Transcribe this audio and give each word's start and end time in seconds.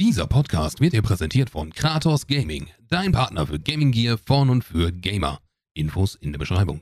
Dieser 0.00 0.26
Podcast 0.26 0.80
wird 0.80 0.94
dir 0.94 1.02
präsentiert 1.02 1.50
von 1.50 1.74
Kratos 1.74 2.26
Gaming, 2.26 2.68
dein 2.88 3.12
Partner 3.12 3.46
für 3.46 3.60
Gaming 3.60 3.92
Gear 3.92 4.16
von 4.16 4.48
und 4.48 4.64
für 4.64 4.92
Gamer. 4.92 5.40
Infos 5.74 6.14
in 6.14 6.32
der 6.32 6.38
Beschreibung. 6.38 6.80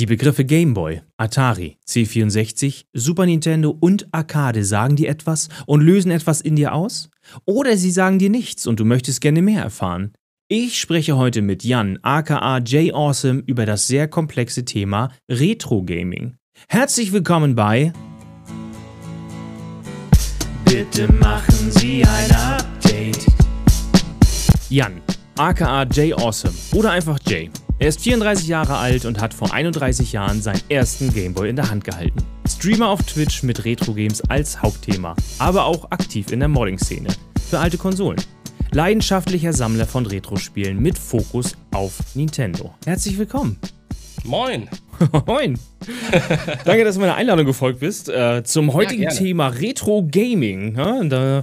Die 0.00 0.06
Begriffe 0.06 0.44
Gameboy, 0.44 1.02
Atari, 1.18 1.78
C64, 1.86 2.86
Super 2.92 3.26
Nintendo 3.26 3.70
und 3.78 4.12
Arcade 4.12 4.64
sagen 4.64 4.96
dir 4.96 5.08
etwas 5.08 5.50
und 5.66 5.82
lösen 5.82 6.10
etwas 6.10 6.40
in 6.40 6.56
dir 6.56 6.74
aus? 6.74 7.10
Oder 7.44 7.76
sie 7.76 7.92
sagen 7.92 8.18
dir 8.18 8.28
nichts 8.28 8.66
und 8.66 8.80
du 8.80 8.84
möchtest 8.84 9.20
gerne 9.20 9.40
mehr 9.40 9.62
erfahren? 9.62 10.14
Ich 10.48 10.80
spreche 10.80 11.16
heute 11.16 11.42
mit 11.42 11.62
Jan, 11.62 11.96
aka 12.02 12.58
J 12.58 12.92
Awesome, 12.92 13.40
über 13.46 13.66
das 13.66 13.86
sehr 13.86 14.08
komplexe 14.08 14.64
Thema 14.64 15.12
Retro 15.30 15.84
Gaming. 15.84 16.34
Herzlich 16.66 17.12
willkommen 17.12 17.54
bei 17.54 17.92
Bitte 20.72 21.06
machen 21.12 21.70
Sie 21.70 22.02
ein 22.02 22.30
Update. 22.30 23.26
Jan, 24.70 25.02
aka 25.36 25.84
Jay 25.92 26.14
Awesome 26.14 26.54
oder 26.72 26.92
einfach 26.92 27.18
Jay. 27.26 27.50
Er 27.78 27.88
ist 27.88 28.00
34 28.00 28.48
Jahre 28.48 28.78
alt 28.78 29.04
und 29.04 29.20
hat 29.20 29.34
vor 29.34 29.52
31 29.52 30.12
Jahren 30.12 30.40
seinen 30.40 30.62
ersten 30.70 31.12
Gameboy 31.12 31.50
in 31.50 31.56
der 31.56 31.68
Hand 31.68 31.84
gehalten. 31.84 32.18
Streamer 32.48 32.88
auf 32.88 33.02
Twitch 33.02 33.42
mit 33.42 33.66
Retro-Games 33.66 34.22
als 34.30 34.62
Hauptthema, 34.62 35.14
aber 35.38 35.66
auch 35.66 35.90
aktiv 35.90 36.32
in 36.32 36.38
der 36.38 36.48
Modding-Szene 36.48 37.08
für 37.50 37.58
alte 37.58 37.76
Konsolen. 37.76 38.22
Leidenschaftlicher 38.70 39.52
Sammler 39.52 39.84
von 39.84 40.06
Retro-Spielen 40.06 40.80
mit 40.80 40.96
Fokus 40.98 41.54
auf 41.72 41.98
Nintendo. 42.14 42.72
Herzlich 42.86 43.18
willkommen. 43.18 43.58
Moin. 44.24 44.70
Moin. 45.26 45.58
Danke, 46.64 46.84
dass 46.84 46.94
du 46.94 47.00
meiner 47.00 47.14
Einladung 47.14 47.46
gefolgt 47.46 47.80
bist 47.80 48.08
äh, 48.08 48.42
zum 48.44 48.72
heutigen 48.72 49.02
Ja. 49.04 49.10
Thema 49.10 49.48
Retro 49.48 50.06
Gaming. 50.10 50.76
Ja, 50.76 51.02
da 51.04 51.42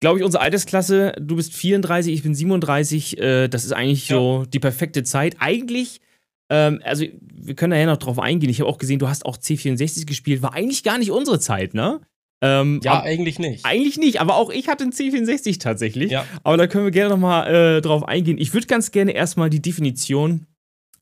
glaube 0.00 0.18
ich, 0.18 0.24
unsere 0.24 0.42
Altersklasse, 0.42 1.12
du 1.20 1.36
bist 1.36 1.52
34, 1.54 2.12
ich 2.14 2.22
bin 2.22 2.34
37, 2.34 3.18
äh, 3.18 3.48
das 3.48 3.64
ist 3.64 3.72
eigentlich 3.72 4.08
Ja. 4.08 4.16
so 4.16 4.44
die 4.46 4.58
perfekte 4.58 5.02
Zeit. 5.04 5.36
Eigentlich, 5.40 6.00
ähm, 6.48 6.80
also 6.84 7.04
wir 7.20 7.54
können 7.54 7.70
nachher 7.70 7.86
noch 7.86 7.98
drauf 7.98 8.18
eingehen. 8.18 8.50
Ich 8.50 8.60
habe 8.60 8.68
auch 8.70 8.78
gesehen, 8.78 8.98
du 8.98 9.08
hast 9.08 9.26
auch 9.26 9.36
C64 9.36 10.06
gespielt, 10.06 10.42
war 10.42 10.54
eigentlich 10.54 10.82
gar 10.82 10.98
nicht 10.98 11.10
unsere 11.10 11.38
Zeit, 11.38 11.74
ne? 11.74 12.00
Ähm, 12.42 12.80
Ja, 12.82 12.94
ab- 12.94 13.04
eigentlich 13.04 13.38
nicht. 13.38 13.66
eigentlich 13.66 13.98
nicht, 13.98 14.20
aber 14.22 14.36
auch 14.36 14.48
ich 14.50 14.68
hatte 14.68 14.84
einen 14.84 14.92
C64 14.92 15.60
tatsächlich. 15.60 16.10
Ja. 16.10 16.24
Aber 16.42 16.56
da 16.56 16.66
können 16.66 16.84
wir 16.84 16.90
gerne 16.90 17.10
nochmal 17.10 17.76
äh, 17.76 17.80
drauf 17.82 18.08
eingehen. 18.08 18.38
Ich 18.38 18.54
würde 18.54 18.66
ganz 18.66 18.92
gerne 18.92 19.12
erstmal 19.12 19.50
die 19.50 19.60
Definition 19.60 20.46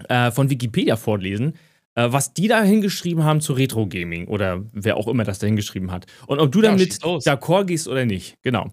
äh, 0.08 0.32
von 0.32 0.50
Wikipedia 0.50 0.96
vorlesen, 0.96 1.54
äh, 1.98 2.12
was 2.12 2.32
die 2.32 2.46
da 2.46 2.62
hingeschrieben 2.62 3.24
haben 3.24 3.40
zu 3.40 3.54
Retro-Gaming 3.54 4.28
oder 4.28 4.64
wer 4.72 4.96
auch 4.96 5.08
immer 5.08 5.24
das 5.24 5.40
da 5.40 5.46
hingeschrieben 5.48 5.90
hat. 5.90 6.06
Und 6.28 6.38
ob 6.38 6.52
du 6.52 6.62
Ja, 6.62 6.70
damit 6.70 6.92
d'accord 6.92 7.64
gehst 7.64 7.88
oder 7.88 8.06
nicht. 8.06 8.36
Genau. 8.42 8.72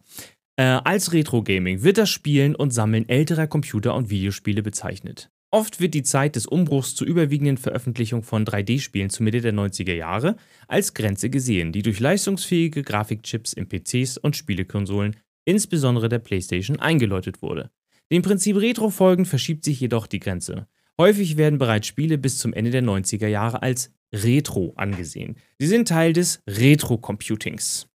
Äh, 0.58 0.64
als 0.64 1.12
Retro-Gaming 1.12 1.82
wird 1.84 1.98
das 1.98 2.10
Spielen 2.10 2.56
und 2.56 2.72
Sammeln 2.72 3.10
älterer 3.10 3.48
Computer- 3.48 3.96
und 3.96 4.12
Videospiele 4.12 4.62
bezeichnet. 4.62 5.32
Oft 5.52 5.80
wird 5.80 5.94
die 5.96 6.04
Zeit 6.04 6.36
des 6.36 6.46
Umbruchs 6.46 6.96
zur 6.96 7.08
überwiegenden 7.08 7.58
Veröffentlichung 7.58 8.22
von 8.22 8.46
3D-Spielen 8.46 9.10
zur 9.10 9.24
Mitte 9.24 9.42
der 9.42 9.54
90er 9.54 9.94
Jahre 9.94 10.36
als 10.68 10.94
Grenze 10.94 11.30
gesehen, 11.30 11.72
die 11.72 11.82
durch 11.82 12.00
leistungsfähige 12.00 12.84
Grafikchips 12.84 13.54
in 13.54 13.68
PCs 13.68 14.18
und 14.18 14.36
Spielekonsolen, 14.36 15.16
insbesondere 15.46 16.10
der 16.10 16.20
PlayStation, 16.20 16.80
eingeläutet 16.80 17.42
wurde. 17.42 17.72
Dem 18.12 18.22
Prinzip 18.22 18.58
Retro 18.58 18.90
folgend 18.92 19.28
verschiebt 19.28 19.64
sich 19.64 19.80
jedoch 19.80 20.06
die 20.06 20.20
Grenze. 20.20 20.68
Häufig 21.00 21.38
werden 21.38 21.60
bereits 21.60 21.88
Spiele 21.88 22.18
bis 22.18 22.38
zum 22.38 22.54
Ende 22.54 22.72
der 22.72 22.84
90er 22.84 23.28
Jahre 23.28 23.62
als 23.62 23.92
Retro 24.14 24.74
angesehen. 24.78 25.38
Sie 25.60 25.68
sind 25.68 25.88
Teil 25.88 26.14
des 26.14 26.42
Retro-Computings. 26.48 27.88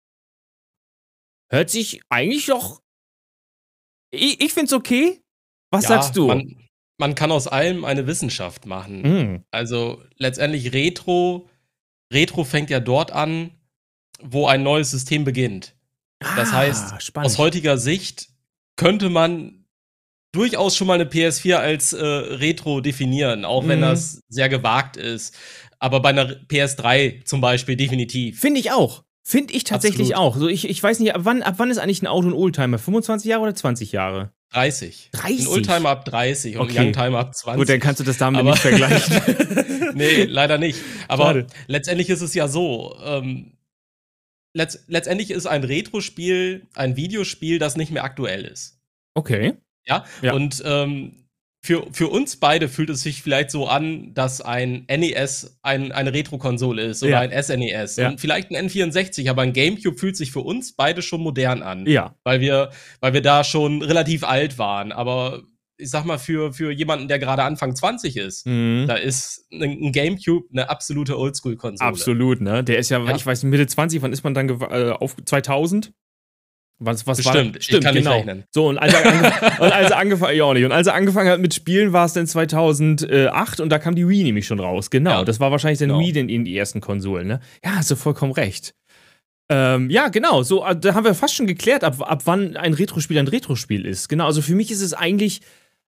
Hört 1.51 1.71
sich 1.71 2.01
eigentlich 2.09 2.47
doch. 2.47 2.83
Ich, 4.11 4.41
ich 4.41 4.53
find's 4.53 4.73
okay. 4.73 5.23
Was 5.71 5.85
Ja, 5.85 5.89
sagst 5.91 6.17
du? 6.17 6.27
Man, 6.27 6.69
man 6.99 7.15
kann 7.15 7.31
aus 7.31 7.47
allem 7.47 7.85
eine 7.85 8.07
Wissenschaft 8.07 8.67
machen. 8.67 9.05
Hm, 9.05 9.45
Also 9.51 10.03
letztendlich 10.17 10.73
Retro, 10.73 11.49
Retro 12.13 12.45
fängt 12.45 12.71
ja 12.71 12.81
dort 12.81 13.13
an, 13.13 13.53
wo 14.21 14.47
ein 14.47 14.63
neues 14.63 14.91
System 14.91 15.25
beginnt. 15.25 15.77
Das 16.19 16.51
ah, 16.51 16.59
heißt, 16.59 17.03
spannend. 17.03 17.27
Aus 17.27 17.39
heutiger 17.39 17.79
Sicht 17.79 18.31
könnte 18.77 19.09
man 19.09 19.58
durchaus 20.33 20.77
schon 20.77 20.87
mal 20.87 20.95
eine 20.95 21.05
PS4 21.05 21.55
als 21.57 21.93
äh, 21.93 22.05
Retro 22.05 22.81
definieren, 22.81 23.45
auch 23.45 23.67
wenn 23.67 23.79
Mhm. 23.79 23.83
das 23.83 24.21
sehr 24.29 24.49
gewagt 24.49 24.97
ist. 24.97 25.35
Aber 25.79 26.01
bei 26.01 26.09
einer 26.11 26.27
PS3 26.49 27.25
zum 27.25 27.41
Beispiel 27.41 27.77
definitiv. 27.77 28.41
Finde 28.41 28.61
ich 28.61 28.71
auch. 28.73 29.05
Finde 29.23 29.53
ich 29.55 29.65
tatsächlich 29.65 30.15
Absolut. 30.17 30.35
auch. 30.35 30.39
So, 30.39 30.49
ich, 30.49 30.69
ich 30.69 30.83
weiß 30.83 31.01
nicht, 31.01 31.15
ab 31.15 31.21
wann, 31.25 31.43
ab 31.43 31.55
wann 31.59 31.71
ist 31.71 31.79
eigentlich 31.79 32.03
ein 32.03 32.07
Auto 32.07 32.29
ein 32.29 32.33
Oldtimer? 32.33 32.79
25 32.79 33.29
Jahre 33.29 33.43
oder 33.43 33.55
20 33.55 33.93
Jahre? 33.93 34.33
30. 34.53 35.11
30? 35.13 35.41
Ein 35.41 35.47
Oldtimer 35.49 35.89
ab 35.91 36.05
30 36.07 36.57
und 36.57 36.63
Okay. 36.71 36.79
ein 36.79 36.87
Youngtimer 36.87 37.19
ab 37.19 37.35
20. 37.35 37.59
Gut, 37.59 37.69
dann 37.69 37.81
kannst 37.81 38.01
du 38.01 38.05
das 38.05 38.17
damit 38.17 38.41
Aber- 38.41 38.51
nicht 38.53 38.61
vergleichen. 38.63 39.93
nee, 39.95 40.25
leider 40.25 40.57
nicht. 40.57 40.79
Aber 41.09 41.25
Schade. 41.25 41.47
letztendlich 41.67 42.09
ist 42.09 42.23
es 42.23 42.33
ja 42.35 42.49
so. 42.49 42.97
Ähm, 43.05 43.53
letzt, 44.55 44.85
letztendlich 44.89 45.31
ist 45.31 45.47
ein 45.47 45.63
Retro-Spiel 45.63 46.67
ein 46.75 46.97
Videospiel, 46.97 47.59
das 47.59 47.77
nicht 47.77 47.93
mehr 47.93 48.05
aktuell 48.05 48.45
ist. 48.47 48.81
Okay. 49.15 49.55
Ja. 49.87 50.05
Ja. 50.23 50.33
Und 50.35 50.63
ähm, 50.67 51.25
für, 51.65 51.87
für 51.93 52.07
uns 52.09 52.37
beide 52.37 52.69
fühlt 52.69 52.89
es 52.89 53.03
sich 53.03 53.21
vielleicht 53.23 53.51
so 53.51 53.67
an, 53.67 54.15
dass 54.15 54.41
ein 54.41 54.87
NES 54.89 55.59
ein, 55.63 55.91
eine 55.93 56.13
Retro-Konsole 56.15 56.83
ist 56.83 57.03
oder 57.03 57.13
Ja. 57.13 57.21
ein 57.21 57.43
SNES 57.43 57.97
Ja. 57.97 58.09
und 58.11 58.21
vielleicht 58.21 58.51
ein 58.53 58.69
N64, 58.69 59.29
aber 59.29 59.43
ein 59.43 59.53
GameCube 59.53 59.99
fühlt 59.99 60.17
sich 60.17 60.31
für 60.31 60.41
uns 60.41 60.75
beide 60.77 61.03
schon 61.03 61.21
modern 61.21 61.63
an. 61.63 61.85
Ja. 61.87 62.15
Weil 62.25 62.41
wir, 62.41 62.71
weil 63.01 63.13
wir 63.13 63.23
da 63.23 63.43
schon 63.45 63.83
relativ 63.83 64.23
alt 64.25 64.57
waren. 64.59 64.93
Aber 64.93 65.43
ich 65.81 65.91
sag 65.91 66.05
mal, 66.05 66.19
für, 66.19 66.53
für 66.53 66.71
jemanden, 66.73 67.07
der 67.09 67.19
gerade 67.19 67.43
Anfang 67.43 67.75
20 67.75 68.17
ist, 68.17 68.47
Mhm. 68.47 68.87
da 68.89 68.95
ist 68.95 69.47
ein, 69.53 69.91
GameCube 69.93 70.47
eine 70.53 70.71
absolute 70.71 71.19
Oldschool-Konsole. 71.19 71.89
Absolut, 71.89 72.41
ne? 72.41 72.63
Der 72.65 72.79
ist 72.79 72.89
ja, 72.91 73.05
Ja. 73.05 73.15
ich 73.17 73.27
weiß 73.27 73.43
Mitte 73.45 73.67
20, 73.67 74.01
wann 74.03 74.13
ist 74.13 74.23
man 74.25 74.33
dann 74.35 74.49
äh, 74.49 74.91
auf 74.91 75.17
2000? 75.25 75.93
Was, 76.81 77.07
was 77.09 77.25
war 77.25 77.33
Bestimmt, 77.33 77.57
ich 77.57 77.65
Stimmt, 77.65 77.85
kann 77.85 77.95
nicht 77.95 78.05
genau. 78.05 78.17
rechnen. 78.17 78.45
So, 78.51 78.69
und 78.69 78.79
als 78.79 78.95
er, 78.95 79.05
und 79.61 79.73
als 79.73 79.91
er 79.91 79.99
angefangen, 79.99 80.37
ja 80.37 80.45
auch 80.45 80.55
nicht. 80.55 80.65
Und 80.65 80.71
als 80.71 80.87
er 80.87 80.95
angefangen 80.95 81.29
hat 81.29 81.41
mit 81.41 81.53
Spielen, 81.53 81.93
war 81.93 82.07
es 82.07 82.13
dann 82.13 82.27
2008 82.27 83.61
und 83.61 83.69
da 83.71 83.79
kam 83.79 83.97
die 83.97 84.09
Wii 84.09 84.23
nämlich 84.23 84.47
schon 84.47 84.61
raus. 84.61 84.89
Genau, 84.91 85.11
Ja, 85.11 85.25
das 85.25 85.41
war 85.41 85.51
wahrscheinlich 85.51 85.81
dann 85.81 85.89
genau. 85.89 86.01
Wii 86.01 86.13
denn 86.13 86.29
in 86.29 86.45
die 86.45 86.57
ersten 86.57 86.81
Konsolen, 86.81 87.27
ne? 87.27 87.41
Ja, 87.65 87.77
hast 87.77 87.91
du 87.91 87.97
vollkommen 87.97 88.33
recht. 88.33 88.75
Ähm, 89.51 89.89
ja, 89.91 90.09
genau, 90.09 90.43
so, 90.43 90.65
äh, 90.65 90.77
da 90.77 90.95
haben 90.95 91.05
wir 91.05 91.15
fast 91.15 91.35
schon 91.35 91.47
geklärt, 91.47 91.83
ab, 91.83 91.97
ab 92.01 92.23
wann 92.27 92.57
ein 92.57 92.75
Retro-Spiel 92.75 93.19
ein 93.19 93.29
Retro-Spiel 93.29 93.87
ist. 93.87 94.09
Genau, 94.09 94.27
also 94.27 94.43
für 94.43 94.55
mich 94.55 94.71
ist 94.71 94.83
es 94.83 94.93
eigentlich, 94.93 95.41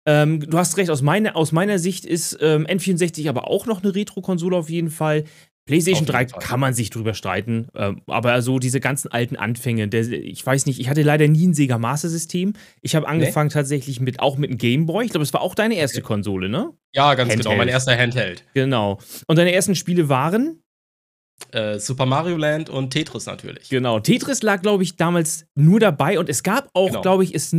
ähm, 0.05 0.41
du 0.41 0.59
hast 0.59 0.77
recht, 0.77 0.91
aus 0.91 1.03
meiner, 1.03 1.37
aus 1.37 1.53
meiner 1.53 1.79
Sicht 1.79 2.05
ist 2.05 2.39
ähm, 2.41 2.67
N64 2.67 3.29
aber 3.29 3.49
auch 3.49 3.67
noch 3.67 3.83
eine 3.83 3.95
Retro-Konsole 3.95 4.57
auf 4.57 4.69
jeden 4.69 4.91
Fall. 4.91 5.25
PlayStation 5.67 6.05
Auf 6.05 6.11
3 6.11 6.19
jeden 6.21 6.31
Fall. 6.31 6.41
kann 6.43 6.61
man 6.61 6.75
sich 6.75 6.91
drüber 6.91 7.13
streiten, 7.15 7.69
ähm, 7.75 8.01
aber 8.07 8.41
so 8.41 8.59
diese 8.59 8.81
ganzen 8.81 9.11
alten 9.11 9.37
Anfänge, 9.37 9.89
der, 9.89 10.03
ich 10.11 10.45
weiß 10.47 10.67
nicht, 10.67 10.79
ich 10.81 10.89
hatte 10.89 11.03
leider 11.03 11.27
nie 11.29 11.47
ein 11.49 11.55
Sega 11.55 11.77
Master 11.79 12.09
System. 12.09 12.53
Ich 12.83 12.95
habe 12.95 13.09
angefangen 13.09 13.51
tatsächlich 13.51 14.01
mit 14.01 14.21
auch 14.21 14.39
mit 14.39 14.51
einem 14.51 14.59
Game 14.59 14.87
Boy. 14.87 15.05
Ich 15.05 15.11
glaube, 15.11 15.25
das 15.25 15.33
war 15.35 15.41
auch 15.43 15.55
deine 15.55 15.75
erste 15.75 15.99
Okay. 15.99 16.07
Konsole, 16.07 16.49
ne? 16.49 16.73
Ja, 16.95 17.15
ganz 17.15 17.31
Handheld. 17.31 17.45
genau. 17.45 17.57
Mein 17.57 17.69
erster 17.69 17.97
Handheld. 17.99 18.45
Genau. 18.55 18.99
Und 19.27 19.37
deine 19.39 19.53
ersten 19.53 19.75
Spiele 19.75 20.09
waren? 20.09 20.63
Äh, 21.53 21.79
Super 21.79 22.07
Mario 22.07 22.37
Land 22.37 22.71
und 22.71 22.91
Tetris 22.91 23.27
natürlich. 23.27 23.69
Genau. 23.69 24.01
Tetris 24.01 24.43
lag, 24.43 24.63
glaube 24.63 24.83
ich, 24.85 24.97
damals 24.97 25.47
nur 25.55 25.81
dabei 25.81 26.19
und 26.19 26.29
es 26.29 26.43
gab 26.43 26.71
auch, 26.73 26.89
Genau. 26.89 27.03
glaube 27.03 27.25
ich, 27.25 27.35
es 27.35 27.55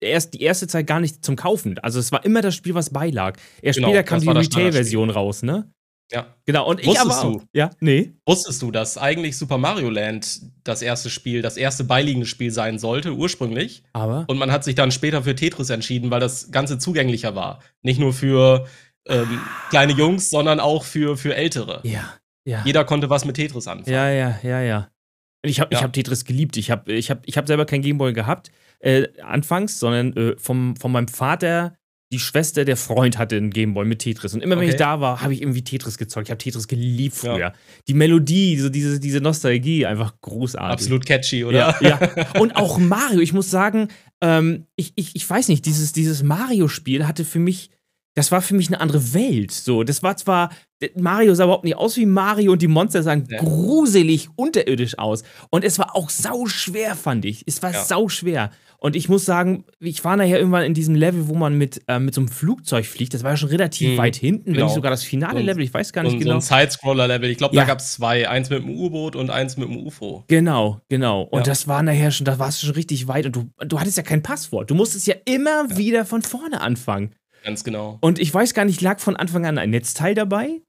erst 0.00 0.34
die 0.34 0.42
erste 0.42 0.66
Zeit 0.66 0.86
gar 0.86 0.98
nicht 0.98 1.24
zum 1.24 1.36
Kaufen. 1.36 1.78
Also 1.78 2.00
es 2.00 2.10
war 2.10 2.24
immer 2.24 2.40
das 2.40 2.54
Spiel, 2.54 2.74
was 2.74 2.90
beilag. 2.90 3.36
Erst 3.62 3.76
Genau, 3.76 3.88
später 3.88 4.02
kam 4.02 4.20
die 4.22 4.28
Retail-Version 4.28 5.10
raus, 5.10 5.42
ne? 5.42 5.70
Ja. 6.12 6.26
Genau. 6.44 6.68
Und 6.68 6.80
ich 6.80 6.86
Wusstest 6.86 7.06
aber 7.10 7.18
auch. 7.28 7.40
du? 7.40 7.46
Ja, 7.52 7.70
nee. 7.80 8.12
Wusstest 8.26 8.60
du, 8.62 8.70
dass 8.70 8.98
eigentlich 8.98 9.36
Super 9.36 9.58
Mario 9.58 9.90
Land 9.90 10.40
das 10.64 10.82
erste 10.82 11.08
Spiel, 11.10 11.40
das 11.42 11.56
erste 11.56 11.84
beiliegende 11.84 12.26
Spiel 12.26 12.50
sein 12.50 12.78
sollte, 12.78 13.12
ursprünglich? 13.12 13.82
Aber. 13.92 14.24
Und 14.28 14.38
man 14.38 14.50
hat 14.50 14.64
sich 14.64 14.74
dann 14.74 14.90
später 14.90 15.22
für 15.22 15.34
Tetris 15.34 15.70
entschieden, 15.70 16.10
weil 16.10 16.20
das 16.20 16.50
Ganze 16.50 16.78
zugänglicher 16.78 17.34
war. 17.34 17.60
Nicht 17.82 18.00
nur 18.00 18.12
für 18.12 18.66
ähm, 19.06 19.40
kleine 19.70 19.92
Jungs, 19.92 20.30
sondern 20.30 20.58
auch 20.60 20.84
für, 20.84 21.16
für 21.16 21.34
Ältere. 21.34 21.80
Ja. 21.84 22.14
Ja. 22.44 22.62
Jeder 22.64 22.84
konnte 22.84 23.08
was 23.10 23.24
mit 23.24 23.36
Tetris 23.36 23.68
anfangen. 23.68 23.94
Ja, 23.94 24.10
ja, 24.10 24.38
ja, 24.42 24.60
ja. 24.62 24.88
Ich 25.42 25.60
habe 25.60 25.72
ich 25.72 25.78
Ja. 25.78 25.84
hab 25.84 25.92
Tetris 25.92 26.24
geliebt. 26.24 26.56
Ich 26.56 26.70
habe 26.70 26.92
ich 26.92 27.10
hab, 27.10 27.26
ich 27.26 27.36
hab 27.36 27.46
selber 27.46 27.64
kein 27.66 27.82
Gameboy 27.82 28.12
gehabt, 28.12 28.50
äh, 28.80 29.06
anfangs, 29.22 29.78
sondern 29.78 30.12
äh, 30.16 30.36
vom, 30.38 30.74
von 30.76 30.90
meinem 30.92 31.08
Vater, 31.08 31.76
die 32.12 32.18
Schwester, 32.18 32.64
der 32.64 32.76
Freund 32.76 33.18
hatte 33.18 33.36
einen 33.36 33.50
Gameboy 33.50 33.84
mit 33.84 34.00
Tetris. 34.00 34.34
Und 34.34 34.42
immer 34.42 34.56
wenn 34.56 34.64
Okay. 34.64 34.70
ich 34.70 34.76
da 34.76 35.00
war, 35.00 35.22
habe 35.22 35.32
ich 35.32 35.42
irgendwie 35.42 35.62
Tetris 35.62 35.96
gezockt. 35.96 36.26
Ich 36.26 36.30
habe 36.30 36.38
Tetris 36.38 36.66
geliebt 36.66 37.14
früher. 37.14 37.38
Ja. 37.38 37.52
Die 37.86 37.94
Melodie, 37.94 38.58
so 38.58 38.68
diese, 38.68 38.98
diese 38.98 39.20
Nostalgie, 39.20 39.86
einfach 39.86 40.14
großartig. 40.20 40.72
Absolut 40.72 41.06
catchy, 41.06 41.44
oder? 41.44 41.76
Ja, 41.80 41.98
ja. 42.00 42.30
Und 42.40 42.56
auch 42.56 42.78
Mario, 42.78 43.20
ich 43.20 43.32
muss 43.32 43.48
sagen, 43.50 43.88
ähm, 44.20 44.66
ich, 44.74 44.92
ich, 44.96 45.14
ich 45.14 45.28
weiß 45.30 45.48
nicht, 45.48 45.64
dieses, 45.66 45.92
dieses 45.92 46.22
Mario-Spiel 46.24 47.06
hatte 47.06 47.24
für 47.24 47.38
mich, 47.38 47.70
das 48.20 48.30
war 48.30 48.42
für 48.42 48.54
mich 48.54 48.68
eine 48.68 48.80
andere 48.80 49.14
Welt. 49.14 49.50
So, 49.50 49.82
das 49.82 50.02
war 50.02 50.14
zwar, 50.16 50.50
Mario 50.94 51.34
sah 51.34 51.44
überhaupt 51.44 51.64
nicht 51.64 51.76
aus 51.76 51.96
wie 51.96 52.04
Mario 52.06 52.52
und 52.52 52.60
die 52.60 52.68
Monster 52.68 53.02
sahen 53.02 53.26
Ja. 53.30 53.38
gruselig 53.38 54.28
unterirdisch 54.36 54.98
aus. 54.98 55.22
Und 55.50 55.64
es 55.64 55.78
war 55.78 55.96
auch 55.96 56.10
sau 56.10 56.44
schwer, 56.46 56.96
fand 56.96 57.24
ich. 57.24 57.44
Es 57.46 57.62
war 57.62 57.72
Ja. 57.72 57.82
sau 57.82 58.08
schwer. 58.08 58.50
Und 58.82 58.96
ich 58.96 59.10
muss 59.10 59.26
sagen, 59.26 59.64
ich 59.78 60.02
war 60.04 60.16
nachher 60.16 60.38
irgendwann 60.38 60.64
in 60.64 60.72
diesem 60.72 60.94
Level, 60.94 61.28
wo 61.28 61.34
man 61.34 61.56
mit, 61.58 61.82
äh, 61.86 61.98
mit 61.98 62.14
so 62.14 62.22
einem 62.22 62.28
Flugzeug 62.28 62.86
fliegt. 62.86 63.12
Das 63.12 63.22
war 63.22 63.32
ja 63.32 63.36
schon 63.36 63.50
relativ 63.50 63.90
Mhm, 63.90 63.96
weit 63.98 64.16
hinten, 64.16 64.46
wenn 64.46 64.52
genau. 64.54 64.66
nicht 64.66 64.74
sogar 64.74 64.90
das 64.90 65.02
finale 65.02 65.42
Level. 65.42 65.62
Ich 65.62 65.72
weiß 65.74 65.92
gar 65.92 66.02
So, 66.02 66.10
nicht 66.10 66.16
ein- 66.16 66.24
genau. 66.24 66.40
so 66.40 66.54
ein 66.54 66.60
Side-Scroller-Level. 66.62 67.28
Ich 67.28 67.36
glaube, 67.36 67.54
Ja. 67.54 67.62
da 67.62 67.68
gab 67.68 67.78
es 67.80 67.92
zwei. 67.92 68.26
Eins 68.28 68.48
mit 68.48 68.62
dem 68.62 68.70
U-Boot 68.70 69.16
und 69.16 69.28
eins 69.28 69.58
mit 69.58 69.68
dem 69.68 69.76
UFO. 69.76 70.24
Genau, 70.28 70.80
genau. 70.88 71.22
Und 71.24 71.40
Ja. 71.46 71.52
das 71.52 71.68
war 71.68 71.82
nachher 71.82 72.10
schon, 72.10 72.24
da 72.24 72.38
warst 72.38 72.62
du 72.62 72.66
schon 72.66 72.74
richtig 72.74 73.06
weit 73.06 73.26
und 73.26 73.36
du, 73.36 73.50
du 73.66 73.78
hattest 73.78 73.98
ja 73.98 74.02
kein 74.02 74.22
Passwort. 74.22 74.70
Du 74.70 74.74
musstest 74.74 75.06
ja 75.06 75.14
immer 75.26 75.76
wieder 75.76 76.06
von 76.06 76.22
vorne 76.22 76.62
anfangen. 76.62 77.10
Ganz 77.44 77.64
genau. 77.64 77.98
Und 78.00 78.18
ich 78.18 78.32
weiß 78.32 78.54
gar 78.54 78.64
nicht, 78.64 78.80
lag 78.80 79.00
von 79.00 79.16
Anfang 79.16 79.46
an 79.46 79.58
ein 79.58 79.70
Netzteil 79.70 80.14
dabei? 80.14 80.60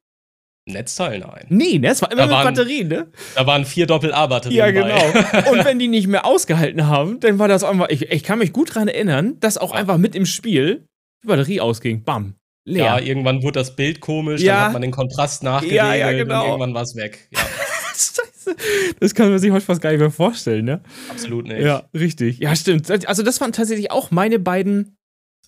Netzteil, 0.67 1.19
nein. 1.19 1.45
Nee, 1.49 1.79
ne? 1.79 1.89
Es 1.89 2.01
war 2.01 2.11
immer 2.11 2.21
Da 2.21 2.27
mit 2.27 2.35
waren- 2.35 2.53
Batterien, 2.53 2.87
ne? 2.87 3.07
Da 3.35 3.47
waren 3.47 3.65
vier 3.65 3.87
Doppel-A-Batterien 3.87 4.57
Ja, 4.59 4.71
genau. 4.71 5.49
Und 5.51 5.65
wenn 5.65 5.79
die 5.79 5.87
nicht 5.87 6.07
mehr 6.07 6.23
ausgehalten 6.25 6.85
haben, 6.87 7.19
dann 7.19 7.39
war 7.39 7.47
das 7.47 7.63
einfach, 7.63 7.89
ich, 7.89 8.11
ich 8.11 8.23
kann 8.23 8.37
mich 8.39 8.53
gut 8.53 8.75
dran 8.75 8.87
erinnern, 8.87 9.37
dass 9.39 9.57
auch 9.57 9.73
Ja. 9.73 9.79
einfach 9.79 9.97
mit 9.97 10.15
im 10.15 10.25
Spiel 10.27 10.85
die 11.23 11.27
Batterie 11.27 11.59
ausging. 11.61 12.03
Bam. 12.03 12.35
Leer. 12.63 12.85
Ja, 12.85 12.99
irgendwann 12.99 13.41
wurde 13.41 13.53
das 13.59 13.75
Bild 13.75 14.01
komisch, 14.01 14.41
Ja. 14.41 14.53
dann 14.55 14.63
hat 14.65 14.73
man 14.73 14.81
den 14.83 14.91
Kontrast 14.91 15.41
nachgeregelt 15.43 15.77
Ja, 15.77 15.95
ja, 15.95 16.11
genau. 16.11 16.41
und 16.43 16.47
irgendwann 16.49 16.73
war 16.75 16.83
es 16.83 16.95
weg. 16.95 17.27
Ja, 17.31 17.39
Scheiße. 17.95 18.55
Das 18.99 19.15
kann 19.15 19.29
man 19.31 19.39
sich 19.39 19.51
heute 19.51 19.65
fast 19.65 19.81
gar 19.81 19.89
nicht 19.89 19.99
mehr 19.99 20.11
vorstellen, 20.11 20.65
ne? 20.65 20.81
absolut 21.09 21.47
nicht. 21.47 21.59
Ja, 21.61 21.83
richtig. 21.95 22.37
Ja, 22.39 22.55
stimmt. 22.55 22.89
Also, 23.07 23.23
das 23.23 23.41
waren 23.41 23.51
tatsächlich 23.51 23.89
auch 23.91 24.11
meine 24.11 24.37
beiden, 24.39 24.95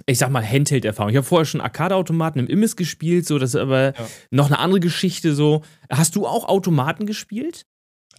ich 0.06 0.18
sag 0.18 0.30
mal, 0.30 0.44
Handheld-Erfahrungen. 0.48 1.12
Ich 1.14 1.18
habe 1.18 1.26
vorher 1.28 1.46
schon 1.46 1.62
Arcade-Automaten 1.62 2.40
im 2.40 2.48
Imbiss 2.48 2.76
gespielt, 2.76 3.26
so, 3.28 3.38
das 3.40 3.52
ist 3.54 3.62
aber 3.62 3.94
Ja. 3.98 4.08
noch 4.32 4.48
eine 4.48 4.60
andere 4.60 4.80
Geschichte, 4.80 5.36
so. 5.36 5.62
Hast 5.90 6.16
du 6.16 6.26
auch 6.28 6.48
Automaten 6.48 7.06
gespielt? 7.06 7.66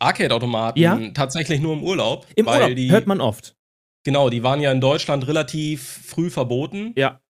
Arcade-Automaten 0.01 0.79
Ja. 0.81 0.99
tatsächlich 1.15 1.61
nur 1.61 1.73
im 1.75 1.83
Urlaub. 1.83 2.27
Im 2.37 2.47
Urlaub, 2.49 2.75
Die, 2.75 2.91
hört 2.91 3.07
man 3.07 3.21
oft. 3.21 3.55
Genau, 4.05 4.29
die 4.29 4.43
waren 4.43 4.61
ja 4.61 4.71
in 4.71 4.81
Deutschland 4.81 5.27
relativ 5.27 5.83
früh 6.07 6.31
verboten. 6.31 6.93
Ja, 6.97 7.21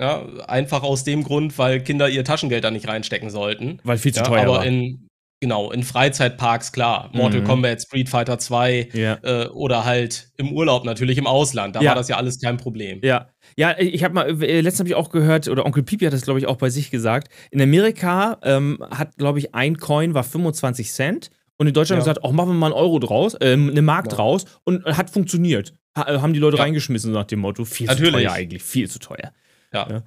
Ja, 0.00 0.24
einfach 0.48 0.82
aus 0.82 1.04
dem 1.04 1.22
Grund, 1.22 1.56
weil 1.56 1.80
Kinder 1.80 2.08
ihr 2.08 2.24
Taschengeld 2.24 2.64
da 2.64 2.70
nicht 2.72 2.88
reinstecken 2.88 3.30
sollten. 3.30 3.78
weil 3.84 3.96
viel 3.98 4.12
zu 4.12 4.20
Ja, 4.20 4.26
teuer 4.26 4.42
aber 4.42 4.52
war. 4.58 4.64
in, 4.66 5.03
genau, 5.44 5.70
in 5.70 5.82
Freizeitparks, 5.82 6.72
klar. 6.72 7.10
Mortal 7.12 7.40
Mhm. 7.42 7.44
Kombat, 7.44 7.82
Street 7.82 8.08
Fighter 8.08 8.38
2 8.38 8.88
ja. 8.94 9.18
äh, 9.22 9.48
oder 9.48 9.84
halt 9.84 10.30
im 10.38 10.52
Urlaub 10.52 10.84
natürlich 10.86 11.18
im 11.18 11.26
Ausland. 11.26 11.76
Da 11.76 11.82
Ja. 11.82 11.90
war 11.90 11.96
das 11.96 12.08
ja 12.08 12.16
alles 12.16 12.40
kein 12.40 12.56
Problem. 12.56 13.00
Ja, 13.04 13.28
ja, 13.56 13.78
ich 13.78 14.02
habe 14.02 14.14
mal, 14.14 14.42
äh, 14.42 14.60
letztens 14.62 14.80
habe 14.80 14.88
ich 14.88 14.94
auch 14.94 15.10
gehört, 15.10 15.48
oder 15.48 15.66
Onkel 15.66 15.82
Pipi 15.82 16.06
hat 16.06 16.14
das, 16.14 16.22
glaube 16.22 16.38
ich, 16.38 16.46
auch 16.46 16.56
bei 16.56 16.70
sich 16.70 16.90
gesagt. 16.90 17.28
In 17.50 17.60
Amerika 17.60 18.38
ähm, 18.42 18.78
hat, 18.90 19.16
glaube 19.18 19.38
ich, 19.38 19.54
ein 19.54 19.76
Coin 19.76 20.14
war 20.14 20.24
25 20.24 20.90
Cent 20.90 21.28
und 21.58 21.66
in 21.66 21.74
Deutschland 21.74 21.98
Ja. 21.98 22.04
gesagt, 22.04 22.24
auch 22.24 22.32
machen 22.32 22.48
wir 22.48 22.54
mal 22.54 22.66
einen 22.68 22.74
Euro 22.74 22.98
draus, 22.98 23.36
ähm, 23.42 23.68
eine 23.70 23.82
Mark 23.82 24.06
Ja. 24.10 24.16
draus 24.16 24.46
und 24.64 24.84
hat 24.86 25.10
funktioniert. 25.10 25.74
Ha, 25.96 26.12
äh, 26.12 26.18
haben 26.20 26.32
die 26.32 26.40
Leute 26.40 26.56
Ja. 26.56 26.62
reingeschmissen 26.64 27.12
nach 27.12 27.24
dem 27.24 27.40
Motto, 27.40 27.64
viel 27.66 27.86
zu 27.86 27.92
Natürlich. 27.94 28.24
teuer 28.26 28.32
eigentlich, 28.32 28.62
viel 28.62 28.88
zu 28.88 28.98
teuer. 28.98 29.32
Ja. 29.72 30.02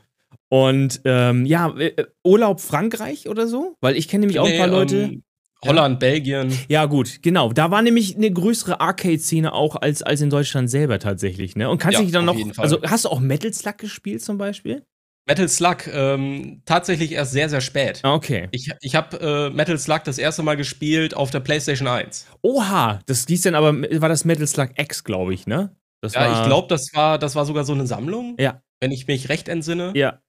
Und 0.50 1.02
ähm, 1.04 1.46
ja, 1.46 1.74
äh, 1.78 1.88
äh, 1.88 2.06
Urlaub 2.24 2.62
Frankreich 2.62 3.28
oder 3.28 3.48
so? 3.48 3.76
Weil 3.82 3.96
ich 3.98 4.08
kenne 4.08 4.22
nämlich 4.22 4.40
auch 4.40 4.48
ein 4.48 4.58
paar 4.58 4.68
Leute. 4.68 4.98
ähm, 5.04 5.24
Holland, 5.66 6.00
Belgien. 6.00 6.58
Ja, 6.70 6.86
gut, 6.86 7.22
genau. 7.24 7.52
Da 7.52 7.72
war 7.72 7.82
nämlich 7.82 8.16
eine 8.16 8.32
größere 8.32 8.80
Arcade-Szene 8.80 9.54
auch 9.54 9.76
als, 9.76 10.04
als 10.04 10.22
in 10.22 10.30
Deutschland 10.30 10.70
selber 10.70 11.00
tatsächlich, 11.00 11.56
ne? 11.56 11.70
Und 11.70 11.80
kannst 11.80 11.94
Ja, 11.96 12.00
du 12.00 12.06
dich 12.06 12.14
dann 12.14 12.26
noch. 12.26 12.38
Also 12.58 12.82
hast 12.84 13.06
du 13.06 13.10
auch 13.10 13.20
Metal 13.20 13.52
Slug 13.54 13.78
gespielt 13.80 14.22
zum 14.22 14.38
Beispiel? 14.38 14.84
Metal 15.28 15.50
Slug, 15.50 15.88
ähm, 15.92 16.62
tatsächlich 16.66 17.12
erst 17.12 17.34
sehr, 17.34 17.50
sehr 17.50 17.60
spät. 17.60 18.00
Ah, 18.04 18.14
okay. 18.14 18.48
Ich, 18.52 18.72
ich 18.82 18.96
habe 18.96 19.20
äh, 19.20 19.50
Metal 19.54 19.78
Slug 19.78 20.04
das 20.06 20.18
erste 20.20 20.42
Mal 20.42 20.56
gespielt 20.56 21.16
auf 21.16 21.32
der 21.32 21.42
PlayStation 21.42 21.88
1. 21.88 22.28
Oha, 22.44 23.00
das 23.08 23.26
hieß 23.28 23.42
dann 23.42 23.56
aber, 23.56 23.74
war 24.00 24.08
das 24.10 24.24
Metal 24.24 24.48
Slug 24.48 24.70
X, 24.78 25.04
glaube 25.04 25.34
ich, 25.34 25.46
ne? 25.48 25.76
Das 26.02 26.14
Ja, 26.14 26.22
war, 26.22 26.40
ich 26.42 26.48
glaube, 26.48 26.68
das 26.70 26.92
war, 26.94 27.20
das 27.20 27.36
war 27.36 27.46
sogar 27.46 27.66
so 27.66 27.74
eine 27.74 27.88
Sammlung, 27.88 28.36
Ja. 28.40 28.62
wenn 28.80 28.92
ich 28.92 29.08
mich 29.08 29.28
recht 29.28 29.50
entsinne. 29.50 29.92
Ja. 29.96 30.22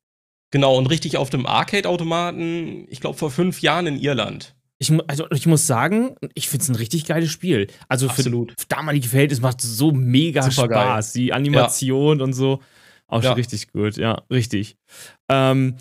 Genau, 0.50 0.76
und 0.76 0.86
richtig 0.86 1.16
auf 1.18 1.30
dem 1.30 1.46
Arcade-Automaten, 1.46 2.86
ich 2.88 3.00
glaube, 3.00 3.18
vor 3.18 3.30
fünf 3.30 3.60
Jahren 3.60 3.86
in 3.86 3.98
Irland. 4.00 4.56
Ich, 4.80 4.92
also, 5.08 5.26
ich 5.32 5.46
muss 5.46 5.66
sagen, 5.66 6.14
ich 6.34 6.48
finde 6.48 6.62
es 6.62 6.68
ein 6.68 6.76
richtig 6.76 7.04
geiles 7.04 7.30
Spiel. 7.30 7.66
Also 7.88 8.06
für, 8.06 8.12
Absolut. 8.12 8.54
für 8.58 8.66
damalige 8.68 9.08
Verhältnisse 9.08 9.42
macht 9.42 9.62
es 9.64 9.76
so 9.76 9.90
mega 9.92 10.42
Supergeil. 10.42 10.82
Spaß. 10.82 11.12
Die 11.14 11.32
Animation 11.32 12.20
und 12.20 12.32
so. 12.32 12.60
Auch 13.08 13.22
Ja. 13.22 13.30
schon 13.30 13.36
richtig 13.38 13.72
gut, 13.72 13.96
ja, 13.96 14.22
richtig. 14.30 14.76
Ähm, 15.30 15.76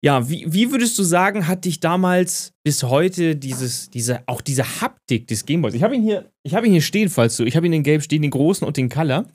ja, 0.00 0.28
wie, 0.30 0.46
wie 0.48 0.70
würdest 0.70 0.96
du 0.98 1.02
sagen, 1.02 1.48
hat 1.48 1.64
dich 1.64 1.80
damals 1.80 2.52
bis 2.64 2.84
heute 2.84 3.34
dieses, 3.34 3.90
diese, 3.90 4.22
auch 4.26 4.40
diese 4.40 4.80
Haptik 4.80 5.26
des 5.26 5.44
Gameboys? 5.44 5.74
Ich 5.74 5.82
habe 5.82 5.96
ihn 5.96 6.02
hier, 6.02 6.30
ich 6.44 6.54
habe 6.54 6.66
ihn 6.66 6.72
hier 6.72 6.80
stehen, 6.82 7.08
falls 7.10 7.36
du, 7.36 7.44
ich 7.44 7.56
habe 7.56 7.66
ihn 7.66 7.72
in 7.72 7.82
Gelb 7.82 8.02
stehen, 8.04 8.22
den 8.22 8.30
großen 8.30 8.64
und 8.66 8.76
den 8.76 8.88
Color. 8.88 9.26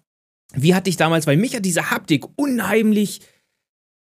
Wie 0.55 0.73
hat 0.73 0.87
dich 0.87 0.95
damals, 0.95 1.27
weil 1.27 1.35
mich 1.37 1.53
hat 1.55 1.65
diese 1.65 1.91
Haptik 1.91 2.23
unheimlich 2.37 3.19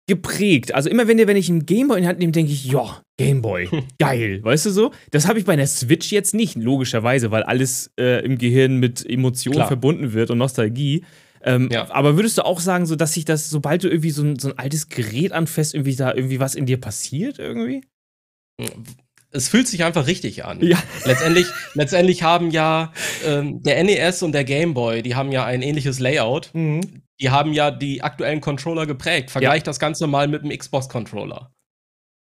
geprägt. 0.07 0.73
Also 0.73 0.89
immer 0.89 1.07
wenn, 1.07 1.17
wenn 1.17 1.37
ich 1.37 1.49
einen 1.49 1.65
Gameboy 1.65 1.97
in 1.97 2.03
die 2.03 2.07
Hand 2.07 2.19
nehme, 2.19 2.31
denke 2.31 2.51
ich, 2.51 2.65
ja, 2.65 3.01
Gameboy, 3.17 3.69
geil, 3.99 4.43
weißt 4.43 4.67
du 4.67 4.69
so? 4.71 4.91
Das 5.11 5.27
habe 5.27 5.39
ich 5.39 5.45
bei 5.45 5.53
einer 5.53 5.67
Switch 5.67 6.11
jetzt 6.11 6.33
nicht, 6.33 6.55
logischerweise, 6.55 7.31
weil 7.31 7.43
alles 7.43 7.91
äh, 7.99 8.23
im 8.23 8.37
Gehirn 8.37 8.77
mit 8.77 9.07
Emotionen 9.07 9.55
Klar. 9.55 9.67
verbunden 9.67 10.13
wird 10.13 10.29
und 10.31 10.37
Nostalgie. 10.37 11.03
Ähm, 11.43 11.69
Ja. 11.71 11.89
Aber 11.91 12.17
würdest 12.17 12.37
du 12.37 12.45
auch 12.45 12.59
sagen, 12.59 12.85
so 12.85 12.95
dass 12.95 13.13
sich 13.13 13.25
das, 13.25 13.49
sobald 13.49 13.83
du 13.83 13.87
irgendwie 13.87 14.11
so 14.11 14.23
ein, 14.23 14.37
so 14.37 14.49
ein 14.49 14.57
altes 14.57 14.89
Gerät 14.89 15.31
anfasst, 15.31 15.73
irgendwie 15.73 15.95
da 15.95 16.13
irgendwie 16.13 16.39
was 16.39 16.55
in 16.55 16.65
dir 16.65 16.79
passiert 16.79 17.39
irgendwie? 17.39 17.81
Es 19.31 19.49
fühlt 19.49 19.67
sich 19.67 19.83
einfach 19.83 20.07
richtig 20.07 20.45
an. 20.45 20.61
Ja. 20.61 20.81
Letztendlich, 21.03 21.47
letztendlich 21.73 22.23
haben 22.23 22.51
ja 22.51 22.93
ähm, 23.25 23.61
der 23.63 23.83
NES 23.83 24.23
und 24.23 24.31
der 24.31 24.43
Game 24.43 24.73
Boy, 24.73 25.01
die 25.01 25.15
haben 25.15 25.31
ja 25.31 25.45
ein 25.45 25.61
ähnliches 25.61 25.99
Layout. 25.99 26.51
Die 27.21 27.29
haben 27.29 27.53
ja 27.53 27.71
die 27.71 28.01
aktuellen 28.03 28.41
Controller 28.41 28.85
geprägt. 28.85 29.31
Vergleich 29.31 29.63
das 29.63 29.79
Ganze 29.79 30.07
mal 30.07 30.27
mit 30.27 30.43
dem 30.43 30.49
Xbox-Controller. 30.57 31.53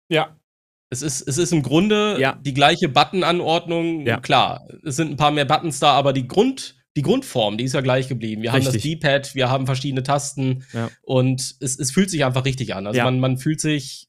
Ja. 0.08 0.36
Es 0.90 1.02
ist, 1.02 1.22
es 1.22 1.38
ist 1.38 1.52
im 1.52 1.62
Grunde 1.62 2.16
Ja. 2.20 2.38
die 2.40 2.54
gleiche 2.54 2.88
Button-Anordnung. 2.88 4.06
Ja. 4.06 4.20
Klar, 4.20 4.68
es 4.84 4.96
sind 4.96 5.10
ein 5.10 5.16
paar 5.16 5.30
mehr 5.32 5.44
Buttons 5.46 5.80
da, 5.80 5.92
aber 5.92 6.12
die, 6.12 6.28
Grund, 6.28 6.76
die 6.96 7.02
Grundform, 7.02 7.56
die 7.58 7.64
ist 7.64 7.72
ja 7.72 7.80
gleich 7.80 8.06
geblieben. 8.06 8.42
Wir 8.42 8.52
haben 8.52 8.64
das 8.64 8.74
Richtig. 8.74 9.00
D-Pad, 9.00 9.34
wir 9.34 9.48
haben 9.50 9.66
verschiedene 9.66 10.02
Tasten 10.04 10.64
Ja. 10.72 10.90
und 11.02 11.56
es, 11.58 11.78
es 11.78 11.90
fühlt 11.90 12.10
sich 12.10 12.24
einfach 12.24 12.44
richtig 12.44 12.74
an. 12.76 12.86
Also 12.86 12.98
Ja. 12.98 13.04
man, 13.04 13.18
man 13.18 13.38
fühlt 13.38 13.60
sich 13.60 14.06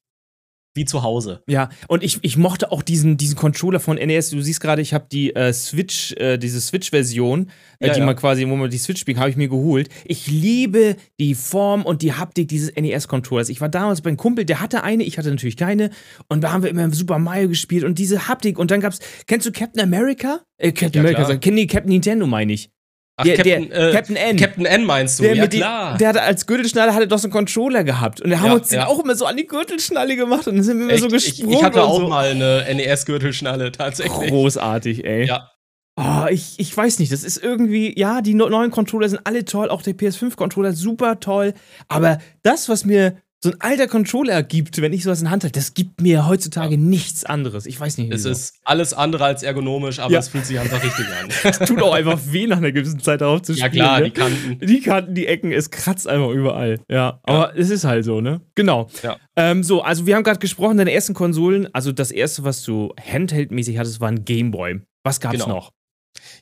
wie 0.76 0.86
zu 0.86 1.02
Hause. 1.04 1.42
Ja, 1.48 1.70
und 1.88 2.04
ich, 2.04 2.20
ich 2.22 2.38
mochte 2.38 2.72
auch 2.72 2.84
diesen, 2.84 3.18
diesen 3.18 3.36
Controller 3.36 3.80
von 3.80 3.96
NES. 3.98 4.30
Du 4.30 4.42
siehst 4.42 4.60
gerade, 4.62 4.82
ich 4.82 4.94
habe 4.94 5.08
die 5.12 5.36
äh, 5.36 5.52
Switch, 5.54 6.12
äh, 6.18 6.38
diese 6.38 6.62
Switch-Version, 6.62 7.50
äh, 7.80 7.88
Ja, 7.88 7.94
die 7.94 8.00
ja. 8.02 8.06
man 8.06 8.16
quasi, 8.16 8.48
wo 8.48 8.56
man 8.56 8.70
die 8.70 8.78
Switch 8.78 9.00
spielt, 9.02 9.18
habe 9.18 9.30
ich 9.30 9.36
mir 9.38 9.48
geholt. 9.48 9.90
Ich 10.04 10.28
liebe 10.28 10.96
die 11.20 11.34
Form 11.34 11.84
und 11.84 12.02
die 12.02 12.14
Haptik 12.14 12.48
dieses 12.50 12.76
NES-Controllers. 12.76 13.50
Ich 13.50 13.62
war 13.62 13.70
damals 13.70 14.02
beim 14.02 14.18
Kumpel, 14.18 14.46
der 14.46 14.62
hatte 14.62 14.84
eine, 14.84 15.04
ich 15.04 15.18
hatte 15.18 15.30
natürlich 15.30 15.58
keine. 15.58 15.90
Und 16.30 16.42
da 16.44 16.52
haben 16.52 16.62
wir 16.64 16.70
immer 16.70 16.92
Super 16.94 17.18
Mario 17.20 17.48
gespielt 17.50 17.84
und 17.84 17.98
diese 17.98 18.28
Haptik. 18.28 18.60
Und 18.60 18.70
dann 18.70 18.82
gab's, 18.82 19.00
kennst 19.28 19.48
du 19.48 19.52
Captain 19.52 19.82
America? 19.82 20.42
Äh, 20.58 20.72
Captain 20.72 20.94
Ja, 20.94 21.00
America, 21.02 21.24
klar. 21.26 21.40
sag- 21.42 21.54
nee, 21.54 21.66
Captain 21.68 21.92
Nintendo 21.92 22.28
meine 22.28 22.54
ich. 22.54 22.70
Ach, 23.18 23.24
Der- 23.24 23.36
Captain, 23.38 23.70
der- 23.70 23.90
äh, 23.90 23.94
Captain 23.94 24.16
N. 24.18 24.36
Captain 24.38 24.66
N 24.66 24.84
meinst 24.84 25.20
du? 25.20 25.24
Der, 25.24 25.36
ja, 25.36 25.44
mit 25.44 25.54
die- 25.54 25.58
klar. 25.60 25.98
der 25.98 26.10
hatte 26.10 26.22
als 26.22 26.46
Gürtelschnalle 26.48 26.94
hatte 26.94 27.08
doch 27.08 27.18
so 27.18 27.28
einen 27.28 27.34
Controller 27.34 27.84
gehabt. 27.86 28.20
Und 28.20 28.30
da 28.32 28.40
haben 28.40 28.48
Ja, 28.48 28.54
uns 28.56 28.68
den 28.68 28.80
ja. 28.80 28.88
auch 28.88 29.00
immer 29.02 29.16
so 29.16 29.26
an 29.26 29.38
die 29.38 29.48
Gürtelschnalle 29.48 30.18
gemacht 30.18 30.48
und 30.48 30.56
dann 30.56 30.64
sind 30.64 30.80
wir 30.80 30.90
immer 30.90 30.98
so 30.98 31.06
Echt? 31.16 31.28
ich, 31.28 31.36
gesprungen. 31.38 31.58
ich 31.58 31.64
hatte 31.64 31.82
auch 31.84 32.02
so. 32.02 32.08
mal 32.10 32.30
eine 32.32 32.66
NES-Gürtelschnalle, 32.76 33.72
tatsächlich. 33.72 34.30
Großartig, 34.30 35.06
ey. 35.06 35.28
Ja. 35.28 35.50
Oh, 35.98 36.26
ich, 36.30 36.56
ich 36.58 36.76
weiß 36.76 37.00
nicht, 37.00 37.14
das 37.14 37.24
ist 37.24 37.42
irgendwie, 37.42 37.98
ja, 37.98 38.20
die 38.20 38.34
neuen 38.34 38.70
Controller 38.70 39.08
sind 39.08 39.22
alle 39.24 39.46
toll, 39.46 39.70
auch 39.70 39.82
der 39.82 39.94
PS5-Controller 39.94 40.74
super 40.74 41.22
toll, 41.22 41.54
aber 41.88 42.18
das, 42.44 42.68
was 42.68 42.84
mir 42.84 43.16
so 43.46 43.52
ein 43.52 43.62
alter 43.62 43.88
Controller 43.88 44.42
gibt, 44.44 44.82
wenn 44.82 44.92
ich 44.92 45.04
sowas 45.04 45.20
in 45.20 45.26
der 45.26 45.32
Hand 45.32 45.44
halte, 45.44 45.60
das 45.60 45.74
gibt 45.74 46.02
mir 46.02 46.28
heutzutage 46.28 46.78
nichts 46.78 47.24
anderes. 47.26 47.66
Ich 47.66 47.80
weiß 47.80 47.98
nicht, 48.00 48.12
Es 48.12 48.22
wieso. 48.26 48.30
ist 48.32 48.56
alles 48.64 48.94
andere 48.94 49.24
als 49.26 49.44
ergonomisch, 49.44 50.00
aber 50.00 50.12
Ja. 50.14 50.20
es 50.20 50.30
fühlt 50.30 50.46
sich 50.46 50.60
einfach 50.60 50.84
richtig 50.84 51.06
an. 51.08 51.30
Es 51.44 51.60
tut 51.60 51.82
auch 51.82 51.94
einfach 51.94 52.20
weh, 52.26 52.48
nach 52.48 52.58
einer 52.58 52.72
gewissen 52.72 53.00
Zeit 53.00 53.22
darauf 53.22 53.44
zu 53.44 53.54
ja 53.54 53.68
spielen. 53.68 53.84
klar, 53.86 54.00
ne? 54.00 54.06
die 54.06 54.12
Kanten. 54.12 54.60
Die 54.66 54.82
Kanten, 54.82 55.14
die 55.16 55.28
Ecken, 55.28 55.52
es 55.52 55.70
kratzt 55.70 56.08
einfach 56.08 56.30
überall. 56.30 56.80
Ja, 56.90 57.20
aber 57.24 57.56
es 57.56 57.70
ist 57.70 57.84
halt 57.86 58.04
so, 58.04 58.20
ne? 58.20 58.42
Genau. 58.56 58.88
Ja. 59.04 59.18
Ähm, 59.36 59.64
so, 59.64 59.82
also 59.82 60.06
wir 60.08 60.16
haben 60.16 60.24
gerade 60.24 60.40
gesprochen, 60.40 60.78
deine 60.78 60.92
ersten 60.92 61.14
Konsolen, 61.14 61.68
also 61.74 61.92
das 61.92 62.12
erste, 62.12 62.44
was 62.44 62.64
du 62.64 62.94
Handheld-mäßig 63.00 63.78
hattest, 63.78 64.02
war 64.02 64.10
ein 64.10 64.26
Gameboy. 64.26 64.82
Was 65.04 65.20
gab's 65.20 65.34
Genau. 65.36 65.48
noch? 65.48 65.72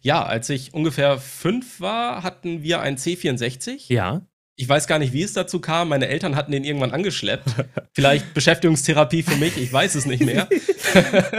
Ja, 0.02 0.24
als 0.24 0.50
ich 0.50 0.74
ungefähr 0.74 1.18
fünf 1.18 1.82
war, 1.82 2.24
hatten 2.24 2.62
wir 2.64 2.82
ein 2.82 2.98
C64. 2.98 3.92
Ja. 3.92 4.22
Ich 4.56 4.70
weiß 4.70 4.86
gar 4.86 5.00
nicht, 5.00 5.14
wie 5.14 5.24
es 5.24 5.34
dazu 5.34 5.60
kam. 5.60 5.90
Meine 5.90 6.08
Eltern 6.08 6.36
hatten 6.36 6.52
den 6.52 6.64
irgendwann 6.64 6.92
angeschleppt. 6.92 7.50
Vielleicht 7.94 8.34
Beschäftigungstherapie 8.36 9.24
für 9.24 9.36
mich, 9.36 9.58
ich 9.58 9.74
weiß 9.74 9.96
es 9.96 10.06
nicht 10.06 10.24
mehr. 10.24 10.48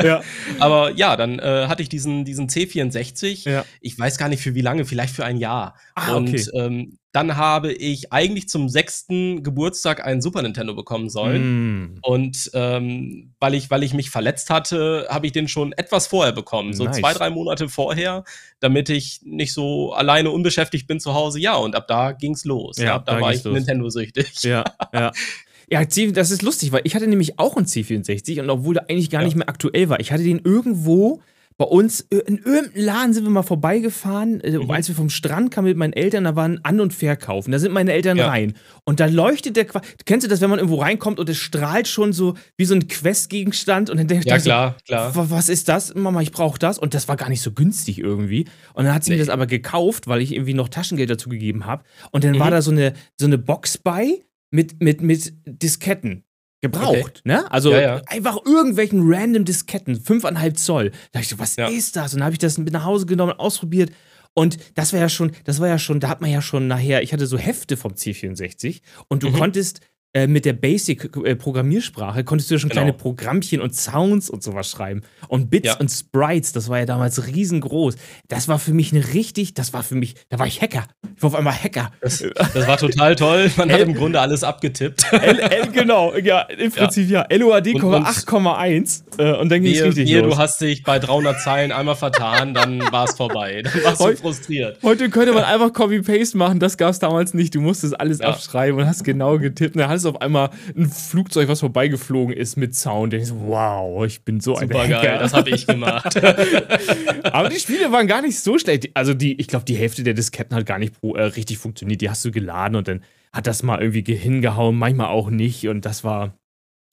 Ja. 0.02 0.22
Aber 0.58 0.90
ja, 0.90 1.16
dann 1.16 1.38
äh, 1.38 1.66
hatte 1.68 1.80
ich 1.82 1.88
diesen, 1.88 2.24
diesen 2.24 2.48
C64. 2.48 3.48
Ja. 3.48 3.64
Ich 3.80 3.96
weiß 3.96 4.18
gar 4.18 4.28
nicht 4.28 4.42
für 4.42 4.56
wie 4.56 4.60
lange, 4.62 4.84
vielleicht 4.84 5.14
für 5.14 5.24
ein 5.24 5.36
Jahr. 5.36 5.76
Ah, 5.94 6.14
Und 6.14 6.28
okay. 6.28 6.44
ähm, 6.54 6.98
dann 7.14 7.36
habe 7.36 7.72
ich 7.72 8.12
eigentlich 8.12 8.48
zum 8.48 8.68
sechsten 8.68 9.44
Geburtstag 9.44 10.04
einen 10.04 10.20
Super 10.20 10.42
Nintendo 10.42 10.74
bekommen 10.74 11.08
sollen. 11.08 11.92
Mm. 11.94 11.98
Und 12.02 12.50
ähm, 12.54 13.34
weil, 13.38 13.54
ich, 13.54 13.70
weil 13.70 13.84
ich 13.84 13.94
mich 13.94 14.10
verletzt 14.10 14.50
hatte, 14.50 15.06
habe 15.08 15.26
ich 15.26 15.32
den 15.32 15.46
schon 15.46 15.70
etwas 15.74 16.08
vorher 16.08 16.32
bekommen. 16.32 16.74
So 16.74 16.82
Nice. 16.82 16.96
zwei, 16.96 17.12
drei 17.12 17.30
Monate 17.30 17.68
vorher, 17.68 18.24
damit 18.58 18.88
ich 18.88 19.20
nicht 19.22 19.52
so 19.52 19.92
alleine 19.92 20.32
unbeschäftigt 20.32 20.88
bin 20.88 20.98
zu 20.98 21.14
Hause. 21.14 21.38
Ja, 21.38 21.54
und 21.54 21.76
ab 21.76 21.86
da 21.86 22.10
ging's 22.10 22.44
los. 22.44 22.78
Ja, 22.78 22.96
ab 22.96 23.06
da, 23.06 23.14
da 23.14 23.20
war 23.20 23.32
ich. 23.32 23.44
Nintendo-süchtig. 23.44 24.42
Ja, 24.42 24.64
ja. 24.92 25.12
Ja, 25.70 25.82
das 25.82 26.30
ist 26.30 26.42
lustig, 26.42 26.72
weil 26.72 26.82
ich 26.84 26.94
hatte 26.94 27.06
nämlich 27.06 27.38
auch 27.38 27.56
einen 27.56 27.64
C64 27.64 28.38
und 28.42 28.50
obwohl 28.50 28.74
der 28.74 28.90
eigentlich 28.90 29.08
gar 29.08 29.22
Ja. 29.22 29.26
nicht 29.26 29.34
mehr 29.34 29.48
aktuell 29.48 29.88
war, 29.88 29.98
ich 29.98 30.12
hatte 30.12 30.22
den 30.22 30.38
irgendwo 30.38 31.22
bei 31.56 31.64
uns, 31.66 32.00
äh, 32.10 32.16
in 32.26 32.38
irgendeinem 32.38 32.84
Laden 32.84 33.12
sind 33.14 33.22
wir 33.24 33.30
mal 33.30 33.42
vorbeigefahren, 33.42 34.40
äh, 34.40 34.58
Mhm. 34.58 34.70
als 34.70 34.88
wir 34.88 34.94
vom 34.96 35.08
Strand 35.08 35.50
kamen 35.52 35.68
mit 35.68 35.76
meinen 35.76 35.92
Eltern, 35.92 36.24
da 36.24 36.34
waren 36.34 36.58
An- 36.64 36.80
und 36.80 36.92
Verkaufen, 36.92 37.52
da 37.52 37.58
sind 37.60 37.72
meine 37.72 37.92
Eltern 37.92 38.16
Ja. 38.16 38.28
rein 38.28 38.54
und 38.84 38.98
da 38.98 39.06
leuchtet 39.06 39.56
der, 39.56 39.66
kennst 40.04 40.24
du 40.26 40.28
das, 40.30 40.40
wenn 40.40 40.50
man 40.50 40.58
irgendwo 40.58 40.80
reinkommt 40.80 41.20
und 41.20 41.28
es 41.28 41.38
strahlt 41.38 41.86
schon 41.86 42.12
so 42.12 42.34
wie 42.56 42.64
so 42.64 42.74
ein 42.74 42.88
Questgegenstand 42.88 43.88
und 43.90 43.98
dann 43.98 44.08
denke 44.08 44.28
Ja, 44.28 44.36
ich 44.36 44.42
so, 44.42 44.48
klar, 44.48 44.76
klar. 44.86 45.14
"Wa- 45.14 45.26
was 45.30 45.48
ist 45.48 45.68
das? 45.68 45.94
Mama, 45.94 46.20
ich 46.22 46.32
brauche 46.32 46.58
das. 46.58 46.78
Und 46.78 46.92
das 46.94 47.06
war 47.08 47.16
gar 47.16 47.28
nicht 47.28 47.40
so 47.42 47.52
günstig 47.52 47.98
irgendwie. 47.98 48.46
Und 48.74 48.84
dann 48.84 48.94
hat 48.94 49.04
sie 49.04 49.10
mir 49.12 49.16
Nee. 49.16 49.22
das 49.22 49.28
aber 49.28 49.46
gekauft, 49.46 50.06
weil 50.08 50.20
ich 50.22 50.32
irgendwie 50.34 50.54
noch 50.54 50.68
Taschengeld 50.68 51.10
dazu 51.10 51.28
gegeben 51.28 51.66
habe. 51.66 51.84
Und 52.10 52.24
dann 52.24 52.38
war 52.38 52.46
Mhm. 52.48 52.50
da 52.50 52.62
so 52.62 52.70
eine, 52.72 52.94
so 53.18 53.26
eine 53.26 53.38
Box 53.38 53.78
bei 53.78 54.24
mit, 54.50 54.82
mit, 54.82 55.02
mit 55.02 55.34
Disketten. 55.46 56.24
Gebraucht, 56.72 57.20
ne? 57.24 57.50
Also 57.50 57.72
Ja, 57.72 57.80
ja. 57.80 58.02
einfach 58.06 58.38
irgendwelchen 58.44 59.00
random 59.04 59.44
Disketten, 59.44 59.96
5,5 59.96 60.54
Zoll. 60.54 60.90
Da 60.90 60.96
dachte 61.12 61.22
ich 61.22 61.28
so, 61.28 61.38
was 61.38 61.56
Ja. 61.56 61.68
ist 61.68 61.96
das? 61.96 62.12
Und 62.12 62.18
dann 62.20 62.24
habe 62.26 62.34
ich 62.34 62.38
das 62.38 62.58
mit 62.58 62.72
nach 62.72 62.84
Hause 62.84 63.06
genommen, 63.06 63.32
ausprobiert. 63.32 63.90
Und 64.36 64.58
das 64.74 64.92
war 64.92 65.00
ja 65.00 65.08
schon, 65.08 65.30
das 65.44 65.60
war 65.60 65.68
ja 65.68 65.78
schon, 65.78 66.00
da 66.00 66.08
hat 66.08 66.20
man 66.20 66.30
ja 66.30 66.42
schon 66.42 66.66
nachher, 66.66 67.02
ich 67.02 67.12
hatte 67.12 67.26
so 67.26 67.38
Hefte 67.38 67.76
vom 67.76 67.92
C64 67.92 68.80
und 69.08 69.22
du 69.22 69.28
Mhm. 69.30 69.34
konntest 69.34 69.80
äh, 70.14 70.26
mit 70.26 70.44
der 70.44 70.52
Basic-Programmiersprache 70.54 72.24
konntest 72.24 72.50
du 72.50 72.54
ja 72.54 72.58
schon 72.60 72.70
Genau. 72.70 72.80
kleine 72.82 72.92
Programmchen 72.92 73.60
und 73.60 73.74
Sounds 73.74 74.30
und 74.30 74.42
sowas 74.42 74.70
schreiben. 74.70 75.02
Und 75.28 75.50
Bits 75.50 75.66
Ja. 75.66 75.76
und 75.78 75.90
Sprites, 75.90 76.52
das 76.52 76.68
war 76.68 76.78
ja 76.78 76.86
damals 76.86 77.26
riesengroß. 77.26 77.96
Das 78.28 78.48
war 78.48 78.58
für 78.58 78.72
mich 78.72 78.92
eine 78.92 79.12
richtig, 79.12 79.54
das 79.54 79.72
war 79.72 79.82
für 79.82 79.94
mich, 79.94 80.14
da 80.28 80.38
war 80.38 80.46
ich 80.46 80.60
Hacker. 80.62 80.84
Ich 81.16 81.22
war 81.22 81.28
auf 81.28 81.34
einmal 81.34 81.54
Hacker. 81.54 81.90
Das, 82.00 82.24
das 82.54 82.66
war 82.66 82.76
total 82.76 83.16
toll. 83.16 83.50
Man 83.56 83.70
hat 83.72 83.80
im 83.80 83.94
Grunde 83.94 84.20
alles 84.20 84.44
abgetippt. 84.44 85.04
L, 85.12 85.38
L, 85.38 85.68
genau, 85.72 86.14
ja, 86.16 86.40
im 86.42 86.70
Prinzip 86.72 87.10
ja. 87.10 87.26
LOAD, 87.30 87.74
Und- 87.74 87.82
und- 87.84 88.04
8,1 88.06 89.04
äh, 89.18 89.32
und 89.36 89.48
dann 89.50 89.62
ging 89.62 89.74
es 89.74 89.82
richtig 89.82 90.08
wehe, 90.08 90.20
los. 90.20 90.34
du 90.34 90.38
hast 90.38 90.60
dich 90.60 90.82
bei 90.82 90.98
300 90.98 91.40
Zeilen 91.40 91.72
einmal 91.72 91.96
vertan, 91.96 92.54
dann 92.54 92.80
war 92.92 93.04
es 93.04 93.14
vorbei. 93.16 93.62
Dann 93.62 93.84
warst 93.84 94.00
du 94.00 94.16
frustriert. 94.16 94.78
Heute 94.82 95.10
könnte 95.10 95.32
man 95.32 95.44
einfach 95.44 95.72
Copy-Paste 95.72 96.36
machen, 96.36 96.58
das 96.60 96.76
gab 96.76 96.90
es 96.90 96.98
damals 96.98 97.34
nicht. 97.34 97.54
Du 97.54 97.60
musstest 97.60 97.98
alles 97.98 98.18
Ja. 98.20 98.28
abschreiben 98.28 98.80
und 98.80 98.86
hast 98.86 99.04
genau 99.04 99.38
getippt. 99.38 99.74
Und 99.74 99.80
dann 99.80 99.88
hattest 99.88 100.03
du 100.04 100.10
auf 100.10 100.20
einmal 100.20 100.50
ein 100.76 100.88
Flugzeug, 100.90 101.48
was 101.48 101.60
vorbeigeflogen 101.60 102.34
ist 102.36 102.56
mit 102.56 102.74
Sound. 102.74 103.14
Und 103.14 103.20
ich 103.20 103.26
so, 103.28 103.40
wow, 103.46 104.04
ich 104.04 104.24
bin 104.24 104.40
so 104.40 104.54
ein 104.56 104.68
Super 104.68 104.88
geil, 104.88 104.94
Hacker. 104.96 105.18
das 105.18 105.32
habe 105.34 105.50
ich 105.50 105.66
gemacht. 105.66 106.16
Aber 107.24 107.48
die 107.48 107.58
Spiele 107.58 107.90
waren 107.92 108.06
gar 108.06 108.22
nicht 108.22 108.38
so 108.40 108.58
schlecht. 108.58 108.90
Also 108.94 109.14
die, 109.14 109.40
ich 109.40 109.48
glaube, 109.48 109.64
die 109.64 109.76
Hälfte 109.76 110.02
der 110.02 110.14
Disketten 110.14 110.56
hat 110.56 110.66
gar 110.66 110.78
nicht 110.78 111.00
pro, 111.00 111.14
äh, 111.14 111.22
richtig 111.24 111.58
funktioniert. 111.58 112.00
Die 112.00 112.10
hast 112.10 112.24
du 112.24 112.30
geladen 112.30 112.76
und 112.76 112.88
dann 112.88 113.02
hat 113.32 113.46
das 113.46 113.62
mal 113.62 113.80
irgendwie 113.80 114.02
ge- 114.02 114.16
hingehauen, 114.16 114.76
manchmal 114.76 115.08
auch 115.08 115.30
nicht. 115.30 115.68
Und 115.68 115.84
das 115.84 116.04
war 116.04 116.34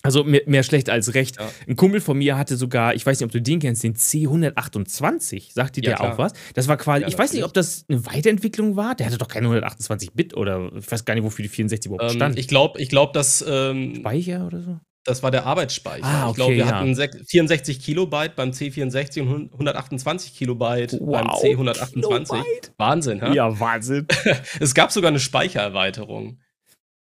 also 0.03 0.23
mehr, 0.23 0.41
mehr 0.45 0.63
schlecht 0.63 0.89
als 0.89 1.13
recht. 1.13 1.37
Ja. 1.39 1.49
Ein 1.67 1.75
Kumpel 1.75 2.01
von 2.01 2.17
mir 2.17 2.37
hatte 2.37 2.57
sogar, 2.57 2.95
ich 2.95 3.05
weiß 3.05 3.19
nicht, 3.19 3.25
ob 3.25 3.31
du 3.31 3.41
den 3.41 3.59
kennst, 3.59 3.83
den 3.83 3.95
C128. 3.95 5.53
Sagt 5.53 5.75
dir 5.75 5.83
Ja, 5.83 5.89
der 5.91 5.97
klar. 5.97 6.13
auch 6.13 6.17
was? 6.17 6.33
Das 6.53 6.67
war 6.67 6.77
quasi, 6.77 7.03
Ja, 7.03 7.07
ich 7.07 7.17
weiß 7.17 7.33
nicht, 7.33 7.43
ob 7.43 7.53
das 7.53 7.85
eine 7.89 8.05
Weiterentwicklung 8.05 8.75
war. 8.75 8.95
Der 8.95 9.05
hatte 9.07 9.17
doch 9.17 9.27
keine 9.27 9.47
128-Bit 9.47 10.35
oder 10.35 10.71
ich 10.75 10.91
weiß 10.91 11.05
gar 11.05 11.13
nicht, 11.15 11.23
wofür 11.23 11.43
die 11.43 11.49
64 11.49 11.91
überhaupt 11.91 12.11
ähm, 12.13 12.17
stand. 12.17 12.39
ich 12.39 12.47
glaube, 12.47 12.79
ich 12.81 12.89
glaub, 12.89 13.13
dass 13.13 13.43
ähm, 13.47 13.95
Speicher 13.95 14.45
oder 14.47 14.61
so? 14.61 14.79
das 15.03 15.23
war 15.23 15.31
der 15.31 15.47
Arbeitsspeicher. 15.47 16.05
Ah, 16.05 16.27
Ich 16.29 16.35
glaube, 16.35 16.51
okay, 16.53 16.57
wir 16.57 16.67
hatten 16.67 16.93
sech- 16.93 17.25
64 17.27 17.79
Kilobyte 17.81 18.35
beim 18.35 18.51
C64 18.51 19.21
und 19.21 19.51
128 19.51 20.35
Kilobyte 20.35 20.91
beim 20.99 21.25
Wow, 21.25 21.43
C128. 21.43 21.93
Kilobyte? 21.93 22.71
Wahnsinn, 22.77 23.17
ja? 23.17 23.33
Ja, 23.33 23.59
Wahnsinn. 23.59 24.05
Es 24.59 24.75
gab 24.75 24.91
sogar 24.91 25.09
eine 25.09 25.19
Speichererweiterung. 25.19 26.37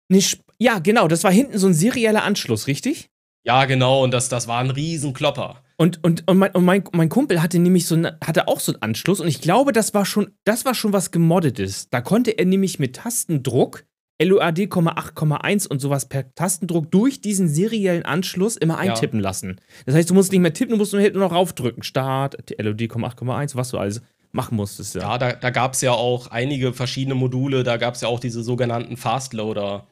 Ne, 0.07 0.19
Sp- 0.23 0.39
ja, 0.61 0.77
genau, 0.79 1.07
das 1.07 1.23
war 1.23 1.31
hinten 1.31 1.57
so 1.57 1.65
ein 1.67 1.73
serieller 1.73 2.23
Anschluss, 2.23 2.67
richtig? 2.67 3.09
Ja, 3.43 3.65
genau, 3.65 4.03
und 4.03 4.11
das, 4.11 4.29
das 4.29 4.47
war 4.47 4.59
ein 4.59 4.69
Riesenklopper. 4.69 5.63
Und, 5.77 6.03
und, 6.03 6.27
und, 6.27 6.37
mein, 6.37 6.51
und 6.51 6.63
mein, 6.63 6.83
mein 6.93 7.09
Kumpel 7.09 7.41
hatte 7.41 7.57
nämlich 7.57 7.87
so 7.87 7.95
ein, 7.95 8.05
hatte 8.23 8.47
auch 8.47 8.59
so 8.59 8.71
einen 8.71 8.83
Anschluss 8.83 9.19
und 9.19 9.27
ich 9.27 9.41
glaube, 9.41 9.71
das 9.71 9.95
war 9.95 10.05
schon, 10.05 10.35
das 10.43 10.63
war 10.63 10.75
schon 10.75 10.93
was 10.93 11.09
gemoddetes. 11.09 11.89
Da 11.89 12.01
konnte 12.01 12.31
er 12.37 12.45
nämlich 12.45 12.77
mit 12.77 12.97
Tastendruck 12.97 13.85
LOAD, 14.21 14.59
8,1 14.59 15.67
und 15.67 15.79
sowas 15.79 16.07
per 16.07 16.35
Tastendruck 16.35 16.91
durch 16.91 17.21
diesen 17.21 17.47
seriellen 17.49 18.03
Anschluss 18.05 18.55
immer 18.55 18.75
Ja. 18.75 18.91
eintippen 18.91 19.19
lassen. 19.19 19.59
Das 19.87 19.95
heißt, 19.95 20.11
du 20.11 20.13
musst 20.13 20.31
nicht 20.31 20.41
mehr 20.41 20.53
tippen, 20.53 20.73
du 20.73 20.77
musst 20.77 20.93
nur 20.93 21.01
hinten 21.01 21.17
noch 21.17 21.31
raufdrücken. 21.31 21.81
Start, 21.81 22.37
8,1, 22.37 23.55
was 23.55 23.69
du 23.69 23.79
alles 23.79 24.03
machen 24.31 24.55
musstest. 24.57 24.93
Ja. 24.93 25.01
Ja, 25.01 25.17
da, 25.17 25.33
da 25.33 25.49
gab 25.49 25.73
es 25.73 25.81
ja 25.81 25.93
auch 25.93 26.27
einige 26.27 26.71
verschiedene 26.73 27.15
Module. 27.15 27.63
Da 27.63 27.77
gab 27.77 27.95
es 27.95 28.01
ja 28.01 28.07
auch 28.07 28.19
diese 28.19 28.43
sogenannten 28.43 28.97
Fastloader. 28.97 29.87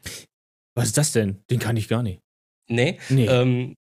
Was 0.79 0.88
ist 0.88 0.98
das 0.98 1.12
denn? 1.12 1.43
Den 1.50 1.59
kann 1.59 1.77
ich 1.77 1.88
gar 1.88 2.03
nicht. 2.03 2.21
Nee, 2.67 3.00
Nee. 3.09 3.25
Ähm, 3.25 3.75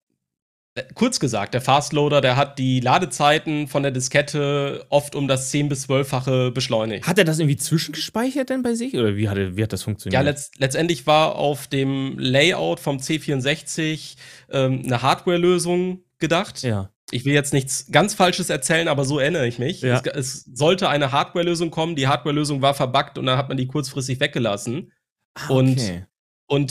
äh, 0.75 0.83
kurz 0.95 1.19
gesagt, 1.21 1.55
der 1.55 1.61
Fastloader, 1.61 2.21
der 2.21 2.37
hat 2.37 2.59
die 2.59 2.81
Ladezeiten 2.81 3.69
von 3.69 3.83
der 3.83 3.93
Diskette 3.93 4.87
oft 4.91 5.15
um 5.15 5.29
das 5.29 5.53
10- 5.53 5.69
bis 5.69 5.89
12-fache 5.89 6.51
beschleunigt. 6.53 7.07
hat 7.07 7.19
er 7.19 7.25
das 7.25 7.39
irgendwie 7.39 7.57
zwischengespeichert 7.57 8.49
denn 8.51 8.63
bei 8.63 8.75
sich? 8.75 8.95
Oder 8.95 9.17
wie 9.17 9.29
hat, 9.29 9.37
er, 9.39 9.57
wie 9.57 9.63
hat 9.63 9.73
das 9.73 9.83
funktioniert? 9.83 10.15
ja, 10.15 10.21
letzt, 10.21 10.59
letztendlich 10.59 11.07
war 11.07 11.35
auf 11.35 11.67
dem 11.67 12.19
Layout 12.19 12.81
vom 12.81 12.99
C64 12.99 14.17
ähm, 14.51 14.83
eine 14.85 15.03
Hardware-Lösung 15.03 16.03
gedacht. 16.19 16.63
ja. 16.63 16.91
Ich 17.11 17.25
will 17.25 17.33
jetzt 17.33 17.55
nichts 17.55 17.87
ganz 17.91 18.13
Falsches 18.13 18.51
erzählen, 18.51 18.87
aber 18.87 19.07
so 19.07 19.19
erinnere 19.19 19.49
ich 19.49 19.59
mich. 19.59 19.81
Ja. 19.81 20.03
Es, 20.13 20.45
es 20.45 20.45
sollte 20.53 20.91
eine 20.91 21.11
Hardware-Lösung 21.11 21.71
kommen. 21.71 21.97
Die 21.97 22.07
Hardware-Lösung 22.07 22.61
war 22.61 22.75
verbuggt 22.75 23.17
und 23.17 23.25
dann 23.25 23.39
hat 23.39 23.49
man 23.49 23.57
die 23.57 23.67
kurzfristig 23.67 24.21
weggelassen. 24.21 24.93
Ah, 25.33 25.45
okay. 25.49 25.53
Und 25.59 26.07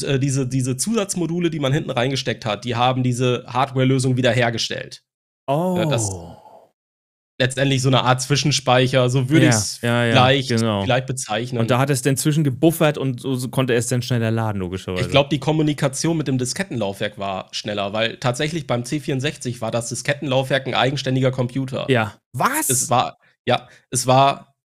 äh, 0.04 0.20
diese, 0.20 0.48
diese 0.48 0.76
Zusatzmodule, 0.78 1.50
die 1.50 1.60
man 1.60 1.72
hinten 1.74 1.92
reingesteckt 1.92 2.46
hat, 2.46 2.66
die 2.66 2.76
haben 2.76 3.04
diese 3.04 3.46
Hardware-Lösung 3.48 4.18
wiederhergestellt. 4.18 5.04
Oh. 5.48 5.76
Ja, 5.78 5.86
das- 5.86 6.12
Letztendlich 7.40 7.84
so 7.84 7.90
eine 7.90 8.02
Art 8.04 8.20
Zwischenspeicher, 8.20 9.12
so 9.12 9.30
würde 9.30 9.46
Ja, 9.46 9.50
ich 9.52 9.56
es 9.56 9.82
ja, 9.82 10.06
ja, 10.06 10.12
vielleicht, 10.12 10.50
genau. 10.50 10.84
vielleicht 10.84 11.06
bezeichnen. 11.06 11.60
Und 11.62 11.70
da 11.70 11.78
hat 11.78 11.92
es 11.92 12.02
dann 12.02 12.18
zwischen 12.18 12.44
gebuffert 12.44 12.98
und 12.98 13.20
so, 13.22 13.36
so 13.36 13.50
konnte 13.50 13.74
er 13.74 13.80
es 13.80 13.86
dann 13.86 14.02
schneller 14.02 14.32
laden, 14.32 14.58
logischerweise. 14.58 15.04
ich 15.06 15.12
glaube, 15.12 15.30
die 15.30 15.38
Kommunikation 15.38 16.18
mit 16.18 16.28
dem 16.28 16.40
Diskettenlaufwerk 16.40 17.20
war 17.20 17.48
schneller, 17.52 17.94
weil 17.94 18.18
tatsächlich 18.18 18.66
beim 18.66 18.82
C64 18.82 19.62
war 19.62 19.70
das 19.70 19.90
Diskettenlaufwerk 19.90 20.66
ein 20.66 20.74
eigenständiger 20.74 21.30
Computer. 21.30 21.86
Ja. 21.92 22.16
Was? 22.34 22.72
Es 22.72 22.90
war, 22.90 23.18
ja, 23.46 23.68
es 23.92 24.08
war, 24.08 24.56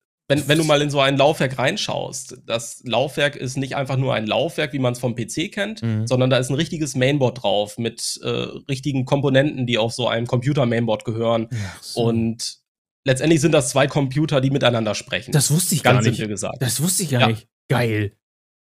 wenn, 0.41 0.49
wenn 0.49 0.59
du 0.59 0.65
mal 0.65 0.81
in 0.83 0.91
so 0.91 1.01
ein 1.01 1.17
Laufwerk 1.17 1.59
reinschaust, 1.59 2.39
das 2.47 2.83
Laufwerk 2.85 3.37
ist 3.37 3.57
nicht 3.57 3.77
einfach 3.77 3.97
nur 3.97 4.15
ein 4.15 4.27
Laufwerk, 4.27 4.73
wie 4.73 4.79
man 4.79 4.93
es 4.93 4.99
vom 4.99 5.15
PC 5.15 5.51
kennt, 5.53 5.83
Mhm. 5.83 6.07
sondern 6.07 6.31
da 6.31 6.39
ist 6.39 6.49
ein 6.51 6.55
richtiges 6.55 6.95
Mainboard 6.95 7.43
drauf 7.43 7.79
mit 7.79 8.19
äh, 8.23 8.29
richtigen 8.29 9.05
Komponenten, 9.05 9.67
die 9.67 9.79
auf 9.79 9.93
so 9.93 10.09
einem 10.09 10.27
Computer-Mainboard 10.27 11.05
gehören. 11.05 11.49
So. 11.81 12.03
Und 12.05 12.57
letztendlich 13.05 13.41
sind 13.41 13.53
das 13.53 13.71
zwei 13.71 13.87
Computer, 13.87 14.41
die 14.41 14.51
miteinander 14.51 14.95
sprechen. 14.95 15.33
das 15.33 15.51
wusste 15.51 15.75
ich 15.75 15.83
Ganz 15.83 15.97
gar 15.97 16.03
nicht. 16.03 16.17
simpel 16.17 16.29
gesagt. 16.29 16.61
Das 16.61 16.83
wusste 16.83 17.03
ich 17.03 17.11
gar 17.11 17.21
Ja. 17.23 17.27
nicht. 17.29 17.49
Geil. 17.69 18.17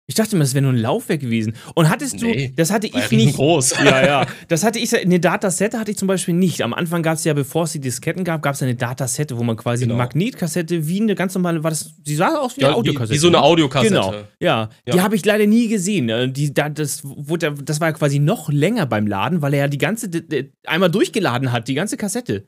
Ich 0.07 0.15
dachte 0.17 0.37
mir, 0.37 0.43
das 0.43 0.53
wäre 0.53 0.63
nur 0.63 0.73
ein 0.75 0.79
Laufwerk 0.79 1.21
gewesen. 1.21 1.55
Und 1.75 1.89
hattest 1.89 2.21
du, 2.21 2.27
Nee, 2.27 2.53
das 2.55 2.71
hatte 2.71 2.87
ich 2.87 2.93
nicht. 2.95 3.11
riesengroß. 3.11 3.75
Ja, 3.85 4.05
ja. 4.05 4.27
Das 4.49 4.63
hatte 4.63 4.79
ich, 4.79 4.95
eine 4.95 5.19
Datasette 5.19 5.79
hatte 5.81 5.93
ich 5.93 5.97
zum 5.97 6.09
Beispiel 6.09 6.35
nicht. 6.35 6.61
Am 6.61 6.75
Anfang 6.75 7.03
gab 7.03 7.15
es 7.15 7.25
ja, 7.25 7.33
bevor 7.33 7.65
es 7.65 7.73
die 7.73 7.81
Disketten 7.81 8.23
gab, 8.23 8.43
gab 8.43 8.55
es 8.55 8.63
eine 8.63 8.75
Datasette, 8.75 9.39
wo 9.39 9.43
man 9.43 9.57
quasi 9.57 9.85
Genau. 9.85 9.95
eine 9.95 10.03
Magnetkassette 10.05 10.87
wie 10.87 11.01
eine 11.01 11.15
ganz 11.15 11.35
normale, 11.35 11.63
war 11.65 11.71
das, 11.71 11.95
die 12.03 12.15
sah 12.17 12.37
aus 12.39 12.57
wie 12.59 12.61
Ja, 12.61 12.67
eine 12.69 12.75
wie, 12.77 12.81
Audiokassette. 12.81 13.15
wie 13.15 13.19
so 13.19 13.29
eine 13.29 13.39
ne? 13.39 13.43
Audiokassette. 13.45 13.95
Genau, 13.95 14.15
ja. 14.41 14.69
Die 14.87 14.97
Ja. 14.97 15.03
habe 15.03 15.17
ich 15.17 15.25
leider 15.25 15.47
nie 15.47 15.69
gesehen. 15.69 16.11
Äh, 16.11 16.31
Die, 16.31 16.53
da, 16.53 16.69
das, 16.69 17.01
wurde, 17.03 17.55
das 17.65 17.81
war 17.81 17.89
ja 17.89 17.93
quasi 17.95 18.19
noch 18.19 18.51
länger 18.51 18.85
beim 18.85 19.07
Laden, 19.07 19.41
weil 19.41 19.55
er 19.55 19.61
ja 19.61 19.69
die 19.69 19.79
ganze, 19.79 20.11
einmal 20.67 20.91
durchgeladen 20.91 21.51
hat, 21.51 21.67
die 21.69 21.75
ganze 21.75 21.97
Kassette. 21.97 22.47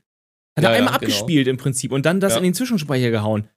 Hat 0.59 0.65
er 0.65 0.71
ja, 0.73 0.77
einmal 0.77 0.93
genau. 0.93 0.97
abgespielt 0.97 1.47
im 1.49 1.57
Prinzip 1.57 1.93
und 1.93 2.05
dann 2.07 2.21
das 2.21 2.37
in 2.37 2.43
den 2.43 2.55
Zwischenspeicher 2.55 3.11
gehauen. 3.11 3.49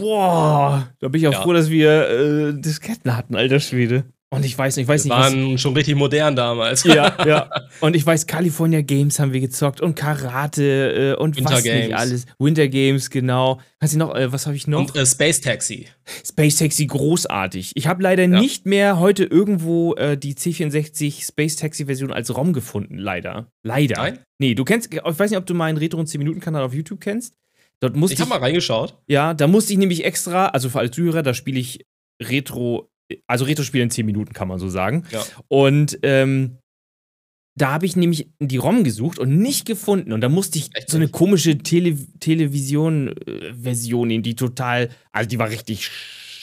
Boah, 0.00 0.88
da 1.00 1.08
bin 1.08 1.20
ich 1.20 1.28
auch 1.28 1.32
Ja. 1.32 1.42
froh, 1.42 1.52
dass 1.52 1.70
wir 1.70 2.08
äh, 2.08 2.60
Disketten 2.60 3.16
hatten, 3.16 3.34
alter 3.36 3.60
Schwede. 3.60 4.04
Und 4.30 4.44
ich 4.44 4.58
weiß 4.58 4.74
nicht, 4.76 4.84
ich 4.84 4.88
weiß 4.88 5.04
Die 5.04 5.10
nicht, 5.10 5.16
was, 5.16 5.32
waren 5.32 5.58
schon 5.58 5.74
richtig 5.74 5.94
modern 5.94 6.34
damals. 6.34 6.82
ja, 6.82 7.14
ja. 7.24 7.48
Und 7.80 7.94
ich 7.94 8.04
weiß, 8.04 8.26
California 8.26 8.80
Games 8.80 9.20
haben 9.20 9.32
wir 9.32 9.38
gezockt 9.40 9.80
und 9.80 9.94
Karate 9.94 11.14
äh, 11.16 11.22
und 11.22 11.36
Winter 11.36 11.52
was 11.52 11.62
nicht 11.62 11.72
Games. 11.72 11.94
alles. 11.94 12.26
Winter 12.40 12.66
Games, 12.66 13.10
genau. 13.10 13.60
Kannst 13.78 13.94
du 13.94 13.98
noch, 13.98 14.12
äh, 14.16 14.32
was 14.32 14.46
habe 14.46 14.56
ich 14.56 14.66
noch? 14.66 14.80
Und 14.80 14.96
äh, 14.96 15.06
Space 15.06 15.40
Taxi. 15.40 15.86
Space 16.26 16.56
Taxi 16.56 16.86
großartig. 16.86 17.72
Ich 17.76 17.86
habe 17.86 18.02
leider 18.02 18.26
nicht 18.26 18.66
mehr 18.66 18.98
heute 18.98 19.22
irgendwo 19.22 19.94
äh, 19.94 20.16
die 20.18 20.34
C64 20.34 21.24
Space 21.28 21.54
Taxi 21.54 21.86
Version 21.86 22.12
als 22.12 22.34
ROM 22.36 22.52
gefunden, 22.52 22.98
leider. 22.98 23.46
Leider. 23.62 23.96
Nein? 23.98 24.18
Nee, 24.40 24.56
du 24.56 24.64
kennst, 24.64 24.92
ich 24.92 25.00
weiß 25.00 25.30
nicht, 25.30 25.38
ob 25.38 25.46
du 25.46 25.54
meinen 25.54 25.78
Retro 25.78 26.00
und 26.00 26.08
10 26.08 26.18
Minuten 26.18 26.40
Kanal 26.40 26.64
auf 26.64 26.74
YouTube 26.74 27.00
kennst. 27.00 27.34
Dort 27.84 27.96
musste 27.96 28.14
Ich 28.14 28.20
habe 28.20 28.30
mal 28.30 28.38
reingeschaut. 28.38 28.96
ja, 29.08 29.34
da 29.34 29.46
musste 29.46 29.74
ich 29.74 29.78
nämlich 29.78 30.06
extra, 30.06 30.46
also 30.46 30.70
für 30.70 30.78
alle 30.78 30.90
Zuhörer, 30.90 31.22
da 31.22 31.34
spiele 31.34 31.60
ich 31.60 31.84
Retro, 32.22 32.88
also 33.26 33.44
Retro-Spiele 33.44 33.84
in 33.84 33.90
10 33.90 34.06
Minuten, 34.06 34.32
kann 34.32 34.48
man 34.48 34.58
so 34.58 34.70
sagen. 34.70 35.04
Ja. 35.10 35.22
Und 35.48 35.98
ähm, 36.02 36.56
da 37.58 37.72
habe 37.72 37.84
ich 37.84 37.94
nämlich 37.94 38.30
die 38.40 38.56
ROM 38.56 38.84
gesucht 38.84 39.18
und 39.18 39.36
nicht 39.36 39.66
gefunden. 39.66 40.14
Und 40.14 40.22
da 40.22 40.30
musste 40.30 40.58
ich 40.58 40.74
Echt 40.74 40.88
so 40.88 40.96
eine 40.96 41.08
komische 41.08 41.58
Tele 41.58 41.94
Television-Version 42.20 44.08
nehmen, 44.08 44.22
die 44.22 44.34
total, 44.34 44.88
also 45.12 45.28
die 45.28 45.38
war 45.38 45.50
richtig 45.50 45.90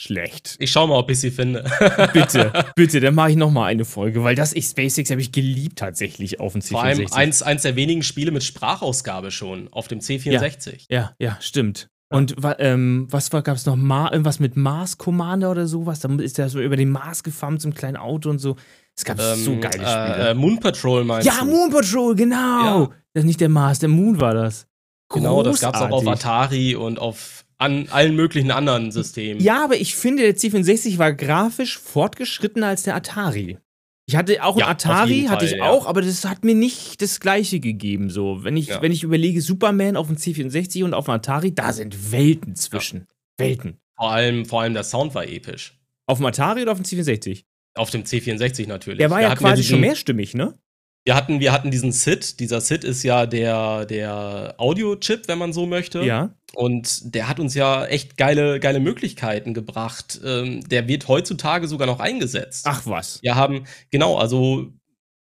schlecht. 0.02 0.56
Ich 0.58 0.70
schau 0.70 0.86
mal, 0.86 0.98
ob 0.98 1.10
ich 1.10 1.20
sie 1.20 1.30
finde. 1.30 1.64
Bitte, 2.12 2.52
bitte, 2.76 3.00
dann 3.00 3.14
mache 3.14 3.30
ich 3.30 3.36
noch 3.36 3.50
mal 3.50 3.66
eine 3.66 3.84
Folge, 3.84 4.24
weil 4.24 4.34
das 4.34 4.52
ich 4.52 4.66
SpaceX 4.66 5.10
habe 5.10 5.20
ich 5.20 5.32
geliebt 5.32 5.78
tatsächlich 5.78 6.40
auf 6.40 6.52
dem 6.52 6.60
C64. 6.60 6.70
Vor 6.70 6.82
allem 6.82 7.06
eins, 7.12 7.42
eins 7.42 7.62
der 7.62 7.76
wenigen 7.76 8.02
Spiele 8.02 8.30
mit 8.30 8.42
Sprachausgabe 8.42 9.30
schon 9.30 9.68
auf 9.72 9.88
dem 9.88 10.00
C64. 10.00 10.86
Ja, 10.88 11.12
ja, 11.18 11.38
stimmt. 11.40 11.88
Und 12.12 12.36
ähm, 12.58 13.06
was 13.10 13.32
war, 13.32 13.40
gab 13.40 13.56
es 13.56 13.64
noch? 13.64 13.76
Ma 13.76 14.10
irgendwas 14.12 14.38
mit 14.38 14.54
Mars 14.54 14.98
Commander 14.98 15.50
oder 15.50 15.66
sowas? 15.66 16.00
Da 16.00 16.12
ist 16.16 16.36
der 16.36 16.50
so 16.50 16.60
über 16.60 16.76
den 16.76 16.90
Mars 16.90 17.22
gefahren 17.22 17.58
einem 17.62 17.72
kleinen 17.72 17.96
Auto 17.96 18.28
und 18.28 18.38
so. 18.38 18.56
Es 18.94 19.04
gab 19.04 19.18
so 19.18 19.58
geile 19.58 19.72
Spiele. 19.72 20.16
Äh, 20.16 20.30
äh, 20.32 20.34
Moon 20.34 20.60
Patrol 20.60 21.04
meinst 21.04 21.26
ja, 21.26 21.38
du? 21.40 21.46
Moon 21.46 21.70
Patrol, 21.70 22.14
genau. 22.14 22.36
Ja. 22.36 22.90
Das 23.14 23.22
ist 23.22 23.26
nicht 23.26 23.40
der 23.40 23.48
Mars, 23.48 23.78
der 23.78 23.88
Moon 23.88 24.20
war 24.20 24.34
das. 24.34 24.66
Genau, 25.08 25.42
das 25.42 25.60
gab's 25.60 25.78
auch 25.78 25.90
auf 25.90 26.04
Großartig. 26.04 26.24
Atari 26.24 26.74
und 26.74 26.98
auf 26.98 27.41
an 27.62 27.88
allen 27.90 28.14
möglichen 28.16 28.50
anderen 28.50 28.90
Systemen. 28.92 29.42
Ja, 29.42 29.64
aber 29.64 29.76
ich 29.76 29.94
finde, 29.94 30.22
der 30.22 30.36
C64 30.36 30.98
war 30.98 31.12
grafisch 31.12 31.78
fortgeschrittener 31.78 32.66
als 32.68 32.82
der 32.82 32.94
Atari. 32.96 33.58
Ich 34.06 34.16
hatte 34.16 34.42
auch 34.42 34.58
Ja, 34.58 34.66
ein 34.66 34.76
auf 34.76 34.84
Atari, 34.84 35.22
hatte 35.28 35.46
Fall, 35.46 35.54
ich 35.54 35.58
ja. 35.58 35.70
auch, 35.70 35.86
aber 35.86 36.02
das 36.02 36.24
hat 36.24 36.44
mir 36.44 36.54
nicht 36.56 37.00
das 37.00 37.20
Gleiche 37.20 37.60
gegeben. 37.60 38.10
So, 38.10 38.42
wenn 38.42 38.56
ich, 38.56 38.66
Ja. 38.66 38.82
wenn 38.82 38.90
ich 38.92 39.04
überlege, 39.04 39.40
Superman 39.40 39.96
auf 39.96 40.08
dem 40.08 40.16
C64 40.16 40.84
und 40.84 40.92
auf 40.92 41.04
dem 41.06 41.12
Atari, 41.14 41.54
da 41.54 41.72
sind 41.72 42.10
Welten 42.12 42.56
zwischen. 42.56 43.06
Welten. 43.38 43.78
Vor 43.96 44.10
allem, 44.10 44.44
vor 44.44 44.62
allem 44.62 44.74
der 44.74 44.82
Sound 44.84 45.14
war 45.14 45.26
episch. 45.28 45.78
Auf 46.06 46.18
dem 46.18 46.26
Atari 46.26 46.62
oder 46.62 46.72
auf 46.72 46.80
dem 46.80 46.84
C64? 46.84 47.44
Auf 47.74 47.90
dem 47.90 48.02
C64 48.02 48.66
natürlich. 48.66 48.98
Der 48.98 49.08
war 49.10 49.20
Wir 49.20 49.28
ja 49.28 49.36
quasi 49.36 49.62
diesen, 49.62 49.70
schon 49.70 49.80
mehrstimmig, 49.80 50.34
ne? 50.34 50.58
Wir 51.04 51.16
hatten, 51.16 51.40
wir 51.40 51.52
hatten 51.52 51.70
diesen 51.70 51.90
SID. 51.90 52.38
Dieser 52.38 52.60
SID 52.60 52.84
ist 52.84 53.02
ja 53.02 53.26
der, 53.26 53.86
der 53.86 54.54
Audio-Chip, 54.58 55.26
wenn 55.26 55.38
man 55.38 55.52
so 55.52 55.66
möchte. 55.66 56.04
Ja. 56.04 56.34
Und 56.54 57.14
der 57.14 57.28
hat 57.28 57.40
uns 57.40 57.54
ja 57.54 57.84
echt 57.86 58.16
geile, 58.16 58.60
geile 58.60 58.78
Möglichkeiten 58.78 59.52
gebracht. 59.52 60.20
Ähm, 60.24 60.66
der 60.68 60.86
wird 60.86 61.08
heutzutage 61.08 61.66
sogar 61.66 61.86
noch 61.86 61.98
eingesetzt. 61.98 62.66
Ach 62.68 62.82
was. 62.84 63.20
Wir 63.22 63.34
haben, 63.34 63.64
genau, 63.90 64.16
also 64.16 64.72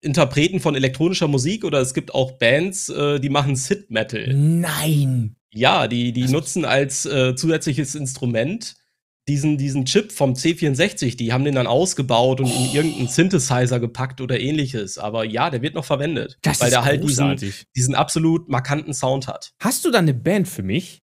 Interpreten 0.02 0.61
von 0.61 0.75
elektronischer 0.75 1.28
Musik 1.28 1.64
oder 1.64 1.80
es 1.80 1.94
gibt 1.94 2.12
auch 2.14 2.33
Bands, 2.33 2.90
äh, 2.90 3.18
die 3.18 3.30
machen 3.30 3.56
Sid-Metal. 3.56 4.35
Nein. 4.35 5.37
Ja, 5.50 5.88
die, 5.88 6.12
die 6.12 6.28
nutzen 6.28 6.66
als 6.66 7.06
äh, 7.06 7.35
zusätzliches 7.37 7.94
Instrument 7.94 8.75
diesen, 9.28 9.57
diesen 9.57 9.85
Chip 9.87 10.12
vom 10.12 10.35
C64. 10.35 11.16
Die 11.16 11.33
haben 11.33 11.45
den 11.45 11.54
dann 11.54 11.66
ausgebaut 11.66 12.40
und 12.40 12.47
in 12.47 12.73
irgendeinen 12.75 13.09
Synthesizer 13.09 13.81
gepackt 13.81 14.21
oder 14.21 14.38
ähnliches. 14.38 14.99
Aber 14.99 15.25
ja, 15.25 15.50
der 15.50 15.62
wird 15.62 15.75
noch 15.75 15.85
verwendet. 15.85 16.38
Das 16.43 16.61
weil 16.61 16.71
der 16.71 16.85
halt 16.85 17.02
diesen, 17.02 17.37
diesen 17.75 17.95
absolut 17.95 18.49
markanten 18.49 18.93
Sound 18.95 19.26
hat. 19.26 19.52
Hast 19.61 19.85
du 19.85 19.90
da 19.90 19.99
eine 19.99 20.14
Band 20.14 20.49
für 20.49 20.62
mich? 20.62 21.00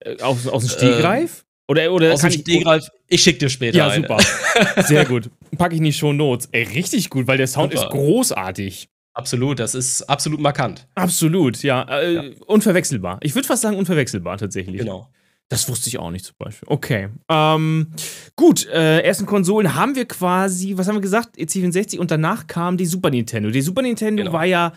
Äh, 0.00 0.20
aus, 0.20 0.46
aus 0.46 0.64
dem 0.64 0.70
Stegreif? 0.70 1.44
oder 1.68 1.92
oder 1.92 2.12
Aus 2.12 2.22
dem 2.22 2.32
Stegreif, 2.32 2.88
ich 3.06 3.22
schick 3.22 3.38
dir 3.38 3.48
später 3.48 3.78
Ja, 3.78 3.88
eine. 3.88 4.02
super. 4.02 4.18
Sehr 4.82 5.04
gut. 5.04 5.30
Packe 5.56 5.74
ich 5.74 5.78
in 5.78 5.84
die 5.84 5.92
Show 5.92 6.12
Notes. 6.12 6.48
Ey, 6.50 6.64
richtig 6.64 7.10
gut, 7.10 7.28
weil 7.28 7.38
der 7.38 7.46
Sound 7.46 7.72
Super. 7.72 7.84
ist 7.84 7.90
großartig. 7.92 8.88
Absolut, 9.12 9.60
das 9.60 9.74
ist 9.74 10.02
absolut 10.02 10.40
markant. 10.40 10.88
Absolut, 10.94 11.62
ja. 11.62 12.00
Äh, 12.00 12.34
Unverwechselbar. 12.46 13.18
Ich 13.22 13.34
würde 13.34 13.46
fast 13.46 13.62
sagen, 13.62 13.76
unverwechselbar 13.76 14.38
tatsächlich. 14.38 14.78
Genau. 14.78 15.08
Das 15.50 15.68
wusste 15.68 15.88
ich 15.88 15.98
auch 15.98 16.10
nicht 16.10 16.24
zum 16.24 16.36
Beispiel. 16.38 16.66
Okay. 16.70 17.08
Ähm, 17.28 17.88
gut, 18.36 18.66
äh, 18.68 19.00
ersten 19.00 19.26
Konsolen 19.26 19.74
haben 19.74 19.96
wir 19.96 20.06
quasi, 20.06 20.78
was 20.78 20.86
haben 20.88 20.94
wir 20.94 21.00
gesagt? 21.02 21.36
C64 21.36 21.98
und 21.98 22.10
danach 22.10 22.46
kam 22.46 22.76
die 22.76 22.86
Super 22.86 23.10
Nintendo. 23.10 23.50
Die 23.50 23.60
Super 23.60 23.82
Nintendo 23.82 24.22
Genau. 24.22 24.32
war 24.32 24.44
ja, 24.46 24.72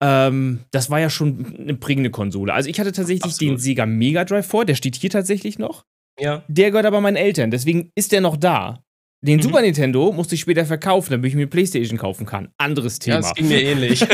ähm, 0.00 0.60
das 0.70 0.88
war 0.90 0.98
ja 0.98 1.10
schon 1.10 1.54
eine 1.58 1.74
prägende 1.74 2.10
Konsole. 2.10 2.54
Also 2.54 2.70
ich 2.70 2.80
hatte 2.80 2.92
tatsächlich 2.92 3.24
Absolut. 3.24 3.52
den 3.54 3.58
Sega 3.58 3.84
Mega 3.84 4.24
Drive 4.24 4.46
vor, 4.46 4.64
der 4.64 4.76
steht 4.76 4.96
hier 4.96 5.10
tatsächlich 5.10 5.58
noch. 5.58 5.84
Ja. 6.18 6.42
Der 6.48 6.70
gehört 6.70 6.86
aber 6.86 7.00
meinen 7.00 7.16
Eltern, 7.16 7.50
deswegen 7.50 7.90
ist 7.94 8.10
der 8.12 8.20
noch 8.22 8.36
da. 8.36 8.82
Den 9.20 9.38
Mhm. 9.38 9.42
Super 9.42 9.60
Nintendo 9.60 10.12
musste 10.12 10.36
ich 10.36 10.40
später 10.40 10.64
verkaufen, 10.64 11.10
damit 11.10 11.28
ich 11.28 11.34
mir 11.34 11.48
Playstation 11.48 11.98
kaufen 11.98 12.24
kann. 12.24 12.48
Anderes 12.56 12.98
Ja, 13.04 13.16
Thema. 13.16 13.26
es 13.28 13.34
ging 13.34 13.48
mir 13.48 13.60
ähnlich. 13.62 14.06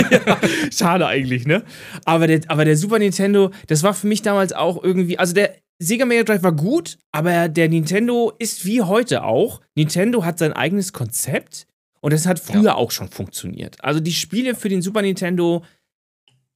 Schade 0.72 1.06
eigentlich, 1.06 1.46
ne? 1.46 1.62
Aber 2.04 2.26
der, 2.26 2.40
aber 2.48 2.64
der 2.64 2.76
Super 2.76 2.98
Nintendo, 2.98 3.50
das 3.68 3.82
war 3.82 3.94
für 3.94 4.06
mich 4.06 4.22
damals 4.22 4.52
auch 4.54 4.82
irgendwie, 4.82 5.18
also 5.18 5.34
der 5.34 5.54
Sega 5.78 6.04
Mega 6.04 6.22
Drive 6.22 6.42
war 6.42 6.52
gut, 6.52 6.98
aber 7.12 7.48
der 7.48 7.68
Nintendo 7.68 8.32
ist 8.38 8.64
wie 8.64 8.82
heute 8.82 9.24
auch. 9.24 9.60
Nintendo 9.74 10.24
hat 10.24 10.38
sein 10.38 10.52
eigenes 10.52 10.92
Konzept 10.92 11.66
und 12.00 12.12
das 12.12 12.26
hat 12.26 12.38
früher 12.38 12.76
auch 12.76 12.90
schon 12.90 13.08
funktioniert. 13.08 13.82
Also 13.82 14.00
die 14.00 14.12
Spiele 14.12 14.54
für 14.54 14.68
den 14.68 14.82
Super 14.82 15.02
Nintendo 15.02 15.64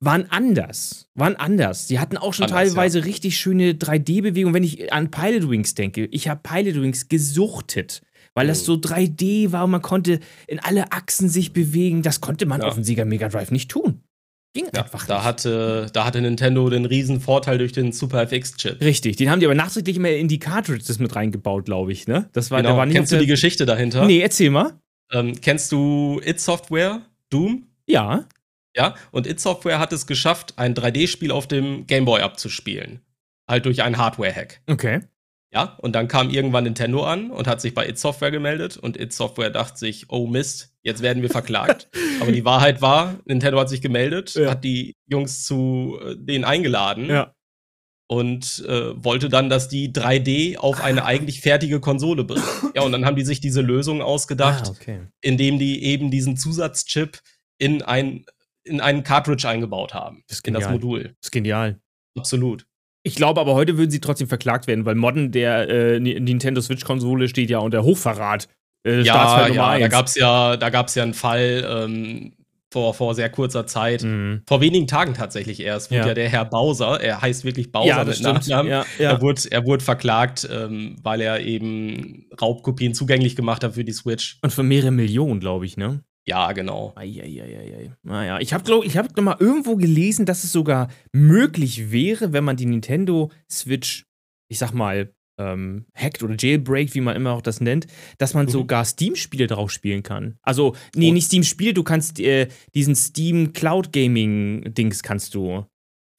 waren 0.00 0.30
anders. 0.30 1.08
Waren 1.14 1.34
anders. 1.36 1.88
Die 1.88 1.98
hatten 1.98 2.16
auch 2.16 2.32
schon 2.32 2.44
Anders, 2.44 2.68
teilweise 2.68 3.04
richtig 3.04 3.36
schöne 3.38 3.72
3D-Bewegungen. 3.72 4.54
Wenn 4.54 4.62
ich 4.62 4.92
an 4.92 5.10
Pilot 5.10 5.50
Wings 5.50 5.74
denke, 5.74 6.04
ich 6.06 6.28
habe 6.28 6.40
Pilot 6.42 6.80
Wings 6.80 7.08
gesuchtet, 7.08 8.02
weil 8.34 8.46
das 8.46 8.60
Mhm. 8.60 8.64
so 8.66 8.76
3D 8.76 9.50
war 9.50 9.64
und 9.64 9.72
man 9.72 9.82
konnte 9.82 10.20
in 10.46 10.60
alle 10.60 10.92
Achsen 10.92 11.28
sich 11.28 11.52
bewegen. 11.52 12.02
Das 12.02 12.20
konnte 12.20 12.46
man 12.46 12.60
Ja. 12.60 12.68
auf 12.68 12.74
dem 12.74 12.84
Sega 12.84 13.04
Mega 13.04 13.28
Drive 13.28 13.50
nicht 13.50 13.70
tun. 13.72 14.02
Ging 14.54 14.66
Ja, 14.74 14.82
einfach 14.82 15.06
da 15.06 15.16
nicht. 15.16 15.24
hatte, 15.24 15.86
da 15.92 16.04
hatte 16.04 16.20
Nintendo 16.20 16.68
den 16.70 16.84
riesen 16.86 17.20
Vorteil 17.20 17.58
durch 17.58 17.72
den 17.72 17.92
Super 17.92 18.22
FX-Chip. 18.22 18.80
Richtig, 18.80 19.16
den 19.16 19.30
haben 19.30 19.40
die 19.40 19.46
aber 19.46 19.54
nachträglich 19.54 19.96
immer 19.96 20.10
in 20.10 20.28
die 20.28 20.38
Cartridges 20.38 20.98
mit 20.98 21.14
reingebaut, 21.14 21.66
glaube 21.66 21.92
ich, 21.92 22.06
ne? 22.08 22.28
Das 22.32 22.50
war, 22.50 22.58
der 22.62 22.70
Genau. 22.70 22.78
war 22.78 22.86
nicht 22.86 22.96
Kennst 22.96 23.12
du 23.12 23.18
die 23.18 23.26
Geschichte 23.26 23.66
dahinter? 23.66 24.06
Nee, 24.06 24.20
erzähl 24.20 24.50
mal. 24.50 24.78
Ähm, 25.12 25.40
kennst 25.40 25.70
du 25.72 26.20
It 26.24 26.40
Software? 26.40 27.02
Doom? 27.30 27.66
Ja. 27.86 28.24
Ja, 28.76 28.94
und 29.10 29.26
It 29.26 29.38
Software 29.40 29.78
hat 29.78 29.92
es 29.92 30.06
geschafft, 30.06 30.54
ein 30.56 30.74
3D-Spiel 30.74 31.30
auf 31.30 31.46
dem 31.46 31.86
Game 31.86 32.04
Boy 32.04 32.22
abzuspielen. 32.22 33.00
Halt 33.48 33.64
durch 33.66 33.82
einen 33.82 33.96
Hardware-Hack. 33.98 34.60
Okay. 34.68 35.00
Ja, 35.52 35.76
und 35.80 35.92
dann 35.94 36.08
kam 36.08 36.28
irgendwann 36.30 36.64
Nintendo 36.64 37.04
an 37.04 37.30
und 37.30 37.46
hat 37.46 37.60
sich 37.62 37.74
bei 37.74 37.88
It 37.88 37.98
Software 37.98 38.30
gemeldet 38.30 38.76
und 38.76 38.98
It 39.00 39.12
Software 39.14 39.48
dachte 39.50 39.78
sich, 39.78 40.06
oh 40.10 40.26
Mist, 40.26 40.74
jetzt 40.88 41.02
werden 41.02 41.22
wir 41.22 41.30
verklagt. 41.30 41.88
Aber 42.20 42.32
die 42.32 42.44
Wahrheit 42.44 42.82
war, 42.82 43.14
Nintendo 43.26 43.60
hat 43.60 43.68
sich 43.68 43.80
gemeldet, 43.80 44.34
Ja. 44.34 44.50
hat 44.50 44.64
die 44.64 44.94
Jungs 45.06 45.44
zu 45.44 45.98
äh, 46.04 46.16
denen 46.18 46.44
eingeladen 46.44 47.06
Ja. 47.08 47.32
und 48.08 48.64
äh, 48.66 48.92
wollte 49.04 49.28
dann, 49.28 49.48
dass 49.50 49.68
die 49.68 49.92
3D 49.92 50.56
auf 50.56 50.80
eine 50.82 51.04
eigentlich 51.04 51.40
fertige 51.40 51.80
Konsole 51.80 52.24
bringen. 52.24 52.42
Ja, 52.74 52.82
und 52.82 52.92
dann 52.92 53.04
haben 53.06 53.16
die 53.16 53.24
sich 53.24 53.40
diese 53.40 53.60
Lösung 53.60 54.02
ausgedacht, 54.02 54.64
Ah, 54.66 54.70
okay. 54.70 55.00
indem 55.20 55.58
die 55.58 55.84
eben 55.84 56.10
diesen 56.10 56.36
Zusatzchip 56.36 57.20
in 57.58 57.82
ein 57.82 58.24
in 58.64 58.80
einen 58.82 59.02
Cartridge 59.02 59.48
eingebaut 59.48 59.94
haben. 59.94 60.22
Das 60.28 60.38
ist 60.38 60.46
in 60.46 60.52
das. 60.54 60.68
Modul. 60.68 61.04
Das 61.04 61.28
ist 61.28 61.30
genial. 61.32 61.80
Absolut. 62.18 62.66
Ich 63.02 63.14
glaube 63.14 63.40
aber, 63.40 63.54
heute 63.54 63.78
würden 63.78 63.90
sie 63.90 64.00
trotzdem 64.00 64.28
verklagt 64.28 64.66
werden, 64.66 64.84
weil 64.84 64.94
Modden 64.94 65.32
der 65.32 65.68
äh, 65.70 66.00
Ni- 66.00 66.20
Nintendo 66.20 66.60
Switch-Konsole 66.60 67.28
steht 67.28 67.48
ja 67.48 67.60
unter 67.60 67.82
Hochverrat. 67.82 68.46
Äh, 68.88 69.02
Ja, 69.02 69.48
ja, 69.48 69.54
da 69.54 69.68
eins. 69.70 69.90
gab's 69.92 70.14
ja, 70.14 70.56
da 70.56 70.70
gab's 70.70 70.94
ja 70.94 71.02
einen 71.02 71.14
Fall 71.14 71.64
ähm, 71.68 72.32
vor, 72.70 72.92
vor 72.94 73.14
sehr 73.14 73.30
kurzer 73.30 73.66
Zeit. 73.66 74.02
Mhm. 74.02 74.42
Vor 74.46 74.60
wenigen 74.60 74.86
Tagen 74.86 75.14
tatsächlich 75.14 75.60
erst, 75.60 75.90
wurde 75.90 76.00
Ja. 76.00 76.06
ja. 76.08 76.14
der 76.14 76.28
Herr 76.28 76.44
Bowser, 76.44 77.00
er 77.00 77.20
heißt 77.22 77.44
wirklich 77.44 77.72
Bowser 77.72 77.86
Ja, 77.88 78.04
das 78.04 78.06
mit 78.06 78.16
stimmt. 78.18 78.34
Nachnamen, 78.48 78.70
Ja, 78.70 78.84
ja. 78.98 79.10
Er, 79.12 79.20
wurde, 79.22 79.40
er 79.50 79.64
wurde 79.64 79.82
verklagt, 79.84 80.46
ähm, 80.52 80.96
weil 81.02 81.20
er 81.22 81.40
eben 81.40 82.26
Raubkopien 82.40 82.92
zugänglich 82.94 83.36
gemacht 83.36 83.64
hat 83.64 83.74
für 83.74 83.84
die 83.84 83.92
Switch. 83.92 84.38
Und 84.42 84.52
für 84.52 84.62
mehrere 84.62 84.90
Millionen, 84.90 85.40
glaube 85.40 85.64
ich, 85.66 85.76
ne? 85.76 86.02
Ja, 86.26 86.52
genau. 86.52 86.92
Eieieiei. 86.94 87.90
Naja, 88.02 88.38
ich 88.38 88.52
habe 88.52 88.62
glaube 88.64 88.84
ich 88.84 88.98
habe 88.98 89.08
noch 89.16 89.22
mal 89.24 89.36
irgendwo 89.40 89.76
gelesen, 89.76 90.26
dass 90.26 90.44
es 90.44 90.52
sogar 90.52 90.88
möglich 91.12 91.90
wäre, 91.90 92.34
wenn 92.34 92.44
man 92.44 92.56
die 92.56 92.66
Nintendo 92.66 93.30
Switch, 93.50 94.04
ich 94.50 94.58
sag 94.58 94.72
mal, 94.74 95.10
ähm, 95.38 95.86
hackt 95.94 96.22
oder 96.22 96.34
jailbreakt, 96.38 96.94
wie 96.94 97.00
man 97.00 97.16
immer 97.16 97.32
auch 97.32 97.42
das 97.42 97.60
nennt, 97.60 97.86
dass 98.18 98.34
man 98.34 98.46
Mhm. 98.46 98.50
sogar 98.50 98.84
Steam-Spiele 98.84 99.46
drauf 99.46 99.70
spielen 99.70 100.02
kann. 100.02 100.38
Also, 100.42 100.74
nee, 100.94 101.10
Oh. 101.10 101.12
nicht 101.12 101.26
Steam-Spiele, 101.26 101.74
du 101.74 101.82
kannst 101.84 102.20
äh, 102.20 102.48
diesen 102.74 102.94
Steam 102.94 103.52
Cloud 103.52 103.92
Gaming-Dings 103.92 105.02
kannst 105.02 105.34
du 105.34 105.64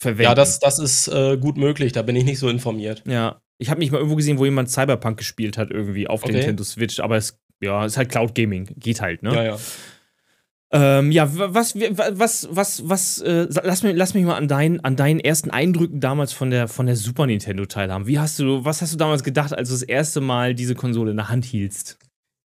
verwenden. 0.02 0.24
Ja, 0.24 0.36
das, 0.36 0.60
das 0.60 0.80
ist 0.80 1.08
äh, 1.10 1.38
gut 1.38 1.58
möglich, 1.58 1.92
da 1.92 2.02
bin 2.02 2.16
ich 2.16 2.24
nicht 2.24 2.40
so 2.40 2.50
informiert. 2.50 3.04
Ja, 3.06 3.42
ich 3.58 3.70
habe 3.70 3.80
nicht 3.80 3.92
mal 3.92 3.98
irgendwo 3.98 4.16
gesehen, 4.16 4.38
wo 4.38 4.46
jemand 4.46 4.70
Cyberpunk 4.70 5.18
gespielt 5.18 5.58
hat, 5.58 5.72
irgendwie 5.72 6.08
auf 6.08 6.22
der 6.22 6.30
Okay. 6.30 6.38
Nintendo 6.38 6.64
Switch, 6.64 7.00
aber 7.02 7.18
es 7.18 7.38
ja, 7.62 7.86
ist 7.86 7.98
halt 7.98 8.10
Cloud 8.10 8.34
Gaming, 8.36 8.70
geht 8.78 9.02
halt, 9.02 9.22
ne? 9.22 9.34
Ja, 9.36 9.44
ja. 9.44 9.58
Ähm, 10.72 11.12
ja, 11.12 11.36
wa- 11.38 11.50
was, 11.52 11.76
wa- 11.76 12.10
was, 12.12 12.48
was, 12.52 12.88
was, 12.88 13.20
äh, 13.22 13.48
lass, 13.64 13.82
mich, 13.82 13.96
lass 13.96 14.14
mich 14.14 14.24
mal 14.24 14.36
an, 14.36 14.48
dein, 14.48 14.80
an 14.84 14.96
deinen 14.96 15.20
ersten 15.20 15.50
Eindrücken 15.50 16.00
damals 16.00 16.32
von 16.32 16.52
der, 16.52 16.68
von 16.68 16.86
der 16.86 16.96
Super 16.96 17.26
Nintendo 17.26 17.66
teilhaben. 17.66 18.06
Wie 18.06 18.20
hast 18.20 18.38
du, 18.38 18.64
was 18.66 18.82
hast 18.82 18.94
du 18.94 18.98
damals 18.98 19.24
gedacht, 19.24 19.52
als 19.58 19.70
du 19.70 19.74
das 19.74 19.82
erste 19.82 20.22
Mal 20.22 20.54
diese 20.54 20.76
Konsole 20.76 21.10
in 21.12 21.18
der 21.18 21.30
Hand 21.30 21.46
hieltst? 21.46 21.98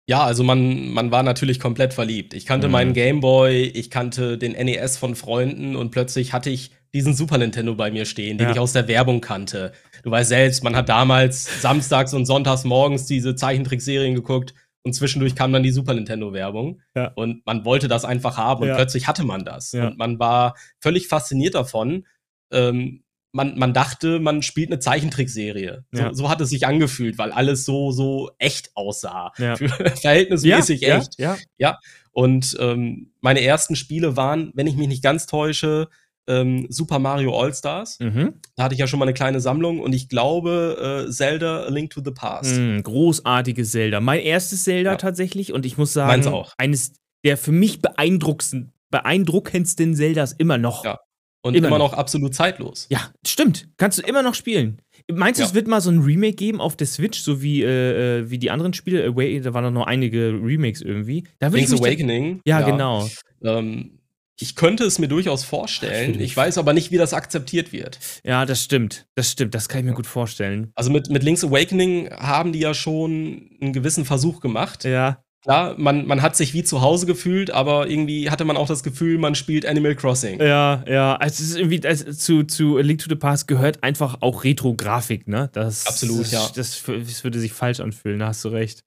Ja, 0.09 0.23
also 0.23 0.43
man, 0.43 0.89
man 0.89 1.11
war 1.11 1.23
natürlich 1.23 1.59
komplett 1.59 1.93
verliebt. 1.93 2.33
Ich 2.33 2.45
kannte 2.45 2.67
Mhm. 2.67 2.71
meinen 2.73 2.93
Game 2.93 3.19
Boy, 3.19 3.63
ich 3.63 3.89
kannte 3.89 4.37
den 4.37 4.51
NES 4.53 4.97
von 4.97 5.15
Freunden 5.15 5.75
und 5.75 5.91
plötzlich 5.91 6.31
hatte 6.33 6.49
ich 6.49 6.71
diesen 6.93 7.13
Super 7.13 7.37
Nintendo 7.37 7.73
bei 7.75 7.89
mir 7.91 8.05
stehen, 8.05 8.37
den 8.37 8.47
Ja. 8.47 8.53
ich 8.53 8.59
aus 8.59 8.73
der 8.73 8.87
Werbung 8.87 9.19
kannte. 9.19 9.71
Du 10.03 10.11
weißt 10.11 10.29
selbst, 10.29 10.63
man 10.63 10.75
hat 10.75 10.89
damals 10.89 11.61
samstags 11.61 12.13
und 12.13 12.25
sonntags 12.25 12.63
morgens 12.65 13.05
diese 13.05 13.35
Zeichentrickserien 13.35 14.13
geguckt 14.15 14.53
und 14.83 14.93
zwischendurch 14.93 15.35
kam 15.35 15.51
dann 15.53 15.63
die 15.63 15.71
Super 15.71 15.93
Nintendo-Werbung. 15.93 16.81
Ja. 16.95 17.07
Und 17.15 17.45
man 17.45 17.65
wollte 17.65 17.87
das 17.87 18.05
einfach 18.05 18.37
haben 18.37 18.61
und 18.63 18.67
Ja. 18.69 18.75
plötzlich 18.75 19.07
hatte 19.07 19.23
man 19.23 19.45
das. 19.45 19.71
Ja. 19.71 19.87
Und 19.87 19.97
man 19.97 20.19
war 20.19 20.55
völlig 20.79 21.07
fasziniert 21.07 21.55
davon. 21.55 22.05
Ähm, 22.51 23.03
man, 23.31 23.57
man 23.57 23.73
dachte, 23.73 24.19
man 24.19 24.43
spielt 24.43 24.69
eine 24.69 24.77
Zeichentrickserie. 24.79 25.85
So, 25.91 26.13
so 26.13 26.29
hat 26.29 26.39
es 26.41 26.49
sich 26.49 26.67
angefühlt, 26.67 27.17
weil 27.17 27.31
alles 27.31 27.65
so, 27.65 27.91
so 27.91 28.29
echt 28.37 28.69
aussah. 28.75 29.31
Verhältnismäßig 30.01 30.83
echt. 30.83 31.17
Ja, 31.57 31.79
Und 32.11 32.55
ähm, 32.59 33.11
meine 33.21 33.41
ersten 33.41 33.75
Spiele 33.75 34.15
waren, 34.17 34.51
wenn 34.53 34.67
ich 34.67 34.75
mich 34.75 34.87
nicht 34.87 35.01
ganz 35.03 35.25
täusche, 35.25 35.87
ähm, 36.27 36.67
Super 36.69 36.99
Mario 36.99 37.37
All-Stars. 37.39 37.99
Mhm. 37.99 38.35
Da 38.55 38.63
hatte 38.63 38.73
ich 38.75 38.79
ja 38.79 38.87
schon 38.87 38.99
mal 38.99 39.05
eine 39.05 39.13
kleine 39.13 39.39
Sammlung 39.41 39.79
und 39.79 39.93
ich 39.93 40.09
glaube, 40.09 41.05
äh, 41.07 41.11
Zelda 41.11 41.63
A 41.63 41.69
Link 41.69 41.91
to 41.91 42.01
the 42.03 42.11
Past. 42.11 42.55
Mm, 42.57 42.79
großartiges 42.81 43.71
Zelda. 43.71 43.99
Mein 43.99 44.19
erstes 44.21 44.63
Zelda 44.63 44.91
Ja. 44.91 44.97
tatsächlich 44.97 45.51
und 45.53 45.65
ich 45.65 45.77
muss 45.77 45.93
sagen, 45.93 46.07
Meins 46.07 46.27
auch. 46.27 46.53
eines 46.57 46.93
der 47.25 47.37
für 47.37 47.51
mich 47.51 47.81
beeindruckendsten, 47.81 48.71
beeindruckendsten 48.91 49.95
Zeldas 49.95 50.33
immer 50.33 50.57
noch. 50.57 50.85
Ja. 50.85 50.99
Und 51.45 51.55
immer 51.55 51.67
immer, 51.67 51.77
noch. 51.77 51.91
noch. 51.91 51.97
absolut 51.97 52.33
zeitlos. 52.33 52.87
Ja, 52.89 53.11
stimmt. 53.27 53.67
Kannst 53.77 53.97
du 53.99 54.03
immer 54.03 54.23
noch 54.23 54.33
spielen. 54.33 54.81
Meinst 55.11 55.39
du, 55.39 55.43
Ja. 55.43 55.47
es 55.49 55.53
wird 55.53 55.67
mal 55.67 55.81
so 55.81 55.89
ein 55.89 55.99
Remake 55.99 56.35
geben 56.35 56.61
auf 56.61 56.77
der 56.77 56.87
Switch, 56.87 57.19
so 57.19 57.41
wie, 57.41 57.63
äh, 57.63 58.19
äh, 58.19 58.29
wie 58.29 58.37
die 58.37 58.49
anderen 58.49 58.73
Spiele? 58.73 59.05
Away, 59.05 59.41
da 59.41 59.53
waren 59.53 59.65
doch 59.65 59.71
noch 59.71 59.85
einige 59.87 60.29
Remakes 60.41 60.81
irgendwie. 60.81 61.25
Da 61.39 61.47
Link's 61.47 61.73
Awakening. 61.73 62.39
Da, 62.45 62.59
ja, 62.61 62.61
genau. 62.69 63.09
Ähm, 63.43 63.99
ich 64.39 64.55
könnte 64.55 64.83
es 64.83 64.99
mir 64.99 65.07
durchaus 65.07 65.43
vorstellen. 65.43 66.19
Ich 66.19 66.35
weiß 66.35 66.57
aber 66.57 66.73
nicht, 66.73 66.91
wie 66.91 66.97
das 66.97 67.13
akzeptiert 67.13 67.71
wird. 67.71 67.99
Ja, 68.23 68.45
das 68.45 68.63
stimmt. 68.63 69.05
Das 69.15 69.31
stimmt. 69.31 69.53
Das 69.53 69.69
kann 69.69 69.79
ich 69.79 69.85
mir 69.85 69.93
gut 69.93 70.07
vorstellen. 70.07 70.71
Also 70.75 70.91
mit, 70.91 71.09
mit 71.09 71.23
Link's 71.23 71.43
Awakening 71.43 72.09
haben 72.11 72.51
die 72.51 72.59
ja 72.59 72.73
schon 72.73 73.51
einen 73.61 73.73
gewissen 73.73 74.05
Versuch 74.05 74.39
gemacht. 74.39 74.83
Ja. 74.85 75.23
Klar, 75.43 75.75
man, 75.77 76.07
man 76.07 76.21
hat 76.21 76.37
sich 76.37 76.53
wie 76.53 76.63
zu 76.63 76.81
Hause 76.81 77.05
gefühlt, 77.05 77.51
aber 77.51 77.89
irgendwie 77.89 78.29
hatte 78.29 78.45
man 78.45 78.55
auch 78.55 78.67
das 78.67 78.81
Gefühl, 78.81 79.17
man 79.17 79.35
spielt 79.35 79.65
Animal 79.65 79.93
Crossing. 79.93 80.39
Ja, 80.39 80.85
ja. 80.87 81.17
Also 81.17 81.43
es 81.43 81.49
ist 81.49 81.57
irgendwie, 81.57 81.85
also 81.85 82.13
zu, 82.13 82.43
zu 82.43 82.77
A 82.77 82.81
Link 82.81 83.01
to 83.01 83.09
the 83.09 83.15
Past 83.15 83.49
gehört 83.49 83.83
einfach 83.83 84.21
auch 84.21 84.45
Retro-Grafik, 84.45 85.27
ne? 85.27 85.49
Das, 85.51 85.85
Absolut, 85.85 86.21
das, 86.21 86.31
ja. 86.31 86.49
Das, 86.55 86.83
das 86.85 87.23
würde 87.25 87.39
sich 87.39 87.51
falsch 87.51 87.81
anfühlen, 87.81 88.19
da 88.19 88.27
hast 88.27 88.45
du 88.45 88.49
recht. 88.49 88.85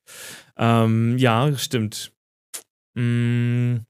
Ähm, 0.57 1.19
ja, 1.19 1.55
stimmt. 1.59 2.13
Mm, 2.95 3.81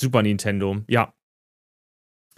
Super 0.00 0.22
Nintendo, 0.22 0.78
ja. 0.88 1.12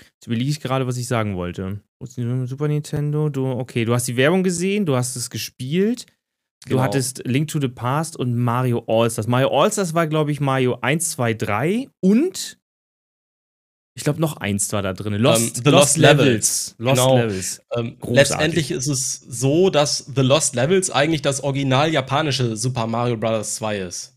Jetzt 0.01 0.27
überlege 0.27 0.51
ich 0.51 0.61
gerade, 0.61 0.87
was 0.87 0.97
ich 0.97 1.07
sagen 1.07 1.37
wollte. 1.37 1.81
Super 2.05 2.67
Nintendo, 2.69 3.29
du, 3.29 3.47
okay, 3.47 3.85
du 3.85 3.95
hast 3.95 4.09
die 4.09 4.17
Werbung 4.17 4.43
gesehen, 4.43 4.85
du 4.87 4.97
hast 4.97 5.15
es 5.17 5.31
gespielt. 5.31 6.07
Du 6.65 6.71
Genau. 6.71 6.83
hattest 6.83 7.23
Link 7.27 7.49
to 7.49 7.61
the 7.61 7.69
Past 7.69 8.17
und 8.17 8.37
Mario 8.37 8.85
All-Stars. 8.87 9.27
Mario 9.27 9.49
All-Stars 9.51 9.95
war, 9.95 10.07
glaube 10.07 10.31
ich, 10.33 10.41
Mario 10.41 10.79
1, 10.81 11.11
2, 11.11 11.35
3 11.35 11.89
und 12.01 12.59
ich 13.95 14.05
glaube, 14.05 14.21
noch 14.21 14.37
eins 14.39 14.73
war 14.73 14.81
da 14.81 14.93
drin. 14.95 15.13
Lost, 15.15 15.57
The 15.65 15.71
Lost 15.71 15.97
Levels. 15.99 16.75
Lost 16.79 16.97
Genau. 17.03 17.19
Levels. 17.19 17.61
Ähm, 17.77 17.99
letztendlich 18.07 18.71
ist 18.71 18.87
es 18.87 19.21
so, 19.21 19.71
dass 19.71 19.99
The 20.15 20.23
Lost 20.23 20.55
Levels 20.55 20.91
eigentlich 20.91 21.21
das 21.21 21.43
original 21.43 21.93
japanische 21.93 22.57
Super 22.57 22.87
Mario 22.87 23.17
Bros. 23.19 23.57
2 23.57 23.79
ist. 23.81 24.17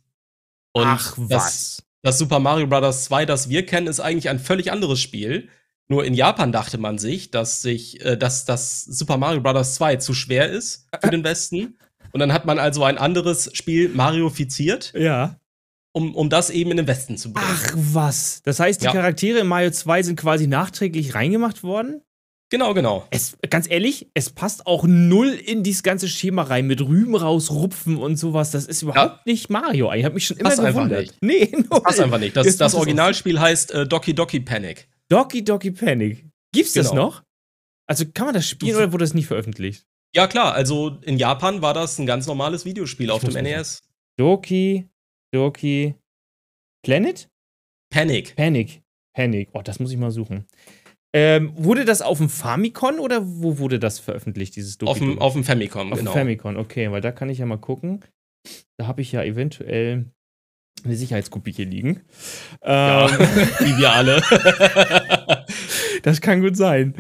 Und 0.73 0.85
Ach, 0.85 1.13
was? 1.17 1.83
Das 2.05 2.19
Super 2.19 2.39
Mario 2.39 2.67
Bros. 2.67 3.05
2, 3.05 3.25
das 3.25 3.49
wir 3.49 3.65
kennen, 3.65 3.87
ist 3.87 3.99
eigentlich 3.99 4.29
ein 4.29 4.39
völlig 4.39 4.71
anderes 4.71 5.01
Spiel. 5.01 5.49
Nur 5.87 6.05
in 6.05 6.13
Japan 6.13 6.51
dachte 6.51 6.77
man 6.77 6.97
sich, 6.99 7.31
dass 7.31 7.61
sich, 7.61 8.03
äh, 8.05 8.15
dass 8.17 8.45
das 8.45 8.83
Super 8.83 9.17
Mario 9.17 9.41
Bros. 9.41 9.75
2 9.75 9.95
zu 9.97 10.13
schwer 10.13 10.49
ist 10.49 10.87
für 11.03 11.09
den 11.09 11.23
Westen. 11.23 11.77
Und 12.11 12.19
dann 12.19 12.31
hat 12.31 12.45
man 12.45 12.59
also 12.59 12.83
ein 12.83 12.97
anderes 12.97 13.49
Spiel 13.53 13.89
Mariofiziert, 13.89 14.93
Ja. 14.95 15.39
um, 15.93 16.15
um 16.15 16.29
das 16.29 16.49
eben 16.51 16.71
in 16.71 16.77
den 16.77 16.87
Westen 16.87 17.17
zu 17.17 17.33
bringen. 17.33 17.47
Ach, 17.49 17.73
was? 17.75 18.41
Das 18.43 18.59
heißt, 18.59 18.81
die 18.81 18.85
Ja. 18.85 18.91
Charaktere 18.93 19.39
in 19.39 19.47
Mario 19.47 19.71
2 19.71 20.03
sind 20.03 20.15
quasi 20.19 20.45
nachträglich 20.47 21.15
reingemacht 21.15 21.63
worden? 21.63 22.01
Genau, 22.51 22.73
genau. 22.75 23.07
Es, 23.09 23.37
ganz 23.49 23.69
ehrlich, 23.69 24.07
es 24.13 24.29
passt 24.29 24.67
auch 24.67 24.83
null 24.87 25.29
in 25.29 25.63
dieses 25.63 25.81
ganze 25.81 26.07
Schema 26.07 26.43
rein 26.43 26.67
mit 26.67 26.79
Rüben 26.79 27.15
rausrupfen 27.15 27.97
und 27.97 28.17
sowas. 28.17 28.51
Das 28.51 28.65
ist 28.67 28.83
überhaupt 28.83 29.25
nicht 29.25 29.49
Mario. 29.49 29.91
Ich 29.93 30.05
habe 30.05 30.13
mich 30.15 30.27
schon 30.27 30.37
immer 30.37 30.49
Passt 30.49 30.59
einfach 30.61 30.83
gewundert. 30.83 31.01
nicht. 31.21 31.21
Nee, 31.21 31.51
null. 31.69 31.81
Passt 31.81 31.99
einfach 31.99 32.19
nicht. 32.19 32.35
Das, 32.35 32.45
Jetzt 32.45 32.61
das 32.61 32.75
Originalspiel 32.75 33.39
heißt 33.39 33.71
äh, 33.71 33.87
Doki 33.87 34.13
Doki 34.13 34.39
Panic. 34.41 34.87
Doki 35.09 35.43
Doki 35.43 35.71
Panic. 35.71 36.25
Gibt's 36.53 36.73
das 36.73 36.91
Genau. 36.91 37.05
noch? 37.07 37.23
Also 37.87 38.05
kann 38.13 38.25
man 38.27 38.35
das 38.35 38.47
spielen 38.47 38.75
oder 38.75 38.91
wurde 38.91 39.03
das 39.05 39.13
nie 39.15 39.23
veröffentlicht? 39.23 39.85
Ja, 40.15 40.27
klar, 40.27 40.53
also 40.53 40.97
in 41.01 41.17
Japan 41.17 41.61
war 41.61 41.73
das 41.73 41.99
ein 41.99 42.05
ganz 42.05 42.25
normales 42.27 42.63
Videospiel 42.63 43.09
auf 43.11 43.21
muss 43.23 43.33
dem 43.33 43.43
NES. 43.43 43.81
Doki 44.17 44.87
Doki 45.33 45.95
Planet? 46.83 47.27
Panic. 47.91 48.35
Panic. 48.35 48.81
Panic. 49.15 49.49
Oh, 49.53 49.61
das 49.61 49.79
muss 49.79 49.91
ich 49.91 49.97
mal 49.97 50.11
suchen. 50.11 50.45
Ähm, 51.17 51.53
wurde 51.55 51.85
das 51.85 52.01
auf 52.01 52.17
dem 52.17 52.27
Famicom 52.27 52.99
oder 52.99 53.21
wo 53.23 53.57
wurde 53.57 53.79
das 53.79 53.99
veröffentlicht, 53.99 54.53
dieses 54.57 54.77
Doki 54.77 54.91
Auf 54.91 54.99
dem, 54.99 55.17
auf 55.19 55.31
dem 55.31 55.45
Famicom, 55.45 55.93
Auf 55.93 55.99
genau. 55.99 56.11
dem 56.11 56.17
Famicom, 56.17 56.57
okay, 56.57 56.91
weil 56.91 56.99
da 56.99 57.13
kann 57.13 57.29
ich 57.29 57.37
ja 57.37 57.45
mal 57.45 57.57
gucken. 57.57 58.03
Da 58.75 58.87
habe 58.87 58.99
ich 58.99 59.13
ja 59.13 59.23
eventuell 59.23 60.11
eine 60.83 60.95
Sicherheitskopie 60.97 61.53
hier 61.53 61.67
liegen. 61.67 62.01
Ja, 62.61 63.07
Ähm, 63.07 63.19
wie 63.59 63.77
wir 63.77 63.93
alle. 63.93 64.21
das 66.03 66.19
kann 66.19 66.41
gut 66.41 66.57
sein. 66.57 66.95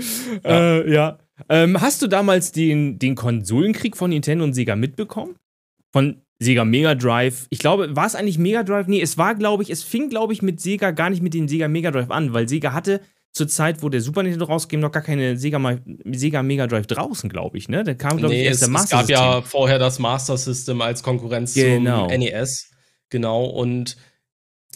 Ja. 0.45 0.77
Äh, 0.77 0.93
ja. 0.93 1.19
Ähm, 1.49 1.81
hast 1.81 2.01
du 2.01 2.07
damals 2.07 2.53
den, 2.53 2.97
den 2.97 3.15
Konsolenkrieg 3.15 3.97
von 3.97 4.11
Nintendo 4.11 4.45
und 4.45 4.53
Sega 4.53 4.77
mitbekommen? 4.77 5.35
Von 5.91 6.21
Sega 6.41 6.63
Mega 6.63 6.95
Drive. 6.95 7.47
Ich 7.49 7.59
glaube, 7.59 7.93
war 7.97 8.05
es 8.05 8.15
eigentlich 8.15 8.37
Mega 8.37 8.63
Drive? 8.63 8.87
Nee, 8.87 9.01
es 9.01 9.17
war, 9.17 9.35
glaube 9.35 9.63
ich, 9.63 9.69
es 9.69 9.83
fing, 9.83 10.09
glaube 10.09 10.31
ich, 10.31 10.41
mit 10.41 10.61
Sega 10.61 10.91
gar 10.91 11.09
nicht 11.09 11.21
mit 11.21 11.33
den 11.33 11.49
Sega 11.49 11.67
Mega 11.67 11.91
Drive 11.91 12.11
an, 12.11 12.33
weil 12.33 12.47
Sega 12.47 12.71
hatte 12.71 13.01
zur 13.35 13.47
Zeit, 13.49 13.83
wo 13.83 13.89
der 13.89 13.99
Super 13.99 14.23
Nintendo 14.23 14.45
rauskam, 14.45 14.79
noch 14.79 14.91
gar 14.93 15.03
keine 15.03 15.37
Sega, 15.37 15.59
Sega 16.11 16.41
Mega 16.41 16.67
Drive 16.67 16.87
draußen, 16.87 17.29
glaube 17.29 17.57
ich, 17.57 17.67
ne? 17.67 17.83
Da 17.83 17.93
kam, 17.93 18.15
glaube 18.17 18.33
ich, 18.33 18.39
nee, 18.41 18.45
erst 18.47 18.55
es, 18.55 18.59
der 18.61 18.67
es 18.67 18.71
Master 18.73 18.97
gab 18.99 19.09
ja 19.09 19.41
vorher 19.41 19.77
das 19.77 19.99
Master 19.99 20.37
System 20.37 20.81
als 20.81 21.03
Konkurrenz 21.03 21.53
Genau. 21.53 22.07
zum 22.07 22.17
NES. 22.19 22.71
Genau, 23.09 23.43
und 23.45 23.97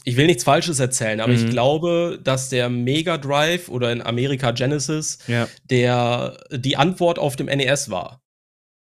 ich 0.04 0.18
will 0.18 0.26
nichts 0.28 0.44
Falsches 0.44 0.80
erzählen, 0.80 1.22
aber 1.22 1.32
Mhm. 1.32 1.46
ich 1.46 1.50
glaube, 1.50 2.20
dass 2.24 2.50
der 2.50 2.70
Mega 2.70 3.18
Drive 3.18 3.70
oder 3.70 3.92
in 3.94 4.02
Amerika 4.02 4.52
Genesis 4.52 5.20
Ja. 5.28 5.48
der 5.70 6.38
die 6.52 6.76
Antwort 6.76 7.18
auf 7.18 7.38
dem 7.38 7.48
NES 7.48 7.90
war. 7.90 8.22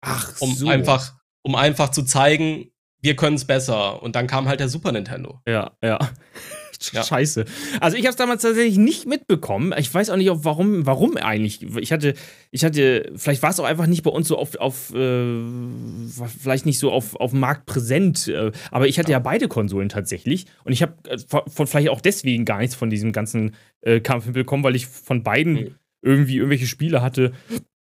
Ach, 0.01 0.41
Um 0.41 0.55
so. 0.55 0.69
einfach, 0.69 1.13
um 1.43 1.55
einfach 1.55 1.91
zu 1.91 2.03
zeigen, 2.03 2.71
wir 3.03 3.15
können 3.15 3.37
es 3.37 3.45
besser. 3.45 4.03
Und 4.03 4.17
dann 4.17 4.27
kam 4.27 4.49
halt 4.49 4.61
der 4.61 4.69
Super 4.71 4.91
Nintendo. 4.93 5.41
Ja, 5.47 5.73
ja. 5.83 5.99
Ja. 6.93 7.03
Scheiße. 7.03 7.45
Also 7.81 7.97
ich 7.97 8.05
habe 8.05 8.11
es 8.11 8.17
damals 8.17 8.43
tatsächlich 8.43 8.77
nicht 8.79 9.07
mitbekommen. 9.07 9.75
Ich 9.79 9.93
weiß 9.93 10.11
auch 10.11 10.17
nicht, 10.17 10.31
ob 10.31 10.45
warum, 10.45 10.87
warum 10.87 11.17
eigentlich. 11.17 11.63
Ich 11.79 11.93
hatte, 11.93 12.15
ich 12.51 12.65
hatte, 12.65 13.13
vielleicht 13.17 13.43
war 13.43 13.51
es 13.51 13.61
auch 13.61 13.65
einfach 13.65 13.87
nicht 13.87 14.03
bei 14.03 14.11
uns 14.11 14.29
so 14.29 14.37
auf, 14.39 14.57
auf 14.57 14.95
äh, 14.95 15.43
vielleicht 16.41 16.67
nicht 16.67 16.79
so 16.79 16.91
auf, 16.93 17.17
auf 17.17 17.31
dem 17.33 17.41
Markt 17.41 17.67
präsent. 17.67 18.29
Äh, 18.29 18.53
aber 18.71 18.89
ich 18.89 18.99
hatte 18.99 19.13
ja. 19.13 19.19
beide 19.19 19.49
Konsolen 19.49 19.89
tatsächlich. 19.89 20.47
Und 20.65 20.73
ich 20.73 20.83
habe 20.83 20.95
äh, 21.09 21.19
von 21.49 21.67
vielleicht 21.67 21.89
auch 21.89 22.01
deswegen 22.01 22.45
gar 22.45 22.59
nichts 22.59 22.75
von 22.75 22.91
diesem 22.91 23.13
ganzen 23.13 23.55
äh, 23.83 24.01
Kampf 24.01 24.27
mitbekommen, 24.27 24.65
weil 24.65 24.77
ich 24.77 24.87
von 24.87 25.23
beiden 25.23 25.55
Mhm. 25.55 25.75
irgendwie 26.03 26.37
irgendwelche 26.37 26.67
Spiele 26.67 27.03
hatte. 27.03 27.33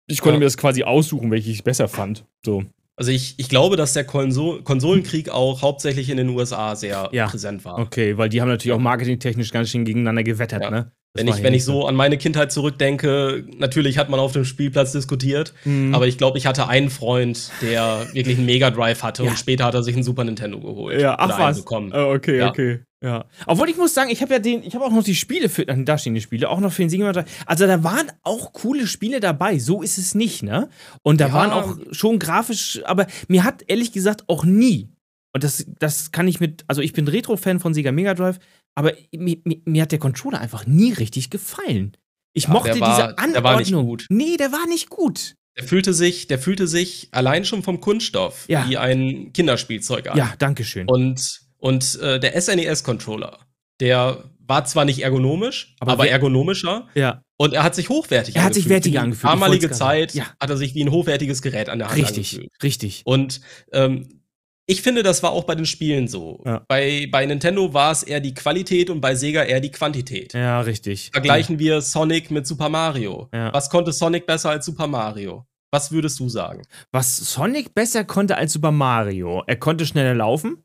Ich 0.07 0.21
konnte 0.21 0.35
Ja. 0.35 0.39
mir 0.39 0.45
das 0.45 0.57
quasi 0.57 0.83
aussuchen, 0.83 1.31
welche 1.31 1.51
ich 1.51 1.63
besser 1.63 1.87
fand. 1.87 2.25
So. 2.45 2.63
Also 2.97 3.11
ich, 3.11 3.35
ich 3.37 3.49
glaube, 3.49 3.75
dass 3.75 3.93
der 3.93 4.05
Konso 4.05 4.59
Konsolenkrieg 4.63 5.29
auch 5.29 5.61
hauptsächlich 5.61 6.09
in 6.09 6.17
den 6.17 6.29
USA 6.29 6.75
sehr 6.75 7.09
Ja. 7.11 7.27
präsent 7.27 7.65
war. 7.65 7.77
Okay, 7.79 8.17
weil 8.17 8.29
die 8.29 8.41
haben 8.41 8.47
natürlich 8.47 8.73
auch 8.75 8.79
marketingtechnisch 8.79 9.51
ganz 9.51 9.69
schön 9.69 9.83
gegeneinander 9.85 10.23
gewettert, 10.23 10.63
Ja. 10.63 10.71
ne? 10.71 10.91
Das 11.13 11.21
Wenn 11.25 11.33
ich, 11.33 11.43
wenn 11.43 11.53
ich 11.53 11.63
so 11.63 11.87
an 11.87 11.95
meine 11.95 12.17
Kindheit 12.17 12.51
zurückdenke, 12.51 13.45
natürlich 13.57 13.97
hat 13.97 14.09
man 14.09 14.19
auf 14.19 14.33
dem 14.33 14.43
Spielplatz 14.43 14.91
diskutiert, 14.91 15.53
Mhm. 15.63 15.95
aber 15.95 16.07
ich 16.07 16.17
glaube, 16.17 16.37
ich 16.37 16.45
hatte 16.45 16.67
einen 16.67 16.89
Freund, 16.89 17.51
der 17.61 18.07
wirklich 18.13 18.37
einen 18.37 18.45
Mega 18.45 18.69
Drive 18.69 19.01
hatte 19.03 19.23
Ja. 19.23 19.29
und 19.29 19.37
später 19.39 19.63
hat 19.65 19.73
er 19.75 19.83
sich 19.83 19.95
einen 19.95 20.03
Super 20.03 20.23
Nintendo 20.25 20.59
geholt. 20.59 20.99
Ja, 21.01 21.15
ach 21.17 21.37
was. 21.39 21.65
Oh, 21.67 22.13
okay, 22.13 22.41
okay. 22.43 22.79
Ja. 23.05 23.25
Obwohl 23.45 23.69
ich 23.69 23.77
muss 23.77 23.93
sagen, 23.93 24.09
ich 24.09 24.21
habe 24.23 24.33
ja 24.33 24.39
den, 24.39 24.63
ich 24.63 24.73
habe 24.73 24.83
auch 24.83 24.91
noch 24.91 25.03
die 25.03 25.13
Spiele 25.15 25.47
für, 25.47 25.67
äh, 25.67 25.83
da 25.83 25.97
stehen 25.97 26.15
die 26.15 26.21
Spiele, 26.21 26.49
auch 26.49 26.59
noch 26.59 26.71
für 26.73 26.81
den 26.81 26.89
Sega 26.89 27.11
Drive. 27.11 27.25
Also 27.45 27.67
da 27.67 27.83
waren 27.83 28.11
auch 28.23 28.51
coole 28.53 28.87
Spiele 28.87 29.19
dabei, 29.19 29.59
so 29.59 29.81
ist 29.83 29.97
es 29.99 30.15
nicht, 30.15 30.41
ne? 30.41 30.69
Und 31.03 31.21
da 31.21 31.27
Ja. 31.27 31.33
waren 31.33 31.51
auch 31.51 31.77
schon 31.91 32.17
grafisch, 32.17 32.81
aber 32.85 33.05
mir 33.27 33.43
hat 33.43 33.63
ehrlich 33.67 33.91
gesagt 33.91 34.23
auch 34.27 34.43
nie, 34.43 34.89
und 35.33 35.43
das, 35.43 35.65
das 35.79 36.11
kann 36.11 36.27
ich 36.27 36.39
mit, 36.39 36.63
also 36.67 36.81
ich 36.81 36.93
bin 36.93 37.07
Retro-Fan 37.07 37.59
von 37.59 37.73
Sega 37.75 37.91
Mega 37.91 38.13
Drive, 38.15 38.39
aber 38.73 38.93
mir, 39.15 39.37
mir, 39.43 39.57
mir 39.65 39.81
hat 39.83 39.91
der 39.91 39.99
Controller 39.99 40.41
einfach 40.41 40.65
nie 40.65 40.91
richtig 40.93 41.29
gefallen. 41.29 41.95
Ich 42.33 42.45
Ja, 42.45 42.49
mochte 42.49 42.79
war- 42.79 42.89
diese 42.95 43.17
Anordnung. 43.19 43.33
der 43.33 43.43
war 43.43 43.57
nicht 43.59 43.71
gut. 43.73 44.05
Nee, 44.09 44.37
der 44.37 44.51
war 44.51 44.65
nicht 44.67 44.89
gut. 44.89 45.35
Der 45.57 45.63
fühlte 45.63 45.93
sich, 45.93 46.27
der 46.27 46.39
fühlte 46.39 46.67
sich 46.67 47.07
allein 47.11 47.45
schon 47.45 47.63
vom 47.63 47.79
Kunststoff 47.79 48.43
Ja. 48.49 48.67
wie 48.67 48.77
ein 48.77 49.31
Kinderspielzeug 49.31 50.09
an. 50.09 50.17
Ja, 50.17 50.33
danke 50.37 50.65
schön. 50.65 50.87
Und, 50.89 51.41
und 51.65 51.99
äh, 52.01 52.19
der 52.19 52.39
SNES-Controller, 52.39 53.39
der 53.79 54.23
war 54.47 54.65
zwar 54.65 54.85
nicht 54.85 55.01
ergonomisch, 55.03 55.75
Aber 55.79 55.93
aber, 55.93 56.07
ergonomischer. 56.07 56.87
ja. 56.93 57.21
Und 57.37 57.53
er 57.53 57.63
hat 57.63 57.75
sich 57.75 57.89
hochwertig 57.89 58.35
Er 58.37 58.43
hat 58.43 58.53
sich 58.53 58.69
wertiger 58.69 59.01
angefühlt, 59.01 59.33
Damalige 59.33 59.69
Zeit. 59.71 60.13
Ja. 60.13 60.25
hat 60.39 60.49
er 60.49 60.55
sich 60.57 60.73
wie 60.75 60.83
ein 60.85 60.91
hochwertiges 60.91 61.41
Gerät 61.41 61.67
an 61.67 61.79
der 61.79 61.89
Hand 61.89 61.97
Richtig, 61.97 62.33
angefühlt. 62.33 62.53
richtig. 62.63 63.01
Und 63.05 63.41
ähm, 63.73 64.21
ich 64.67 64.81
finde, 64.81 65.03
das 65.03 65.21
war 65.23 65.31
auch 65.31 65.43
bei 65.43 65.53
den 65.55 65.65
Spielen 65.65 66.07
so. 66.07 66.41
Ja. 66.45 66.63
Bei, 66.67 67.07
bei 67.11 67.25
Nintendo 67.25 67.73
war 67.73 67.91
es 67.91 68.03
eher 68.03 68.19
die 68.21 68.33
Qualität 68.33 68.89
und 68.89 69.01
bei 69.01 69.15
Sega 69.15 69.43
eher 69.43 69.59
die 69.59 69.71
Quantität. 69.71 70.33
Ja, 70.33 70.61
richtig. 70.61 71.09
Vergleichen 71.11 71.59
wir 71.59 71.81
Sonic 71.81 72.31
mit 72.31 72.47
Super 72.47 72.69
Mario. 72.69 73.27
Ja. 73.33 73.51
Was 73.53 73.69
konnte 73.69 73.91
Sonic 73.91 74.25
besser 74.27 74.51
als 74.51 74.65
Super 74.65 74.87
Mario? 74.87 75.45
Was 75.71 75.91
würdest 75.91 76.19
du 76.19 76.29
sagen? 76.29 76.61
Was 76.91 77.17
Sonic 77.17 77.73
besser 77.75 78.05
konnte 78.05 78.37
als 78.37 78.53
Super 78.53 78.71
Mario, 78.71 79.43
er 79.45 79.57
konnte 79.57 79.85
schneller 79.85 80.13
laufen, 80.13 80.63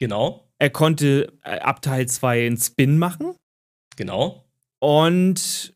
Genau, 0.00 0.48
er 0.58 0.70
konnte 0.70 1.32
äh, 1.42 1.58
ab 1.58 1.82
Teil 1.82 2.06
2 2.06 2.46
einen 2.46 2.56
Spin 2.56 2.98
machen 2.98 3.34
genau. 3.96 4.44
und 4.80 5.74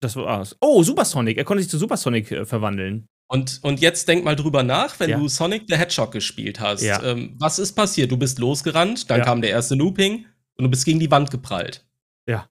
das 0.00 0.16
war's. 0.16 0.56
Oh, 0.60 0.82
Super 0.82 1.04
Sonic, 1.04 1.38
er 1.38 1.44
konnte 1.44 1.62
sich 1.62 1.70
zu 1.70 1.78
Super 1.78 1.96
Sonic 1.96 2.30
äh, 2.32 2.44
verwandeln. 2.44 3.06
Und, 3.26 3.60
und 3.62 3.80
jetzt 3.80 4.06
denk 4.06 4.24
mal 4.24 4.36
drüber 4.36 4.62
nach, 4.62 5.00
wenn 5.00 5.10
Ja. 5.10 5.18
du 5.18 5.28
Sonic 5.28 5.64
the 5.68 5.76
Hedgehog 5.76 6.12
gespielt 6.12 6.60
hast. 6.60 6.82
Ja. 6.82 7.02
Ähm, 7.02 7.34
was 7.38 7.58
ist 7.58 7.72
passiert? 7.72 8.10
Du 8.12 8.16
bist 8.18 8.38
losgerannt, 8.38 9.08
dann 9.10 9.18
Ja. 9.20 9.24
kam 9.24 9.40
der 9.40 9.50
erste 9.50 9.74
Looping 9.74 10.26
und 10.56 10.64
du 10.64 10.68
bist 10.70 10.84
gegen 10.84 11.00
die 11.00 11.10
Wand 11.10 11.30
geprallt. 11.30 11.86
Ja. 12.28 12.48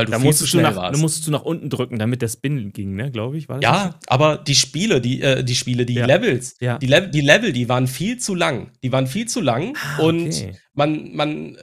Weil 0.00 0.06
du 0.06 0.12
Da 0.12 0.18
viel 0.18 0.22
zu 0.22 0.26
musstest, 0.26 0.42
du 0.42 0.58
schnell 0.58 0.62
nach, 0.64 0.76
warst. 0.76 0.96
da 0.96 1.00
musstest 1.00 1.26
du 1.26 1.30
nach 1.30 1.42
unten 1.42 1.70
drücken, 1.70 1.98
damit 1.98 2.22
der 2.22 2.28
Spin 2.28 2.72
ging, 2.72 2.94
ne, 2.96 3.10
glaube 3.10 3.38
ich. 3.38 3.48
War 3.48 3.60
das 3.60 3.62
Ja, 3.62 3.98
aber 4.08 4.36
die 4.38 4.54
Spiele, 4.54 5.00
die, 5.00 5.22
äh, 5.22 5.44
die 5.44 5.54
Spiele, 5.54 5.86
die 5.86 5.94
Ja. 5.94 6.06
Levels, 6.06 6.56
Ja. 6.60 6.78
die, 6.78 6.86
Le 6.86 7.08
die 7.08 7.20
Level, 7.20 7.52
die 7.52 7.68
waren 7.68 7.86
viel 7.86 8.18
zu 8.18 8.34
lang. 8.34 8.72
Die 8.82 8.92
waren 8.92 9.06
viel 9.06 9.26
zu 9.26 9.40
lang 9.40 9.76
Ah, 9.96 10.02
und 10.02 10.26
okay. 10.28 10.52
man, 10.74 11.12
man, 11.14 11.56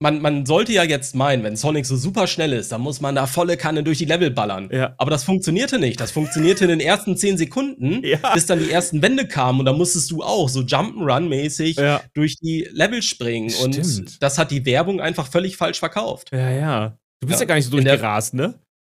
man, 0.00 0.20
man 0.20 0.46
sollte 0.46 0.72
ja 0.72 0.82
jetzt 0.82 1.14
meinen, 1.14 1.44
wenn 1.44 1.54
Sonic 1.54 1.86
so 1.86 1.96
super 1.96 2.26
schnell 2.26 2.52
ist, 2.52 2.72
dann 2.72 2.80
muss 2.80 3.00
man 3.00 3.14
da 3.14 3.28
volle 3.28 3.56
Kanne 3.56 3.84
durch 3.84 3.98
die 3.98 4.04
Level 4.04 4.32
ballern. 4.32 4.68
Ja. 4.72 4.94
Aber 4.98 5.12
das 5.12 5.22
funktionierte 5.22 5.78
nicht. 5.78 6.00
Das 6.00 6.10
funktionierte 6.10 6.64
in 6.64 6.70
den 6.70 6.80
ersten 6.80 7.16
10 7.16 7.38
Sekunden, 7.38 8.02
Ja. 8.04 8.18
bis 8.34 8.46
dann 8.46 8.58
die 8.58 8.68
ersten 8.72 9.00
Wände 9.00 9.28
kamen 9.28 9.60
und 9.60 9.66
da 9.66 9.72
musstest 9.72 10.10
du 10.10 10.22
auch 10.24 10.48
so 10.48 10.60
Jump'n'Run-mäßig 10.62 11.80
Ja. 11.80 12.02
durch 12.14 12.36
die 12.38 12.66
Level 12.72 13.00
springen. 13.02 13.50
Stimmt. 13.50 13.76
Und 13.78 14.22
das 14.22 14.38
hat 14.38 14.50
die 14.50 14.64
Werbung 14.66 15.00
einfach 15.00 15.28
völlig 15.28 15.56
falsch 15.56 15.78
verkauft. 15.78 16.30
Ja, 16.32 16.50
ja. 16.50 16.98
Du 17.22 17.26
bist 17.28 17.40
ja, 17.40 17.44
Ja. 17.44 17.48
gar 17.48 17.54
nicht 17.54 17.70
so 17.70 17.78
In 17.78 17.84
der- 17.84 17.94
durchgerast, 17.94 18.34
ne? 18.34 18.58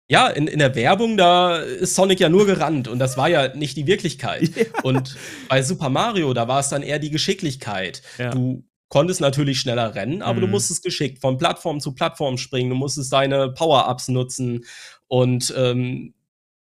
Ja, 0.10 0.28
in, 0.28 0.48
in 0.48 0.60
der 0.60 0.76
Werbung, 0.76 1.16
da 1.18 1.58
ist 1.58 1.96
Sonic 1.96 2.20
ja 2.20 2.28
nur 2.30 2.46
gerannt 2.46 2.88
und 2.88 3.00
das 3.00 3.16
war 3.18 3.30
ja 3.30 3.56
nicht 3.56 3.78
die 3.78 3.88
Wirklichkeit. 3.88 4.52
Und 4.84 5.16
bei 5.48 5.62
Super 5.64 5.90
Mario, 5.90 6.34
da 6.34 6.48
war 6.48 6.60
es 6.60 6.70
dann 6.70 6.84
eher 6.84 7.00
die 7.00 7.10
Geschicklichkeit. 7.10 8.02
Ja. 8.18 8.32
Du 8.32 8.64
konntest 8.90 9.22
natürlich 9.22 9.60
schneller 9.62 9.96
rennen, 9.96 10.22
aber 10.22 10.42
du 10.42 10.46
Mhm. 10.48 10.52
musstest 10.52 10.84
geschickt 10.84 11.20
von 11.20 11.38
Plattform 11.38 11.80
zu 11.80 11.94
Plattform 11.96 12.38
springen, 12.38 12.70
du 12.70 12.76
musstest 12.76 13.12
deine 13.14 13.50
Power-Ups 13.54 14.10
nutzen 14.10 14.66
und 15.08 15.54
ähm, 15.58 16.14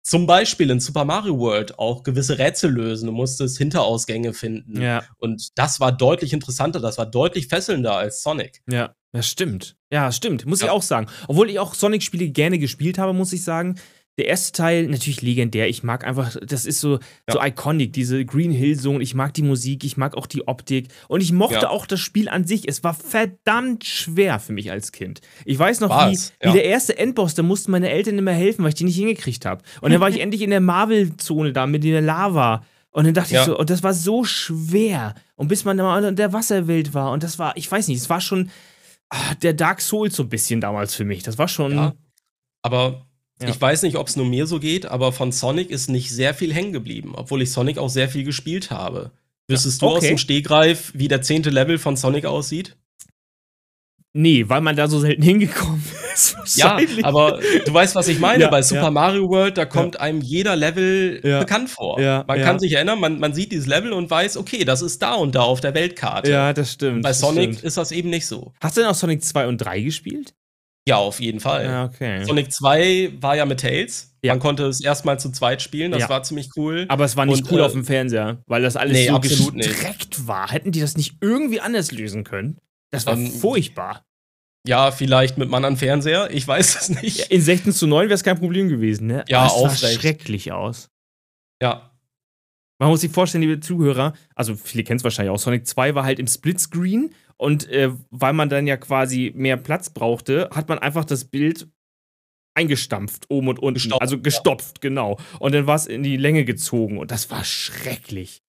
zum 0.03 0.27
Beispiel 0.27 0.69
in 0.69 0.79
Super 0.79 1.03
Mario 1.05 1.37
World 1.39 1.77
auch 1.79 2.03
gewisse 2.03 2.37
Rätsel 2.39 2.71
lösen. 2.71 3.07
Du 3.07 3.11
musstest 3.11 3.57
Hinterausgänge 3.57 4.33
finden. 4.33 4.81
Ja, 4.81 5.03
Und 5.17 5.49
das 5.57 5.79
war 5.79 5.91
deutlich 5.91 6.31
interessanter, 6.33 6.79
das 6.79 6.97
war 6.97 7.05
deutlich 7.07 7.47
fesselnder 7.47 7.95
als 7.97 8.21
Sonic. 8.23 8.61
ja. 8.69 8.93
Das 9.13 9.27
stimmt. 9.27 9.75
Ja, 9.91 10.11
stimmt. 10.11 10.45
Muss 10.45 10.61
ich 10.61 10.67
Ja. 10.67 10.71
auch 10.71 10.81
sagen. 10.83 11.07
Obwohl 11.27 11.49
ich 11.49 11.59
auch 11.59 11.73
Sonic-Spiele 11.73 12.29
gerne 12.29 12.59
gespielt 12.59 12.97
habe, 12.97 13.13
muss 13.13 13.33
ich 13.33 13.43
sagen. 13.43 13.75
Der 14.17 14.27
erste 14.27 14.51
Teil 14.51 14.87
natürlich 14.87 15.21
legendär. 15.21 15.69
Ich 15.69 15.83
mag 15.83 16.05
einfach, 16.05 16.35
das 16.45 16.65
ist 16.65 16.81
so, 16.81 16.99
so 17.31 17.41
iconic, 17.41 17.93
diese 17.93 18.23
Green 18.25 18.51
Hill 18.51 18.77
Zone. 18.77 19.01
Ich 19.01 19.15
mag 19.15 19.33
die 19.33 19.41
Musik, 19.41 19.83
ich 19.85 19.95
mag 19.97 20.15
auch 20.17 20.27
die 20.27 20.47
Optik. 20.47 20.89
Und 21.07 21.21
ich 21.21 21.31
mochte 21.31 21.55
Ja. 21.55 21.69
auch 21.69 21.85
das 21.85 22.01
Spiel 22.01 22.27
an 22.29 22.45
sich. 22.45 22.67
Es 22.67 22.83
war 22.83 22.93
verdammt 22.93 23.85
schwer 23.85 24.39
für 24.39 24.51
mich 24.53 24.69
als 24.69 24.91
Kind. 24.91 25.21
Ich 25.45 25.57
weiß 25.57 25.79
noch, 25.79 25.89
wie, 25.89 25.93
War's, 26.11 26.33
wie 26.41 26.47
ja. 26.47 26.53
der 26.53 26.65
erste 26.65 26.97
Endboss, 26.97 27.35
da 27.35 27.43
mussten 27.43 27.71
meine 27.71 27.89
Eltern 27.89 28.17
immer 28.17 28.33
helfen, 28.33 28.63
weil 28.63 28.69
ich 28.69 28.75
die 28.75 28.83
nicht 28.83 28.97
hingekriegt 28.97 29.45
habe. 29.45 29.63
Und 29.81 29.91
dann 29.91 30.01
war 30.01 30.09
ich 30.09 30.19
endlich 30.21 30.41
in 30.41 30.49
der 30.51 30.61
Marvel-Zone 30.61 31.53
da 31.53 31.65
mit 31.65 31.83
der 31.83 32.01
Lava. 32.01 32.63
Und 32.91 33.05
dann 33.05 33.13
dachte 33.13 33.33
Ja. 33.33 33.39
ich 33.41 33.45
so, 33.45 33.57
und 33.57 33.69
das 33.69 33.81
war 33.83 33.93
so 33.93 34.25
schwer. 34.25 35.15
Und 35.35 35.47
bis 35.47 35.63
man 35.63 35.77
dann 35.77 35.85
mal 35.85 36.03
in 36.03 36.15
der 36.17 36.33
Wasserwelt 36.33 36.93
war. 36.93 37.11
Und 37.11 37.23
das 37.23 37.39
war, 37.39 37.55
ich 37.55 37.71
weiß 37.71 37.87
nicht, 37.87 37.97
es 37.99 38.09
war 38.09 38.19
schon 38.21 38.49
der 39.41 39.53
Dark 39.53 39.81
Souls 39.81 40.15
so 40.15 40.23
ein 40.23 40.29
bisschen 40.29 40.61
damals 40.61 40.95
für 40.95 41.05
mich. 41.05 41.23
Das 41.23 41.37
war 41.37 41.47
schon. 41.47 41.75
Ja. 41.75 41.93
Aber 42.61 43.05
Ja. 43.41 43.49
ich 43.49 43.59
weiß 43.59 43.83
nicht, 43.83 43.97
ob 43.97 44.07
es 44.07 44.15
nur 44.15 44.25
mir 44.25 44.45
so 44.47 44.59
geht, 44.59 44.85
aber 44.85 45.11
von 45.11 45.31
Sonic 45.31 45.69
ist 45.69 45.89
nicht 45.89 46.11
sehr 46.11 46.33
viel 46.33 46.53
hängen 46.53 46.73
geblieben, 46.73 47.13
obwohl 47.15 47.41
ich 47.41 47.51
Sonic 47.51 47.77
auch 47.77 47.89
sehr 47.89 48.07
viel 48.09 48.23
gespielt 48.23 48.71
habe. 48.71 49.11
Wüsstest 49.47 49.81
du 49.81 49.87
aus 49.87 49.97
okay. 49.97 50.09
dem 50.09 50.17
Stegreif, 50.17 50.91
wie 50.95 51.07
der 51.07 51.21
zehnte 51.21 51.49
Level 51.49 51.77
von 51.77 51.97
Sonic 51.97 52.25
aussieht? 52.25 52.77
Nee, 54.13 54.49
weil 54.49 54.59
man 54.59 54.75
da 54.75 54.87
so 54.89 54.99
selten 54.99 55.21
hingekommen 55.21 55.81
ist. 56.13 56.35
Ja, 56.57 56.77
aber 57.03 57.39
du 57.65 57.73
weißt, 57.73 57.95
was 57.95 58.09
ich 58.09 58.19
meine. 58.19 58.43
Ja, 58.43 58.49
Bei 58.49 58.61
Super 58.61 58.81
ja. 58.83 58.91
Mario 58.91 59.29
World, 59.29 59.57
da 59.57 59.63
kommt 59.65 59.99
einem 60.01 60.19
jeder 60.19 60.57
Level 60.57 61.21
Ja. 61.23 61.39
bekannt 61.39 61.69
vor. 61.69 61.99
Ja, 62.01 62.25
man 62.27 62.37
ja. 62.39 62.45
kann 62.45 62.59
sich 62.59 62.73
erinnern, 62.73 62.99
man, 62.99 63.19
man 63.19 63.33
sieht 63.33 63.53
dieses 63.53 63.67
Level 63.67 63.93
und 63.93 64.09
weiß, 64.11 64.35
okay, 64.35 64.65
das 64.65 64.81
ist 64.81 65.01
da 65.01 65.13
und 65.13 65.35
da 65.35 65.41
auf 65.43 65.61
der 65.61 65.73
Weltkarte. 65.73 66.29
Ja, 66.29 66.51
das 66.51 66.73
stimmt. 66.73 67.03
Bei 67.03 67.09
das 67.09 67.19
Sonic 67.21 67.51
stimmt. 67.53 67.63
ist 67.63 67.77
das 67.77 67.93
eben 67.93 68.09
nicht 68.09 68.25
so. 68.27 68.51
Hast 68.61 68.75
du 68.75 68.81
denn 68.81 68.89
auch 68.89 68.95
Sonic 68.95 69.23
2 69.23 69.47
und 69.47 69.57
3 69.59 69.79
gespielt? 69.79 70.33
Ja, 70.85 70.97
auf 70.97 71.19
jeden 71.21 71.39
Fall. 71.39 71.63
Ja, 71.65 71.85
okay. 71.85 72.25
Sonic 72.25 72.51
2 72.51 73.13
war 73.21 73.37
ja 73.37 73.45
mit 73.45 73.61
Tails. 73.61 74.15
Ja. 74.23 74.33
Man 74.33 74.39
konnte 74.39 74.65
es 74.65 74.81
erstmal 74.81 75.19
zu 75.19 75.31
zweit 75.31 75.61
spielen, 75.61 75.91
das 75.91 76.01
Ja. 76.01 76.09
war 76.09 76.23
ziemlich 76.23 76.49
cool. 76.57 76.85
Aber 76.89 77.05
es 77.05 77.15
war 77.15 77.25
nicht 77.25 77.43
Und, 77.43 77.51
cool 77.51 77.59
äh, 77.59 77.63
auf 77.63 77.71
dem 77.71 77.85
Fernseher, 77.85 78.41
weil 78.47 78.61
das 78.61 78.75
alles 78.75 78.93
nee, 78.97 79.07
so 79.07 79.15
absolut 79.15 79.53
nicht. 79.55 79.69
gestreckt 79.69 80.27
war. 80.27 80.51
Hätten 80.51 80.71
die 80.71 80.81
das 80.81 80.97
nicht 80.97 81.15
irgendwie 81.21 81.61
anders 81.61 81.91
lösen 81.91 82.23
können? 82.23 82.57
Das 82.91 83.05
war 83.05 83.13
Ähm, 83.15 83.31
furchtbar. 83.31 84.05
Ja, 84.67 84.91
vielleicht 84.91 85.37
mit 85.37 85.47
einem 85.47 85.55
anderen 85.55 85.77
Fernseher, 85.77 86.29
ich 86.31 86.47
weiß 86.47 86.75
es 86.81 86.89
nicht. 87.01 87.17
Ja, 87.17 87.25
in 87.29 87.41
16 87.41 87.73
zu 87.73 87.87
9 87.87 88.09
wäre 88.09 88.13
es 88.13 88.23
kein 88.23 88.37
Problem 88.37 88.69
gewesen, 88.69 89.07
ne? 89.07 89.25
Ja, 89.27 89.41
Aber 89.51 89.71
es 89.71 89.79
sah 89.79 89.87
schrecklich 89.87 90.51
aus. 90.51 90.89
Ja, 91.61 91.91
Man 92.79 92.89
muss 92.89 93.01
sich 93.01 93.11
vorstellen, 93.11 93.43
liebe 93.43 93.59
Zuhörer, 93.59 94.13
also 94.35 94.55
viele 94.55 94.83
kennen 94.83 94.97
es 94.97 95.03
wahrscheinlich 95.03 95.31
auch, 95.31 95.39
Sonic 95.39 95.65
2 95.67 95.95
war 95.95 96.03
halt 96.03 96.19
im 96.19 96.27
Splitscreen 96.27 97.13
und 97.37 97.67
äh, 97.69 97.91
weil 98.11 98.33
man 98.33 98.49
dann 98.49 98.67
ja 98.67 98.77
quasi 98.77 99.31
mehr 99.35 99.57
Platz 99.57 99.89
brauchte, 99.91 100.49
hat 100.53 100.67
man 100.69 100.77
einfach 100.79 101.05
das 101.05 101.25
Bild 101.25 101.67
eingestampft, 102.55 103.29
oben 103.29 103.47
und 103.47 103.59
unten. 103.59 103.75
Gestopft, 103.75 104.01
also 104.01 104.19
gestopft, 104.19 104.81
genau. 104.81 105.17
Und 105.39 105.53
dann 105.55 105.67
war 105.67 105.75
es 105.75 105.85
in 105.87 106.03
die 106.03 106.17
Länge 106.17 106.43
gezogen 106.45 106.97
und 106.97 107.09
das 107.11 107.29
war 107.31 107.43
schrecklich. 107.43 108.41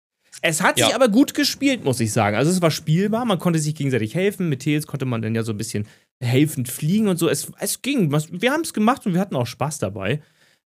Es 0.42 0.60
hat 0.60 0.76
sich 0.76 0.88
Ja. 0.88 0.94
aber 0.94 1.08
gut 1.08 1.34
gespielt, 1.34 1.84
muss 1.84 2.00
ich 2.00 2.12
sagen. 2.12 2.36
Also 2.36 2.50
es 2.50 2.60
war 2.60 2.70
spielbar, 2.72 3.24
man 3.24 3.38
konnte 3.38 3.58
sich 3.60 3.74
gegenseitig 3.74 4.14
helfen. 4.14 4.48
Mit 4.48 4.62
Tails 4.62 4.86
konnte 4.86 5.04
man 5.06 5.22
dann 5.22 5.34
ja 5.34 5.42
so 5.44 5.52
ein 5.52 5.56
bisschen 5.56 5.86
helfend 6.22 6.68
fliegen 6.68 7.08
und 7.08 7.16
so. 7.16 7.28
Es, 7.28 7.50
es 7.58 7.80
ging. 7.80 8.10
Wir 8.12 8.52
haben 8.52 8.62
es 8.62 8.72
gemacht 8.74 9.06
und 9.06 9.14
wir 9.14 9.20
hatten 9.20 9.36
auch 9.36 9.46
Spaß 9.46 9.78
dabei. 9.78 10.20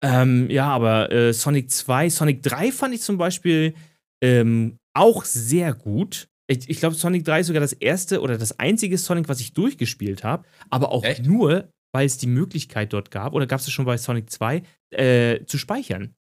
Ähm, 0.03 0.49
ja, 0.51 0.69
aber 0.69 1.11
äh, 1.11 1.33
Sonic 1.33 1.71
2, 1.71 2.11
Sonic 2.11 2.43
3 2.43 2.71
fand 2.71 2.95
ich 2.95 3.01
zum 3.01 3.19
Beispiel 3.19 3.75
ähm, 4.23 4.77
auch 4.95 5.25
sehr 5.25 5.75
gut. 5.75 6.29
Ich, 6.49 6.69
ich 6.71 6.79
glaube, 6.79 6.95
Sonic 6.95 7.25
3 7.25 7.41
ist 7.41 7.47
sogar 7.49 7.61
das 7.61 7.73
erste 7.73 8.21
oder 8.21 8.39
das 8.39 8.59
einzige 8.61 8.99
Sonic, 8.99 9.29
was 9.29 9.41
ich 9.41 9.53
durchgespielt 9.53 10.23
habe. 10.23 10.45
Aber 10.71 10.93
auch 10.93 11.03
Echt? 11.05 11.27
nur, 11.27 11.69
weil 11.93 12.07
es 12.07 12.19
die 12.19 12.29
Möglichkeit 12.29 12.93
dort 12.93 13.11
gab, 13.11 13.33
oder 13.33 13.47
gab 13.47 13.59
es 13.59 13.71
schon 13.71 13.85
bei 13.85 13.97
Sonic 13.97 14.31
2, 14.31 14.63
äh, 14.91 15.45
zu 15.47 15.59
speichern. 15.59 16.15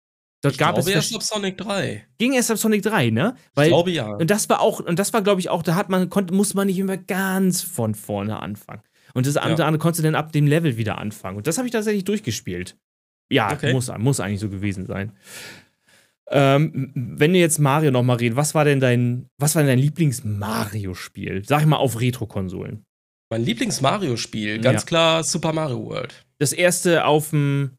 Dort 0.42 0.52
ich 0.54 0.58
gab 0.58 0.74
glaube 0.74 0.88
es 0.90 0.94
erst 0.94 1.14
ab 1.14 1.22
Sonic 1.22 1.56
3. 1.58 2.04
ging 2.18 2.32
erst 2.34 2.50
ab 2.50 2.58
Sonic 2.58 2.82
3, 2.82 3.10
ne? 3.10 3.34
Ich 3.36 3.42
Weil, 3.54 3.68
glaube 3.68 3.90
ja. 3.92 4.06
und 4.08 4.28
das 4.30 4.48
war 4.48 4.60
auch, 4.60 4.80
und 4.80 4.98
das 4.98 5.12
war, 5.12 5.22
glaube 5.22 5.40
ich, 5.40 5.48
auch, 5.48 5.62
da 5.62 5.74
hat 5.76 5.88
man, 5.88 6.10
konnte, 6.10 6.34
muss 6.34 6.54
man 6.54 6.66
nicht 6.66 6.78
immer 6.78 6.96
ganz 6.96 7.62
von 7.62 7.94
vorne 7.94 8.40
anfangen. 8.40 8.82
Und 9.14 9.26
das 9.26 9.36
andere 9.36 9.64
andere 9.66 9.78
konntest 9.80 10.00
du 10.00 10.02
dann 10.04 10.14
ab 10.14 10.32
dem 10.32 10.46
Level 10.46 10.76
wieder 10.76 10.98
anfangen. 10.98 11.36
Und 11.36 11.46
das 11.46 11.58
habe 11.58 11.66
ich 11.68 11.72
tatsächlich 11.72 12.04
durchgespielt. 12.04 12.76
Ja, 13.30 13.52
Okay. 13.52 13.72
muss, 13.72 13.90
muss 13.98 14.20
eigentlich 14.20 14.40
so 14.40 14.48
gewesen 14.48 14.86
sein. 14.86 15.12
Ähm, 16.30 16.92
wenn 16.94 17.32
wir 17.32 17.40
jetzt 17.40 17.58
Mario 17.58 17.90
nochmal 17.90 18.16
reden, 18.16 18.36
was 18.36 18.54
war 18.54 18.64
denn 18.64 18.80
dein, 18.80 19.26
was 19.38 19.54
war 19.54 19.62
dein 19.64 19.78
Lieblings-Mario-Spiel? 19.78 21.44
Sag 21.44 21.60
ich 21.60 21.66
mal 21.66 21.76
auf 21.76 22.00
Retro-Konsolen. 22.00 22.84
Mein 23.30 23.44
Lieblings-Mario-Spiel, 23.44 24.60
ganz 24.60 24.82
Ja. 24.82 24.86
klar 24.86 25.24
Super 25.24 25.52
Mario 25.52 25.84
World. 25.84 26.24
Das 26.38 26.52
erste 26.52 27.04
auf 27.04 27.30
dem, 27.30 27.72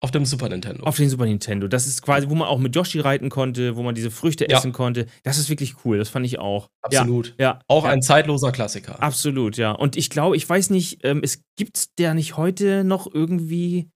Auf 0.00 0.12
dem 0.12 0.24
Super 0.24 0.48
Nintendo. 0.48 0.84
auf 0.84 0.96
den 0.96 1.08
Super 1.10 1.26
Nintendo. 1.26 1.66
Das 1.66 1.88
ist 1.88 2.02
quasi, 2.02 2.28
wo 2.30 2.34
man 2.36 2.46
auch 2.46 2.58
mit 2.60 2.74
Yoshi 2.76 3.00
reiten 3.00 3.30
konnte, 3.30 3.74
wo 3.76 3.82
man 3.82 3.96
diese 3.96 4.12
Früchte 4.12 4.46
Ja. 4.48 4.58
essen 4.58 4.72
konnte. 4.72 5.06
Das 5.24 5.38
ist 5.38 5.48
wirklich 5.50 5.84
cool, 5.84 5.98
das 5.98 6.08
fand 6.08 6.24
ich 6.24 6.38
auch. 6.38 6.68
Absolut. 6.82 7.34
Ja, 7.38 7.44
ja 7.44 7.58
Auch 7.66 7.84
ja. 7.84 7.90
ein 7.90 8.00
zeitloser 8.02 8.52
Klassiker. 8.52 9.02
Absolut, 9.02 9.56
ja. 9.56 9.72
Und 9.72 9.96
ich 9.96 10.08
glaube, 10.08 10.36
ich 10.36 10.48
weiß 10.48 10.70
nicht, 10.70 11.00
ähm, 11.04 11.20
es 11.24 11.42
gibt 11.56 11.98
der 11.98 12.14
nicht 12.14 12.36
heute 12.36 12.84
noch 12.84 13.12
irgendwie 13.12 13.90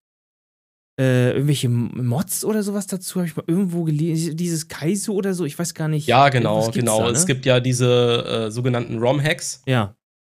äh, 0.99 1.31
irgendwelche 1.31 1.69
Mods 1.69 2.45
oder 2.45 2.61
sowas 2.61 2.85
dazu? 2.85 3.15
Habe 3.15 3.27
ich 3.27 3.35
mal 3.35 3.45
irgendwo 3.47 3.83
gelesen. 3.83 4.37
Dieses 4.37 4.67
Kaizo 4.67 5.13
oder 5.13 5.33
so, 5.33 5.43
ich 5.45 5.57
weiß 5.57 5.73
gar 5.73 5.87
nicht. 5.87 6.05
ja, 6.07 6.29
genau, 6.29 6.69
genau. 6.69 6.99
Da, 6.99 7.05
ne? 7.07 7.11
Es 7.17 7.25
gibt 7.25 7.45
ja 7.45 7.59
diese 7.59 8.45
äh, 8.47 8.51
sogenannten 8.51 8.99
ROM-Hacks. 8.99 9.63
Ja, 9.65 9.95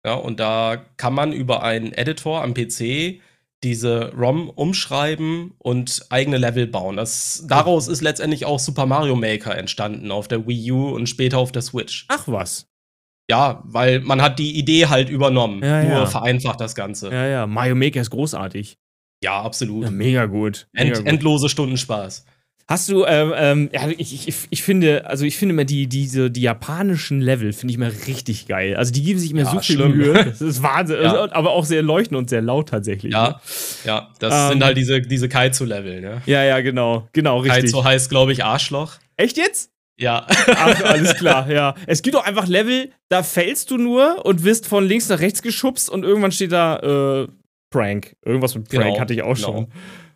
Ja, 0.06 0.14
und 0.16 0.40
da 0.40 0.86
kann 0.98 1.14
man 1.14 1.32
über 1.34 1.64
einen 1.64 1.94
Editor 1.94 2.44
am 2.44 2.54
PC 2.54 3.20
diese 3.64 4.12
ROM 4.16 4.50
umschreiben 4.50 5.54
und 5.58 6.06
eigene 6.10 6.38
Level 6.38 6.68
bauen. 6.68 6.98
Das, 6.98 7.44
daraus 7.48 7.88
ist 7.88 8.02
letztendlich 8.02 8.46
auch 8.46 8.60
Super 8.60 8.86
Mario 8.86 9.16
Maker 9.16 9.58
entstanden 9.58 10.12
auf 10.12 10.28
der 10.28 10.46
Wii 10.48 10.72
U 10.72 10.90
und 10.90 11.08
später 11.08 11.38
auf 11.38 11.52
der 11.52 11.62
Switch. 11.62 12.06
ach 12.10 12.24
was. 12.28 12.68
Ja, 13.32 13.64
weil 13.66 14.02
man 14.02 14.22
hat 14.22 14.38
die 14.38 14.58
Idee 14.60 14.88
halt 14.88 15.10
übernommen, 15.10 15.64
Ja, 15.64 15.82
nur 15.84 15.92
ja. 15.92 16.06
vereinfacht 16.06 16.60
das 16.60 16.76
Ganze. 16.76 17.10
Ja, 17.10 17.26
ja. 17.26 17.48
Mario 17.48 17.74
Maker 17.76 18.02
ist 18.02 18.10
großartig. 18.10 18.78
Ja, 19.24 19.42
absolut. 19.42 19.86
Ja, 19.86 19.92
mega 19.92 20.26
gut. 20.26 20.68
Mega 20.74 20.88
End, 20.90 20.98
gut. 20.98 21.08
endlose 21.08 21.48
Stunden 21.48 21.78
Spaß. 21.78 22.26
Hast 22.68 22.88
du, 22.88 23.04
ähm, 23.06 23.34
ähm, 23.36 23.70
ja, 23.74 23.90
ich, 23.90 24.28
ich, 24.28 24.48
ich 24.50 24.64
finde, 24.64 25.06
also 25.06 25.26
ich 25.26 25.36
finde 25.38 25.54
immer 25.54 25.66
die, 25.66 25.88
diese, 25.88 26.32
die 26.32 26.42
japanischen 26.42 27.20
Level 27.20 27.52
finde 27.52 27.72
ich 27.72 27.78
immer 27.78 27.92
richtig 28.08 28.48
geil. 28.48 28.76
Also 28.78 28.94
die 28.94 29.04
geben 29.04 29.20
sich 29.20 29.32
immer 29.32 29.42
Ja, 29.42 29.52
so 29.52 29.60
viel 29.60 29.76
schlimm. 29.76 29.98
Mühe. 29.98 30.14
Das 30.14 30.42
ist 30.42 30.64
Wahnsinn. 30.64 31.02
Ja. 31.04 31.30
Aber 31.34 31.52
auch 31.52 31.66
sehr 31.66 31.82
leuchtend 31.82 32.18
und 32.18 32.30
sehr 32.30 32.42
laut 32.42 32.70
tatsächlich. 32.70 33.12
Ja, 33.12 33.28
Ne? 33.28 33.36
ja, 33.84 34.10
das 34.20 34.34
Ähm, 34.34 34.52
sind 34.54 34.64
halt 34.64 34.78
diese, 34.78 35.02
diese 35.02 35.28
Kaizo-Level, 35.28 36.00
ne? 36.02 36.22
Ja, 36.26 36.44
ja, 36.44 36.62
genau. 36.62 37.08
Genau, 37.12 37.40
richtig. 37.40 37.64
Kaizo 37.64 37.84
heißt, 37.84 38.10
glaube 38.10 38.32
ich, 38.32 38.46
Arschloch. 38.46 38.94
Echt 39.18 39.36
jetzt? 39.38 39.70
Ja. 40.00 40.26
Ach, 40.56 40.84
alles 40.86 41.16
klar, 41.18 41.52
ja. 41.52 41.76
Es 41.86 42.02
gibt 42.02 42.16
auch 42.16 42.24
einfach 42.26 42.48
Level, 42.48 42.90
da 43.10 43.24
fällst 43.24 43.72
du 43.72 43.78
nur 43.78 44.26
und 44.26 44.44
wirst 44.46 44.68
von 44.68 44.86
links 44.88 45.10
nach 45.10 45.20
rechts 45.20 45.42
geschubst 45.42 45.90
und 45.90 46.04
irgendwann 46.04 46.32
steht 46.32 46.52
da 46.54 47.24
äh, 47.24 47.28
Prank. 47.70 48.16
Irgendwas 48.24 48.56
mit 48.56 48.70
Prank 48.70 48.84
Genau, 48.86 49.00
hatte 49.00 49.14
ich 49.14 49.22
auch 49.22 49.36
genau. 49.36 49.48
schon. 49.48 49.68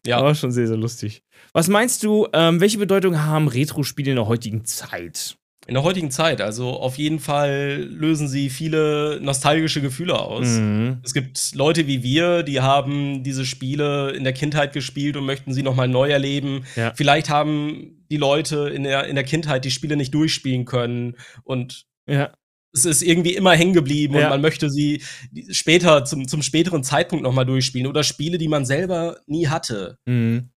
Ja. 0.08 0.22
War 0.22 0.36
schon 0.36 0.52
sehr, 0.52 0.68
sehr 0.68 0.78
lustig. 0.78 1.22
Was 1.54 1.68
meinst 1.68 2.04
du, 2.04 2.28
ähm, 2.34 2.60
welche 2.62 2.78
Bedeutung 2.78 3.24
haben 3.24 3.48
Retro-Spiele 3.48 4.12
in 4.12 4.16
der 4.16 4.28
heutigen 4.28 4.66
Zeit? 4.66 5.38
In 5.68 5.74
der 5.74 5.84
heutigen 5.84 6.12
Zeit, 6.12 6.40
also 6.40 6.70
auf 6.80 6.98
jeden 6.98 7.20
Fall 7.20 7.86
lösen 7.90 8.30
sie 8.30 8.50
viele 8.50 9.20
nostalgische 9.22 9.82
Gefühle 9.82 10.18
aus. 10.18 10.48
Mhm. 10.48 11.02
Es 11.04 11.14
gibt 11.14 11.56
Leute 11.56 11.88
wie 11.88 12.04
wir, 12.04 12.44
die 12.44 12.62
haben 12.62 13.22
diese 13.24 13.46
Spiele 13.46 14.12
in 14.12 14.24
der 14.24 14.32
Kindheit 14.32 14.72
gespielt 14.72 15.18
und 15.18 15.26
möchten 15.26 15.54
sie 15.54 15.64
nochmal 15.64 15.90
neu 15.90 16.10
erleben. 16.10 16.64
Ja. 16.78 16.94
Vielleicht 16.96 17.30
haben 17.30 18.06
die 18.10 18.16
Leute 18.16 18.70
in 18.70 18.84
der, 18.84 19.08
in 19.08 19.16
der 19.16 19.26
Kindheit 19.26 19.66
die 19.66 19.72
Spiele 19.72 19.98
nicht 19.98 20.14
durchspielen 20.14 20.64
können 20.64 21.18
und 21.44 21.86
Ja. 22.08 22.32
Es 22.74 22.86
ist 22.86 23.02
irgendwie 23.02 23.34
immer 23.36 23.54
hängen 23.54 23.74
geblieben 23.74 24.16
Ja. 24.16 24.26
und 24.26 24.30
man 24.32 24.42
möchte 24.42 24.70
sie 24.70 25.02
später, 25.50 26.06
zum, 26.06 26.28
zum 26.28 26.42
späteren 26.42 26.84
Zeitpunkt 26.84 27.24
nochmal 27.24 27.46
durchspielen 27.46 27.88
oder 27.88 28.04
Spiele, 28.04 28.38
die 28.38 28.48
man 28.48 28.66
selber 28.66 29.20
nie 29.26 29.48
hatte. 29.48 29.98
Mhm. 30.06 30.50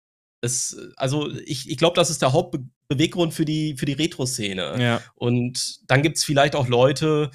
Es, 0.41 0.77
also 0.95 1.29
ich, 1.45 1.69
ich 1.69 1.77
glaube, 1.77 1.95
das 1.95 2.09
ist 2.09 2.21
der 2.21 2.31
Hauptbeweggrund 2.33 3.33
für 3.33 3.45
die, 3.45 3.75
für 3.77 3.85
die 3.85 3.93
Retro-Szene. 3.93 4.75
Ja. 4.79 5.01
Und 5.15 5.79
dann 5.87 6.01
gibt 6.01 6.17
es 6.17 6.23
vielleicht 6.23 6.55
auch 6.55 6.67
Leute, 6.67 7.29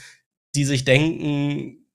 die 0.54 0.64
sich 0.64 0.84
denken, 0.84 1.86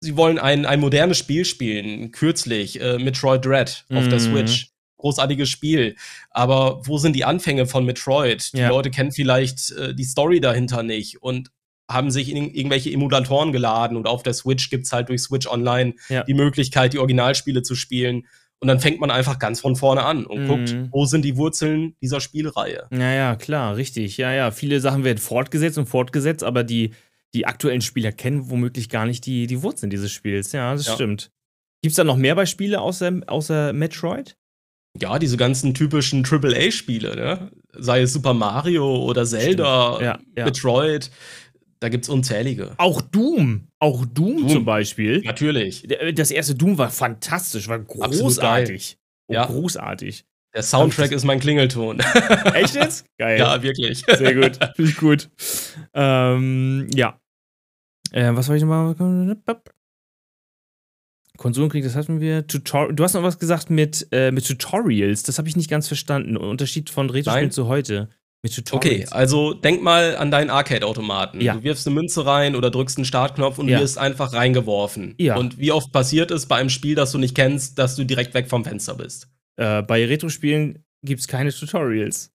sie 0.00 0.16
wollen 0.16 0.38
ein, 0.38 0.64
ein 0.66 0.80
modernes 0.80 1.18
Spiel 1.18 1.44
spielen. 1.44 2.12
Kürzlich, 2.12 2.80
äh, 2.80 2.98
Metroid 2.98 3.44
Dread 3.44 3.84
auf 3.90 4.08
der 4.08 4.20
Mhm. 4.20 4.32
Switch. 4.32 4.70
Großartiges 4.98 5.50
Spiel. 5.50 5.96
Aber 6.30 6.80
wo 6.86 6.96
sind 6.96 7.14
die 7.14 7.24
Anfänge 7.26 7.66
von 7.66 7.84
Metroid? 7.84 8.54
Die 8.54 8.58
Ja. 8.58 8.70
Leute 8.70 8.90
kennen 8.90 9.12
vielleicht 9.12 9.70
äh, 9.72 9.94
die 9.94 10.04
Story 10.04 10.40
dahinter 10.40 10.82
nicht 10.82 11.20
und 11.22 11.50
haben 11.90 12.10
sich 12.10 12.30
in 12.30 12.36
irgendwelche 12.54 12.90
Emulatoren 12.90 13.52
geladen 13.52 13.96
und 13.96 14.06
auf 14.06 14.22
der 14.22 14.32
Switch 14.32 14.70
gibt 14.70 14.86
es 14.86 14.92
halt 14.92 15.08
durch 15.10 15.20
Switch 15.22 15.46
Online 15.46 15.94
Ja. 16.08 16.22
die 16.24 16.34
Möglichkeit, 16.34 16.92
die 16.94 16.98
Originalspiele 16.98 17.62
zu 17.62 17.74
spielen. 17.74 18.26
Und 18.60 18.68
dann 18.68 18.80
fängt 18.80 18.98
man 19.00 19.10
einfach 19.10 19.38
ganz 19.38 19.60
von 19.60 19.76
vorne 19.76 20.04
an 20.04 20.24
und 20.24 20.44
Mhm. 20.44 20.48
guckt, 20.48 20.76
wo 20.90 21.04
sind 21.04 21.22
die 21.22 21.36
Wurzeln 21.36 21.96
dieser 22.00 22.20
Spielreihe. 22.20 22.86
Ja, 22.90 23.12
ja, 23.12 23.36
klar, 23.36 23.76
richtig. 23.76 24.16
Ja, 24.16 24.32
ja. 24.32 24.50
Viele 24.50 24.80
Sachen 24.80 25.04
werden 25.04 25.18
fortgesetzt 25.18 25.76
und 25.76 25.86
fortgesetzt, 25.86 26.42
aber 26.42 26.64
die, 26.64 26.92
die 27.34 27.46
aktuellen 27.46 27.82
Spieler 27.82 28.12
kennen 28.12 28.48
womöglich 28.48 28.88
gar 28.88 29.04
nicht 29.04 29.26
die, 29.26 29.46
die 29.46 29.62
Wurzeln 29.62 29.90
dieses 29.90 30.10
Spiels. 30.12 30.52
Ja, 30.52 30.72
das 30.72 30.86
Ja. 30.86 30.94
stimmt. 30.94 31.30
Gibt 31.82 31.90
es 31.90 31.96
da 31.96 32.04
noch 32.04 32.16
mehr 32.16 32.34
Beispiele 32.36 32.80
außer, 32.80 33.12
außer 33.26 33.74
Metroid? 33.74 34.36
ja, 34.96 35.18
diese 35.18 35.36
ganzen 35.36 35.74
typischen 35.74 36.22
AAA-Spiele, 36.24 37.16
ne? 37.16 37.50
sei 37.76 38.02
es 38.02 38.12
Super 38.12 38.32
Mario 38.32 39.02
oder 39.04 39.26
Zelda, 39.26 40.00
Ja, 40.00 40.18
ja. 40.36 40.44
Metroid, 40.44 41.10
da 41.84 41.90
gibt's 41.90 42.08
unzählige. 42.08 42.72
Auch 42.78 43.02
Doom. 43.02 43.68
Auch 43.78 44.06
Doom, 44.06 44.38
Doom. 44.38 44.48
zum 44.48 44.64
Beispiel. 44.64 45.20
Natürlich. 45.20 45.82
Der- 45.82 46.12
Das 46.14 46.30
erste 46.30 46.54
Doom 46.54 46.78
war 46.78 46.88
fantastisch, 46.88 47.68
war 47.68 47.78
großartig. 47.78 48.96
Oh, 49.28 49.34
Ja. 49.34 49.44
Großartig. 49.44 50.24
Der 50.54 50.62
Soundtrack 50.62 51.12
ist 51.12 51.24
mein 51.24 51.40
Klingelton. 51.40 52.00
Echt 52.54 52.74
jetzt? 52.74 53.04
Geil. 53.18 53.38
ja, 53.38 53.62
wirklich. 53.62 54.02
Sehr 54.06 54.34
gut. 54.34 54.58
Finde 54.76 54.90
ich 54.90 54.96
gut. 54.96 55.28
Ähm, 55.92 56.88
ja. 56.94 57.20
Äh, 58.12 58.30
was 58.34 58.46
soll 58.46 58.56
ich 58.56 58.62
nochmal? 58.62 58.94
Konsolenkrieg, 61.36 61.82
das 61.84 61.96
hatten 61.96 62.20
wir. 62.20 62.46
Tutor 62.46 62.92
du 62.92 63.02
hast 63.04 63.12
noch 63.14 63.22
was 63.24 63.38
gesagt 63.38 63.68
mit, 63.68 64.06
äh, 64.12 64.30
mit 64.30 64.46
Tutorials. 64.46 65.24
Das 65.24 65.36
habe 65.38 65.48
ich 65.48 65.56
nicht 65.56 65.68
ganz 65.68 65.88
verstanden. 65.88 66.36
Unterschied 66.36 66.88
von 66.88 67.10
Retro-Spielen 67.10 67.50
zu 67.50 67.66
heute. 67.66 68.08
Mit 68.44 68.52
Okay, 68.52 68.62
Tutorials. 68.62 69.12
also 69.12 69.54
denk 69.54 69.82
mal 69.82 70.16
an 70.16 70.30
deinen 70.30 70.50
Arcade-Automaten. 70.50 71.40
Ja. 71.40 71.54
Du 71.54 71.62
wirfst 71.62 71.86
eine 71.86 71.94
Münze 71.94 72.26
rein 72.26 72.54
oder 72.54 72.70
drückst 72.70 72.98
einen 72.98 73.06
Startknopf 73.06 73.58
und 73.58 73.68
Ja. 73.68 73.80
wirst 73.80 73.96
einfach 73.96 74.34
reingeworfen. 74.34 75.14
Ja. 75.16 75.36
Und 75.36 75.56
wie 75.58 75.72
oft 75.72 75.90
passiert 75.92 76.30
es 76.30 76.44
bei 76.44 76.56
einem 76.56 76.68
Spiel, 76.68 76.94
das 76.94 77.10
du 77.12 77.16
nicht 77.18 77.34
kennst, 77.34 77.78
dass 77.78 77.96
du 77.96 78.04
direkt 78.04 78.34
weg 78.34 78.50
vom 78.50 78.62
Fenster 78.62 78.94
bist? 78.96 79.28
Äh, 79.56 79.80
bei 79.82 80.04
Retro-Spielen 80.04 80.84
gibt 81.02 81.20
es 81.22 81.26
keine 81.28 81.52
Tutorials. 81.54 82.33